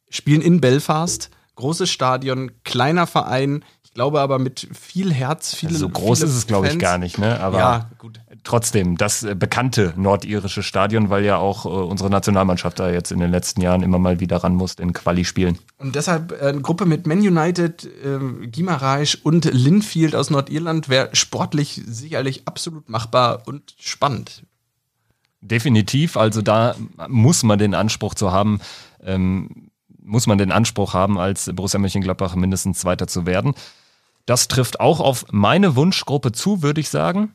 spielen 0.09 0.41
in 0.41 0.61
Belfast, 0.61 1.31
großes 1.55 1.91
Stadion, 1.91 2.51
kleiner 2.65 3.07
Verein. 3.07 3.65
Ich 3.91 3.95
glaube 3.95 4.21
aber 4.21 4.39
mit 4.39 4.69
viel 4.73 5.13
Herz, 5.13 5.53
viele. 5.53 5.75
So 5.75 5.89
groß 5.89 6.21
viele 6.21 6.31
ist 6.31 6.37
es, 6.37 6.47
glaube 6.47 6.69
ich, 6.69 6.79
gar 6.79 6.97
nicht, 6.97 7.19
ne? 7.19 7.41
Aber 7.41 7.59
ja, 7.59 7.91
gut. 7.99 8.21
trotzdem, 8.45 8.97
das 8.97 9.25
äh, 9.25 9.35
bekannte 9.35 9.93
nordirische 9.97 10.63
Stadion, 10.63 11.11
weil 11.11 11.25
ja 11.25 11.39
auch 11.39 11.67
äh, 11.67 11.69
unsere 11.69 12.09
Nationalmannschaft 12.09 12.79
da 12.79 12.89
jetzt 12.89 13.11
in 13.11 13.19
den 13.19 13.33
letzten 13.33 13.61
Jahren 13.61 13.83
immer 13.83 13.99
mal 13.99 14.21
wieder 14.21 14.37
ran 14.37 14.55
muss 14.55 14.75
in 14.75 14.93
Quali-Spielen. 14.93 15.59
Und 15.79 15.97
deshalb 15.97 16.31
äh, 16.31 16.47
eine 16.47 16.61
Gruppe 16.61 16.87
mit 16.87 17.09
Man 17.09 17.19
United, 17.19 17.85
äh, 17.85 18.47
Gimareisch 18.47 19.19
und 19.25 19.47
Linfield 19.47 20.15
aus 20.15 20.31
Nordirland 20.31 20.89
wäre 20.89 21.09
sportlich 21.13 21.83
sicherlich 21.85 22.47
absolut 22.47 22.89
machbar 22.89 23.43
und 23.47 23.75
spannend. 23.77 24.45
Definitiv, 25.41 26.17
also 26.17 26.43
da 26.43 26.77
muss 27.09 27.43
man 27.43 27.59
den 27.59 27.75
Anspruch 27.75 28.15
zu 28.15 28.31
haben, 28.31 28.61
ähm, 29.03 29.71
muss 30.01 30.29
man 30.29 30.39
den 30.39 30.53
Anspruch 30.53 30.95
haben, 30.95 31.19
als 31.19 31.51
Borussia 31.53 31.81
Mönchengladbach 31.81 32.37
mindestens 32.37 32.79
Zweiter 32.79 33.09
zu 33.09 33.27
werden. 33.27 33.55
Das 34.31 34.47
trifft 34.47 34.79
auch 34.79 35.01
auf 35.01 35.25
meine 35.33 35.75
Wunschgruppe 35.75 36.31
zu, 36.31 36.63
würde 36.63 36.81
ich 36.81 36.89
sagen. 36.89 37.35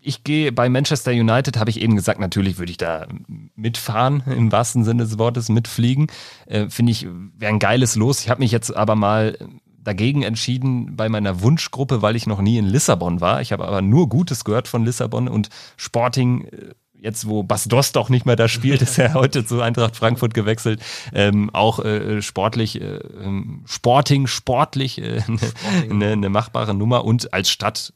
Ich 0.00 0.22
gehe 0.22 0.52
bei 0.52 0.68
Manchester 0.68 1.12
United, 1.12 1.56
habe 1.56 1.70
ich 1.70 1.80
eben 1.80 1.96
gesagt, 1.96 2.20
natürlich 2.20 2.58
würde 2.58 2.70
ich 2.70 2.76
da 2.76 3.06
mitfahren, 3.54 4.22
im 4.26 4.52
wahrsten 4.52 4.84
Sinne 4.84 5.04
des 5.04 5.18
Wortes, 5.18 5.48
mitfliegen. 5.48 6.08
Äh, 6.44 6.68
Finde 6.68 6.92
ich, 6.92 7.06
wäre 7.38 7.54
ein 7.54 7.58
geiles 7.58 7.96
Los. 7.96 8.20
Ich 8.20 8.28
habe 8.28 8.40
mich 8.40 8.52
jetzt 8.52 8.76
aber 8.76 8.96
mal 8.96 9.38
dagegen 9.78 10.24
entschieden 10.24 10.94
bei 10.94 11.08
meiner 11.08 11.40
Wunschgruppe, 11.40 12.02
weil 12.02 12.16
ich 12.16 12.26
noch 12.26 12.42
nie 12.42 12.58
in 12.58 12.66
Lissabon 12.66 13.22
war. 13.22 13.40
Ich 13.40 13.50
habe 13.52 13.66
aber 13.66 13.80
nur 13.80 14.10
Gutes 14.10 14.44
gehört 14.44 14.68
von 14.68 14.84
Lissabon 14.84 15.26
und 15.26 15.48
Sporting 15.78 16.48
äh, 16.48 16.74
jetzt 17.00 17.28
wo 17.28 17.42
Bas 17.42 17.64
Dost 17.64 17.96
auch 17.96 18.08
nicht 18.08 18.26
mehr 18.26 18.36
da 18.36 18.48
spielt, 18.48 18.82
ist 18.82 18.98
er 18.98 19.14
heute 19.14 19.44
zu 19.44 19.60
Eintracht 19.60 19.96
Frankfurt 19.96 20.34
gewechselt. 20.34 20.80
Ähm, 21.12 21.50
auch 21.52 21.78
äh, 21.80 22.22
sportlich, 22.22 22.80
äh, 22.80 22.96
ähm, 22.96 23.64
Sporting, 23.66 24.26
sportlich 24.26 25.00
äh, 25.00 25.22
eine, 25.90 26.12
eine 26.12 26.28
machbare 26.28 26.74
Nummer 26.74 27.04
und 27.04 27.32
als 27.32 27.50
Stadt 27.50 27.92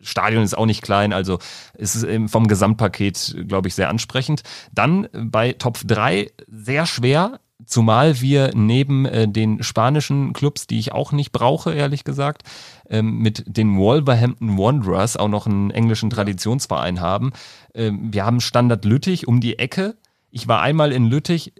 Stadion 0.00 0.42
ist 0.42 0.56
auch 0.56 0.66
nicht 0.66 0.82
klein, 0.82 1.14
also 1.14 1.38
ist 1.78 1.94
es 1.94 2.30
vom 2.30 2.46
Gesamtpaket, 2.46 3.36
glaube 3.48 3.68
ich, 3.68 3.74
sehr 3.74 3.88
ansprechend. 3.88 4.42
Dann 4.70 5.08
bei 5.12 5.52
Top 5.52 5.78
3 5.82 6.30
sehr 6.46 6.84
schwer, 6.84 7.40
Zumal 7.66 8.20
wir 8.20 8.50
neben 8.54 9.06
äh, 9.06 9.28
den 9.28 9.62
spanischen 9.62 10.32
Clubs, 10.32 10.66
die 10.66 10.78
ich 10.78 10.92
auch 10.92 11.12
nicht 11.12 11.32
brauche, 11.32 11.72
ehrlich 11.72 12.04
gesagt, 12.04 12.42
ähm, 12.88 13.18
mit 13.18 13.44
den 13.46 13.76
Wolverhampton 13.76 14.58
Wanderers 14.58 15.16
auch 15.16 15.28
noch 15.28 15.46
einen 15.46 15.70
englischen 15.70 16.10
Traditionsverein 16.10 17.00
haben. 17.00 17.32
Ähm, 17.74 18.12
wir 18.12 18.24
haben 18.24 18.40
Standard 18.40 18.84
Lüttich 18.84 19.26
um 19.28 19.40
die 19.40 19.58
Ecke. 19.58 19.96
Ich 20.30 20.48
war 20.48 20.60
einmal 20.60 20.92
in 20.92 21.06
Lüttich, 21.06 21.52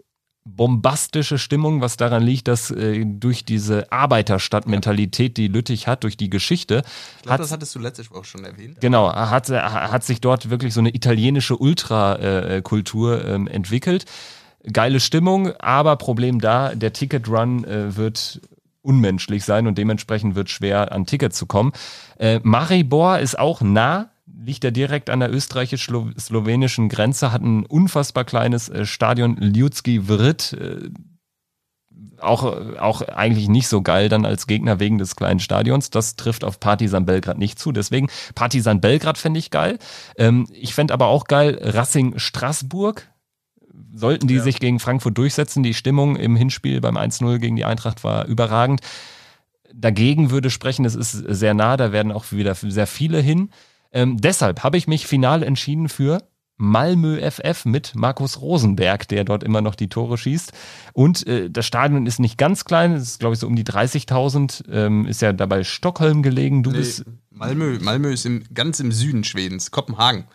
bombastische 0.47 1.39
Stimmung, 1.39 1.81
was 1.81 1.97
daran 1.97 2.21
liegt, 2.21 2.47
dass 2.47 2.69
äh, 2.69 3.03
durch 3.03 3.45
diese 3.45 3.91
Arbeiterstadtmentalität, 3.91 5.37
die 5.37 5.47
Lüttich 5.47 5.87
hat, 5.87 6.03
durch 6.03 6.17
die 6.17 6.29
Geschichte. 6.29 6.83
Ich 7.17 7.23
glaube, 7.23 7.41
das 7.41 7.51
hattest 7.51 7.73
du 7.73 7.79
letztes 7.79 8.11
Woche 8.11 8.25
schon 8.25 8.45
erwähnt. 8.45 8.79
Genau, 8.79 9.11
hat, 9.11 9.49
hat 9.49 10.03
sich 10.03 10.21
dort 10.21 10.51
wirklich 10.51 10.73
so 10.73 10.81
eine 10.81 10.93
italienische 10.93 11.57
Ultrakultur 11.57 13.25
äh, 13.25 13.33
ähm, 13.33 13.47
entwickelt 13.47 14.05
geile 14.71 14.99
Stimmung, 14.99 15.51
aber 15.59 15.95
Problem 15.95 16.39
da, 16.39 16.75
der 16.75 16.93
Ticket-Run 16.93 17.63
äh, 17.63 17.95
wird 17.95 18.41
unmenschlich 18.81 19.43
sein 19.43 19.67
und 19.67 19.77
dementsprechend 19.77 20.35
wird 20.35 20.49
schwer 20.49 20.91
an 20.91 21.05
Tickets 21.05 21.37
zu 21.37 21.45
kommen. 21.45 21.73
Äh, 22.17 22.39
Maribor 22.43 23.19
ist 23.19 23.37
auch 23.37 23.61
nah, 23.61 24.09
liegt 24.25 24.63
ja 24.63 24.71
direkt 24.71 25.09
an 25.09 25.19
der 25.19 25.33
österreichisch-slowenischen 25.33 26.89
Grenze, 26.89 27.31
hat 27.31 27.41
ein 27.41 27.65
unfassbar 27.65 28.25
kleines 28.25 28.69
äh, 28.69 28.85
Stadion 28.85 29.37
Ljudski 29.37 30.01
Vrit. 30.03 30.53
Äh, 30.53 30.89
auch, 32.21 32.43
auch 32.79 33.01
eigentlich 33.01 33.49
nicht 33.49 33.67
so 33.67 33.81
geil 33.81 34.07
dann 34.07 34.25
als 34.25 34.47
Gegner 34.47 34.79
wegen 34.79 34.97
des 34.97 35.17
kleinen 35.17 35.41
Stadions. 35.41 35.89
Das 35.89 36.15
trifft 36.15 36.43
auf 36.43 36.59
Partisan 36.61 37.05
Belgrad 37.05 37.37
nicht 37.37 37.59
zu. 37.59 37.73
Deswegen 37.73 38.07
Partisan 38.35 38.79
Belgrad 38.79 39.17
fände 39.17 39.37
ich 39.37 39.51
geil. 39.51 39.79
Ähm, 40.17 40.47
ich 40.51 40.73
fände 40.73 40.93
aber 40.93 41.07
auch 41.07 41.25
geil 41.25 41.59
Racing 41.61 42.17
Straßburg 42.17 43.07
sollten 43.93 44.27
die 44.27 44.35
ja. 44.35 44.43
sich 44.43 44.59
gegen 44.59 44.79
Frankfurt 44.79 45.17
durchsetzen. 45.17 45.63
Die 45.63 45.73
Stimmung 45.73 46.15
im 46.15 46.35
Hinspiel 46.35 46.81
beim 46.81 46.97
1-0 46.97 47.39
gegen 47.39 47.55
die 47.55 47.65
Eintracht 47.65 48.03
war 48.03 48.25
überragend. 48.25 48.81
Dagegen 49.73 50.31
würde 50.31 50.49
sprechen, 50.49 50.85
es 50.85 50.95
ist 50.95 51.11
sehr 51.11 51.53
nah, 51.53 51.77
da 51.77 51.91
werden 51.91 52.11
auch 52.11 52.31
wieder 52.31 52.55
sehr 52.55 52.87
viele 52.87 53.19
hin. 53.19 53.49
Ähm, 53.91 54.17
deshalb 54.19 54.63
habe 54.63 54.77
ich 54.77 54.87
mich 54.87 55.07
final 55.07 55.43
entschieden 55.43 55.89
für 55.89 56.21
Malmö 56.57 57.19
FF 57.19 57.65
mit 57.65 57.95
Markus 57.95 58.39
Rosenberg, 58.39 59.07
der 59.09 59.25
dort 59.25 59.43
immer 59.43 59.61
noch 59.61 59.75
die 59.75 59.89
Tore 59.89 60.17
schießt. 60.17 60.53
Und 60.93 61.27
äh, 61.27 61.49
das 61.49 61.65
Stadion 61.65 62.05
ist 62.05 62.19
nicht 62.19 62.37
ganz 62.37 62.63
klein, 62.63 62.93
es 62.93 63.03
ist 63.03 63.19
glaube 63.19 63.33
ich 63.33 63.39
so 63.39 63.47
um 63.47 63.55
die 63.55 63.65
30.000, 63.65 64.69
ähm, 64.71 65.05
ist 65.05 65.21
ja 65.21 65.33
dabei 65.33 65.63
Stockholm 65.63 66.23
gelegen. 66.23 66.63
Du 66.63 66.71
nee, 66.71 66.77
bist 66.77 67.03
Malmö, 67.29 67.79
Malmö 67.81 68.13
ist 68.13 68.25
im, 68.25 68.43
ganz 68.53 68.79
im 68.79 68.91
Süden 68.91 69.23
Schwedens, 69.23 69.71
Kopenhagen. 69.71 70.25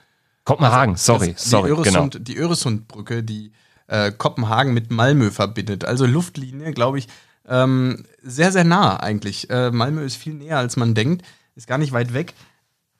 Kopenhagen, 0.44 0.94
also, 0.94 1.18
sorry, 1.18 1.34
sorry, 1.36 1.68
die 1.68 1.74
Öresund, 1.74 2.12
genau. 2.12 2.24
Die 2.24 2.36
Öresundbrücke, 2.36 3.22
die 3.22 3.52
äh, 3.86 4.12
Kopenhagen 4.12 4.72
mit 4.72 4.90
Malmö 4.90 5.30
verbindet. 5.30 5.84
Also 5.84 6.06
Luftlinie, 6.06 6.72
glaube 6.72 6.98
ich, 6.98 7.08
ähm, 7.48 8.04
sehr, 8.22 8.52
sehr 8.52 8.64
nah 8.64 8.98
eigentlich. 8.98 9.50
Äh, 9.50 9.70
Malmö 9.70 10.02
ist 10.02 10.16
viel 10.16 10.34
näher, 10.34 10.58
als 10.58 10.76
man 10.76 10.94
denkt, 10.94 11.26
ist 11.56 11.66
gar 11.66 11.78
nicht 11.78 11.92
weit 11.92 12.14
weg. 12.14 12.34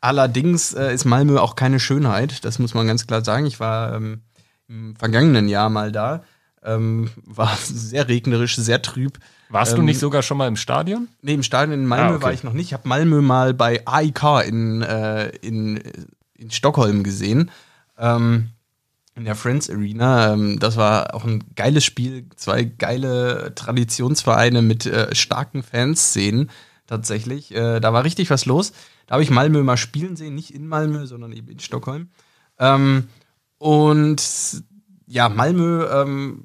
Allerdings 0.01 0.72
äh, 0.72 0.95
ist 0.95 1.05
Malmö 1.05 1.38
auch 1.38 1.57
keine 1.57 1.78
Schönheit, 1.78 2.45
das 2.45 2.59
muss 2.59 2.74
man 2.74 2.86
ganz 2.86 3.07
klar 3.07 3.24
sagen. 3.24 3.47
Ich 3.47 3.61
war 3.61 3.95
ähm, 3.95 4.22
im 4.68 4.97
vergangenen 4.97 5.49
Jahr 5.49 5.68
mal 5.68 5.93
da, 5.93 6.24
ähm, 6.62 7.11
war 7.24 7.57
sehr 7.64 8.09
regnerisch, 8.09 8.57
sehr 8.57 8.82
trüb. 8.82 9.18
Warst 9.51 9.72
ähm, 9.72 9.80
du 9.80 9.82
nicht 9.84 9.99
sogar 9.99 10.22
schon 10.22 10.38
mal 10.38 10.49
im 10.49 10.57
Stadion? 10.57 11.09
Nee, 11.22 11.34
im 11.34 11.43
Stadion 11.43 11.80
in 11.80 11.86
Malmö 11.86 12.12
Ah, 12.12 12.14
okay. 12.14 12.22
war 12.22 12.32
ich 12.32 12.45
noch 12.45 12.53
nicht. 12.53 12.66
Ich 12.66 12.72
habe 12.72 12.88
Malmö 12.88 13.20
mal 13.20 13.53
bei 13.53 13.86
AIK 13.86 14.47
in, 14.47 14.82
äh, 14.82 15.28
in, 15.43 15.82
in 16.41 16.51
Stockholm 16.51 17.05
gesehen. 17.05 17.51
Ähm, 17.99 18.49
in 19.14 19.24
der 19.24 19.34
Friends 19.34 19.68
Arena. 19.68 20.32
Ähm, 20.32 20.59
das 20.59 20.76
war 20.76 21.14
auch 21.14 21.24
ein 21.24 21.45
geiles 21.55 21.84
Spiel. 21.84 22.26
Zwei 22.36 22.64
geile 22.64 23.55
Traditionsvereine 23.55 24.62
mit 24.62 24.86
äh, 24.86 25.14
starken 25.14 25.62
Fanszenen 25.62 26.51
tatsächlich. 26.86 27.55
Äh, 27.55 27.80
da 27.80 27.93
war 27.93 28.05
richtig 28.05 28.30
was 28.30 28.47
los. 28.47 28.72
Da 29.07 29.14
habe 29.14 29.22
ich 29.22 29.30
Malmö 29.30 29.62
mal 29.62 29.76
spielen 29.76 30.16
sehen. 30.16 30.34
Nicht 30.34 30.55
in 30.55 30.66
Malmö, 30.66 31.07
sondern 31.07 31.32
eben 31.32 31.49
in 31.49 31.61
Stockholm. 31.61 32.09
Ähm, 32.59 33.09
und 33.59 34.22
ja, 35.07 35.28
Malmö, 35.28 35.86
ähm, 35.86 36.45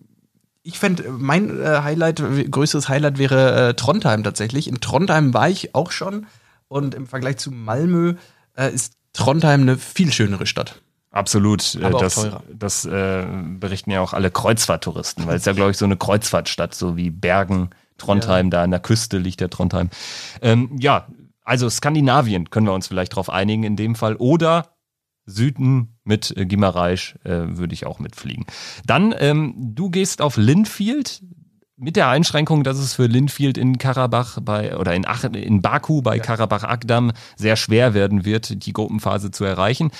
ich 0.64 0.80
fände, 0.80 1.10
mein 1.12 1.62
äh, 1.62 1.82
Highlight, 1.84 2.24
größeres 2.52 2.90
Highlight 2.90 3.20
wäre 3.20 3.70
äh, 3.70 3.74
Trondheim 3.76 4.24
tatsächlich. 4.24 4.68
In 4.68 4.82
Trondheim 4.82 5.34
war 5.34 5.48
ich 5.48 5.76
auch 5.76 5.92
schon 5.92 6.26
und 6.68 6.96
im 6.96 7.06
Vergleich 7.06 7.38
zu 7.38 7.52
Malmö 7.52 8.16
äh, 8.58 8.74
ist 8.74 8.94
Trondheim 9.16 9.62
eine 9.62 9.78
viel 9.78 10.12
schönere 10.12 10.46
Stadt. 10.46 10.82
Absolut. 11.12 11.78
Aber 11.82 11.96
auch 11.96 12.02
das 12.02 12.16
teurer. 12.16 12.44
das 12.54 12.84
äh, 12.84 13.26
berichten 13.60 13.90
ja 13.90 14.02
auch 14.02 14.14
alle 14.14 14.32
Kreuzfahrttouristen, 14.32 15.26
weil 15.28 15.38
es 15.38 15.46
ja, 15.46 15.54
glaube 15.54 15.72
ich, 15.72 15.78
so 15.78 15.86
eine 15.86 15.96
Kreuzfahrtstadt, 15.96 16.76
so 16.76 16.98
wie 16.98 17.10
Bergen, 17.10 17.70
Trondheim, 17.98 18.50
da 18.50 18.64
an 18.64 18.72
der 18.72 18.82
Küste 18.82 19.18
liegt 19.18 19.40
der 19.40 19.50
Trondheim. 19.50 19.90
Ähm, 20.42 20.76
ja, 20.78 21.08
also 21.44 21.70
Skandinavien 21.70 22.50
können 22.50 22.68
wir 22.68 22.74
uns 22.74 22.88
vielleicht 22.88 23.16
drauf 23.16 23.30
einigen 23.30 23.64
in 23.64 23.78
dem 23.78 23.96
Fall. 23.96 24.16
Oder 24.18 24.76
Süden 25.26 25.98
mit 26.04 26.36
äh, 26.36 26.46
Gimareisch 26.46 27.16
äh, 27.24 27.58
würde 27.58 27.74
ich 27.74 27.86
auch 27.86 28.00
mitfliegen. 28.00 28.46
Dann, 28.86 29.16
ähm, 29.18 29.54
du 29.58 29.90
gehst 29.90 30.22
auf 30.22 30.38
Linfield 30.38 31.22
mit 31.78 31.96
der 31.96 32.08
Einschränkung, 32.08 32.64
dass 32.64 32.78
es 32.78 32.94
für 32.94 33.08
Linfield 33.08 33.58
in 33.58 33.78
Karabach 33.78 34.40
bei 34.42 34.78
oder 34.78 34.94
in, 34.94 35.06
Ach, 35.06 35.24
in 35.26 35.62
Baku 35.62 36.02
bei 36.02 36.20
Karabach 36.20 36.64
Akdam 36.64 37.12
sehr 37.36 37.56
schwer 37.56 37.94
werden 37.94 38.26
wird, 38.26 38.66
die 38.66 38.74
Gruppenphase 38.74 39.32
zu 39.32 39.44
erreichen. 39.44 39.92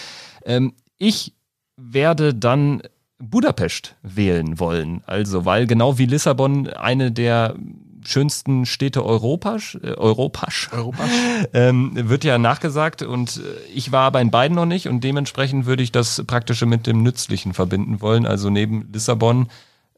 Ähm, 0.46 0.74
ich 0.98 1.34
werde 1.76 2.34
dann 2.34 2.82
Budapest 3.18 3.96
wählen 4.02 4.60
wollen. 4.60 5.02
Also, 5.06 5.46
weil 5.46 5.68
genau 5.68 5.98
wie 5.98 6.06
Lissabon 6.06 6.68
eine 6.68 7.12
der 7.12 7.56
schönsten 8.06 8.66
Städte 8.66 9.04
Europas, 9.04 9.78
äh, 9.82 9.94
Europas, 9.96 10.70
Europa? 10.72 11.04
ähm, 11.54 11.92
wird 11.96 12.24
ja 12.24 12.38
nachgesagt 12.38 13.02
und 13.02 13.38
äh, 13.38 13.42
ich 13.74 13.92
war 13.92 14.04
aber 14.04 14.22
in 14.22 14.32
beiden 14.32 14.56
noch 14.56 14.66
nicht 14.66 14.88
und 14.88 15.04
dementsprechend 15.04 15.66
würde 15.66 15.84
ich 15.84 15.92
das 15.92 16.24
Praktische 16.26 16.66
mit 16.66 16.88
dem 16.88 17.04
Nützlichen 17.04 17.54
verbinden 17.54 18.02
wollen. 18.02 18.26
Also 18.26 18.50
neben 18.50 18.92
Lissabon 18.94 19.48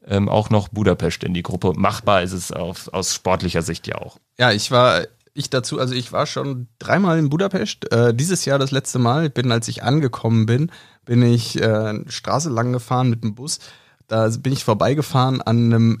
ähm, 0.08 0.28
auch 0.28 0.50
noch 0.50 0.68
Budapest 0.68 1.22
in 1.22 1.34
die 1.34 1.42
Gruppe. 1.42 1.72
Machbar 1.76 2.22
ist 2.22 2.32
es 2.32 2.50
auf, 2.50 2.88
aus 2.92 3.14
sportlicher 3.14 3.62
Sicht 3.62 3.86
ja 3.86 3.96
auch. 3.96 4.18
Ja, 4.38 4.52
ich 4.52 4.70
war, 4.70 5.06
ich 5.34 5.50
dazu, 5.50 5.78
also 5.78 5.94
ich 5.94 6.12
war 6.12 6.26
schon 6.26 6.68
dreimal 6.78 7.18
in 7.18 7.28
Budapest. 7.28 7.92
Äh, 7.92 8.14
dieses 8.14 8.44
Jahr 8.44 8.58
das 8.58 8.70
letzte 8.70 8.98
Mal. 8.98 9.26
Ich 9.26 9.34
bin, 9.34 9.52
als 9.52 9.68
ich 9.68 9.82
angekommen 9.82 10.46
bin, 10.46 10.72
bin 11.04 11.22
ich 11.22 11.60
äh, 11.60 12.00
Straße 12.08 12.48
lang 12.48 12.72
gefahren 12.72 13.10
mit 13.10 13.22
dem 13.22 13.34
Bus. 13.34 13.58
Da 14.06 14.28
bin 14.28 14.52
ich 14.52 14.64
vorbeigefahren 14.64 15.42
an 15.42 15.72
einem, 15.72 15.98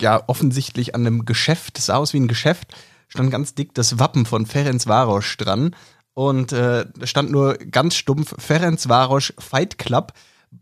ja, 0.00 0.22
offensichtlich 0.26 0.94
an 0.94 1.06
einem 1.06 1.24
Geschäft. 1.26 1.76
Das 1.76 1.86
sah 1.86 1.96
aus 1.96 2.14
wie 2.14 2.20
ein 2.20 2.28
Geschäft. 2.28 2.74
Stand 3.08 3.30
ganz 3.30 3.54
dick 3.54 3.74
das 3.74 3.98
Wappen 3.98 4.24
von 4.24 4.46
Ferenc 4.46 4.86
Varos 4.86 5.36
dran. 5.36 5.76
Und 6.14 6.52
äh, 6.52 6.86
stand 7.02 7.30
nur 7.30 7.54
ganz 7.54 7.96
stumpf 7.96 8.34
Ferenc 8.38 8.88
Varos 8.88 9.34
Fight 9.38 9.78
Club. 9.78 10.12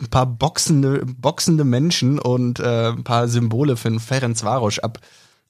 Ein 0.00 0.10
paar 0.10 0.26
boxende, 0.26 1.04
boxende 1.04 1.64
Menschen 1.64 2.18
und 2.18 2.60
äh, 2.60 2.88
ein 2.88 3.04
paar 3.04 3.28
Symbole 3.28 3.76
für 3.76 3.90
den 3.90 4.00
Ferenc 4.00 4.42
Varos 4.42 4.78
ab, 4.78 4.98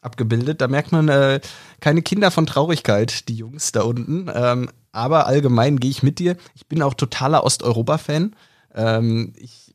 abgebildet. 0.00 0.60
Da 0.60 0.68
merkt 0.68 0.92
man 0.92 1.08
äh, 1.08 1.40
keine 1.80 2.02
Kinder 2.02 2.30
von 2.30 2.46
Traurigkeit, 2.46 3.28
die 3.28 3.36
Jungs 3.36 3.72
da 3.72 3.82
unten. 3.82 4.30
Ähm, 4.34 4.70
aber 4.92 5.26
allgemein 5.26 5.80
gehe 5.80 5.90
ich 5.90 6.02
mit 6.02 6.18
dir. 6.18 6.36
Ich 6.54 6.66
bin 6.66 6.82
auch 6.82 6.94
totaler 6.94 7.44
Osteuropa-Fan. 7.44 8.36
Ähm, 8.74 9.32
ich 9.36 9.72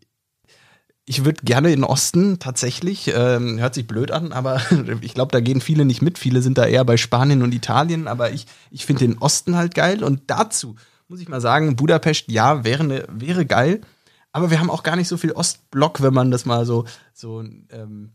ich 1.10 1.24
würde 1.24 1.42
gerne 1.44 1.70
in 1.70 1.80
den 1.80 1.84
Osten 1.86 2.38
tatsächlich. 2.38 3.12
Ähm, 3.16 3.60
hört 3.60 3.74
sich 3.74 3.88
blöd 3.88 4.12
an, 4.12 4.34
aber 4.34 4.62
ich 5.02 5.14
glaube, 5.14 5.32
da 5.32 5.40
gehen 5.40 5.62
viele 5.62 5.86
nicht 5.86 6.02
mit. 6.02 6.18
Viele 6.18 6.42
sind 6.42 6.58
da 6.58 6.66
eher 6.66 6.84
bei 6.84 6.98
Spanien 6.98 7.42
und 7.42 7.56
Italien. 7.56 8.10
Aber 8.10 8.32
ich, 8.32 8.46
ich 8.72 8.86
finde 8.86 9.08
den 9.08 9.18
Osten 9.18 9.56
halt 9.56 9.74
geil. 9.74 10.04
Und 10.04 10.24
dazu 10.28 10.76
muss 11.08 11.22
ich 11.22 11.30
mal 11.30 11.40
sagen, 11.40 11.78
Budapest, 11.78 12.26
ja, 12.28 12.66
wäre, 12.66 12.84
ne, 12.84 13.06
wäre 13.10 13.46
geil. 13.46 13.80
Aber 14.38 14.52
wir 14.52 14.60
haben 14.60 14.70
auch 14.70 14.84
gar 14.84 14.96
nicht 14.96 15.08
so 15.08 15.18
viel 15.18 15.32
Ostblock, 15.32 16.04
wenn 16.04 16.14
man 16.14 16.30
das 16.30 16.46
mal 16.46 16.64
so, 16.64 16.86
so 17.12 17.44
ähm, 17.72 18.12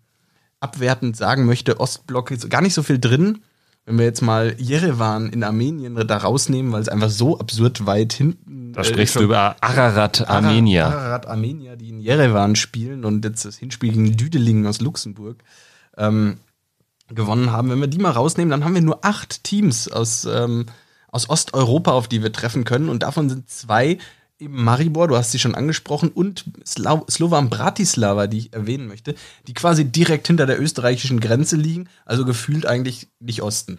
abwertend 0.60 1.16
sagen 1.16 1.46
möchte. 1.46 1.80
Ostblock 1.80 2.30
ist 2.30 2.48
gar 2.48 2.62
nicht 2.62 2.74
so 2.74 2.84
viel 2.84 3.00
drin. 3.00 3.42
Wenn 3.86 3.98
wir 3.98 4.04
jetzt 4.04 4.22
mal 4.22 4.54
Jerewan 4.56 5.30
in 5.30 5.42
Armenien 5.42 5.96
da 6.06 6.16
rausnehmen, 6.16 6.70
weil 6.70 6.80
es 6.80 6.88
einfach 6.88 7.10
so 7.10 7.40
absurd 7.40 7.86
weit 7.86 8.12
hinten 8.12 8.72
Da 8.72 8.82
äh, 8.82 8.84
sprichst 8.84 9.16
du 9.16 9.22
über 9.22 9.56
Ararat 9.60 10.30
Armenier. 10.30 10.86
Ararat 10.86 11.26
Armenier, 11.26 11.74
die 11.74 11.88
in 11.88 11.98
Jerewan 11.98 12.54
spielen 12.54 13.04
und 13.04 13.24
jetzt 13.24 13.44
das 13.44 13.56
Hinspiel 13.56 13.90
gegen 13.90 14.16
Düdelingen 14.16 14.68
aus 14.68 14.80
Luxemburg 14.80 15.42
ähm, 15.96 16.38
gewonnen 17.08 17.50
haben. 17.50 17.68
Wenn 17.68 17.80
wir 17.80 17.88
die 17.88 17.98
mal 17.98 18.12
rausnehmen, 18.12 18.52
dann 18.52 18.64
haben 18.64 18.74
wir 18.74 18.82
nur 18.82 19.04
acht 19.04 19.42
Teams 19.42 19.88
aus, 19.88 20.24
ähm, 20.32 20.66
aus 21.08 21.28
Osteuropa, 21.28 21.90
auf 21.90 22.06
die 22.06 22.22
wir 22.22 22.32
treffen 22.32 22.62
können. 22.62 22.88
Und 22.88 23.02
davon 23.02 23.28
sind 23.28 23.50
zwei 23.50 23.98
eben 24.42 24.62
Maribor, 24.62 25.08
du 25.08 25.16
hast 25.16 25.32
sie 25.32 25.38
schon 25.38 25.54
angesprochen, 25.54 26.08
und 26.10 26.44
Slau 26.66 27.06
Slovan 27.10 27.48
Bratislava, 27.50 28.26
die 28.26 28.38
ich 28.38 28.52
erwähnen 28.52 28.86
möchte, 28.86 29.14
die 29.46 29.54
quasi 29.54 29.84
direkt 29.84 30.26
hinter 30.26 30.46
der 30.46 30.60
österreichischen 30.60 31.20
Grenze 31.20 31.56
liegen, 31.56 31.88
also 32.04 32.24
gefühlt 32.24 32.66
eigentlich 32.66 33.08
nicht 33.20 33.42
Osten. 33.42 33.78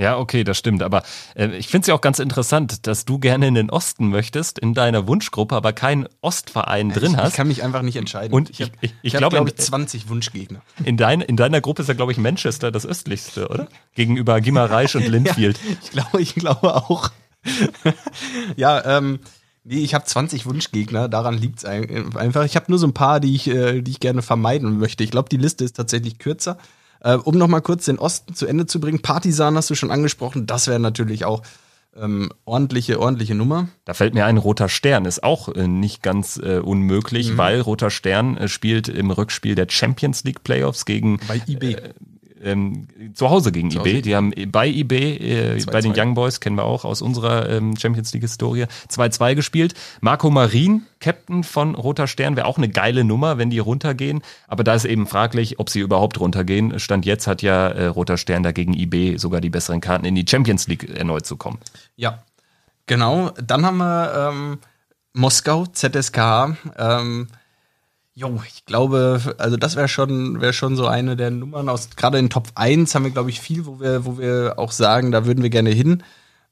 Ja, 0.00 0.16
okay, 0.16 0.42
das 0.42 0.56
stimmt. 0.56 0.82
Aber 0.82 1.02
äh, 1.36 1.54
ich 1.56 1.68
finde 1.68 1.82
es 1.82 1.86
ja 1.88 1.94
auch 1.94 2.00
ganz 2.00 2.18
interessant, 2.18 2.86
dass 2.86 3.04
du 3.04 3.18
gerne 3.18 3.46
in 3.46 3.54
den 3.54 3.68
Osten 3.68 4.08
möchtest, 4.08 4.58
in 4.58 4.72
deiner 4.72 5.06
Wunschgruppe, 5.06 5.54
aber 5.54 5.74
keinen 5.74 6.08
Ostverein 6.22 6.88
drin 6.88 7.12
ich, 7.12 7.16
hast. 7.18 7.28
Ich 7.30 7.34
kann 7.36 7.46
mich 7.48 7.62
einfach 7.62 7.82
nicht 7.82 7.96
entscheiden. 7.96 8.32
Und 8.32 8.48
ich 8.48 8.62
habe, 8.62 8.72
ich- 8.80 8.94
ich- 9.02 9.12
glaube, 9.12 9.36
glaub 9.36 9.48
ich, 9.48 9.56
20 9.56 10.08
Wunschgegner. 10.08 10.62
In, 10.82 10.96
dein, 10.96 11.20
in 11.20 11.36
deiner 11.36 11.60
Gruppe 11.60 11.82
ist 11.82 11.88
ja, 11.88 11.94
glaube 11.94 12.10
ich, 12.10 12.16
Manchester 12.18 12.72
das 12.72 12.86
östlichste, 12.86 13.48
oder? 13.48 13.68
Gegenüber 13.94 14.40
Gimareisch 14.40 14.96
und 14.96 15.06
Linfield. 15.06 15.58
Ja, 15.68 15.76
ich 15.82 15.90
glaube, 15.90 16.22
ich 16.22 16.34
glaube 16.34 16.74
auch. 16.74 17.10
ja, 18.56 18.98
ähm, 18.98 19.20
nee, 19.64 19.80
ich 19.80 19.94
habe 19.94 20.04
20 20.04 20.46
Wunschgegner, 20.46 21.08
daran 21.08 21.36
liegt 21.36 21.58
es 21.58 21.64
einfach. 21.64 22.44
Ich 22.44 22.56
habe 22.56 22.66
nur 22.68 22.78
so 22.78 22.86
ein 22.86 22.94
paar, 22.94 23.20
die 23.20 23.34
ich, 23.34 23.48
äh, 23.48 23.82
die 23.82 23.90
ich 23.90 24.00
gerne 24.00 24.22
vermeiden 24.22 24.78
möchte. 24.78 25.04
Ich 25.04 25.10
glaube, 25.10 25.28
die 25.28 25.36
Liste 25.36 25.64
ist 25.64 25.76
tatsächlich 25.76 26.18
kürzer. 26.18 26.58
Äh, 27.00 27.14
um 27.14 27.36
noch 27.36 27.48
mal 27.48 27.60
kurz 27.60 27.86
den 27.86 27.98
Osten 27.98 28.34
zu 28.34 28.46
Ende 28.46 28.66
zu 28.66 28.80
bringen, 28.80 29.02
Partisan 29.02 29.56
hast 29.56 29.70
du 29.70 29.74
schon 29.74 29.90
angesprochen, 29.90 30.46
das 30.46 30.68
wäre 30.68 30.78
natürlich 30.78 31.24
auch 31.24 31.42
ähm, 31.96 32.30
ordentliche, 32.44 33.00
ordentliche 33.00 33.34
Nummer. 33.34 33.68
Da 33.84 33.94
fällt 33.94 34.14
mir 34.14 34.24
ein, 34.24 34.38
Roter 34.38 34.68
Stern 34.68 35.04
ist 35.04 35.22
auch 35.22 35.48
äh, 35.48 35.66
nicht 35.66 36.02
ganz 36.02 36.38
äh, 36.38 36.58
unmöglich, 36.58 37.36
weil 37.36 37.60
Roter 37.60 37.90
Stern 37.90 38.36
äh, 38.36 38.48
spielt 38.48 38.88
im 38.88 39.10
Rückspiel 39.10 39.54
der 39.54 39.66
Champions 39.68 40.24
League 40.24 40.42
Playoffs 40.42 40.84
gegen 40.84 41.20
Bei 41.28 41.42
IB. 41.46 41.76
Ähm, 42.42 42.88
zu 43.14 43.30
Hause 43.30 43.52
gegen 43.52 43.68
Hause. 43.68 43.88
IB. 43.88 44.02
Die 44.02 44.14
haben 44.14 44.32
bei 44.48 44.68
IB, 44.68 44.92
äh, 44.94 45.56
2-2. 45.58 45.70
bei 45.70 45.80
den 45.80 45.92
Young 45.96 46.14
Boys, 46.14 46.40
kennen 46.40 46.56
wir 46.56 46.64
auch 46.64 46.84
aus 46.84 47.02
unserer 47.02 47.48
ähm, 47.48 47.76
Champions 47.76 48.12
League-Historie, 48.12 48.66
2-2 48.88 49.34
gespielt. 49.34 49.74
Marco 50.00 50.30
Marin, 50.30 50.82
Captain 51.00 51.44
von 51.44 51.74
Roter 51.74 52.06
Stern, 52.06 52.36
wäre 52.36 52.46
auch 52.46 52.58
eine 52.58 52.68
geile 52.68 53.04
Nummer, 53.04 53.38
wenn 53.38 53.50
die 53.50 53.58
runtergehen. 53.58 54.22
Aber 54.48 54.64
da 54.64 54.74
ist 54.74 54.84
eben 54.84 55.06
fraglich, 55.06 55.58
ob 55.58 55.70
sie 55.70 55.80
überhaupt 55.80 56.20
runtergehen. 56.20 56.78
Stand 56.78 57.06
jetzt 57.06 57.26
hat 57.26 57.42
ja 57.42 57.68
äh, 57.68 57.86
Roter 57.86 58.16
Stern 58.16 58.42
dagegen 58.42 58.74
IB 58.74 59.16
sogar 59.16 59.40
die 59.40 59.50
besseren 59.50 59.80
Karten, 59.80 60.04
in 60.04 60.14
die 60.14 60.24
Champions 60.28 60.68
League 60.68 60.88
erneut 60.88 61.26
zu 61.26 61.36
kommen. 61.36 61.58
Ja, 61.96 62.22
genau. 62.86 63.30
Dann 63.42 63.64
haben 63.66 63.78
wir 63.78 64.30
ähm, 64.32 64.58
Moskau, 65.12 65.66
ZSK. 65.66 66.56
Ähm, 66.78 67.28
jo, 68.14 68.42
ich 68.46 68.64
glaube, 68.64 69.34
also 69.38 69.56
das 69.56 69.76
wäre 69.76 69.88
schon, 69.88 70.40
wäre 70.40 70.52
schon 70.52 70.76
so 70.76 70.86
eine 70.86 71.16
der 71.16 71.30
Nummern 71.30 71.68
aus, 71.68 71.90
gerade 71.96 72.18
in 72.18 72.30
Top 72.30 72.48
1 72.54 72.94
haben 72.94 73.04
wir, 73.04 73.10
glaube 73.10 73.30
ich, 73.30 73.40
viel, 73.40 73.66
wo 73.66 73.80
wir, 73.80 74.04
wo 74.04 74.18
wir 74.18 74.54
auch 74.58 74.72
sagen, 74.72 75.12
da 75.12 75.24
würden 75.24 75.42
wir 75.42 75.50
gerne 75.50 75.70
hin. 75.70 76.02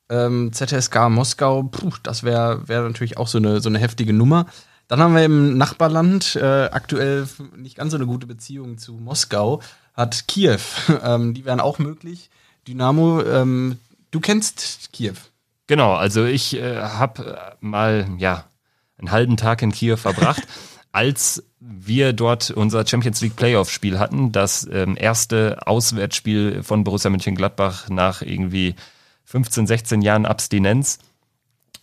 Ähm, 0.08 0.52
ZSK 0.52 1.08
Moskau, 1.08 1.64
puh, 1.64 1.92
das 2.02 2.24
wäre 2.24 2.66
wär 2.68 2.82
natürlich 2.82 3.16
auch 3.16 3.28
so 3.28 3.38
eine, 3.38 3.60
so 3.60 3.68
eine 3.68 3.78
heftige 3.78 4.12
Nummer. 4.12 4.46
Dann 4.88 5.00
haben 5.00 5.14
wir 5.14 5.24
im 5.24 5.56
Nachbarland 5.56 6.34
äh, 6.34 6.68
aktuell 6.72 7.28
nicht 7.56 7.76
ganz 7.76 7.92
so 7.92 7.96
eine 7.96 8.06
gute 8.06 8.26
Beziehung 8.26 8.76
zu 8.76 8.94
Moskau, 8.94 9.62
hat 9.94 10.26
Kiew. 10.26 10.58
Ähm, 11.02 11.34
die 11.34 11.44
wären 11.44 11.60
auch 11.60 11.78
möglich. 11.78 12.30
Dynamo, 12.66 13.22
ähm, 13.22 13.78
du 14.10 14.18
kennst 14.18 14.92
Kiew. 14.92 15.14
Genau, 15.68 15.94
also 15.94 16.24
ich 16.24 16.56
äh, 16.56 16.78
habe 16.78 17.54
mal 17.60 18.08
ja 18.18 18.44
einen 18.98 19.12
halben 19.12 19.36
Tag 19.36 19.62
in 19.62 19.70
Kiew 19.70 19.96
verbracht, 19.96 20.42
als 20.92 21.44
wir 21.60 22.12
dort 22.12 22.50
unser 22.50 22.86
Champions 22.86 23.20
League 23.20 23.36
Playoff 23.36 23.70
Spiel 23.70 23.98
hatten, 23.98 24.32
das 24.32 24.68
ähm, 24.70 24.96
erste 24.98 25.58
Auswärtsspiel 25.66 26.62
von 26.62 26.84
Borussia 26.84 27.10
Mönchengladbach 27.10 27.88
nach 27.90 28.22
irgendwie 28.22 28.74
15, 29.24 29.66
16 29.66 30.02
Jahren 30.02 30.26
Abstinenz. 30.26 30.98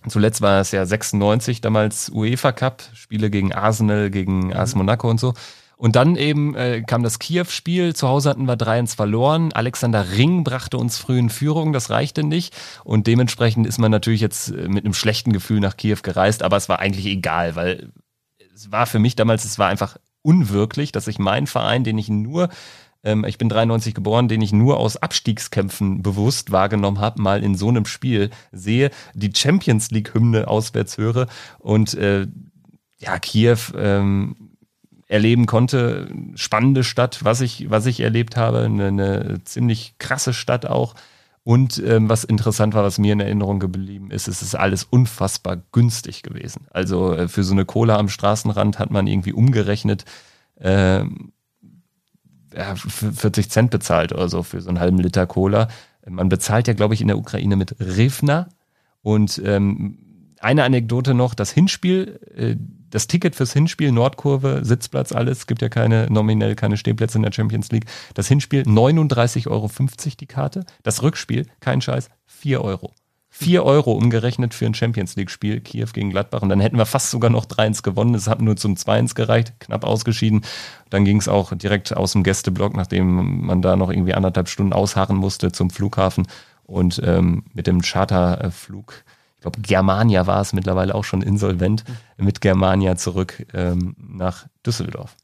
Zuletzt 0.08 0.42
war 0.42 0.62
es 0.62 0.72
ja 0.72 0.86
96, 0.86 1.62
damals 1.62 2.10
UEFA 2.10 2.52
Cup, 2.52 2.84
Spiele 2.94 3.30
gegen 3.30 3.54
Arsenal, 3.54 4.10
gegen 4.10 4.54
AS 4.54 4.76
Monaco 4.76 5.10
und 5.10 5.20
so. 5.20 5.34
Und 5.78 5.96
dann 5.96 6.16
eben 6.16 6.56
äh, 6.56 6.82
kam 6.82 7.04
das 7.04 7.20
Kiew-Spiel. 7.20 7.96
Zu 7.96 8.08
Hause 8.08 8.32
hatten 8.32 8.46
wir 8.46 8.56
3-1 8.56 8.96
verloren. 8.96 9.54
Alexander 9.54 10.12
Ring 10.12 10.44
brachte 10.44 10.78
uns 10.78 10.98
früh 10.98 11.20
in 11.20 11.30
Führung. 11.30 11.72
Das 11.72 11.92
reichte 11.92 12.24
nicht. 12.24 12.56
Und 12.84 13.06
dementsprechend 13.06 13.68
ist 13.68 13.78
man 13.78 13.92
natürlich 13.92 14.22
jetzt 14.22 14.50
äh, 14.50 14.68
mit 14.68 14.86
einem 14.86 14.96
schlechten 14.96 15.34
Gefühl 15.34 15.60
nach 15.60 15.78
Kiew 15.78 16.00
gereist. 16.02 16.42
Aber 16.42 16.58
es 16.58 16.68
war 16.68 16.80
eigentlich 16.80 17.06
egal, 17.06 17.56
weil 17.56 17.92
es 18.58 18.72
war 18.72 18.88
für 18.88 19.00
mich 19.00 19.16
damals, 19.16 19.46
es 19.46 19.60
war 19.60 19.68
einfach 19.68 19.98
unwirklich, 20.24 20.92
dass 20.92 21.08
ich 21.08 21.20
meinen 21.20 21.48
Verein, 21.48 21.84
den 21.84 21.98
ich 21.98 22.10
nur 22.10 22.50
ähm, 23.04 23.24
ich 23.26 23.38
bin 23.38 23.50
93 23.50 23.94
geboren, 23.94 24.28
den 24.28 24.42
ich 24.42 24.52
nur 24.52 24.78
aus 24.78 24.98
Abstiegskämpfen 24.98 26.02
bewusst 26.02 26.52
wahrgenommen 26.52 27.00
habe, 27.00 27.22
mal 27.22 27.44
in 27.44 27.56
so 27.56 27.70
einem 27.70 27.86
Spiel 27.86 28.32
sehe, 28.52 28.90
die 29.14 29.32
Champions 29.36 29.92
League-Hymne 29.92 30.48
auswärts 30.48 30.98
höre 30.98 31.28
und 31.60 31.94
äh, 31.94 32.26
ja, 32.98 33.20
Kiew 33.20 33.60
ähm, 33.76 34.36
erleben 35.08 35.46
konnte. 35.46 36.10
Spannende 36.34 36.84
Stadt, 36.84 37.24
was 37.24 37.42
ich, 37.42 37.70
was 37.70 37.86
ich 37.86 38.00
erlebt 38.00 38.36
habe. 38.36 38.62
Eine, 38.62 38.88
eine 38.88 39.44
ziemlich 39.44 40.00
krasse 40.00 40.34
Stadt 40.34 40.66
auch. 40.66 40.96
Und 41.48 41.82
ähm, 41.82 42.10
was 42.10 42.26
interessant 42.26 42.74
war, 42.74 42.84
was 42.84 42.98
mir 42.98 43.14
in 43.14 43.22
Erinnerung 43.22 43.61
geblieben 43.61 44.11
ist, 44.11 44.28
es 44.28 44.41
ist 44.41 44.53
alles 44.53 44.84
unfassbar 44.84 45.56
günstig 45.72 46.22
gewesen. 46.22 46.68
Also 46.72 47.14
äh, 47.14 47.30
für 47.30 47.45
so 47.45 47.53
eine 47.53 47.64
Cola 47.64 47.95
am 47.95 48.10
Straßenrand 48.10 48.80
hat 48.80 48.91
man 48.91 49.07
irgendwie 49.07 49.32
umgerechnet 49.32 50.03
äh, 50.60 51.06
ja, 52.53 52.76
40 52.76 53.49
Cent 53.49 53.72
bezahlt 53.72 54.11
oder 54.11 54.28
so 54.28 54.44
für 54.44 54.60
so 54.60 54.68
einen 54.68 54.82
halben 54.82 54.99
Liter 54.99 55.26
Cola. 55.26 55.69
Man 56.06 56.28
bezahlt 56.28 56.68
ja, 56.68 56.74
glaube 56.74 56.95
ich, 56.95 56.99
in 56.99 57.07
der 57.07 57.18
Ukraine 57.18 57.56
mit 57.56 57.78
Revna. 57.80 58.49
Und 59.02 59.41
ähm, 59.45 60.34
eine 60.41 60.65
Anekdote 60.65 61.14
noch, 61.14 61.34
das 61.34 61.52
Hinspiel, 61.52 62.19
äh, 62.36 62.57
das 62.90 63.08
Ticket 63.08 63.36
fürs 63.36 63.54
Hinspiel, 63.54 63.92
Nordkurve, 63.92 64.62
Sitzplatz, 64.64 65.12
alles, 65.12 65.48
gibt 65.48 65.62
ja 65.62 65.70
keine, 65.70 66.08
nominell 66.10 66.56
keine 66.56 66.78
Stehplätze 66.78 67.18
in 67.18 67.24
der 67.24 67.32
Champions 67.32 67.72
League. 67.72 67.86
Das 68.14 68.28
Hinspiel 68.28 68.64
39,50 68.64 69.50
Euro 69.50 69.70
die 70.20 70.26
Karte. 70.26 70.66
Das 70.84 71.04
Rückspiel, 71.04 71.48
kein 71.60 71.82
Scheiß, 71.82 72.10
4 72.26 72.64
Euro. 72.64 72.94
4 73.30 73.64
Euro 73.64 73.92
umgerechnet 73.92 74.56
für 74.56 74.66
ein 74.66 74.74
Champions 74.74 75.16
League-Spiel, 75.16 75.60
Kiew 75.60 75.90
gegen 75.94 76.10
Gladbach. 76.10 76.42
Und 76.42 76.50
dann 76.50 76.60
hätten 76.60 76.78
wir 76.78 76.88
fast 76.88 77.12
sogar 77.12 77.30
noch 77.30 77.46
3-1 77.46 77.84
gewonnen. 77.84 78.16
Es 78.16 78.28
hat 78.28 78.42
nur 78.42 78.56
zum 78.56 78.74
2-1 78.74 79.14
gereicht, 79.14 79.54
knapp 79.60 79.84
ausgeschieden. 79.84 80.42
Dann 80.90 81.06
ging 81.06 81.18
es 81.18 81.28
auch 81.28 81.54
direkt 81.54 81.96
aus 81.96 82.14
dem 82.14 82.24
Gästeblock, 82.24 82.76
nachdem 82.76 83.46
man 83.46 83.62
da 83.62 83.76
noch 83.76 83.92
irgendwie 83.92 84.16
anderthalb 84.16 84.50
Stunden 84.50 84.74
ausharren 84.74 85.18
musste 85.18 85.52
zum 85.52 85.70
Flughafen. 85.70 86.28
Und 86.64 87.00
ähm, 87.06 87.44
mit 87.54 87.68
dem 87.68 87.82
Charterflug, 87.82 89.04
ich 89.38 89.42
glaube 89.42 89.62
Germania 89.62 90.26
war 90.26 90.42
es 90.42 90.52
mittlerweile 90.52 90.96
auch 90.96 91.04
schon 91.04 91.22
insolvent, 91.22 91.84
mit 92.18 92.42
Germania 92.42 92.96
zurück 92.96 93.46
ähm, 93.54 93.96
nach 93.98 94.48
Düsseldorf. 94.66 95.16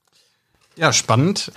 Ja, 0.76 0.94
spannend. 0.94 1.52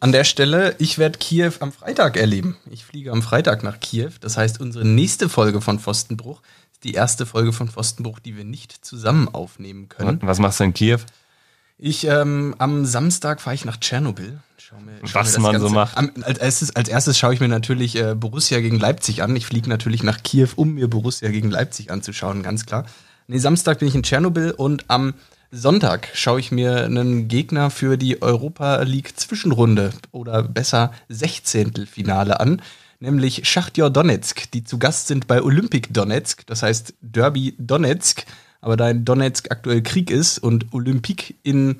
An 0.00 0.12
der 0.12 0.24
Stelle, 0.24 0.74
ich 0.78 0.98
werde 0.98 1.18
Kiew 1.18 1.52
am 1.60 1.72
Freitag 1.72 2.16
erleben. 2.16 2.56
Ich 2.70 2.84
fliege 2.84 3.12
am 3.12 3.22
Freitag 3.22 3.62
nach 3.62 3.80
Kiew. 3.80 4.10
Das 4.20 4.36
heißt, 4.36 4.60
unsere 4.60 4.84
nächste 4.86 5.28
Folge 5.28 5.60
von 5.60 5.78
Pfostenbruch 5.78 6.42
ist 6.72 6.84
die 6.84 6.92
erste 6.92 7.26
Folge 7.26 7.52
von 7.52 7.68
Pfostenbruch, 7.68 8.18
die 8.18 8.36
wir 8.36 8.44
nicht 8.44 8.84
zusammen 8.84 9.28
aufnehmen 9.28 9.88
können. 9.88 10.20
Was 10.22 10.38
machst 10.38 10.60
du 10.60 10.64
in 10.64 10.74
Kiew? 10.74 11.00
Ich, 11.76 12.06
ähm, 12.06 12.54
am 12.58 12.86
Samstag 12.86 13.40
fahre 13.40 13.54
ich 13.54 13.64
nach 13.64 13.76
Tschernobyl. 13.78 14.38
Schau 14.58 14.76
mir, 14.76 14.92
schau 15.04 15.20
Was 15.20 15.38
man 15.38 15.60
so 15.60 15.68
macht. 15.68 15.96
Am, 15.96 16.10
als, 16.22 16.38
erstes, 16.38 16.76
als 16.76 16.88
erstes 16.88 17.18
schaue 17.18 17.34
ich 17.34 17.40
mir 17.40 17.48
natürlich 17.48 17.96
äh, 17.96 18.14
Borussia 18.14 18.60
gegen 18.60 18.78
Leipzig 18.78 19.22
an. 19.22 19.34
Ich 19.34 19.46
fliege 19.46 19.68
natürlich 19.68 20.02
nach 20.02 20.22
Kiew, 20.22 20.48
um 20.56 20.74
mir 20.74 20.88
Borussia 20.88 21.30
gegen 21.30 21.50
Leipzig 21.50 21.90
anzuschauen, 21.90 22.42
ganz 22.42 22.64
klar. 22.64 22.86
Nee, 23.26 23.38
Samstag 23.38 23.80
bin 23.80 23.88
ich 23.88 23.94
in 23.94 24.02
Tschernobyl 24.02 24.52
und 24.52 24.84
am 24.88 25.14
Sonntag 25.50 26.08
schaue 26.14 26.40
ich 26.40 26.50
mir 26.50 26.84
einen 26.84 27.28
Gegner 27.28 27.70
für 27.70 27.96
die 27.96 28.20
Europa 28.22 28.82
League 28.82 29.18
Zwischenrunde 29.18 29.92
oder 30.10 30.42
besser 30.42 30.92
Sechzehntelfinale 31.08 32.40
an, 32.40 32.60
nämlich 32.98 33.48
Schachtjor 33.48 33.90
Donetsk, 33.90 34.50
die 34.50 34.64
zu 34.64 34.78
Gast 34.78 35.06
sind 35.06 35.26
bei 35.26 35.42
Olympic 35.42 35.92
Donetsk, 35.92 36.46
das 36.46 36.62
heißt 36.62 36.94
Derby 37.00 37.54
Donetsk, 37.58 38.24
aber 38.64 38.78
da 38.78 38.88
in 38.88 39.04
Donetsk 39.04 39.50
aktuell 39.50 39.82
Krieg 39.82 40.10
ist 40.10 40.38
und 40.38 40.72
Olympique 40.72 41.34
in 41.42 41.76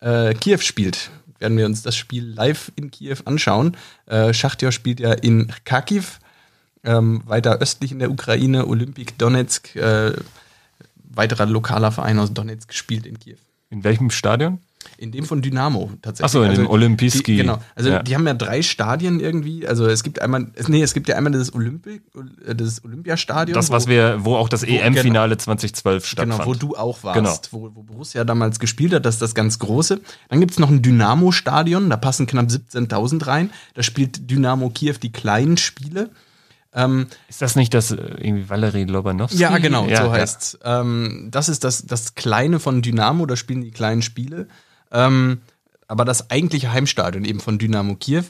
äh, 0.00 0.32
Kiew 0.34 0.58
spielt, 0.58 1.10
werden 1.40 1.58
wir 1.58 1.66
uns 1.66 1.82
das 1.82 1.96
Spiel 1.96 2.24
live 2.24 2.70
in 2.76 2.92
Kiew 2.92 3.16
anschauen. 3.24 3.76
Äh, 4.06 4.32
Schachtjor 4.32 4.70
spielt 4.70 5.00
ja 5.00 5.12
in 5.12 5.52
Kharkiv, 5.64 6.20
ähm, 6.84 7.22
weiter 7.26 7.58
östlich 7.58 7.90
in 7.90 7.98
der 7.98 8.12
Ukraine, 8.12 8.68
Olympic 8.68 9.18
Donetsk, 9.18 9.74
äh, 9.74 10.12
weiterer 11.02 11.46
lokaler 11.46 11.90
Verein 11.90 12.20
aus 12.20 12.32
Donetsk 12.32 12.72
spielt 12.72 13.06
in 13.06 13.18
Kiew. 13.18 13.38
In 13.70 13.82
welchem 13.82 14.10
Stadion? 14.10 14.60
In 14.98 15.12
dem 15.12 15.24
von 15.24 15.42
Dynamo 15.42 15.90
tatsächlich. 16.02 16.24
Achso, 16.24 16.42
in 16.42 16.54
dem 16.54 16.68
Olympiski. 16.70 17.32
Die, 17.32 17.36
genau. 17.38 17.58
Also 17.74 17.90
Ja. 17.90 18.02
die 18.02 18.14
haben 18.14 18.26
ja 18.26 18.34
drei 18.34 18.62
Stadien 18.62 19.20
irgendwie. 19.20 19.66
Also 19.66 19.86
es 19.86 20.02
gibt 20.02 20.20
einmal, 20.22 20.46
nee, 20.68 20.82
es 20.82 20.94
gibt 20.94 21.08
ja 21.08 21.16
einmal 21.16 21.32
das, 21.32 21.54
Olympi, 21.54 22.00
äh, 22.46 22.54
das 22.54 22.84
Olympiastadion. 22.84 23.54
Das, 23.54 23.70
was 23.70 23.86
wo- 23.86 23.90
wir, 23.90 24.24
wo 24.24 24.36
auch 24.36 24.48
das 24.48 24.62
EM-Finale 24.62 25.36
2012 25.36 26.06
stattfand. 26.06 26.32
Genau, 26.42 26.46
wo 26.46 26.54
du 26.54 26.76
auch 26.76 27.02
warst, 27.04 27.50
Genau. 27.50 27.64
wo, 27.64 27.70
wo 27.74 27.82
Borussia 27.82 28.24
damals 28.24 28.58
gespielt 28.58 28.92
hat, 28.94 29.04
das 29.04 29.16
ist 29.16 29.22
das 29.22 29.34
ganz 29.34 29.58
große. 29.58 30.00
Dann 30.28 30.40
gibt's 30.40 30.58
noch 30.58 30.70
ein 30.70 30.82
Dynamo-Stadion, 30.82 31.90
da 31.90 31.96
passen 31.96 32.26
knapp 32.26 32.46
17.000 32.48 33.26
rein. 33.26 33.50
Da 33.74 33.82
spielt 33.82 34.30
Dynamo 34.30 34.70
Kiew 34.70 34.94
die 35.02 35.12
kleinen 35.12 35.56
Spiele. 35.56 36.10
Ähm, 36.76 37.06
Ist 37.28 37.40
das 37.40 37.54
nicht 37.54 37.72
das 37.72 37.92
äh, 37.92 37.96
irgendwie 37.96 38.48
Valery 38.50 38.82
Lobanowski? 38.82 39.38
ja, 39.38 39.58
genau, 39.58 39.86
Ja, 39.86 39.98
so 40.02 40.06
ja. 40.06 40.12
heißt's. 40.12 40.58
Ähm, 40.64 41.28
das 41.30 41.48
ist 41.48 41.62
das, 41.62 41.86
das 41.86 42.16
Kleine 42.16 42.58
von 42.58 42.82
Dynamo, 42.82 43.26
da 43.26 43.36
spielen 43.36 43.60
die 43.60 43.70
kleinen 43.70 44.02
Spiele. 44.02 44.48
Ähm, 44.90 45.40
aber 45.88 46.04
das 46.04 46.30
eigentliche 46.30 46.72
Heimstadion 46.72 47.24
eben 47.24 47.40
von 47.40 47.58
Dynamo 47.58 47.96
Kiew, 47.96 48.24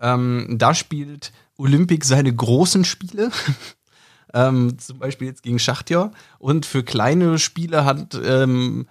ähm, 0.00 0.56
da 0.58 0.74
spielt 0.74 1.32
Olympic 1.56 2.04
seine 2.04 2.34
großen 2.34 2.84
Spiele. 2.84 3.30
ähm, 4.34 4.78
zum 4.78 4.98
Beispiel 4.98 5.28
jetzt 5.28 5.42
gegen 5.42 5.58
Schachtjor. 5.58 6.12
Und 6.38 6.66
für 6.66 6.82
kleine 6.82 7.38
Spiele 7.38 7.84
hat, 7.84 8.18
ähm, 8.22 8.86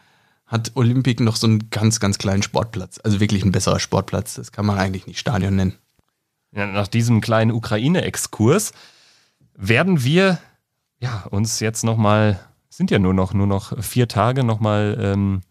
hat 0.45 0.71
Olympic 0.75 1.21
noch 1.23 1.35
so 1.35 1.47
einen 1.47 1.69
ganz, 1.69 1.99
ganz 1.99 2.17
kleinen 2.17 2.43
Sportplatz. 2.43 2.99
Also 3.03 3.19
wirklich 3.19 3.43
ein 3.43 3.51
besserer 3.51 3.79
Sportplatz. 3.79 4.35
Das 4.35 4.51
kann 4.51 4.65
man 4.65 4.77
eigentlich 4.77 5.07
nicht 5.07 5.19
Stadion 5.19 5.55
nennen. 5.55 5.75
Ja, 6.51 6.65
nach 6.67 6.87
diesem 6.87 7.21
kleinen 7.21 7.51
Ukraine-Exkurs 7.51 8.71
werden 9.55 10.03
wir 10.03 10.39
ja, 10.99 11.25
uns 11.29 11.59
jetzt 11.59 11.83
nochmal, 11.83 12.39
sind 12.69 12.91
ja 12.91 12.99
nur 12.99 13.13
noch, 13.13 13.33
nur 13.33 13.47
noch 13.47 13.83
vier 13.83 14.07
Tage, 14.07 14.43
nochmal 14.43 14.97
ähm, 14.99 15.41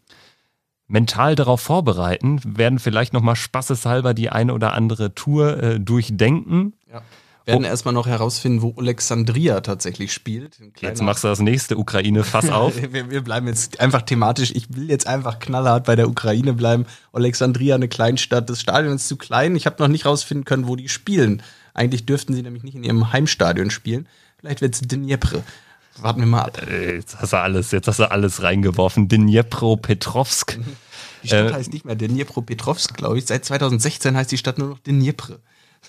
mental 0.87 1.35
darauf 1.35 1.61
vorbereiten, 1.61 2.39
werden 2.43 2.79
vielleicht 2.79 3.13
nochmal 3.13 3.35
spaßeshalber 3.35 4.13
die 4.13 4.29
eine 4.29 4.53
oder 4.53 4.73
andere 4.73 5.15
Tour 5.15 5.61
äh, 5.61 5.79
durchdenken. 5.79 6.73
Wir 7.45 7.53
werden 7.53 7.63
erstmal 7.63 7.93
noch 7.93 8.07
herausfinden, 8.07 8.63
wo 8.63 8.73
Alexandria 8.77 9.61
tatsächlich 9.61 10.13
spielt. 10.13 10.57
Jetzt 10.79 11.03
machst 11.03 11.23
du 11.23 11.27
das 11.27 11.39
nächste 11.39 11.77
Ukraine-Fass 11.77 12.49
auf. 12.51 12.75
Wir, 12.91 13.11
wir 13.11 13.23
bleiben 13.23 13.47
jetzt 13.47 13.79
einfach 13.79 14.01
thematisch. 14.01 14.51
Ich 14.55 14.75
will 14.75 14.89
jetzt 14.89 15.05
einfach 15.05 15.37
knallhart 15.37 15.85
bei 15.85 15.95
der 15.95 16.09
Ukraine 16.09 16.53
bleiben. 16.53 16.87
Alexandria, 17.13 17.75
eine 17.75 17.87
Kleinstadt. 17.87 18.49
Das 18.49 18.61
Stadion 18.61 18.95
ist 18.95 19.07
zu 19.07 19.15
klein. 19.15 19.55
Ich 19.55 19.67
habe 19.67 19.75
noch 19.79 19.87
nicht 19.87 20.07
rausfinden 20.07 20.43
können, 20.43 20.67
wo 20.67 20.75
die 20.75 20.89
spielen. 20.89 21.43
Eigentlich 21.75 22.07
dürften 22.07 22.33
sie 22.33 22.41
nämlich 22.41 22.63
nicht 22.63 22.75
in 22.75 22.83
ihrem 22.83 23.13
Heimstadion 23.13 23.69
spielen. 23.69 24.07
Vielleicht 24.39 24.61
wird's 24.61 24.81
Dnjepr. 24.81 25.43
Warten 26.01 26.19
wir 26.19 26.27
mal 26.27 26.41
ab. 26.43 26.61
Äh, 26.69 26.95
Jetzt 26.95 27.19
hast 27.19 27.33
du 27.33 27.37
alles, 27.37 27.71
jetzt 27.71 27.87
hast 27.87 27.99
du 27.99 28.09
alles 28.11 28.43
reingeworfen. 28.43 29.07
Dnjepro-Petrovsk. 29.07 30.59
Die 31.23 31.27
Stadt 31.27 31.51
Äh, 31.51 31.53
heißt 31.53 31.73
nicht 31.73 31.85
mehr 31.85 31.95
Dnjepropetrovsk, 31.95 32.95
glaube 32.95 33.17
ich. 33.17 33.25
Seit 33.25 33.45
2016 33.45 34.15
heißt 34.15 34.31
die 34.31 34.37
Stadt 34.37 34.57
nur 34.57 34.69
noch 34.69 34.79
Dnjepr. 34.79 35.39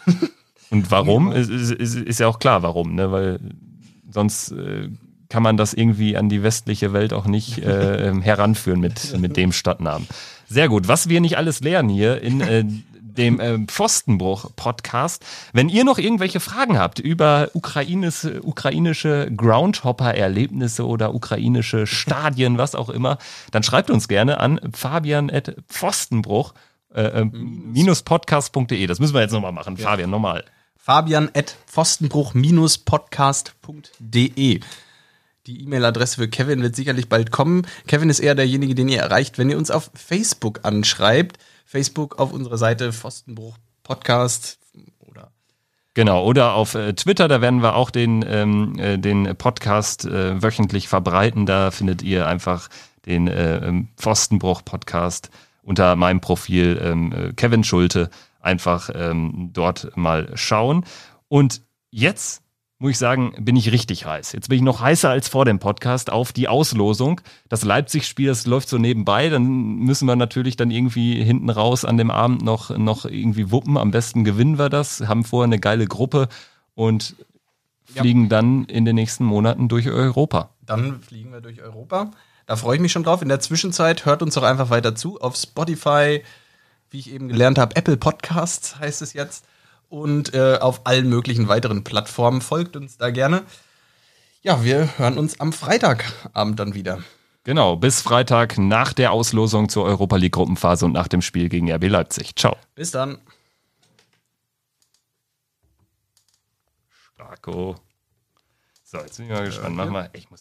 Und 0.70 0.90
warum? 0.90 1.32
Ist, 1.32 1.50
ist, 1.50 1.94
ist, 1.94 2.20
ja 2.20 2.26
auch 2.26 2.38
klar, 2.38 2.62
warum, 2.62 2.94
ne? 2.94 3.12
Weil 3.12 3.38
sonst 4.10 4.50
äh, 4.52 4.88
kann 5.28 5.42
man 5.42 5.56
das 5.56 5.74
irgendwie 5.74 6.16
an 6.16 6.28
die 6.28 6.42
westliche 6.42 6.92
Welt 6.92 7.12
auch 7.12 7.26
nicht 7.26 7.58
äh, 7.58 8.08
ähm, 8.08 8.22
heranführen 8.22 8.80
mit, 8.80 9.18
mit 9.18 9.36
dem 9.36 9.52
Stadtnamen. 9.52 10.08
Sehr 10.48 10.68
gut. 10.68 10.88
Was 10.88 11.08
wir 11.08 11.20
nicht 11.20 11.36
alles 11.36 11.60
lernen 11.60 11.88
hier 11.88 12.20
in 12.20 12.40
äh, 12.40 12.64
dem 13.18 13.40
äh, 13.40 13.58
Pfostenbruch-Podcast. 13.66 15.24
Wenn 15.52 15.68
ihr 15.68 15.84
noch 15.84 15.98
irgendwelche 15.98 16.40
Fragen 16.40 16.78
habt 16.78 16.98
über 16.98 17.50
ukrainische, 17.54 18.42
ukrainische 18.42 19.30
Groundhopper-Erlebnisse 19.34 20.86
oder 20.86 21.14
ukrainische 21.14 21.86
Stadien, 21.86 22.58
was 22.58 22.74
auch 22.74 22.90
immer, 22.90 23.18
dann 23.50 23.62
schreibt 23.62 23.90
uns 23.90 24.08
gerne 24.08 24.40
an 24.40 24.60
fabian.pfostenbruch 24.72 26.54
äh, 26.94 27.02
äh, 27.02 27.24
minus 27.24 28.02
podcast.de. 28.02 28.86
Das 28.86 29.00
müssen 29.00 29.14
wir 29.14 29.20
jetzt 29.20 29.32
nochmal 29.32 29.52
machen. 29.52 29.76
Fabian, 29.76 30.08
nochmal. 30.10 30.44
Fabian 30.76 31.30
at 31.34 31.56
pfostenbruch-podcast.de. 31.66 34.60
Die 35.46 35.62
E-Mail-Adresse 35.62 36.16
für 36.16 36.28
Kevin 36.28 36.62
wird 36.62 36.74
sicherlich 36.74 37.08
bald 37.08 37.30
kommen. 37.30 37.66
Kevin 37.86 38.10
ist 38.10 38.20
eher 38.20 38.34
derjenige, 38.34 38.74
den 38.74 38.88
ihr 38.88 39.00
erreicht, 39.00 39.38
wenn 39.38 39.50
ihr 39.50 39.58
uns 39.58 39.70
auf 39.70 39.90
Facebook 39.94 40.60
anschreibt. 40.64 41.38
Facebook 41.66 42.18
auf 42.20 42.32
unserer 42.32 42.56
Seite 42.56 42.92
Pfostenbruch 42.92 43.58
Podcast 43.82 44.58
oder 45.00 45.32
Genau, 45.94 46.24
oder 46.24 46.54
auf 46.54 46.74
äh, 46.74 46.92
Twitter, 46.94 47.26
da 47.26 47.40
werden 47.40 47.62
wir 47.62 47.74
auch 47.74 47.90
den, 47.90 48.24
ähm, 48.28 48.78
äh, 48.78 48.98
den 48.98 49.34
Podcast 49.36 50.04
äh, 50.04 50.40
wöchentlich 50.42 50.88
verbreiten. 50.88 51.44
Da 51.44 51.70
findet 51.70 52.02
ihr 52.02 52.26
einfach 52.26 52.68
den 53.06 53.28
äh, 53.28 53.66
ähm, 53.66 53.88
Pfostenbruch-Podcast 53.96 55.30
unter 55.62 55.96
meinem 55.96 56.20
Profil 56.20 56.80
ähm, 56.82 57.12
äh, 57.12 57.32
Kevin 57.32 57.64
Schulte. 57.64 58.10
Einfach 58.40 58.90
ähm, 58.94 59.50
dort 59.52 59.96
mal 59.96 60.30
schauen. 60.34 60.84
Und 61.28 61.62
jetzt 61.90 62.42
muss 62.78 62.90
ich 62.90 62.98
sagen, 62.98 63.34
bin 63.38 63.56
ich 63.56 63.72
richtig 63.72 64.04
heiß. 64.04 64.32
Jetzt 64.32 64.48
bin 64.48 64.56
ich 64.56 64.62
noch 64.62 64.80
heißer 64.80 65.08
als 65.08 65.28
vor 65.28 65.46
dem 65.46 65.58
Podcast 65.58 66.10
auf 66.10 66.32
die 66.32 66.46
Auslosung. 66.46 67.22
Das 67.48 67.64
Leipzig-Spiel, 67.64 68.28
das 68.28 68.46
läuft 68.46 68.68
so 68.68 68.76
nebenbei. 68.76 69.30
Dann 69.30 69.46
müssen 69.78 70.06
wir 70.06 70.16
natürlich 70.16 70.56
dann 70.56 70.70
irgendwie 70.70 71.22
hinten 71.24 71.48
raus 71.48 71.86
an 71.86 71.96
dem 71.96 72.10
Abend 72.10 72.42
noch, 72.42 72.76
noch 72.76 73.06
irgendwie 73.06 73.50
wuppen. 73.50 73.78
Am 73.78 73.92
besten 73.92 74.24
gewinnen 74.24 74.58
wir 74.58 74.68
das, 74.68 75.00
haben 75.08 75.24
vorher 75.24 75.46
eine 75.46 75.58
geile 75.58 75.86
Gruppe 75.86 76.28
und 76.74 77.16
fliegen 77.84 78.24
ja. 78.24 78.28
dann 78.28 78.64
in 78.64 78.84
den 78.84 78.96
nächsten 78.96 79.24
Monaten 79.24 79.68
durch 79.68 79.88
Europa. 79.88 80.50
Dann 80.60 81.00
fliegen 81.00 81.32
wir 81.32 81.40
durch 81.40 81.62
Europa. 81.62 82.10
Da 82.44 82.56
freue 82.56 82.76
ich 82.76 82.82
mich 82.82 82.92
schon 82.92 83.04
drauf. 83.04 83.22
In 83.22 83.28
der 83.28 83.40
Zwischenzeit 83.40 84.04
hört 84.04 84.22
uns 84.22 84.34
doch 84.34 84.42
einfach 84.42 84.68
weiter 84.68 84.94
zu 84.94 85.18
auf 85.20 85.36
Spotify, 85.36 86.22
wie 86.90 86.98
ich 86.98 87.10
eben 87.10 87.28
gelernt 87.28 87.58
habe, 87.58 87.74
Apple 87.74 87.96
Podcasts 87.96 88.78
heißt 88.78 89.02
es 89.02 89.14
jetzt 89.14 89.46
und 89.88 90.34
äh, 90.34 90.58
auf 90.60 90.86
allen 90.86 91.08
möglichen 91.08 91.48
weiteren 91.48 91.84
Plattformen. 91.84 92.40
Folgt 92.40 92.76
uns 92.76 92.98
da 92.98 93.10
gerne. 93.10 93.44
Ja, 94.42 94.62
wir 94.62 94.98
hören 94.98 95.18
uns 95.18 95.40
am 95.40 95.52
Freitagabend 95.52 96.58
dann 96.60 96.74
wieder. 96.74 97.00
Genau, 97.44 97.76
bis 97.76 98.00
Freitag 98.00 98.58
nach 98.58 98.92
der 98.92 99.12
Auslosung 99.12 99.68
zur 99.68 99.84
Europa 99.84 100.16
League 100.16 100.32
Gruppenphase 100.32 100.84
und 100.84 100.92
nach 100.92 101.08
dem 101.08 101.22
Spiel 101.22 101.48
gegen 101.48 101.70
RB 101.70 101.84
Leipzig. 101.84 102.34
Ciao. 102.34 102.56
Bis 102.74 102.90
dann. 102.90 103.18
Starko. 107.14 107.76
So, 108.82 108.98
jetzt 108.98 109.16
bin 109.16 109.26
ich 109.26 109.32
mal 109.32 109.44
gespannt. 109.44 109.76
Mach 109.76 109.90
mal. 109.90 110.10
Ich 110.12 110.28
muss 110.30 110.34